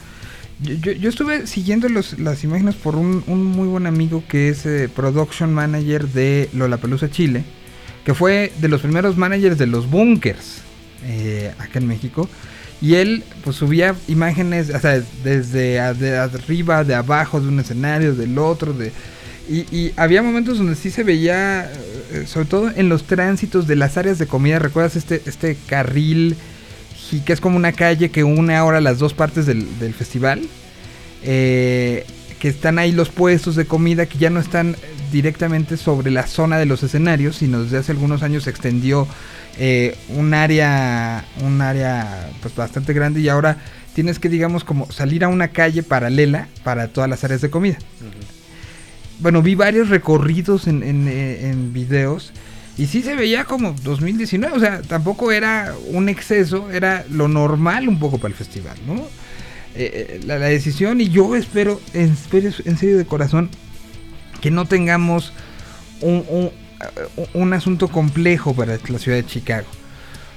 Yo, 0.60 0.74
yo- 0.74 0.92
yo 0.92 1.08
estuve 1.08 1.46
siguiendo 1.46 1.88
los, 1.88 2.18
las 2.18 2.44
imágenes 2.44 2.74
por 2.74 2.94
un, 2.96 3.24
un 3.26 3.44
muy 3.44 3.66
buen 3.68 3.86
amigo 3.86 4.22
que 4.28 4.48
es 4.50 4.66
eh, 4.66 4.88
production 4.94 5.52
manager 5.52 6.08
de 6.08 6.48
Lollapalooza 6.52 7.10
Chile, 7.10 7.42
que 8.04 8.14
fue 8.14 8.52
de 8.60 8.68
los 8.68 8.82
primeros 8.82 9.16
managers 9.16 9.58
de 9.58 9.66
los 9.66 9.90
bunkers 9.90 10.58
eh, 11.04 11.52
acá 11.58 11.78
en 11.78 11.86
México. 11.86 12.28
Y 12.82 12.96
él 12.96 13.24
pues 13.42 13.56
subía 13.56 13.94
imágenes, 14.08 14.68
o 14.68 14.78
sea, 14.78 15.02
desde 15.22 15.80
de 15.94 16.18
arriba, 16.18 16.84
de 16.84 16.94
abajo, 16.94 17.40
de 17.40 17.48
un 17.48 17.60
escenario, 17.60 18.14
del 18.14 18.36
otro, 18.38 18.74
de... 18.74 18.92
Y, 19.48 19.66
y 19.76 19.92
había 19.96 20.22
momentos 20.22 20.58
donde 20.58 20.74
sí 20.74 20.90
se 20.90 21.02
veía, 21.02 21.70
eh, 22.12 22.24
sobre 22.26 22.46
todo 22.46 22.70
en 22.74 22.88
los 22.88 23.04
tránsitos 23.04 23.66
de 23.66 23.76
las 23.76 23.96
áreas 23.96 24.18
de 24.18 24.26
comida, 24.26 24.58
¿recuerdas 24.58 24.96
este, 24.96 25.20
este 25.26 25.56
carril 25.66 26.36
que 27.24 27.32
es 27.32 27.40
como 27.40 27.56
una 27.56 27.72
calle 27.72 28.10
que 28.10 28.24
une 28.24 28.56
ahora 28.56 28.80
las 28.80 28.98
dos 28.98 29.14
partes 29.14 29.46
del, 29.46 29.78
del 29.78 29.94
festival? 29.94 30.42
Eh, 31.22 32.04
que 32.38 32.48
están 32.48 32.78
ahí 32.78 32.92
los 32.92 33.08
puestos 33.08 33.56
de 33.56 33.64
comida 33.64 34.04
que 34.04 34.18
ya 34.18 34.28
no 34.28 34.38
están 34.38 34.76
directamente 35.10 35.78
sobre 35.78 36.10
la 36.10 36.26
zona 36.26 36.58
de 36.58 36.66
los 36.66 36.82
escenarios, 36.82 37.36
sino 37.36 37.62
desde 37.62 37.78
hace 37.78 37.92
algunos 37.92 38.22
años 38.22 38.44
se 38.44 38.50
extendió 38.50 39.08
eh, 39.58 39.96
un 40.10 40.34
área, 40.34 41.24
un 41.42 41.62
área 41.62 42.28
pues 42.42 42.54
bastante 42.54 42.92
grande 42.92 43.20
y 43.20 43.30
ahora 43.30 43.56
tienes 43.94 44.18
que 44.18 44.28
digamos 44.28 44.62
como 44.64 44.90
salir 44.92 45.24
a 45.24 45.28
una 45.28 45.48
calle 45.48 45.82
paralela 45.82 46.48
para 46.64 46.88
todas 46.88 47.08
las 47.08 47.24
áreas 47.24 47.40
de 47.40 47.48
comida. 47.48 47.78
Bueno, 49.20 49.43
vi 49.43 49.55
varios 49.55 49.89
recorridos 49.89 50.66
en, 50.66 50.82
en, 50.82 51.09
eh, 51.09 51.49
en 51.49 51.73
videos 51.73 52.32
Y 52.77 52.86
sí 52.86 53.03
se 53.03 53.15
veía 53.15 53.45
como 53.45 53.74
2019, 53.85 54.57
o 54.57 54.61
sea, 54.61 54.82
tampoco 54.82 55.31
era 55.31 55.74
un 55.91 56.09
exceso, 56.09 56.70
era 56.73 57.05
lo 57.11 57.28
normal 57.28 57.89
un 57.89 57.99
poco 58.01 58.19
para 58.19 58.32
el 58.32 58.35
festival, 58.35 58.77
¿no? 58.86 58.95
Eh, 59.77 60.20
eh, 60.20 60.20
la, 60.24 60.39
la 60.39 60.47
decisión 60.47 61.01
y 61.01 61.09
yo 61.09 61.35
espero, 61.36 61.81
espero 61.93 62.51
en 62.65 62.77
serio 62.77 62.99
de 62.99 63.05
corazón, 63.07 63.49
que 64.41 64.51
no 64.51 64.66
tengamos 64.66 65.32
un, 66.01 66.24
un, 66.28 66.51
un 67.32 67.53
asunto 67.53 67.89
complejo 67.89 68.55
para 68.55 68.78
la 68.89 68.99
ciudad 68.99 69.19
de 69.19 69.27
Chicago. 69.27 69.66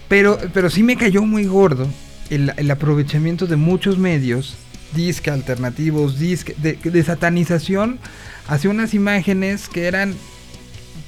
Pero, 0.08 0.40
pero 0.54 0.70
sí 0.70 0.84
me 0.84 0.96
cayó 0.96 1.24
muy 1.24 1.46
gordo 1.46 1.88
el, 2.30 2.54
el 2.56 2.72
aprovechamiento 2.72 3.48
de 3.48 3.58
muchos 3.58 3.98
medios, 3.98 4.56
disque 4.94 5.30
alternativos, 5.30 6.20
disque, 6.20 6.56
de, 6.58 6.74
de 6.74 7.04
satanización 7.04 8.00
hacia 8.48 8.70
unas 8.70 8.94
imágenes 8.94 9.68
que 9.68 9.86
eran 9.86 10.16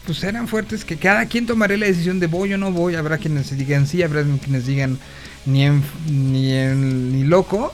pues 0.06 0.24
eran 0.24 0.48
fuertes 0.48 0.86
que 0.86 0.98
cada 0.98 1.26
quien 1.28 1.46
tomará 1.46 1.78
la 1.78 1.86
decisión 1.86 2.20
de 2.20 2.28
voy 2.28 2.54
o 2.54 2.58
no 2.58 2.72
voy, 2.72 2.96
habrá 2.96 3.18
quienes 3.18 3.56
digan 3.56 3.86
sí, 3.86 4.02
habrá 4.02 4.24
quienes 4.44 4.66
digan 4.66 4.98
ni 5.46 5.66
en, 5.66 5.84
ni 7.12 7.24
loco, 7.24 7.72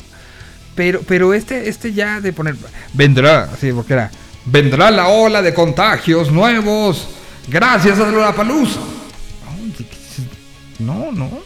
pero 0.76 1.02
pero 1.02 1.34
este 1.34 1.69
este 1.69 1.94
ya 1.94 2.22
de 2.22 2.34
poner 2.34 2.56
vendrá, 2.94 3.44
así 3.44 3.72
porque 3.72 3.94
era 3.94 4.11
vendrá 4.45 4.91
la 4.91 5.07
ola 5.07 5.41
de 5.41 5.53
contagios 5.53 6.32
nuevos 6.32 7.07
gracias 7.48 7.99
a 7.99 8.11
la 8.11 8.34
palusa. 8.34 8.80
No, 10.80 11.11
no. 11.11 11.45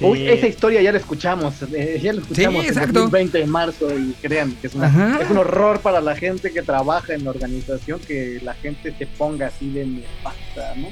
Uy, 0.00 0.28
esa 0.28 0.46
historia 0.46 0.80
ya 0.82 0.92
la 0.92 0.98
escuchamos, 0.98 1.54
eh, 1.72 2.00
ya 2.02 2.12
la 2.12 2.20
escuchamos 2.22 2.62
Sí, 2.62 2.68
exacto. 2.68 3.08
20 3.10 3.38
de 3.38 3.46
marzo 3.46 3.88
y 3.98 4.14
crean 4.22 4.52
que 4.60 4.66
es, 4.68 4.74
una- 4.74 5.18
es 5.20 5.30
un 5.30 5.38
horror 5.38 5.80
para 5.80 6.00
la 6.00 6.16
gente 6.16 6.52
que 6.52 6.62
trabaja 6.62 7.14
en 7.14 7.24
la 7.24 7.30
organización 7.30 8.00
que 8.00 8.40
la 8.42 8.54
gente 8.54 8.94
se 8.98 9.06
ponga 9.06 9.48
así 9.48 9.70
de 9.70 9.84
nefasta, 9.86 10.74
¿no? 10.76 10.88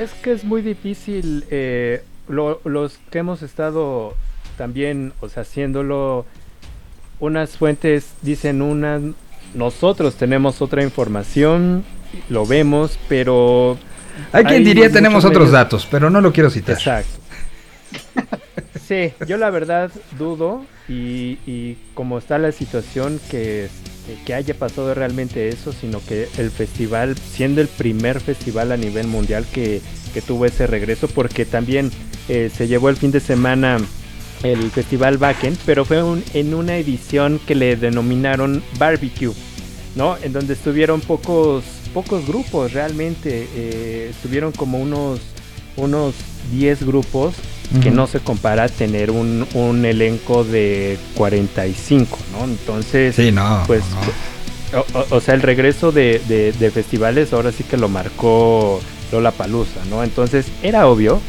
Es 0.00 0.12
que 0.22 0.32
es 0.32 0.44
muy 0.44 0.62
difícil, 0.62 1.44
eh, 1.50 2.02
lo- 2.28 2.60
los 2.64 2.98
que 3.10 3.18
hemos 3.18 3.42
estado 3.42 4.14
también, 4.56 5.12
o 5.20 5.28
sea, 5.28 5.42
haciéndolo, 5.42 6.24
unas 7.20 7.56
fuentes 7.56 8.12
dicen 8.22 8.62
una, 8.62 9.00
nosotros 9.54 10.14
tenemos 10.16 10.62
otra 10.62 10.82
información, 10.82 11.84
lo 12.28 12.46
vemos, 12.46 12.98
pero... 13.08 13.78
Hay 14.32 14.44
quien 14.44 14.64
diría 14.64 14.90
tenemos 14.90 15.24
otros 15.24 15.44
medios- 15.48 15.52
datos, 15.52 15.88
pero 15.90 16.10
no 16.10 16.20
lo 16.20 16.32
quiero 16.32 16.50
citar. 16.50 16.74
Exacto. 16.76 17.20
Sí, 18.92 19.12
yo 19.26 19.38
la 19.38 19.48
verdad 19.48 19.90
dudo 20.18 20.66
y, 20.86 21.38
y 21.46 21.78
como 21.94 22.18
está 22.18 22.36
la 22.36 22.52
situación 22.52 23.18
que, 23.30 23.64
este, 23.64 24.18
que 24.26 24.34
haya 24.34 24.52
pasado 24.52 24.92
realmente 24.92 25.48
eso, 25.48 25.72
sino 25.72 26.04
que 26.04 26.28
el 26.36 26.50
festival, 26.50 27.16
siendo 27.16 27.62
el 27.62 27.68
primer 27.68 28.20
festival 28.20 28.70
a 28.70 28.76
nivel 28.76 29.06
mundial 29.06 29.46
que, 29.50 29.80
que 30.12 30.20
tuvo 30.20 30.44
ese 30.44 30.66
regreso, 30.66 31.08
porque 31.08 31.46
también 31.46 31.90
eh, 32.28 32.50
se 32.54 32.68
llevó 32.68 32.90
el 32.90 32.96
fin 32.96 33.12
de 33.12 33.20
semana 33.20 33.78
el 34.42 34.70
festival 34.70 35.16
Backen, 35.16 35.56
pero 35.64 35.86
fue 35.86 36.02
un- 36.02 36.22
en 36.34 36.52
una 36.52 36.76
edición 36.76 37.40
que 37.46 37.54
le 37.54 37.76
denominaron 37.76 38.62
barbecue, 38.78 39.32
¿no? 39.96 40.18
En 40.22 40.34
donde 40.34 40.52
estuvieron 40.52 41.00
pocos 41.00 41.64
pocos 41.94 42.26
grupos 42.26 42.72
realmente, 42.74 43.46
eh, 43.54 44.08
estuvieron 44.10 44.52
como 44.52 44.78
unos 44.78 45.20
unos 45.76 46.14
10 46.50 46.84
grupos 46.84 47.34
que 47.80 47.90
no 47.90 48.06
se 48.06 48.20
compara 48.20 48.64
a 48.64 48.68
tener 48.68 49.10
un, 49.10 49.46
un 49.54 49.84
elenco 49.84 50.44
de 50.44 50.98
45, 51.14 52.18
¿no? 52.32 52.44
Entonces, 52.44 53.14
Sí, 53.16 53.32
no, 53.32 53.62
pues, 53.66 53.82
O, 54.74 54.98
o- 54.98 55.16
o 55.16 55.20
sea, 55.20 55.34
el 55.34 55.42
regreso 55.42 55.92
de, 55.92 56.20
de- 56.28 56.52
de 56.52 56.70
festivales 56.70 57.32
ahora 57.34 57.52
sí 57.52 57.62
que 57.62 57.76
lo 57.76 57.88
marcó 57.88 58.80
Lola 59.12 59.30
Palusa, 59.30 59.84
¿no? 59.90 60.02
Entonces, 60.02 60.46
era 60.62 60.86
obvio, 60.88 61.20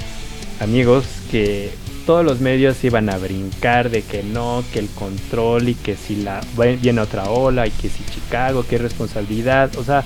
amigos, 0.61 1.03
que 1.29 1.69
todos 2.05 2.23
los 2.25 2.39
medios 2.39 2.81
iban 2.83 3.09
a 3.09 3.17
brincar 3.17 3.89
de 3.89 4.01
que 4.01 4.23
no, 4.23 4.63
que 4.71 4.79
el 4.79 4.87
control 4.89 5.69
y 5.69 5.75
que 5.75 5.95
si 5.97 6.17
la 6.17 6.41
viene 6.81 7.01
otra 7.01 7.29
ola 7.29 7.67
y 7.67 7.71
que 7.71 7.89
si 7.89 8.03
Chicago, 8.13 8.65
qué 8.69 8.77
responsabilidad, 8.77 9.71
o 9.77 9.83
sea, 9.83 10.03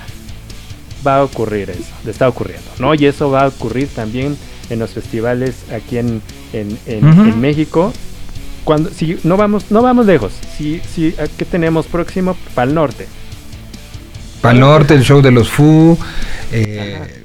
va 1.06 1.18
a 1.18 1.24
ocurrir 1.24 1.70
eso, 1.70 1.84
le 2.06 2.12
está 2.12 2.28
ocurriendo, 2.28 2.68
¿no? 2.80 2.96
Y 2.96 3.06
eso 3.06 3.30
va 3.30 3.44
a 3.44 3.48
ocurrir 3.48 3.88
también 3.90 4.36
en 4.70 4.80
los 4.80 4.92
festivales 4.92 5.56
aquí 5.72 5.98
en, 5.98 6.22
en, 6.54 6.78
en- 6.86 7.40
México. 7.42 7.94
Cuando, 8.64 8.90
si 8.92 9.18
no 9.24 9.38
vamos, 9.38 9.72
no 9.72 9.82
vamos 9.82 10.06
lejos, 10.06 10.34
si, 10.58 10.82
si, 10.94 11.16
¿qué 11.38 11.46
tenemos 11.46 11.86
próximo? 11.86 12.36
Para 12.54 12.68
el 12.68 12.76
norte. 12.76 13.08
Para 14.42 14.54
el 14.54 14.60
norte, 14.60 14.94
el 14.94 15.04
show 15.04 15.22
de 15.22 15.32
los 15.32 15.50
Fu. 15.50 15.98
eh, 16.52 17.24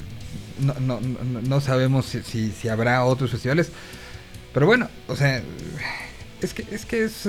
no, 0.60 0.74
no, 0.80 1.00
no, 1.00 1.40
no 1.42 1.60
sabemos 1.60 2.06
si, 2.06 2.22
si, 2.22 2.52
si 2.52 2.68
habrá 2.68 3.04
otros 3.04 3.30
festivales. 3.32 3.70
Pero 4.54 4.66
bueno, 4.66 4.88
o 5.08 5.16
sea, 5.16 5.42
es 6.40 6.54
que 6.54 6.64
es, 6.70 6.86
que 6.86 7.04
es, 7.04 7.28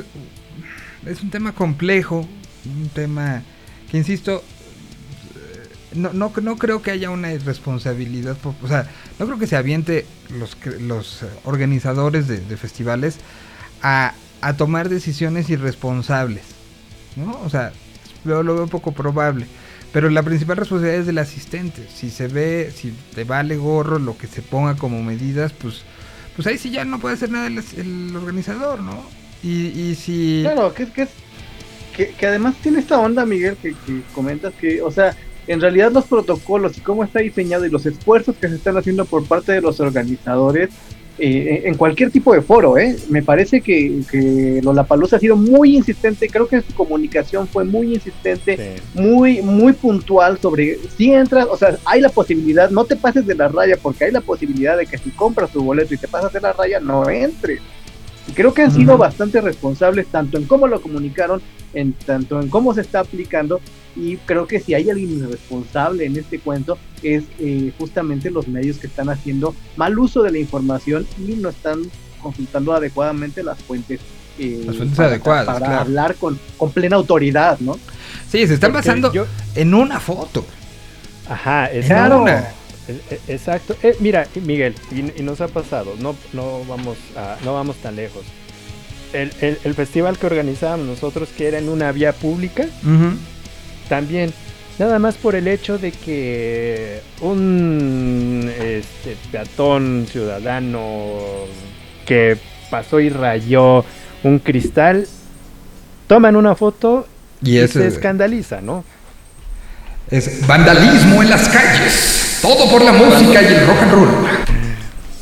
es 1.08 1.22
un 1.24 1.30
tema 1.32 1.54
complejo. 1.54 2.28
Un 2.66 2.90
tema 2.90 3.42
que, 3.90 3.98
insisto, 3.98 4.44
no, 5.96 6.14
no, 6.14 6.32
no 6.42 6.56
creo 6.58 6.82
que 6.82 6.92
haya 6.92 7.10
una 7.10 7.34
irresponsabilidad. 7.34 8.38
o 8.62 8.68
sea, 8.68 8.90
no 9.20 9.26
creo 9.26 9.40
que 9.40 9.48
se 9.48 9.56
aviente 9.56 10.06
los, 10.38 10.58
los 10.82 11.24
eh, 11.24 11.28
organizadores 11.44 12.28
de, 12.28 12.58
festivales 12.58 13.18
a, 13.82 14.14
a 14.42 14.54
tomar 14.56 14.90
decisiones 14.90 15.50
irresponsables. 15.50 16.44
¿no? 17.16 17.40
O 17.44 17.50
sea, 17.50 17.72
lo, 18.24 18.44
lo 18.44 18.56
veo 18.56 18.68
poco 18.68 18.92
probable. 18.92 19.46
Pero 19.92 20.10
la 20.10 20.24
principal 20.24 20.58
responsabilidad 20.58 21.02
es 21.02 21.08
del 21.08 21.20
asistente. 21.20 21.88
Si 21.94 22.10
se 22.10 22.28
ve, 22.28 22.74
si 22.76 22.94
te 23.14 23.26
vale 23.26 23.58
gorro 23.58 24.00
lo 24.00 24.18
que 24.18 24.28
se 24.28 24.42
ponga 24.42 24.76
como 24.76 25.04
medidas, 25.04 25.54
pues, 25.54 25.84
pues 26.36 26.48
ahí 26.48 26.58
sí 26.58 26.72
ya 26.72 26.84
no 26.84 27.00
puede 27.00 27.14
hacer 27.14 27.30
nada 27.30 27.48
el, 27.48 27.64
el 27.78 28.16
organizador, 28.16 28.82
¿no? 28.82 29.04
Y, 29.44 29.68
y 29.68 29.96
si... 29.96 30.40
Claro, 30.42 30.74
que 30.74 30.84
es 30.84 30.90
que 30.90 31.08
que, 31.94 32.10
que 32.10 32.28
además 32.28 32.56
tiene 32.62 32.80
esta 32.80 33.00
onda, 33.00 33.26
Miguel, 33.26 33.56
que, 33.62 33.74
que 33.86 34.02
comentas 34.14 34.54
que, 34.56 34.82
o 34.82 34.92
sea, 34.92 35.16
en 35.48 35.62
realidad 35.62 35.92
los 35.92 36.06
protocolos 36.06 36.78
y 36.78 36.82
cómo 36.82 37.04
está 37.04 37.20
diseñado 37.20 37.66
y 37.66 37.70
los 37.70 37.86
esfuerzos 37.86 38.36
que 38.36 38.50
se 38.50 38.56
están 38.56 38.78
haciendo 38.78 39.06
por 39.06 39.26
parte 39.26 39.52
de 39.52 39.62
los 39.62 39.80
organizadores 39.80 40.70
eh, 41.20 41.62
en 41.66 41.76
cualquier 41.76 42.10
tipo 42.10 42.34
de 42.34 42.42
foro, 42.42 42.76
¿eh? 42.76 42.96
Me 43.08 43.22
parece 43.22 43.62
que, 43.62 44.02
que 44.10 44.62
Lollapalooza 44.64 45.18
ha 45.18 45.20
sido 45.20 45.36
muy 45.36 45.78
insistente, 45.78 46.28
creo 46.28 46.48
que 46.48 46.62
su 46.62 46.74
comunicación 46.74 47.48
fue 47.48 47.64
muy 47.64 47.94
insistente, 47.94 48.78
muy, 48.96 49.44
muy 49.44 49.74
puntual 49.74 50.40
sobre 50.40 50.80
si 50.98 51.14
entras, 51.14 51.46
o 51.52 51.56
sea, 51.56 51.78
hay 51.86 52.02
la 52.02 52.10
posibilidad, 52.10 52.72
no 52.72 52.86
te 52.86 52.96
pases 52.96 53.28
de 53.28 53.36
la 53.36 53.48
raya, 53.48 53.78
porque 53.80 54.06
hay 54.06 54.12
la 54.12 54.22
posibilidad 54.22 54.76
de 54.76 54.88
que 54.88 54.98
si 54.98 55.12
compras 55.12 55.52
tu 55.52 55.64
boleto 55.64 55.94
y 55.94 55.98
te 55.98 56.08
pasas 56.08 56.34
de 56.34 56.42
la 56.42 56.52
raya, 56.52 56.80
no 56.80 57.08
entres. 57.08 57.62
Y 58.28 58.32
creo 58.32 58.54
que 58.54 58.62
han 58.64 58.72
sido 58.74 58.98
bastante 58.98 59.42
responsables 59.42 60.08
tanto 60.08 60.38
en 60.38 60.46
cómo 60.46 60.68
lo 60.68 60.82
comunicaron, 60.82 61.42
en 61.74 61.94
tanto 61.94 62.40
en 62.42 62.50
cómo 62.50 62.74
se 62.74 62.82
está 62.82 63.00
aplicando, 63.02 63.60
y 63.96 64.18
creo 64.18 64.48
que 64.48 64.60
si 64.60 64.74
hay 64.74 64.90
alguien 64.90 65.30
responsable 65.30 66.06
en 66.06 66.18
este 66.18 66.40
cuento 66.40 66.78
es 67.04 67.24
eh, 67.40 67.72
justamente 67.78 68.32
los 68.32 68.48
medios 68.48 68.78
que 68.78 68.88
están 68.88 69.10
haciendo 69.10 69.54
mal 69.76 69.98
uso 70.00 70.24
de 70.24 70.32
la 70.32 70.40
información 70.40 71.06
y 71.20 71.34
no 71.34 71.50
están 71.50 71.82
consultando 72.22 72.74
adecuadamente 72.74 73.44
las 73.44 73.60
fuentes. 73.60 74.00
eh, 74.40 74.64
Las 74.66 74.78
fuentes 74.78 74.96
para, 74.98 75.10
adecuadas, 75.10 75.46
para 75.46 75.60
claro. 75.60 75.82
hablar 75.82 76.16
con, 76.16 76.40
con 76.58 76.72
plena 76.72 76.96
autoridad, 76.96 77.60
¿no? 77.60 77.74
Sí, 78.30 78.48
se 78.48 78.54
están 78.56 78.72
Porque 78.72 78.88
basando 78.88 79.12
yo- 79.12 79.28
en 79.56 79.74
una 79.74 80.00
foto. 80.00 80.46
Ajá, 81.30 81.70
En 81.72 81.78
exacto. 81.84 82.22
una. 82.22 82.48
E- 82.88 83.16
e- 83.16 83.34
Exacto. 83.34 83.76
Eh, 83.84 83.96
mira, 84.00 84.28
Miguel, 84.46 84.76
y, 84.92 85.20
y 85.20 85.24
nos 85.24 85.40
ha 85.42 85.48
pasado, 85.48 85.96
no, 86.00 86.16
no, 86.34 86.64
vamos 86.66 86.98
a- 87.16 87.38
no 87.46 87.54
vamos 87.54 87.78
tan 87.78 87.96
lejos. 87.96 88.24
El, 89.14 89.32
el- 89.42 89.58
el 89.64 89.74
festival 89.74 90.18
que 90.18 90.26
organizábamos 90.26 90.86
nosotros, 90.88 91.30
que 91.38 91.48
era 91.48 91.60
en 91.60 91.70
una 91.70 91.92
vía 91.92 92.12
pública, 92.14 92.66
también, 93.88 94.34
nada 94.80 95.00
más 95.00 95.16
por 95.16 95.36
el 95.36 95.48
hecho 95.48 95.78
de 95.78 95.92
que 95.92 97.00
un 97.22 98.50
este, 98.58 99.16
peatón 99.32 100.08
ciudadano 100.12 101.12
que 102.06 102.38
pasó 102.70 103.00
y 103.00 103.10
rayó 103.10 103.86
un 104.24 104.40
cristal, 104.40 105.08
toman 106.08 106.36
una 106.36 106.56
foto 106.56 107.08
Y 107.42 107.52
y, 107.52 107.58
ese- 107.60 107.80
se 107.82 107.88
escandaliza, 107.88 108.62
¿no? 108.62 108.84
Es 110.14 110.46
vandalismo 110.46 111.24
en 111.24 111.30
las 111.32 111.50
calles. 111.50 112.38
Todo 112.40 112.70
por 112.70 112.84
la 112.84 112.92
música 112.92 113.42
y 113.42 113.46
el 113.48 113.66
rock 113.66 113.78
and 113.82 113.92
roll. 113.94 114.08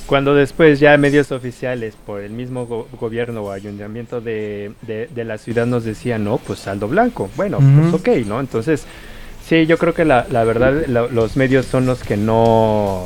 Cuando 0.05 0.35
después 0.35 0.81
ya 0.81 0.97
medios 0.97 1.31
oficiales 1.31 1.93
por 2.05 2.19
el 2.19 2.31
mismo 2.31 2.65
go- 2.65 2.89
gobierno 2.99 3.41
o 3.43 3.51
ayuntamiento 3.51 4.19
de, 4.19 4.73
de- 4.81 5.07
de 5.07 5.23
la 5.23 5.37
ciudad 5.37 5.65
nos 5.65 5.85
decían, 5.85 6.25
no, 6.25 6.37
pues 6.39 6.59
saldo 6.59 6.89
blanco. 6.89 7.29
Bueno, 7.37 7.59
pues 7.59 7.93
ok, 7.93 8.25
¿no? 8.27 8.41
Entonces, 8.41 8.83
sí, 9.47 9.65
yo 9.65 9.77
creo 9.77 9.93
que 9.93 10.03
la, 10.03 10.27
la 10.29 10.43
verdad 10.43 10.73
la- 10.87 11.07
los 11.07 11.37
medios 11.37 11.65
son 11.67 11.85
los 11.85 11.99
que 12.03 12.17
no, 12.17 13.05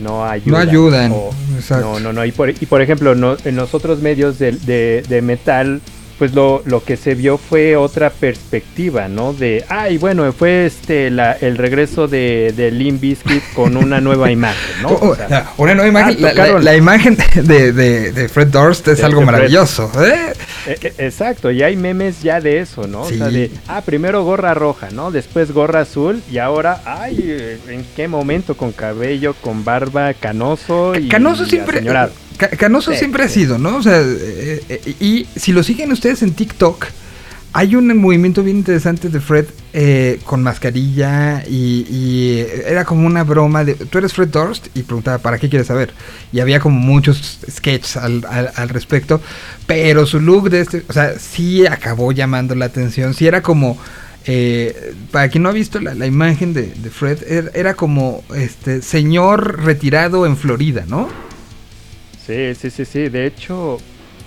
no 0.00 0.24
ayudan. 0.24 0.68
ayudan, 0.70 1.12
o- 1.12 1.28
exacto. 1.54 1.84
no, 1.84 2.00
no, 2.00 2.12
no. 2.14 2.24
Y 2.24 2.32
por, 2.32 2.48
y 2.48 2.54
por 2.64 2.80
ejemplo, 2.80 3.14
no- 3.14 3.36
en 3.44 3.56
los 3.56 3.74
otros 3.74 4.00
medios 4.00 4.38
de, 4.38 4.52
de- 4.52 5.04
de 5.06 5.20
metal, 5.20 5.82
pues 6.18 6.34
lo, 6.34 6.62
lo 6.64 6.82
que 6.82 6.96
se 6.96 7.14
vio 7.14 7.38
fue 7.38 7.76
otra 7.76 8.10
perspectiva, 8.10 9.08
¿no? 9.08 9.32
De, 9.32 9.64
ay, 9.68 9.98
bueno, 9.98 10.30
fue 10.32 10.66
este 10.66 11.10
la, 11.10 11.32
el 11.32 11.56
regreso 11.56 12.08
de, 12.08 12.52
de 12.56 12.70
Limp 12.70 13.00
Bizkit 13.00 13.42
con 13.54 13.76
una 13.76 14.00
nueva 14.00 14.30
imagen, 14.32 14.82
¿no? 14.82 14.88
O 14.94 15.14
sea, 15.14 15.28
ah, 15.30 15.52
una 15.58 15.74
nueva 15.74 15.88
imagen. 15.88 16.16
ah, 16.16 16.20
la, 16.20 16.32
la- 16.34 16.34
tocaron- 16.46 16.62
la 16.64 16.76
imagen 16.76 17.16
de, 17.34 17.72
de- 17.72 18.12
de 18.12 18.28
Fred 18.28 18.48
Durst 18.48 18.88
es 18.88 18.98
De- 18.98 19.04
algo 19.04 19.22
maravilloso. 19.22 19.90
¿eh? 20.04 20.32
Eh, 20.66 20.78
eh, 20.82 20.92
Exacto, 20.98 21.50
y 21.50 21.62
hay 21.62 21.76
memes 21.76 22.22
ya 22.22 22.40
de 22.40 22.58
eso, 22.58 22.86
¿no? 22.88 23.02
O 23.02 23.08
sea, 23.08 23.28
de, 23.28 23.50
ah, 23.68 23.82
primero 23.84 24.24
gorra 24.24 24.54
roja, 24.54 24.88
¿no? 24.90 25.10
Después 25.10 25.52
gorra 25.52 25.80
azul 25.82 26.22
y 26.30 26.38
ahora, 26.38 26.82
ay, 26.84 27.56
¿en 27.68 27.84
qué 27.94 28.08
momento? 28.08 28.56
Con 28.56 28.72
cabello, 28.72 29.34
con 29.40 29.64
barba, 29.64 30.12
canoso 30.14 30.94
y 30.96 31.08
Canoso 31.08 31.46
siempre, 31.46 31.76
aseñorado. 31.78 32.12
Ca- 32.38 32.48
Canoso 32.50 32.92
Sí, 32.92 32.98
siempre 32.98 33.24
ha 33.24 33.28
sido, 33.28 33.58
¿no? 33.58 33.76
O 33.76 33.82
sea, 33.82 34.00
eh, 34.00 34.62
eh, 34.68 34.94
y 35.00 35.26
si 35.36 35.52
lo 35.52 35.62
siguen 35.62 35.92
ustedes 35.92 36.22
en 36.22 36.32
TikTok, 36.34 36.86
hay 37.52 37.74
un 37.74 37.96
movimiento 37.98 38.42
bien 38.42 38.58
interesante 38.58 39.08
de 39.08 39.20
Fred 39.20 39.46
eh, 39.72 40.20
con 40.24 40.42
mascarilla 40.42 41.42
y, 41.48 41.86
y 41.90 42.46
era 42.66 42.84
como 42.84 43.06
una 43.06 43.24
broma 43.24 43.64
de, 43.64 43.74
tú 43.74 43.98
eres 43.98 44.12
Fred 44.12 44.28
Durst 44.28 44.68
y 44.76 44.82
preguntaba, 44.82 45.18
¿para 45.18 45.38
qué 45.38 45.48
quieres 45.48 45.66
saber? 45.66 45.92
Y 46.32 46.40
había 46.40 46.60
como 46.60 46.78
muchos 46.78 47.40
sketches 47.50 47.96
al, 47.96 48.24
al- 48.30 48.52
al 48.54 48.68
respecto, 48.68 49.20
pero 49.66 50.06
su 50.06 50.20
look 50.20 50.50
de 50.50 50.60
este, 50.60 50.84
o 50.88 50.92
sea, 50.92 51.18
sí 51.18 51.66
acabó 51.66 52.12
llamando 52.12 52.54
la 52.54 52.66
atención, 52.66 53.14
sí 53.14 53.26
era 53.26 53.42
como... 53.42 53.78
eh, 54.26 54.94
para 55.10 55.28
quien 55.30 55.42
no 55.42 55.48
ha 55.48 55.52
visto 55.52 55.80
la, 55.80 55.94
la 55.94 56.06
imagen 56.06 56.52
de, 56.52 56.66
de 56.66 56.90
Fred, 56.90 57.18
er- 57.26 57.50
era 57.54 57.74
como 57.74 58.22
este 58.36 58.82
señor 58.82 59.64
retirado 59.64 60.26
en 60.26 60.36
Florida, 60.36 60.84
¿no? 60.86 61.08
Sí, 62.28 62.54
sí, 62.54 62.70
sí, 62.70 62.84
sí. 62.84 63.08
De 63.08 63.24
hecho, 63.24 63.78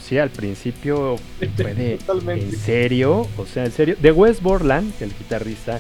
sí, 0.04 0.18
al 0.18 0.32
principio 0.32 1.18
fue 1.38 1.76
de, 1.76 1.98
Totalmente. 1.98 2.46
en 2.46 2.52
serio, 2.58 3.28
o 3.38 3.46
sea, 3.46 3.66
en 3.66 3.72
serio. 3.72 3.96
De 4.02 4.12
Wes 4.12 4.42
Borland, 4.42 4.92
el 5.02 5.10
guitarrista, 5.16 5.80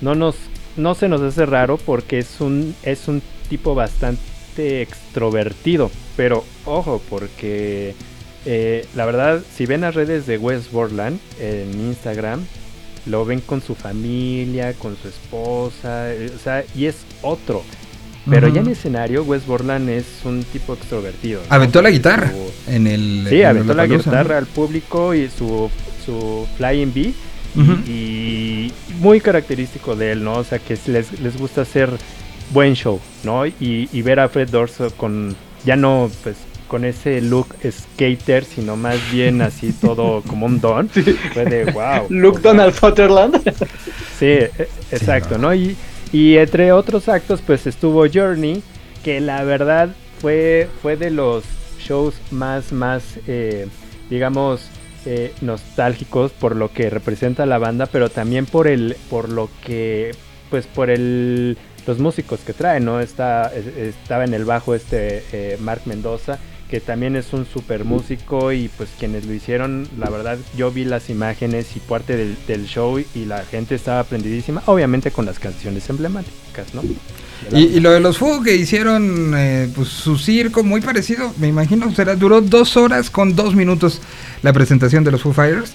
no 0.00 0.14
nos, 0.14 0.36
no 0.78 0.94
se 0.94 1.10
nos 1.10 1.20
hace 1.20 1.44
raro 1.44 1.76
porque 1.76 2.18
es 2.18 2.40
un, 2.40 2.74
es 2.82 3.08
un 3.08 3.20
tipo 3.50 3.74
bastante 3.74 4.80
extrovertido. 4.80 5.90
Pero 6.16 6.44
ojo, 6.64 7.02
porque 7.10 7.94
eh, 8.46 8.86
la 8.96 9.04
verdad, 9.04 9.42
si 9.54 9.66
ven 9.66 9.82
las 9.82 9.94
redes 9.94 10.26
de 10.26 10.38
Wes 10.38 10.72
Borland 10.72 11.20
en 11.38 11.78
Instagram, 11.78 12.42
lo 13.04 13.26
ven 13.26 13.42
con 13.42 13.60
su 13.60 13.74
familia, 13.74 14.72
con 14.72 14.96
su 14.96 15.08
esposa, 15.08 16.10
eh, 16.14 16.30
o 16.34 16.38
sea, 16.38 16.64
y 16.74 16.86
es 16.86 17.04
otro. 17.20 17.62
Pero 18.28 18.48
ya 18.48 18.60
en 18.60 18.68
escenario, 18.68 19.22
Wes 19.24 19.46
Borland 19.46 19.88
es 19.88 20.04
un 20.24 20.42
tipo 20.44 20.74
extrovertido. 20.74 21.40
¿no? 21.48 21.54
Aventó 21.54 21.80
la 21.82 21.88
Su- 21.88 21.94
guitarra 21.94 22.32
en 22.68 22.86
el. 22.86 23.26
Sí, 23.28 23.40
en 23.40 23.46
aventó 23.46 23.74
la 23.74 23.86
¿no? 23.86 23.96
guitarra 23.98 24.38
al 24.38 24.46
público 24.46 25.14
y 25.14 25.28
su, 25.28 25.70
su 26.04 26.46
Flying 26.56 26.92
Bee. 26.92 27.14
y- 27.56 27.60
Ujú. 27.60 27.72
y, 27.88 28.72
muy 29.00 29.20
característico 29.20 29.96
de 29.96 30.12
él, 30.12 30.22
¿no? 30.22 30.34
O 30.34 30.44
sea, 30.44 30.58
que 30.60 30.78
les, 30.86 31.18
les 31.20 31.36
gusta 31.38 31.62
hacer 31.62 31.90
buen 32.52 32.74
show, 32.74 33.00
¿no? 33.24 33.46
Y, 33.46 33.88
y 33.92 34.02
ver 34.02 34.20
a 34.20 34.28
Fred 34.28 34.50
Durst 34.50 34.80
con, 34.96 35.34
ya 35.64 35.74
no, 35.76 36.10
pues, 36.22 36.36
con 36.68 36.84
ese 36.84 37.20
look 37.20 37.48
skater, 37.68 38.44
sino 38.44 38.76
más 38.76 38.98
bien 39.10 39.42
así 39.42 39.72
todo 39.80 40.22
como 40.22 40.46
un 40.46 40.60
don. 40.60 40.88
Fue 40.88 41.44
de 41.44 41.64
wow. 41.72 42.06
Luke 42.10 42.40
Donald 42.42 42.74
Sutherland. 42.74 43.40
Sí, 44.18 44.26
e- 44.26 44.50
exacto, 44.92 45.36
¿no? 45.38 45.52
Y, 45.52 45.74
y 46.12 46.36
entre 46.36 46.72
otros 46.72 47.08
actos, 47.08 47.40
pues 47.46 47.66
estuvo 47.66 48.04
Journey, 48.12 48.62
que 49.04 49.20
la 49.20 49.44
verdad 49.44 49.90
fue, 50.20 50.68
fue 50.82 50.96
de 50.96 51.10
los 51.10 51.44
shows 51.78 52.14
más, 52.30 52.72
más, 52.72 53.02
eh, 53.26 53.66
digamos, 54.10 54.68
eh, 55.06 55.32
nostálgicos 55.40 56.32
por 56.32 56.56
lo 56.56 56.72
que 56.72 56.90
representa 56.90 57.46
la 57.46 57.58
banda, 57.58 57.86
pero 57.86 58.10
también 58.10 58.44
por 58.46 58.66
el, 58.68 58.96
por 59.08 59.28
lo 59.30 59.48
que, 59.64 60.10
pues 60.50 60.66
por 60.66 60.90
el, 60.90 61.56
los 61.86 61.98
músicos 61.98 62.40
que 62.40 62.52
trae, 62.52 62.80
¿no? 62.80 63.00
Está, 63.00 63.50
es- 63.54 63.66
estaba 63.94 64.24
en 64.24 64.34
el 64.34 64.44
bajo 64.44 64.74
este 64.74 65.24
eh, 65.32 65.56
Mark 65.60 65.82
Mendoza, 65.86 66.38
que 66.70 66.80
también 66.80 67.16
es 67.16 67.32
un 67.32 67.46
super 67.46 67.84
músico 67.84 68.52
y 68.52 68.68
pues 68.68 68.90
quienes 68.96 69.26
lo 69.26 69.34
hicieron, 69.34 69.88
la 69.98 70.08
verdad, 70.08 70.38
yo 70.56 70.70
vi 70.70 70.84
las 70.84 71.10
imágenes 71.10 71.74
y 71.74 71.80
parte 71.80 72.16
del, 72.16 72.66
show 72.66 73.02
y 73.14 73.24
la 73.24 73.44
gente 73.44 73.74
estaba 73.74 73.98
aprendidísima, 73.98 74.62
obviamente 74.66 75.10
con 75.10 75.26
las 75.26 75.40
canciones 75.40 75.90
emblemáticas, 75.90 76.72
¿no? 76.72 76.82
Y, 77.52 77.80
lo 77.80 77.90
de 77.90 78.00
los 78.00 78.18
Foo 78.18 78.42
que 78.42 78.54
hicieron 78.54 79.32
eh, 79.34 79.68
pues, 79.74 79.88
su 79.88 80.16
circo 80.16 80.62
muy 80.62 80.80
parecido, 80.80 81.34
me 81.38 81.48
imagino, 81.48 81.92
será 81.92 82.14
duró 82.14 82.40
dos 82.40 82.76
horas 82.76 83.10
con 83.10 83.34
dos 83.34 83.54
minutos 83.56 84.00
la 84.42 84.52
presentación 84.52 85.02
de 85.02 85.10
los 85.10 85.22
Foo 85.22 85.32
Fighters. 85.32 85.72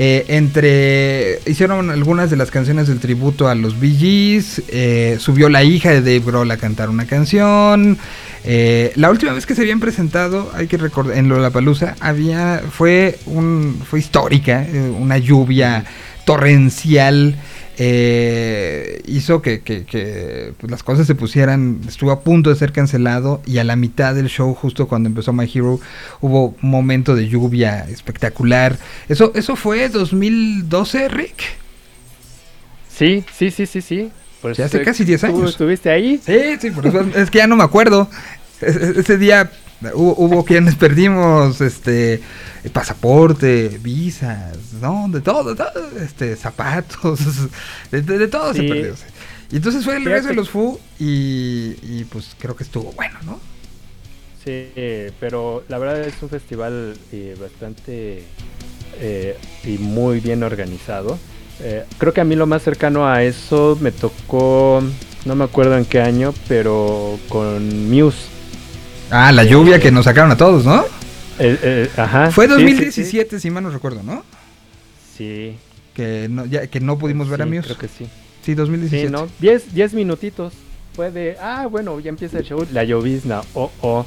Eh, 0.00 0.24
entre 0.28 1.40
hicieron 1.44 1.90
algunas 1.90 2.30
de 2.30 2.36
las 2.36 2.52
canciones 2.52 2.86
del 2.86 3.00
tributo 3.00 3.48
a 3.48 3.56
los 3.56 3.80
Bee 3.80 4.40
eh, 4.68 5.16
subió 5.18 5.48
la 5.48 5.64
hija 5.64 5.90
de 5.90 6.00
Dave 6.00 6.20
Grohl 6.20 6.50
a 6.52 6.56
cantar 6.56 6.88
una 6.88 7.04
canción. 7.04 7.98
Eh, 8.44 8.92
la 8.96 9.10
última 9.10 9.32
vez 9.32 9.46
que 9.46 9.54
se 9.54 9.62
habían 9.62 9.80
presentado, 9.80 10.50
hay 10.54 10.66
que 10.66 10.76
recordar, 10.76 11.16
en 11.16 11.28
Lollapalooza 11.28 11.96
había 12.00 12.62
fue 12.70 13.18
un 13.26 13.80
fue 13.88 13.98
histórica, 13.98 14.64
eh, 14.64 14.90
una 14.98 15.18
lluvia 15.18 15.84
torrencial 16.24 17.36
eh, 17.80 19.02
hizo 19.06 19.40
que, 19.40 19.60
que- 19.60 19.84
que, 19.84 20.52
pues, 20.58 20.70
las 20.70 20.82
cosas 20.82 21.06
se 21.06 21.14
pusieran, 21.14 21.80
estuvo 21.86 22.10
a 22.10 22.20
punto 22.22 22.50
de 22.50 22.56
ser 22.56 22.72
cancelado 22.72 23.40
y 23.46 23.58
a 23.58 23.64
la 23.64 23.76
mitad 23.76 24.14
del 24.16 24.28
show, 24.28 24.52
justo 24.54 24.88
cuando 24.88 25.08
empezó 25.08 25.32
My 25.32 25.48
Hero, 25.52 25.78
hubo 26.20 26.56
un 26.60 26.70
momento 26.70 27.14
de 27.14 27.28
lluvia 27.28 27.86
espectacular. 27.88 28.76
Eso, 29.08 29.30
eso 29.36 29.54
fue 29.56 29.88
2012, 29.88 31.08
Rick. 31.08 31.42
Sí, 32.92 33.24
sí, 33.32 33.50
sí, 33.52 33.66
sí, 33.66 33.80
sí. 33.80 34.10
Pues, 34.42 34.56
Ya 34.56 34.66
hace 34.66 34.78
eh, 34.78 34.84
casi 34.84 35.04
10 35.04 35.20
¿tú 35.20 35.26
años. 35.26 35.50
¿Estuviste 35.50 35.90
ahí? 35.90 36.20
Sí, 36.24 36.38
sí, 36.60 36.70
por 36.70 36.86
eso 36.86 37.00
es 37.14 37.30
que 37.30 37.38
ya 37.38 37.46
no 37.46 37.56
me 37.56 37.64
acuerdo. 37.64 38.08
Es- 38.60 38.76
es- 38.76 38.96
Ese 38.98 39.18
día 39.18 39.50
hubo, 39.94 40.14
hubo 40.16 40.44
quienes 40.44 40.74
perdimos 40.76 41.60
este 41.60 42.20
pasaporte, 42.72 43.78
visas, 43.82 44.56
¿no? 44.80 45.08
De 45.08 45.20
todo, 45.20 45.54
todo, 45.56 45.70
este, 46.00 46.36
zapatos, 46.36 47.20
de, 47.90 48.02
de- 48.02 48.18
de 48.18 48.28
todo 48.28 48.52
se 48.54 48.62
perdió. 48.62 48.94
Y 49.50 49.56
entonces 49.56 49.84
fue 49.84 49.96
el 49.96 50.04
regreso 50.04 50.28
de 50.28 50.34
los 50.34 50.50
Fu 50.50 50.78
y, 50.98 51.74
y, 51.82 52.06
pues 52.10 52.36
creo 52.38 52.54
que 52.54 52.64
estuvo 52.64 52.92
bueno, 52.92 53.18
¿no? 53.24 53.40
Sí, 54.44 54.68
pero 55.20 55.64
la 55.68 55.78
verdad 55.78 56.00
es 56.02 56.14
un 56.22 56.28
festival 56.28 56.96
eh, 57.12 57.34
bastante 57.40 58.22
eh, 59.00 59.36
y 59.64 59.78
muy 59.78 60.20
bien 60.20 60.42
organizado. 60.42 61.18
Eh, 61.60 61.84
creo 61.98 62.12
que 62.12 62.20
a 62.20 62.24
mí 62.24 62.36
lo 62.36 62.46
más 62.46 62.62
cercano 62.62 63.06
a 63.08 63.22
eso 63.22 63.76
me 63.80 63.90
tocó, 63.90 64.82
no 65.24 65.34
me 65.34 65.44
acuerdo 65.44 65.76
en 65.76 65.84
qué 65.84 66.00
año, 66.00 66.32
pero 66.46 67.18
con 67.28 67.90
Muse. 67.90 68.28
Ah, 69.10 69.32
la 69.32 69.44
lluvia 69.44 69.80
que 69.80 69.90
nos 69.90 70.04
sacaron 70.04 70.30
a 70.30 70.36
todos, 70.36 70.64
¿no? 70.64 70.84
Eh, 71.38 71.58
eh, 71.62 71.90
ajá. 71.96 72.30
Fue 72.30 72.46
sí, 72.46 72.52
sí, 72.54 72.58
2017, 72.62 73.40
si 73.40 73.50
mal 73.50 73.62
no 73.62 73.70
recuerdo, 73.70 74.02
¿no? 74.02 74.24
Sí. 75.16 75.56
Que 75.94 76.28
no, 76.28 76.46
ya, 76.46 76.66
que 76.66 76.80
no 76.80 76.98
pudimos 76.98 77.28
ver 77.28 77.42
a 77.42 77.44
Sí, 77.44 77.50
Muse. 77.50 77.62
creo 77.64 77.78
que 77.78 77.88
sí. 77.88 78.06
Sí, 78.42 78.54
2017. 78.54 79.06
Sí, 79.06 79.12
¿no? 79.12 79.28
10, 79.40 79.74
10 79.74 79.94
minutitos. 79.94 80.52
Fue 80.94 81.10
de, 81.10 81.36
ah, 81.40 81.66
bueno, 81.70 81.98
ya 82.00 82.08
empieza 82.08 82.38
el 82.38 82.44
show. 82.44 82.66
La 82.72 82.84
llovizna, 82.84 83.42
oh, 83.54 83.70
oh. 83.82 84.06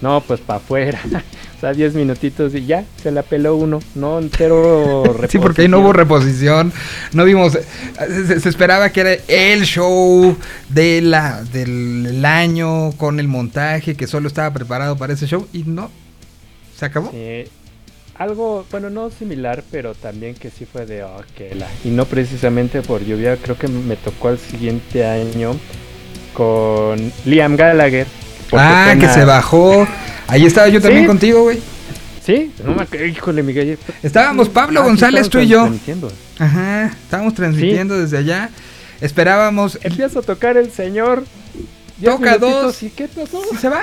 No, 0.00 0.20
pues 0.22 0.40
para 0.40 0.58
afuera. 0.58 1.00
o 1.56 1.60
sea, 1.60 1.72
10 1.72 1.94
minutitos 1.94 2.54
y 2.54 2.64
ya, 2.64 2.84
se 3.02 3.10
la 3.10 3.22
peló 3.22 3.56
uno. 3.56 3.80
No, 3.94 4.18
entero 4.18 5.02
Sí, 5.28 5.38
porque 5.38 5.62
ahí 5.62 5.68
no 5.68 5.80
hubo 5.80 5.92
reposición, 5.92 6.72
no 7.12 7.24
vimos, 7.24 7.54
eh, 7.54 7.64
se, 8.26 8.40
se 8.40 8.48
esperaba 8.48 8.90
que 8.90 9.00
era 9.00 9.14
el 9.28 9.64
show 9.64 10.36
de 10.68 11.02
la, 11.02 11.42
del 11.42 12.06
el 12.06 12.24
año 12.24 12.92
con 12.92 13.20
el 13.20 13.28
montaje, 13.28 13.94
que 13.94 14.06
solo 14.06 14.28
estaba 14.28 14.52
preparado 14.52 14.96
para 14.96 15.12
ese 15.12 15.26
show 15.26 15.46
y 15.52 15.64
no, 15.64 15.90
se 16.76 16.86
acabó. 16.86 17.10
Sí, 17.10 17.44
algo, 18.20 18.66
bueno, 18.70 18.90
no 18.90 19.10
similar, 19.10 19.64
pero 19.70 19.94
también 19.94 20.34
que 20.34 20.50
sí 20.50 20.66
fue 20.66 20.84
de, 20.84 21.02
oh, 21.02 21.22
que 21.34 21.54
la. 21.54 21.66
Y 21.84 21.88
no 21.88 22.04
precisamente 22.04 22.82
por 22.82 23.02
lluvia, 23.02 23.38
creo 23.38 23.56
que 23.56 23.66
me 23.66 23.96
tocó 23.96 24.28
al 24.28 24.38
siguiente 24.38 25.06
año 25.06 25.52
con 26.34 27.12
Liam 27.24 27.56
Gallagher. 27.56 28.06
Ah, 28.52 28.94
que 28.98 29.08
se 29.08 29.24
bajó, 29.24 29.86
ahí 30.26 30.44
estaba 30.46 30.68
yo 30.68 30.80
también 30.80 31.02
Sí. 31.04 31.06
contigo, 31.08 31.42
güey. 31.42 31.58
Sí, 32.24 32.52
no 32.64 32.74
me 32.74 33.06
híjole, 33.06 33.42
Miguel. 33.42 33.78
Estábamos 34.02 34.48
Pablo 34.48 34.80
Ah, 34.80 34.84
González, 34.84 35.28
tú 35.30 35.38
y 35.38 35.48
yo. 35.48 35.60
transmitiendo. 35.62 36.12
Ajá, 36.38 36.86
estábamos 36.86 37.34
transmitiendo 37.34 37.98
desde 37.98 38.18
allá, 38.18 38.50
esperábamos, 39.00 39.78
Empieza 39.82 40.18
a 40.18 40.22
tocar 40.22 40.56
el 40.56 40.70
señor. 40.70 41.24
toca 42.04 42.38
dos, 42.38 42.82
¿Y 42.82 42.90
qué 42.90 43.08
pasó? 43.08 43.42
¿y 43.52 43.56
se 43.56 43.68
va? 43.68 43.82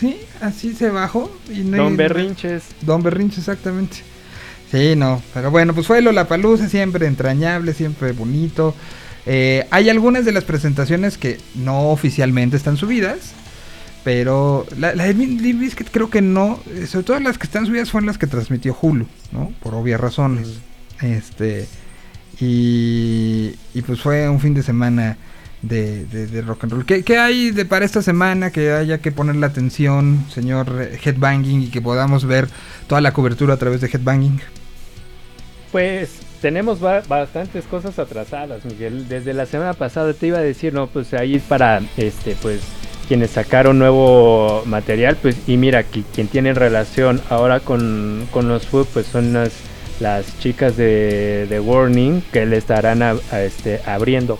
Sí, 0.00 0.18
así 0.40 0.74
se 0.74 0.90
bajó. 0.90 1.30
Y 1.50 1.60
no 1.60 1.76
Don 1.78 1.86
hay- 1.92 1.96
Berrinches. 1.96 2.62
Don 2.80 3.02
Berrinche, 3.02 3.40
exactamente. 3.40 3.98
Sí, 4.70 4.96
no, 4.96 5.22
pero 5.32 5.50
bueno, 5.50 5.72
pues 5.74 5.86
fue 5.86 6.00
Lollapalooza, 6.02 6.68
siempre 6.68 7.06
entrañable, 7.06 7.74
siempre 7.74 8.12
bonito. 8.12 8.74
Eh, 9.26 9.66
hay 9.70 9.88
algunas 9.88 10.24
de 10.24 10.32
las 10.32 10.44
presentaciones 10.44 11.16
que 11.16 11.38
no 11.54 11.90
oficialmente 11.90 12.56
están 12.56 12.76
subidas, 12.76 13.18
Pero 14.04 14.66
la, 14.78 14.94
la 14.94 15.04
de 15.04 15.14
Limp 15.14 15.60
Bizkit 15.60 15.88
creo 15.90 16.10
que 16.10 16.20
no. 16.20 16.60
Sobre 16.86 17.04
todo 17.04 17.20
las 17.20 17.38
que 17.38 17.44
están 17.46 17.64
subidas 17.66 17.90
fueron 17.90 18.06
las 18.06 18.18
que 18.18 18.26
transmitió 18.26 18.76
Hulu, 18.80 19.06
¿no? 19.32 19.52
Por 19.62 19.74
obvias 19.74 19.98
razones. 20.00 20.58
Este. 21.00 21.66
Y, 22.40 23.54
y 23.74 23.82
pues 23.82 24.00
fue 24.00 24.28
un 24.28 24.40
fin 24.40 24.52
de 24.54 24.62
semana 24.62 25.16
de, 25.62 26.04
de- 26.04 26.26
de 26.26 26.42
rock 26.42 26.64
and 26.64 26.72
roll. 26.74 26.84
¿Qué, 26.84 27.02
qué 27.02 27.16
hay 27.18 27.50
de 27.50 27.64
para 27.64 27.84
esta 27.86 28.02
semana 28.02 28.50
que 28.50 28.72
haya 28.72 28.98
que 28.98 29.10
ponerle 29.12 29.46
atención, 29.46 30.24
señor 30.30 30.90
Headbanging, 31.02 31.62
y 31.62 31.68
que 31.68 31.80
podamos 31.80 32.26
ver 32.26 32.48
toda 32.86 33.00
la 33.00 33.12
cobertura 33.12 33.54
a 33.54 33.56
través 33.56 33.80
de 33.80 33.86
Headbanging? 33.86 34.40
Pues 35.72 36.10
tenemos 36.42 36.80
ba- 36.80 37.02
bastantes 37.08 37.64
cosas 37.64 37.98
atrasadas, 37.98 38.64
Miguel. 38.64 39.08
Desde 39.08 39.32
la 39.32 39.46
semana 39.46 39.72
pasada 39.72 40.12
te 40.12 40.26
iba 40.26 40.38
a 40.38 40.42
decir, 40.42 40.74
no, 40.74 40.88
pues 40.88 41.14
ahí 41.14 41.38
para 41.38 41.80
este, 41.96 42.36
pues 42.42 42.60
quienes 43.04 43.30
sacaron 43.30 43.78
nuevo 43.78 44.62
material, 44.66 45.16
pues 45.20 45.36
y 45.46 45.56
mira, 45.56 45.84
qui- 45.90 46.04
quien 46.14 46.28
tiene 46.28 46.54
relación 46.54 47.20
ahora 47.30 47.60
con, 47.60 48.26
con 48.30 48.48
los 48.48 48.66
Foo, 48.66 48.84
pues 48.84 49.06
son 49.06 49.32
las, 49.32 49.50
las 50.00 50.38
chicas 50.40 50.76
de, 50.76 51.46
de 51.48 51.60
Warning 51.60 52.22
que 52.32 52.46
le 52.46 52.56
estarán 52.56 53.02
a- 53.02 53.16
a, 53.30 53.42
este, 53.42 53.80
abriendo. 53.86 54.38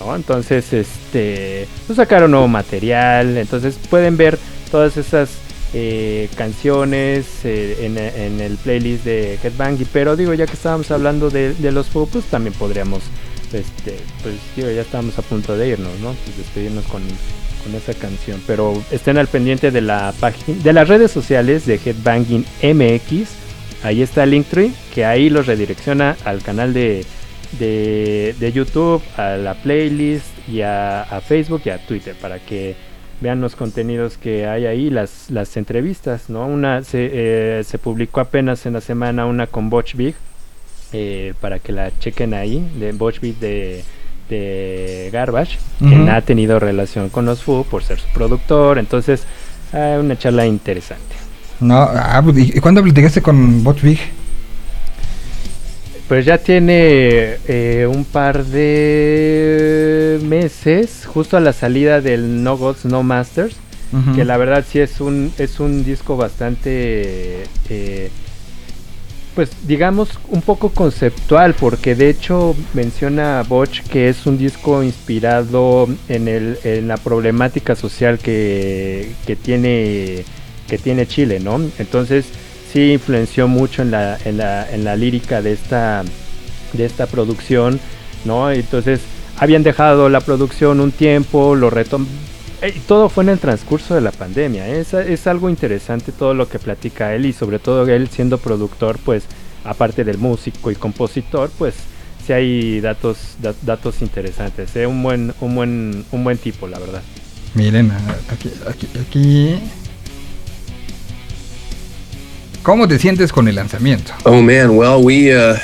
¿no? 0.00 0.16
Entonces, 0.16 0.72
este, 0.72 1.66
pues 1.86 1.96
sacaron 1.96 2.30
nuevo 2.30 2.48
material, 2.48 3.36
entonces 3.36 3.76
pueden 3.90 4.16
ver 4.16 4.38
todas 4.70 4.96
esas 4.96 5.28
eh, 5.74 6.28
canciones 6.36 7.26
eh, 7.44 7.76
en, 7.82 7.98
en 7.98 8.40
el 8.40 8.56
playlist 8.56 9.04
de 9.04 9.38
Headbanging, 9.42 9.86
pero 9.92 10.16
digo, 10.16 10.32
ya 10.34 10.46
que 10.46 10.54
estábamos 10.54 10.90
hablando 10.90 11.28
de, 11.30 11.52
de 11.54 11.70
los 11.72 11.88
Foo, 11.88 12.06
pues 12.06 12.24
también 12.24 12.54
podríamos, 12.54 13.02
este, 13.52 13.96
pues 14.22 14.34
digo, 14.56 14.70
ya 14.70 14.80
estamos 14.80 15.18
a 15.18 15.22
punto 15.22 15.56
de 15.56 15.68
irnos, 15.68 15.92
¿no? 16.00 16.14
Pues 16.24 16.36
despedirnos 16.38 16.84
con, 16.86 17.02
con 17.62 17.74
esa 17.74 17.94
canción, 17.94 18.42
pero 18.46 18.82
estén 18.90 19.18
al 19.18 19.26
pendiente 19.26 19.70
de 19.70 19.80
la 19.80 20.12
página, 20.18 20.62
de 20.62 20.72
las 20.72 20.88
redes 20.88 21.10
sociales 21.10 21.66
de 21.66 21.80
Headbanging 21.84 22.44
MX, 22.62 23.28
ahí 23.82 24.02
está 24.02 24.26
Linktree, 24.26 24.72
que 24.94 25.04
ahí 25.04 25.30
los 25.30 25.46
redirecciona 25.46 26.16
al 26.24 26.42
canal 26.42 26.72
de 26.72 27.04
de, 27.58 28.52
YouTube, 28.54 29.02
a 29.16 29.36
la 29.36 29.54
playlist 29.54 30.26
y 30.48 30.62
a, 30.62 31.20
Facebook 31.26 31.62
y 31.64 31.70
a 31.70 31.78
Twitter 31.78 32.14
para 32.20 32.38
que 32.38 32.74
vean 33.20 33.40
los 33.40 33.54
contenidos 33.54 34.16
que 34.16 34.46
hay 34.46 34.66
ahí, 34.66 34.90
las, 34.90 35.30
las 35.30 35.56
entrevistas, 35.56 36.30
¿no? 36.30 36.46
Una 36.46 36.82
se, 36.82 37.10
eh, 37.12 37.64
se 37.64 37.78
publicó 37.78 38.20
apenas 38.20 38.64
en 38.66 38.74
la 38.74 38.80
semana 38.80 39.26
una 39.26 39.46
con 39.46 39.68
Butch 39.68 39.94
Big, 39.94 40.14
eh, 40.92 41.34
para 41.40 41.58
que 41.58 41.72
la 41.72 41.96
chequen 41.98 42.32
ahí, 42.34 42.66
de 42.78 42.92
Butch 42.92 43.20
Big 43.20 43.36
de, 43.38 43.84
de 44.30 45.10
Garbage, 45.12 45.58
quien 45.78 46.02
Ujú. 46.02 46.10
ha 46.12 46.22
tenido 46.22 46.58
relación 46.58 47.10
con 47.10 47.26
los 47.26 47.42
Foo 47.42 47.64
por 47.64 47.82
ser 47.82 48.00
su 48.00 48.08
productor, 48.14 48.78
entonces 48.78 49.24
una 49.72 50.16
charla 50.18 50.46
interesante. 50.46 51.16
No, 51.60 51.76
ah, 51.76 52.20
pues, 52.24 52.38
¿y 52.38 52.60
cuándo 52.60 52.82
platicaste 52.82 53.20
con 53.20 53.62
Bot 53.62 53.82
Big? 53.82 53.98
Pues 56.08 56.24
ya 56.24 56.38
tiene 56.38 57.36
eh, 57.46 57.86
un 57.88 58.04
par 58.04 58.44
de 58.44 60.18
meses, 60.24 61.06
justo 61.06 61.36
a 61.36 61.40
la 61.40 61.52
salida 61.52 62.00
del 62.00 62.42
No 62.42 62.56
Gods 62.56 62.84
No 62.84 63.02
Masters, 63.04 63.54
que 64.14 64.24
la 64.24 64.36
verdad 64.36 64.64
sí 64.68 64.78
es 64.78 65.00
un 65.00 65.32
es 65.38 65.58
un 65.60 65.84
disco 65.84 66.16
bastante, 66.16 67.44
eh, 67.68 68.10
pues 69.34 69.50
digamos 69.66 70.10
un 70.28 70.42
poco 70.42 70.70
conceptual, 70.70 71.54
porque 71.54 71.94
de 71.94 72.10
hecho 72.10 72.56
menciona 72.74 73.42
Botch 73.48 73.82
que 73.82 74.08
es 74.08 74.26
un 74.26 74.38
disco 74.38 74.82
inspirado 74.82 75.88
en 76.08 76.28
el 76.28 76.58
en 76.64 76.88
la 76.88 76.96
problemática 76.96 77.74
social 77.76 78.18
que, 78.18 79.12
que 79.26 79.36
tiene 79.36 80.24
que 80.68 80.78
tiene 80.78 81.06
Chile, 81.06 81.40
¿no? 81.40 81.60
Entonces 81.78 82.26
sí 82.72 82.92
influenció 82.92 83.48
mucho 83.48 83.82
en 83.82 83.90
la, 83.90 84.16
en 84.24 84.38
la, 84.38 84.70
en 84.70 84.84
la 84.84 84.96
lírica 84.96 85.42
de 85.42 85.52
esta, 85.52 86.04
de 86.72 86.84
esta 86.84 87.06
producción, 87.06 87.80
¿no? 88.24 88.50
Entonces 88.50 89.00
habían 89.38 89.62
dejado 89.62 90.08
la 90.08 90.20
producción 90.20 90.80
un 90.80 90.92
tiempo, 90.92 91.54
lo 91.56 91.70
retom 91.70 92.06
eh, 92.62 92.80
todo 92.86 93.08
fue 93.08 93.24
en 93.24 93.30
el 93.30 93.38
transcurso 93.38 93.94
de 93.94 94.00
la 94.00 94.12
pandemia, 94.12 94.68
es, 94.68 94.92
es 94.94 95.26
algo 95.26 95.48
interesante 95.50 96.12
todo 96.12 96.34
lo 96.34 96.48
que 96.48 96.58
platica 96.58 97.14
él 97.14 97.26
y 97.26 97.32
sobre 97.32 97.58
todo 97.58 97.86
él 97.88 98.08
siendo 98.08 98.38
productor, 98.38 98.98
pues 99.04 99.24
aparte 99.64 100.04
del 100.04 100.18
músico 100.18 100.70
y 100.70 100.74
compositor, 100.74 101.50
pues 101.58 101.74
sí 102.26 102.32
hay 102.32 102.80
datos, 102.80 103.36
da- 103.40 103.54
datos 103.62 104.02
interesantes, 104.02 104.74
¿eh? 104.76 104.86
un 104.86 105.02
buen, 105.02 105.32
un 105.40 105.54
buen, 105.54 106.04
un 106.12 106.24
buen 106.24 106.38
tipo, 106.38 106.66
la 106.68 106.78
verdad. 106.78 107.02
Miren, 107.54 107.90
aquí, 108.30 108.50
aquí, 108.68 108.88
aquí. 109.00 109.54
¿Cómo 112.62 112.86
te 112.86 112.98
sientes 112.98 113.32
con 113.32 113.48
el 113.48 113.54
lanzamiento? 113.56 114.12
Oh 114.24 114.42
man, 114.42 114.70
well 114.70 115.02
we 115.02 115.34
uh 115.34 115.56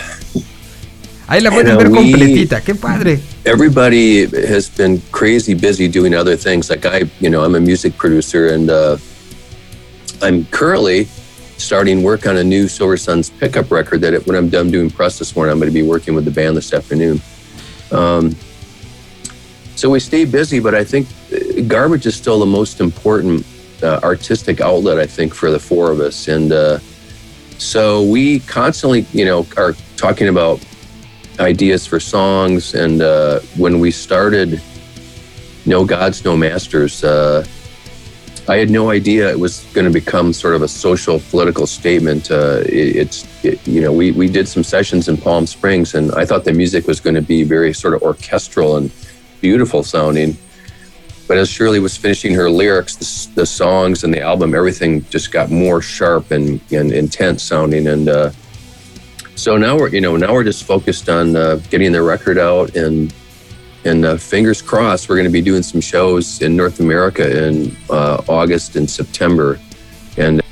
Ahí 1.28 1.40
la 1.40 1.50
pueden 1.50 1.76
ver 1.76 1.88
we- 1.88 1.94
completita, 1.94 2.60
qué 2.62 2.74
padre. 2.74 3.20
Everybody 3.46 4.26
has 4.26 4.68
been 4.68 5.00
crazy 5.12 5.54
busy 5.54 5.86
doing 5.86 6.12
other 6.14 6.36
things. 6.36 6.68
Like 6.68 6.84
I, 6.84 7.02
you 7.20 7.30
know, 7.30 7.44
I'm 7.44 7.54
a 7.54 7.60
music 7.60 7.96
producer 7.96 8.48
and 8.48 8.68
uh 8.68 8.98
I'm 10.20 10.44
currently 10.46 11.04
starting 11.56 12.02
work 12.02 12.26
on 12.26 12.38
a 12.38 12.44
new 12.44 12.68
Silver 12.68 12.96
Suns 12.96 13.30
pickup 13.30 13.70
record 13.70 14.00
that 14.00 14.26
when 14.26 14.36
I'm 14.36 14.48
done 14.48 14.70
doing 14.70 14.90
press 14.90 15.18
this 15.18 15.36
morning, 15.36 15.52
I'm 15.52 15.58
going 15.58 15.70
to 15.70 15.74
be 15.74 15.86
working 15.86 16.14
with 16.14 16.24
the 16.24 16.30
band 16.30 16.56
this 16.56 16.72
afternoon. 16.72 17.20
Um, 17.92 18.34
so 19.74 19.90
we 19.90 20.00
stay 20.00 20.24
busy, 20.24 20.58
but 20.58 20.74
I 20.74 20.84
think 20.84 21.06
uh, 21.32 21.62
garbage 21.62 22.06
is 22.06 22.14
still 22.14 22.38
the 22.40 22.46
most 22.46 22.80
important 22.80 23.46
uh, 23.82 24.00
artistic 24.02 24.60
outlet, 24.60 24.98
I 24.98 25.06
think, 25.06 25.34
for 25.34 25.50
the 25.50 25.58
four 25.58 25.90
of 25.90 26.00
us. 26.00 26.28
And 26.28 26.52
uh, 26.52 26.78
so 27.58 28.02
we 28.02 28.40
constantly, 28.40 29.06
you 29.12 29.26
know, 29.26 29.46
are 29.56 29.74
talking 29.96 30.28
about 30.28 30.64
ideas 31.40 31.86
for 31.86 32.00
songs. 32.00 32.74
And 32.74 33.02
uh, 33.02 33.40
when 33.56 33.80
we 33.80 33.90
started 33.90 34.60
No 35.64 35.84
Gods, 35.84 36.24
No 36.24 36.36
Masters, 36.36 37.04
uh, 37.04 37.44
I 38.48 38.58
had 38.58 38.70
no 38.70 38.90
idea 38.90 39.28
it 39.28 39.38
was 39.38 39.64
going 39.74 39.86
to 39.86 39.92
become 39.92 40.32
sort 40.32 40.54
of 40.54 40.62
a 40.62 40.68
social 40.68 41.18
political 41.18 41.66
statement. 41.66 42.30
Uh, 42.30 42.60
it, 42.66 42.96
it's, 42.96 43.44
it, 43.44 43.66
you 43.66 43.80
know, 43.80 43.92
we, 43.92 44.12
we 44.12 44.28
did 44.28 44.46
some 44.46 44.62
sessions 44.62 45.08
in 45.08 45.16
Palm 45.16 45.46
Springs, 45.46 45.94
and 45.96 46.12
I 46.12 46.24
thought 46.24 46.44
the 46.44 46.52
music 46.52 46.86
was 46.86 47.00
going 47.00 47.16
to 47.16 47.22
be 47.22 47.42
very 47.42 47.74
sort 47.74 47.94
of 47.94 48.02
orchestral 48.02 48.76
and 48.76 48.92
beautiful 49.40 49.82
sounding. 49.82 50.36
But 51.26 51.38
as 51.38 51.48
Shirley 51.48 51.80
was 51.80 51.96
finishing 51.96 52.34
her 52.34 52.48
lyrics, 52.48 52.94
the, 52.94 53.34
the 53.34 53.46
songs 53.46 54.04
and 54.04 54.14
the 54.14 54.20
album, 54.20 54.54
everything 54.54 55.04
just 55.10 55.32
got 55.32 55.50
more 55.50 55.82
sharp 55.82 56.30
and, 56.30 56.60
and 56.70 56.92
intense 56.92 57.42
sounding. 57.42 57.88
And 57.88 58.08
uh, 58.08 58.30
so 59.36 59.56
now 59.56 59.76
we're, 59.76 59.88
you 59.88 60.00
know, 60.00 60.16
now 60.16 60.32
we're 60.32 60.44
just 60.44 60.64
focused 60.64 61.08
on 61.08 61.36
uh, 61.36 61.56
getting 61.70 61.92
the 61.92 62.02
record 62.02 62.38
out 62.38 62.74
and 62.74 63.14
and 63.86 64.04
uh, 64.04 64.16
fingers 64.16 64.60
crossed, 64.60 65.08
we're 65.08 65.14
going 65.14 65.28
to 65.28 65.32
be 65.32 65.40
doing 65.40 65.62
some 65.62 65.80
shows 65.80 66.42
in 66.42 66.56
North 66.56 66.80
America 66.80 67.46
in 67.46 67.76
uh, 67.88 68.20
August 68.28 68.74
and 68.74 68.90
September. 68.90 69.60
And. 70.16 70.42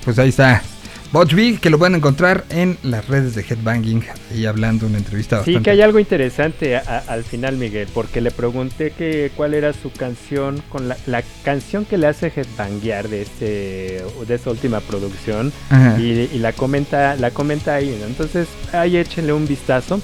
Bot 1.15 1.32
Big, 1.32 1.61
que 1.61 1.70
lo 1.70 1.78
pueden 1.78 1.95
encontrar 1.95 2.45
en 2.51 2.77
las 2.82 3.07
redes 3.07 3.36
de 3.36 3.43
Headbanging. 3.43 4.03
Y 4.35 4.47
hablando 4.47 4.89
una 4.89 4.99
entrevista 4.99 5.36
Sí, 5.45 5.53
bastante. 5.53 5.62
que 5.62 5.70
hay 5.70 5.81
algo 5.81 6.01
interesante 6.01 6.74
a- 6.77 6.81
a- 6.81 7.12
al 7.12 7.23
final, 7.23 7.57
Miguel, 7.57 7.86
porque 7.95 8.20
le 8.20 8.32
pregunté 8.32 8.91
que 8.91 9.31
cuál 9.36 9.55
era 9.55 9.73
su 9.73 9.93
canción, 9.93 10.61
con 10.70 10.89
la, 10.89 10.97
la 11.07 11.23
canción 11.45 11.85
que 11.85 11.99
le 11.99 12.09
hace 12.09 12.32
headbanguear 12.35 13.09
de 13.09 13.23
este 13.23 14.03
de 14.27 14.35
esta 14.35 14.51
última 14.51 14.81
producción 14.81 15.53
y, 16.01 16.03
y 16.35 16.39
la 16.41 16.53
comenta 16.53 17.15
la 17.15 17.31
comenta 17.31 17.77
ahí, 17.77 17.97
¿no? 18.01 18.07
entonces 18.07 18.49
ahí 18.73 18.97
échenle 18.97 19.32
un 19.32 19.47
vistazo 19.47 20.01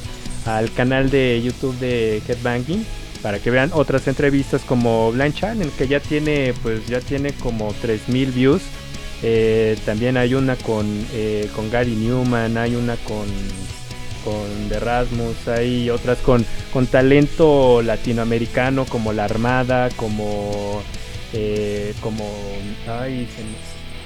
al 0.47 0.70
canal 0.73 1.11
de 1.11 1.43
YouTube 1.43 1.77
de 1.81 2.23
Headbanging 2.28 2.87
para 3.20 3.41
que 3.41 3.51
vean 3.51 3.70
otras 3.73 4.07
entrevistas 4.07 4.62
como 4.65 5.11
Blind 5.11 5.35
Channel 5.35 5.70
que 5.77 5.89
ya 5.89 5.99
tiene 5.99 6.55
pues 6.62 6.87
ya 6.87 7.01
tiene 7.01 7.32
como 7.32 7.74
3000 7.82 8.31
views. 8.31 8.62
Eh, 9.22 9.76
también 9.84 10.16
hay 10.16 10.34
una 10.34 10.56
con, 10.56 10.86
eh, 11.12 11.48
con 11.55 11.70
Gary 11.70 11.94
Newman, 11.94 12.56
hay 12.56 12.74
una 12.74 12.97
con 12.97 13.26
con 14.24 14.68
The 14.68 14.80
Rasmus, 14.80 15.48
hay 15.48 15.88
otras 15.88 16.18
con, 16.18 16.44
con 16.72 16.86
talento 16.86 17.80
latinoamericano 17.82 18.84
como 18.84 19.12
La 19.12 19.24
Armada, 19.24 19.88
como 19.97 20.82
eh, 21.32 21.94
como 22.02 22.24
ay, 22.86 23.26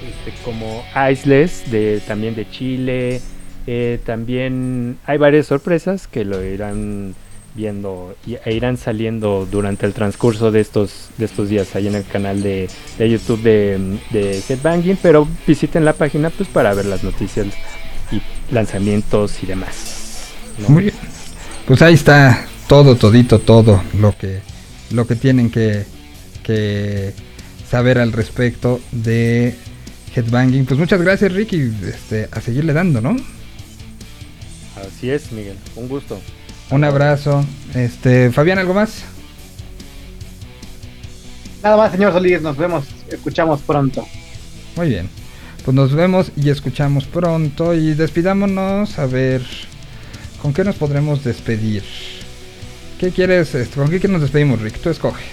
este, 0.07 0.43
como 0.43 0.83
Iceless 1.11 1.69
de 1.71 2.01
también 2.07 2.35
de 2.35 2.49
Chile. 2.49 3.21
eh, 3.67 3.99
también 4.05 4.97
hay 5.05 5.17
varias 5.17 5.47
sorpresas 5.47 6.07
que 6.07 6.23
lo 6.23 6.43
irán 6.43 7.15
viendo 7.55 8.15
e 8.27 8.53
irán 8.53 8.77
saliendo 8.77 9.47
durante 9.49 9.85
el 9.85 9.93
transcurso 9.93 10.51
de 10.51 10.59
estos 10.59 11.09
de 11.17 11.25
estos 11.25 11.49
días 11.49 11.75
ahí 11.75 11.87
en 11.87 11.95
el 11.95 12.05
canal 12.05 12.43
de, 12.43 12.69
de 12.97 13.09
YouTube 13.09 13.41
de, 13.41 13.99
de 14.11 14.43
Headbanging, 14.47 14.97
pero 15.01 15.27
visiten 15.47 15.85
la 15.85 15.93
página 15.93 16.29
pues 16.29 16.49
para 16.49 16.73
ver 16.73 16.85
las 16.85 17.03
noticias 17.03 17.47
y 18.11 18.21
lanzamientos 18.53 19.41
y 19.41 19.45
demás. 19.45 20.33
¿no? 20.59 20.69
Muy 20.69 20.83
bien. 20.83 20.95
Pues 21.65 21.81
ahí 21.81 21.93
está 21.93 22.45
todo, 22.67 22.95
todito, 22.95 23.39
todo 23.39 23.81
lo 23.99 24.15
que, 24.17 24.41
lo 24.91 25.07
que 25.07 25.15
tienen 25.15 25.49
que, 25.49 25.85
que 26.43 27.13
saber 27.69 27.97
al 27.99 28.11
respecto 28.11 28.79
de 28.91 29.55
Headbanging. 30.15 30.65
Pues 30.65 30.79
muchas 30.79 31.01
gracias, 31.01 31.31
Ricky. 31.31 31.71
Este, 31.87 32.29
a 32.31 32.41
seguirle 32.41 32.73
dando, 32.73 33.01
¿no? 33.01 33.15
Así 34.75 35.09
es, 35.09 35.31
Miguel. 35.31 35.57
Un 35.75 35.87
gusto. 35.87 36.19
Un 36.69 36.83
abrazo. 36.83 37.45
Este, 37.73 38.31
Fabián, 38.31 38.57
¿algo 38.57 38.73
más? 38.73 39.03
Nada 41.63 41.77
más, 41.77 41.91
señor 41.91 42.13
Solís, 42.13 42.41
nos 42.41 42.57
vemos, 42.57 42.85
escuchamos 43.09 43.61
pronto. 43.61 44.07
Muy 44.75 44.89
bien. 44.89 45.09
Pues 45.63 45.73
nos 45.73 45.93
vemos 45.93 46.31
y 46.35 46.49
escuchamos 46.49 47.05
pronto 47.05 47.73
y 47.73 47.95
despidámonos 47.95 48.99
a 48.99 49.07
ver 49.07 49.41
con 50.41 50.53
qué 50.53 50.63
nos 50.63 50.75
podremos 50.75 51.23
despedir. 51.23 51.83
¿Qué 52.99 53.09
quieres? 53.09 53.55
este, 53.55 53.75
¿Con 53.75 53.89
qué 53.89 54.07
nos 54.07 54.21
despedimos, 54.21 54.61
Rick? 54.61 54.79
Tú 54.79 54.89
escoge. 54.89 55.23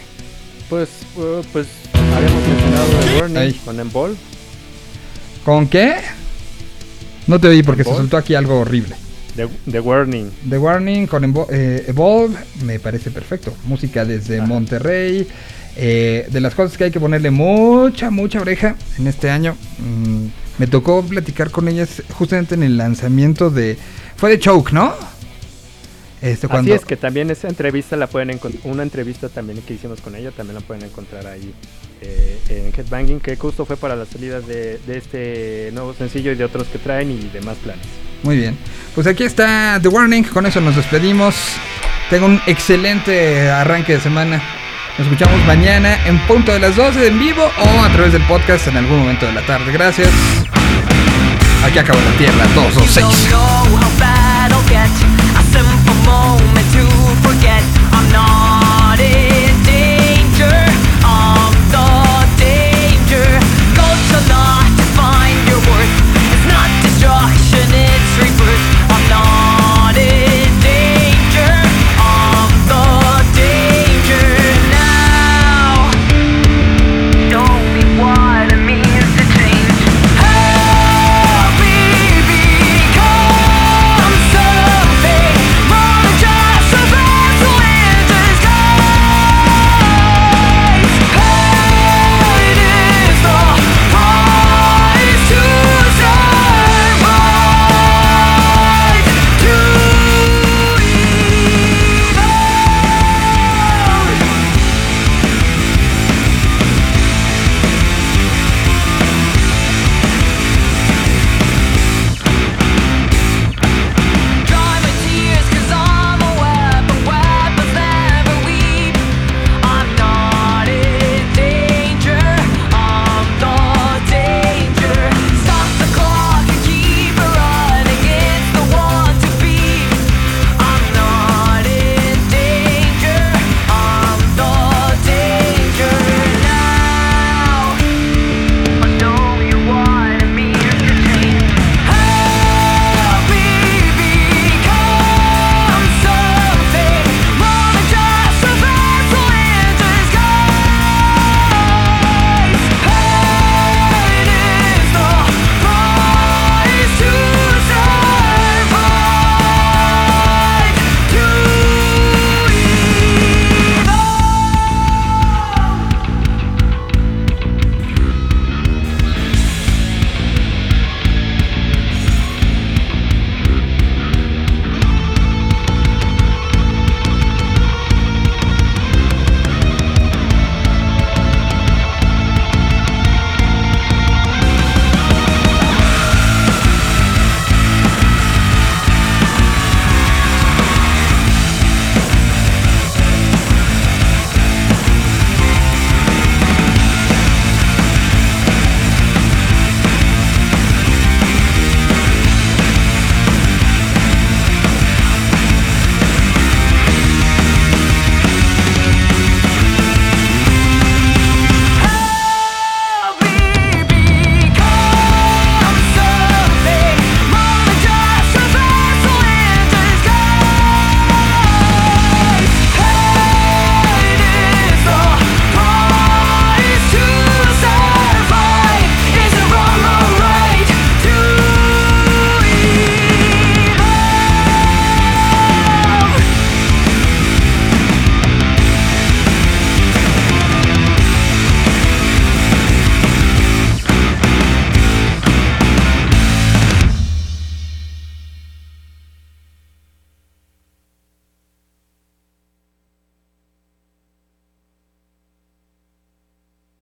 Pues, 0.70 0.88
uh, 1.16 1.42
pues 1.52 1.66
habíamos 1.94 2.42
mencionado 2.48 3.42
el 3.42 3.56
con 3.56 3.78
Embol. 3.78 4.16
¿Con 5.44 5.68
qué? 5.68 5.96
No 7.26 7.38
te 7.38 7.48
oí 7.48 7.62
porque 7.62 7.84
se 7.84 7.90
soltó 7.94 8.16
aquí 8.16 8.34
algo 8.34 8.60
horrible. 8.60 8.96
The, 9.36 9.48
The 9.70 9.80
Warning. 9.80 10.30
The 10.48 10.58
Warning 10.58 11.06
con 11.06 11.24
eh, 11.50 11.84
Evolve 11.86 12.36
me 12.64 12.78
parece 12.78 13.10
perfecto. 13.10 13.54
Música 13.64 14.04
desde 14.04 14.40
Monterrey. 14.42 15.26
Eh, 15.74 16.28
de 16.30 16.40
las 16.40 16.54
cosas 16.54 16.76
que 16.76 16.84
hay 16.84 16.90
que 16.90 17.00
ponerle 17.00 17.30
mucha, 17.30 18.10
mucha 18.10 18.40
oreja 18.40 18.76
en 18.98 19.06
este 19.06 19.30
año. 19.30 19.56
mm, 19.78 20.26
me 20.58 20.66
tocó 20.66 21.02
platicar 21.02 21.50
con 21.50 21.66
ellas 21.68 22.02
justamente 22.12 22.54
en 22.54 22.62
el 22.62 22.76
lanzamiento 22.76 23.50
de... 23.50 23.78
Fue 24.16 24.30
de 24.30 24.38
Choke, 24.38 24.72
¿no? 24.72 24.94
Este, 26.20 26.46
cuando, 26.46 26.72
Así 26.72 26.80
es 26.80 26.86
que 26.86 26.96
también 26.96 27.30
esa 27.30 27.48
entrevista 27.48 27.96
la 27.96 28.06
pueden 28.06 28.30
encontrar, 28.30 28.62
una 28.72 28.84
entrevista 28.84 29.28
también 29.28 29.60
que 29.62 29.74
hicimos 29.74 30.00
con 30.00 30.14
ella, 30.14 30.30
también 30.30 30.54
la 30.54 30.60
pueden 30.60 30.84
encontrar 30.84 31.26
ahí 31.26 31.52
eh, 32.00 32.38
en 32.48 32.66
Headbanging, 32.72 33.18
que 33.18 33.34
justo 33.36 33.64
fue 33.64 33.76
para 33.76 33.96
las 33.96 34.08
salidas 34.08 34.46
de, 34.46 34.78
de 34.86 34.98
este 34.98 35.70
nuevo 35.72 35.94
sencillo 35.94 36.30
y 36.30 36.36
de 36.36 36.44
otros 36.44 36.68
que 36.68 36.78
traen 36.78 37.10
y 37.10 37.28
demás 37.30 37.56
planes. 37.56 37.86
Muy 38.22 38.36
bien. 38.36 38.56
Pues 38.94 39.06
aquí 39.06 39.24
está 39.24 39.78
The 39.80 39.88
Warning. 39.88 40.24
Con 40.24 40.46
eso 40.46 40.60
nos 40.60 40.76
despedimos. 40.76 41.34
Tengo 42.10 42.26
un 42.26 42.40
excelente 42.46 43.50
arranque 43.50 43.94
de 43.94 44.00
semana. 44.00 44.42
Nos 44.98 45.06
escuchamos 45.06 45.44
mañana 45.46 45.98
en 46.06 46.18
punto 46.26 46.52
de 46.52 46.58
las 46.58 46.76
12 46.76 47.06
en 47.06 47.18
vivo 47.18 47.42
o 47.58 47.82
a 47.82 47.90
través 47.90 48.12
del 48.12 48.22
podcast 48.24 48.66
en 48.68 48.76
algún 48.76 48.98
momento 49.00 49.26
de 49.26 49.32
la 49.32 49.46
tarde. 49.46 49.72
Gracias. 49.72 50.10
Aquí 51.64 51.78
acaba 51.78 51.98
la 52.00 52.12
Tierra 52.18 52.44
226. 52.54 53.30
know 53.30 53.38
how 53.76 53.98
bad 53.98 54.21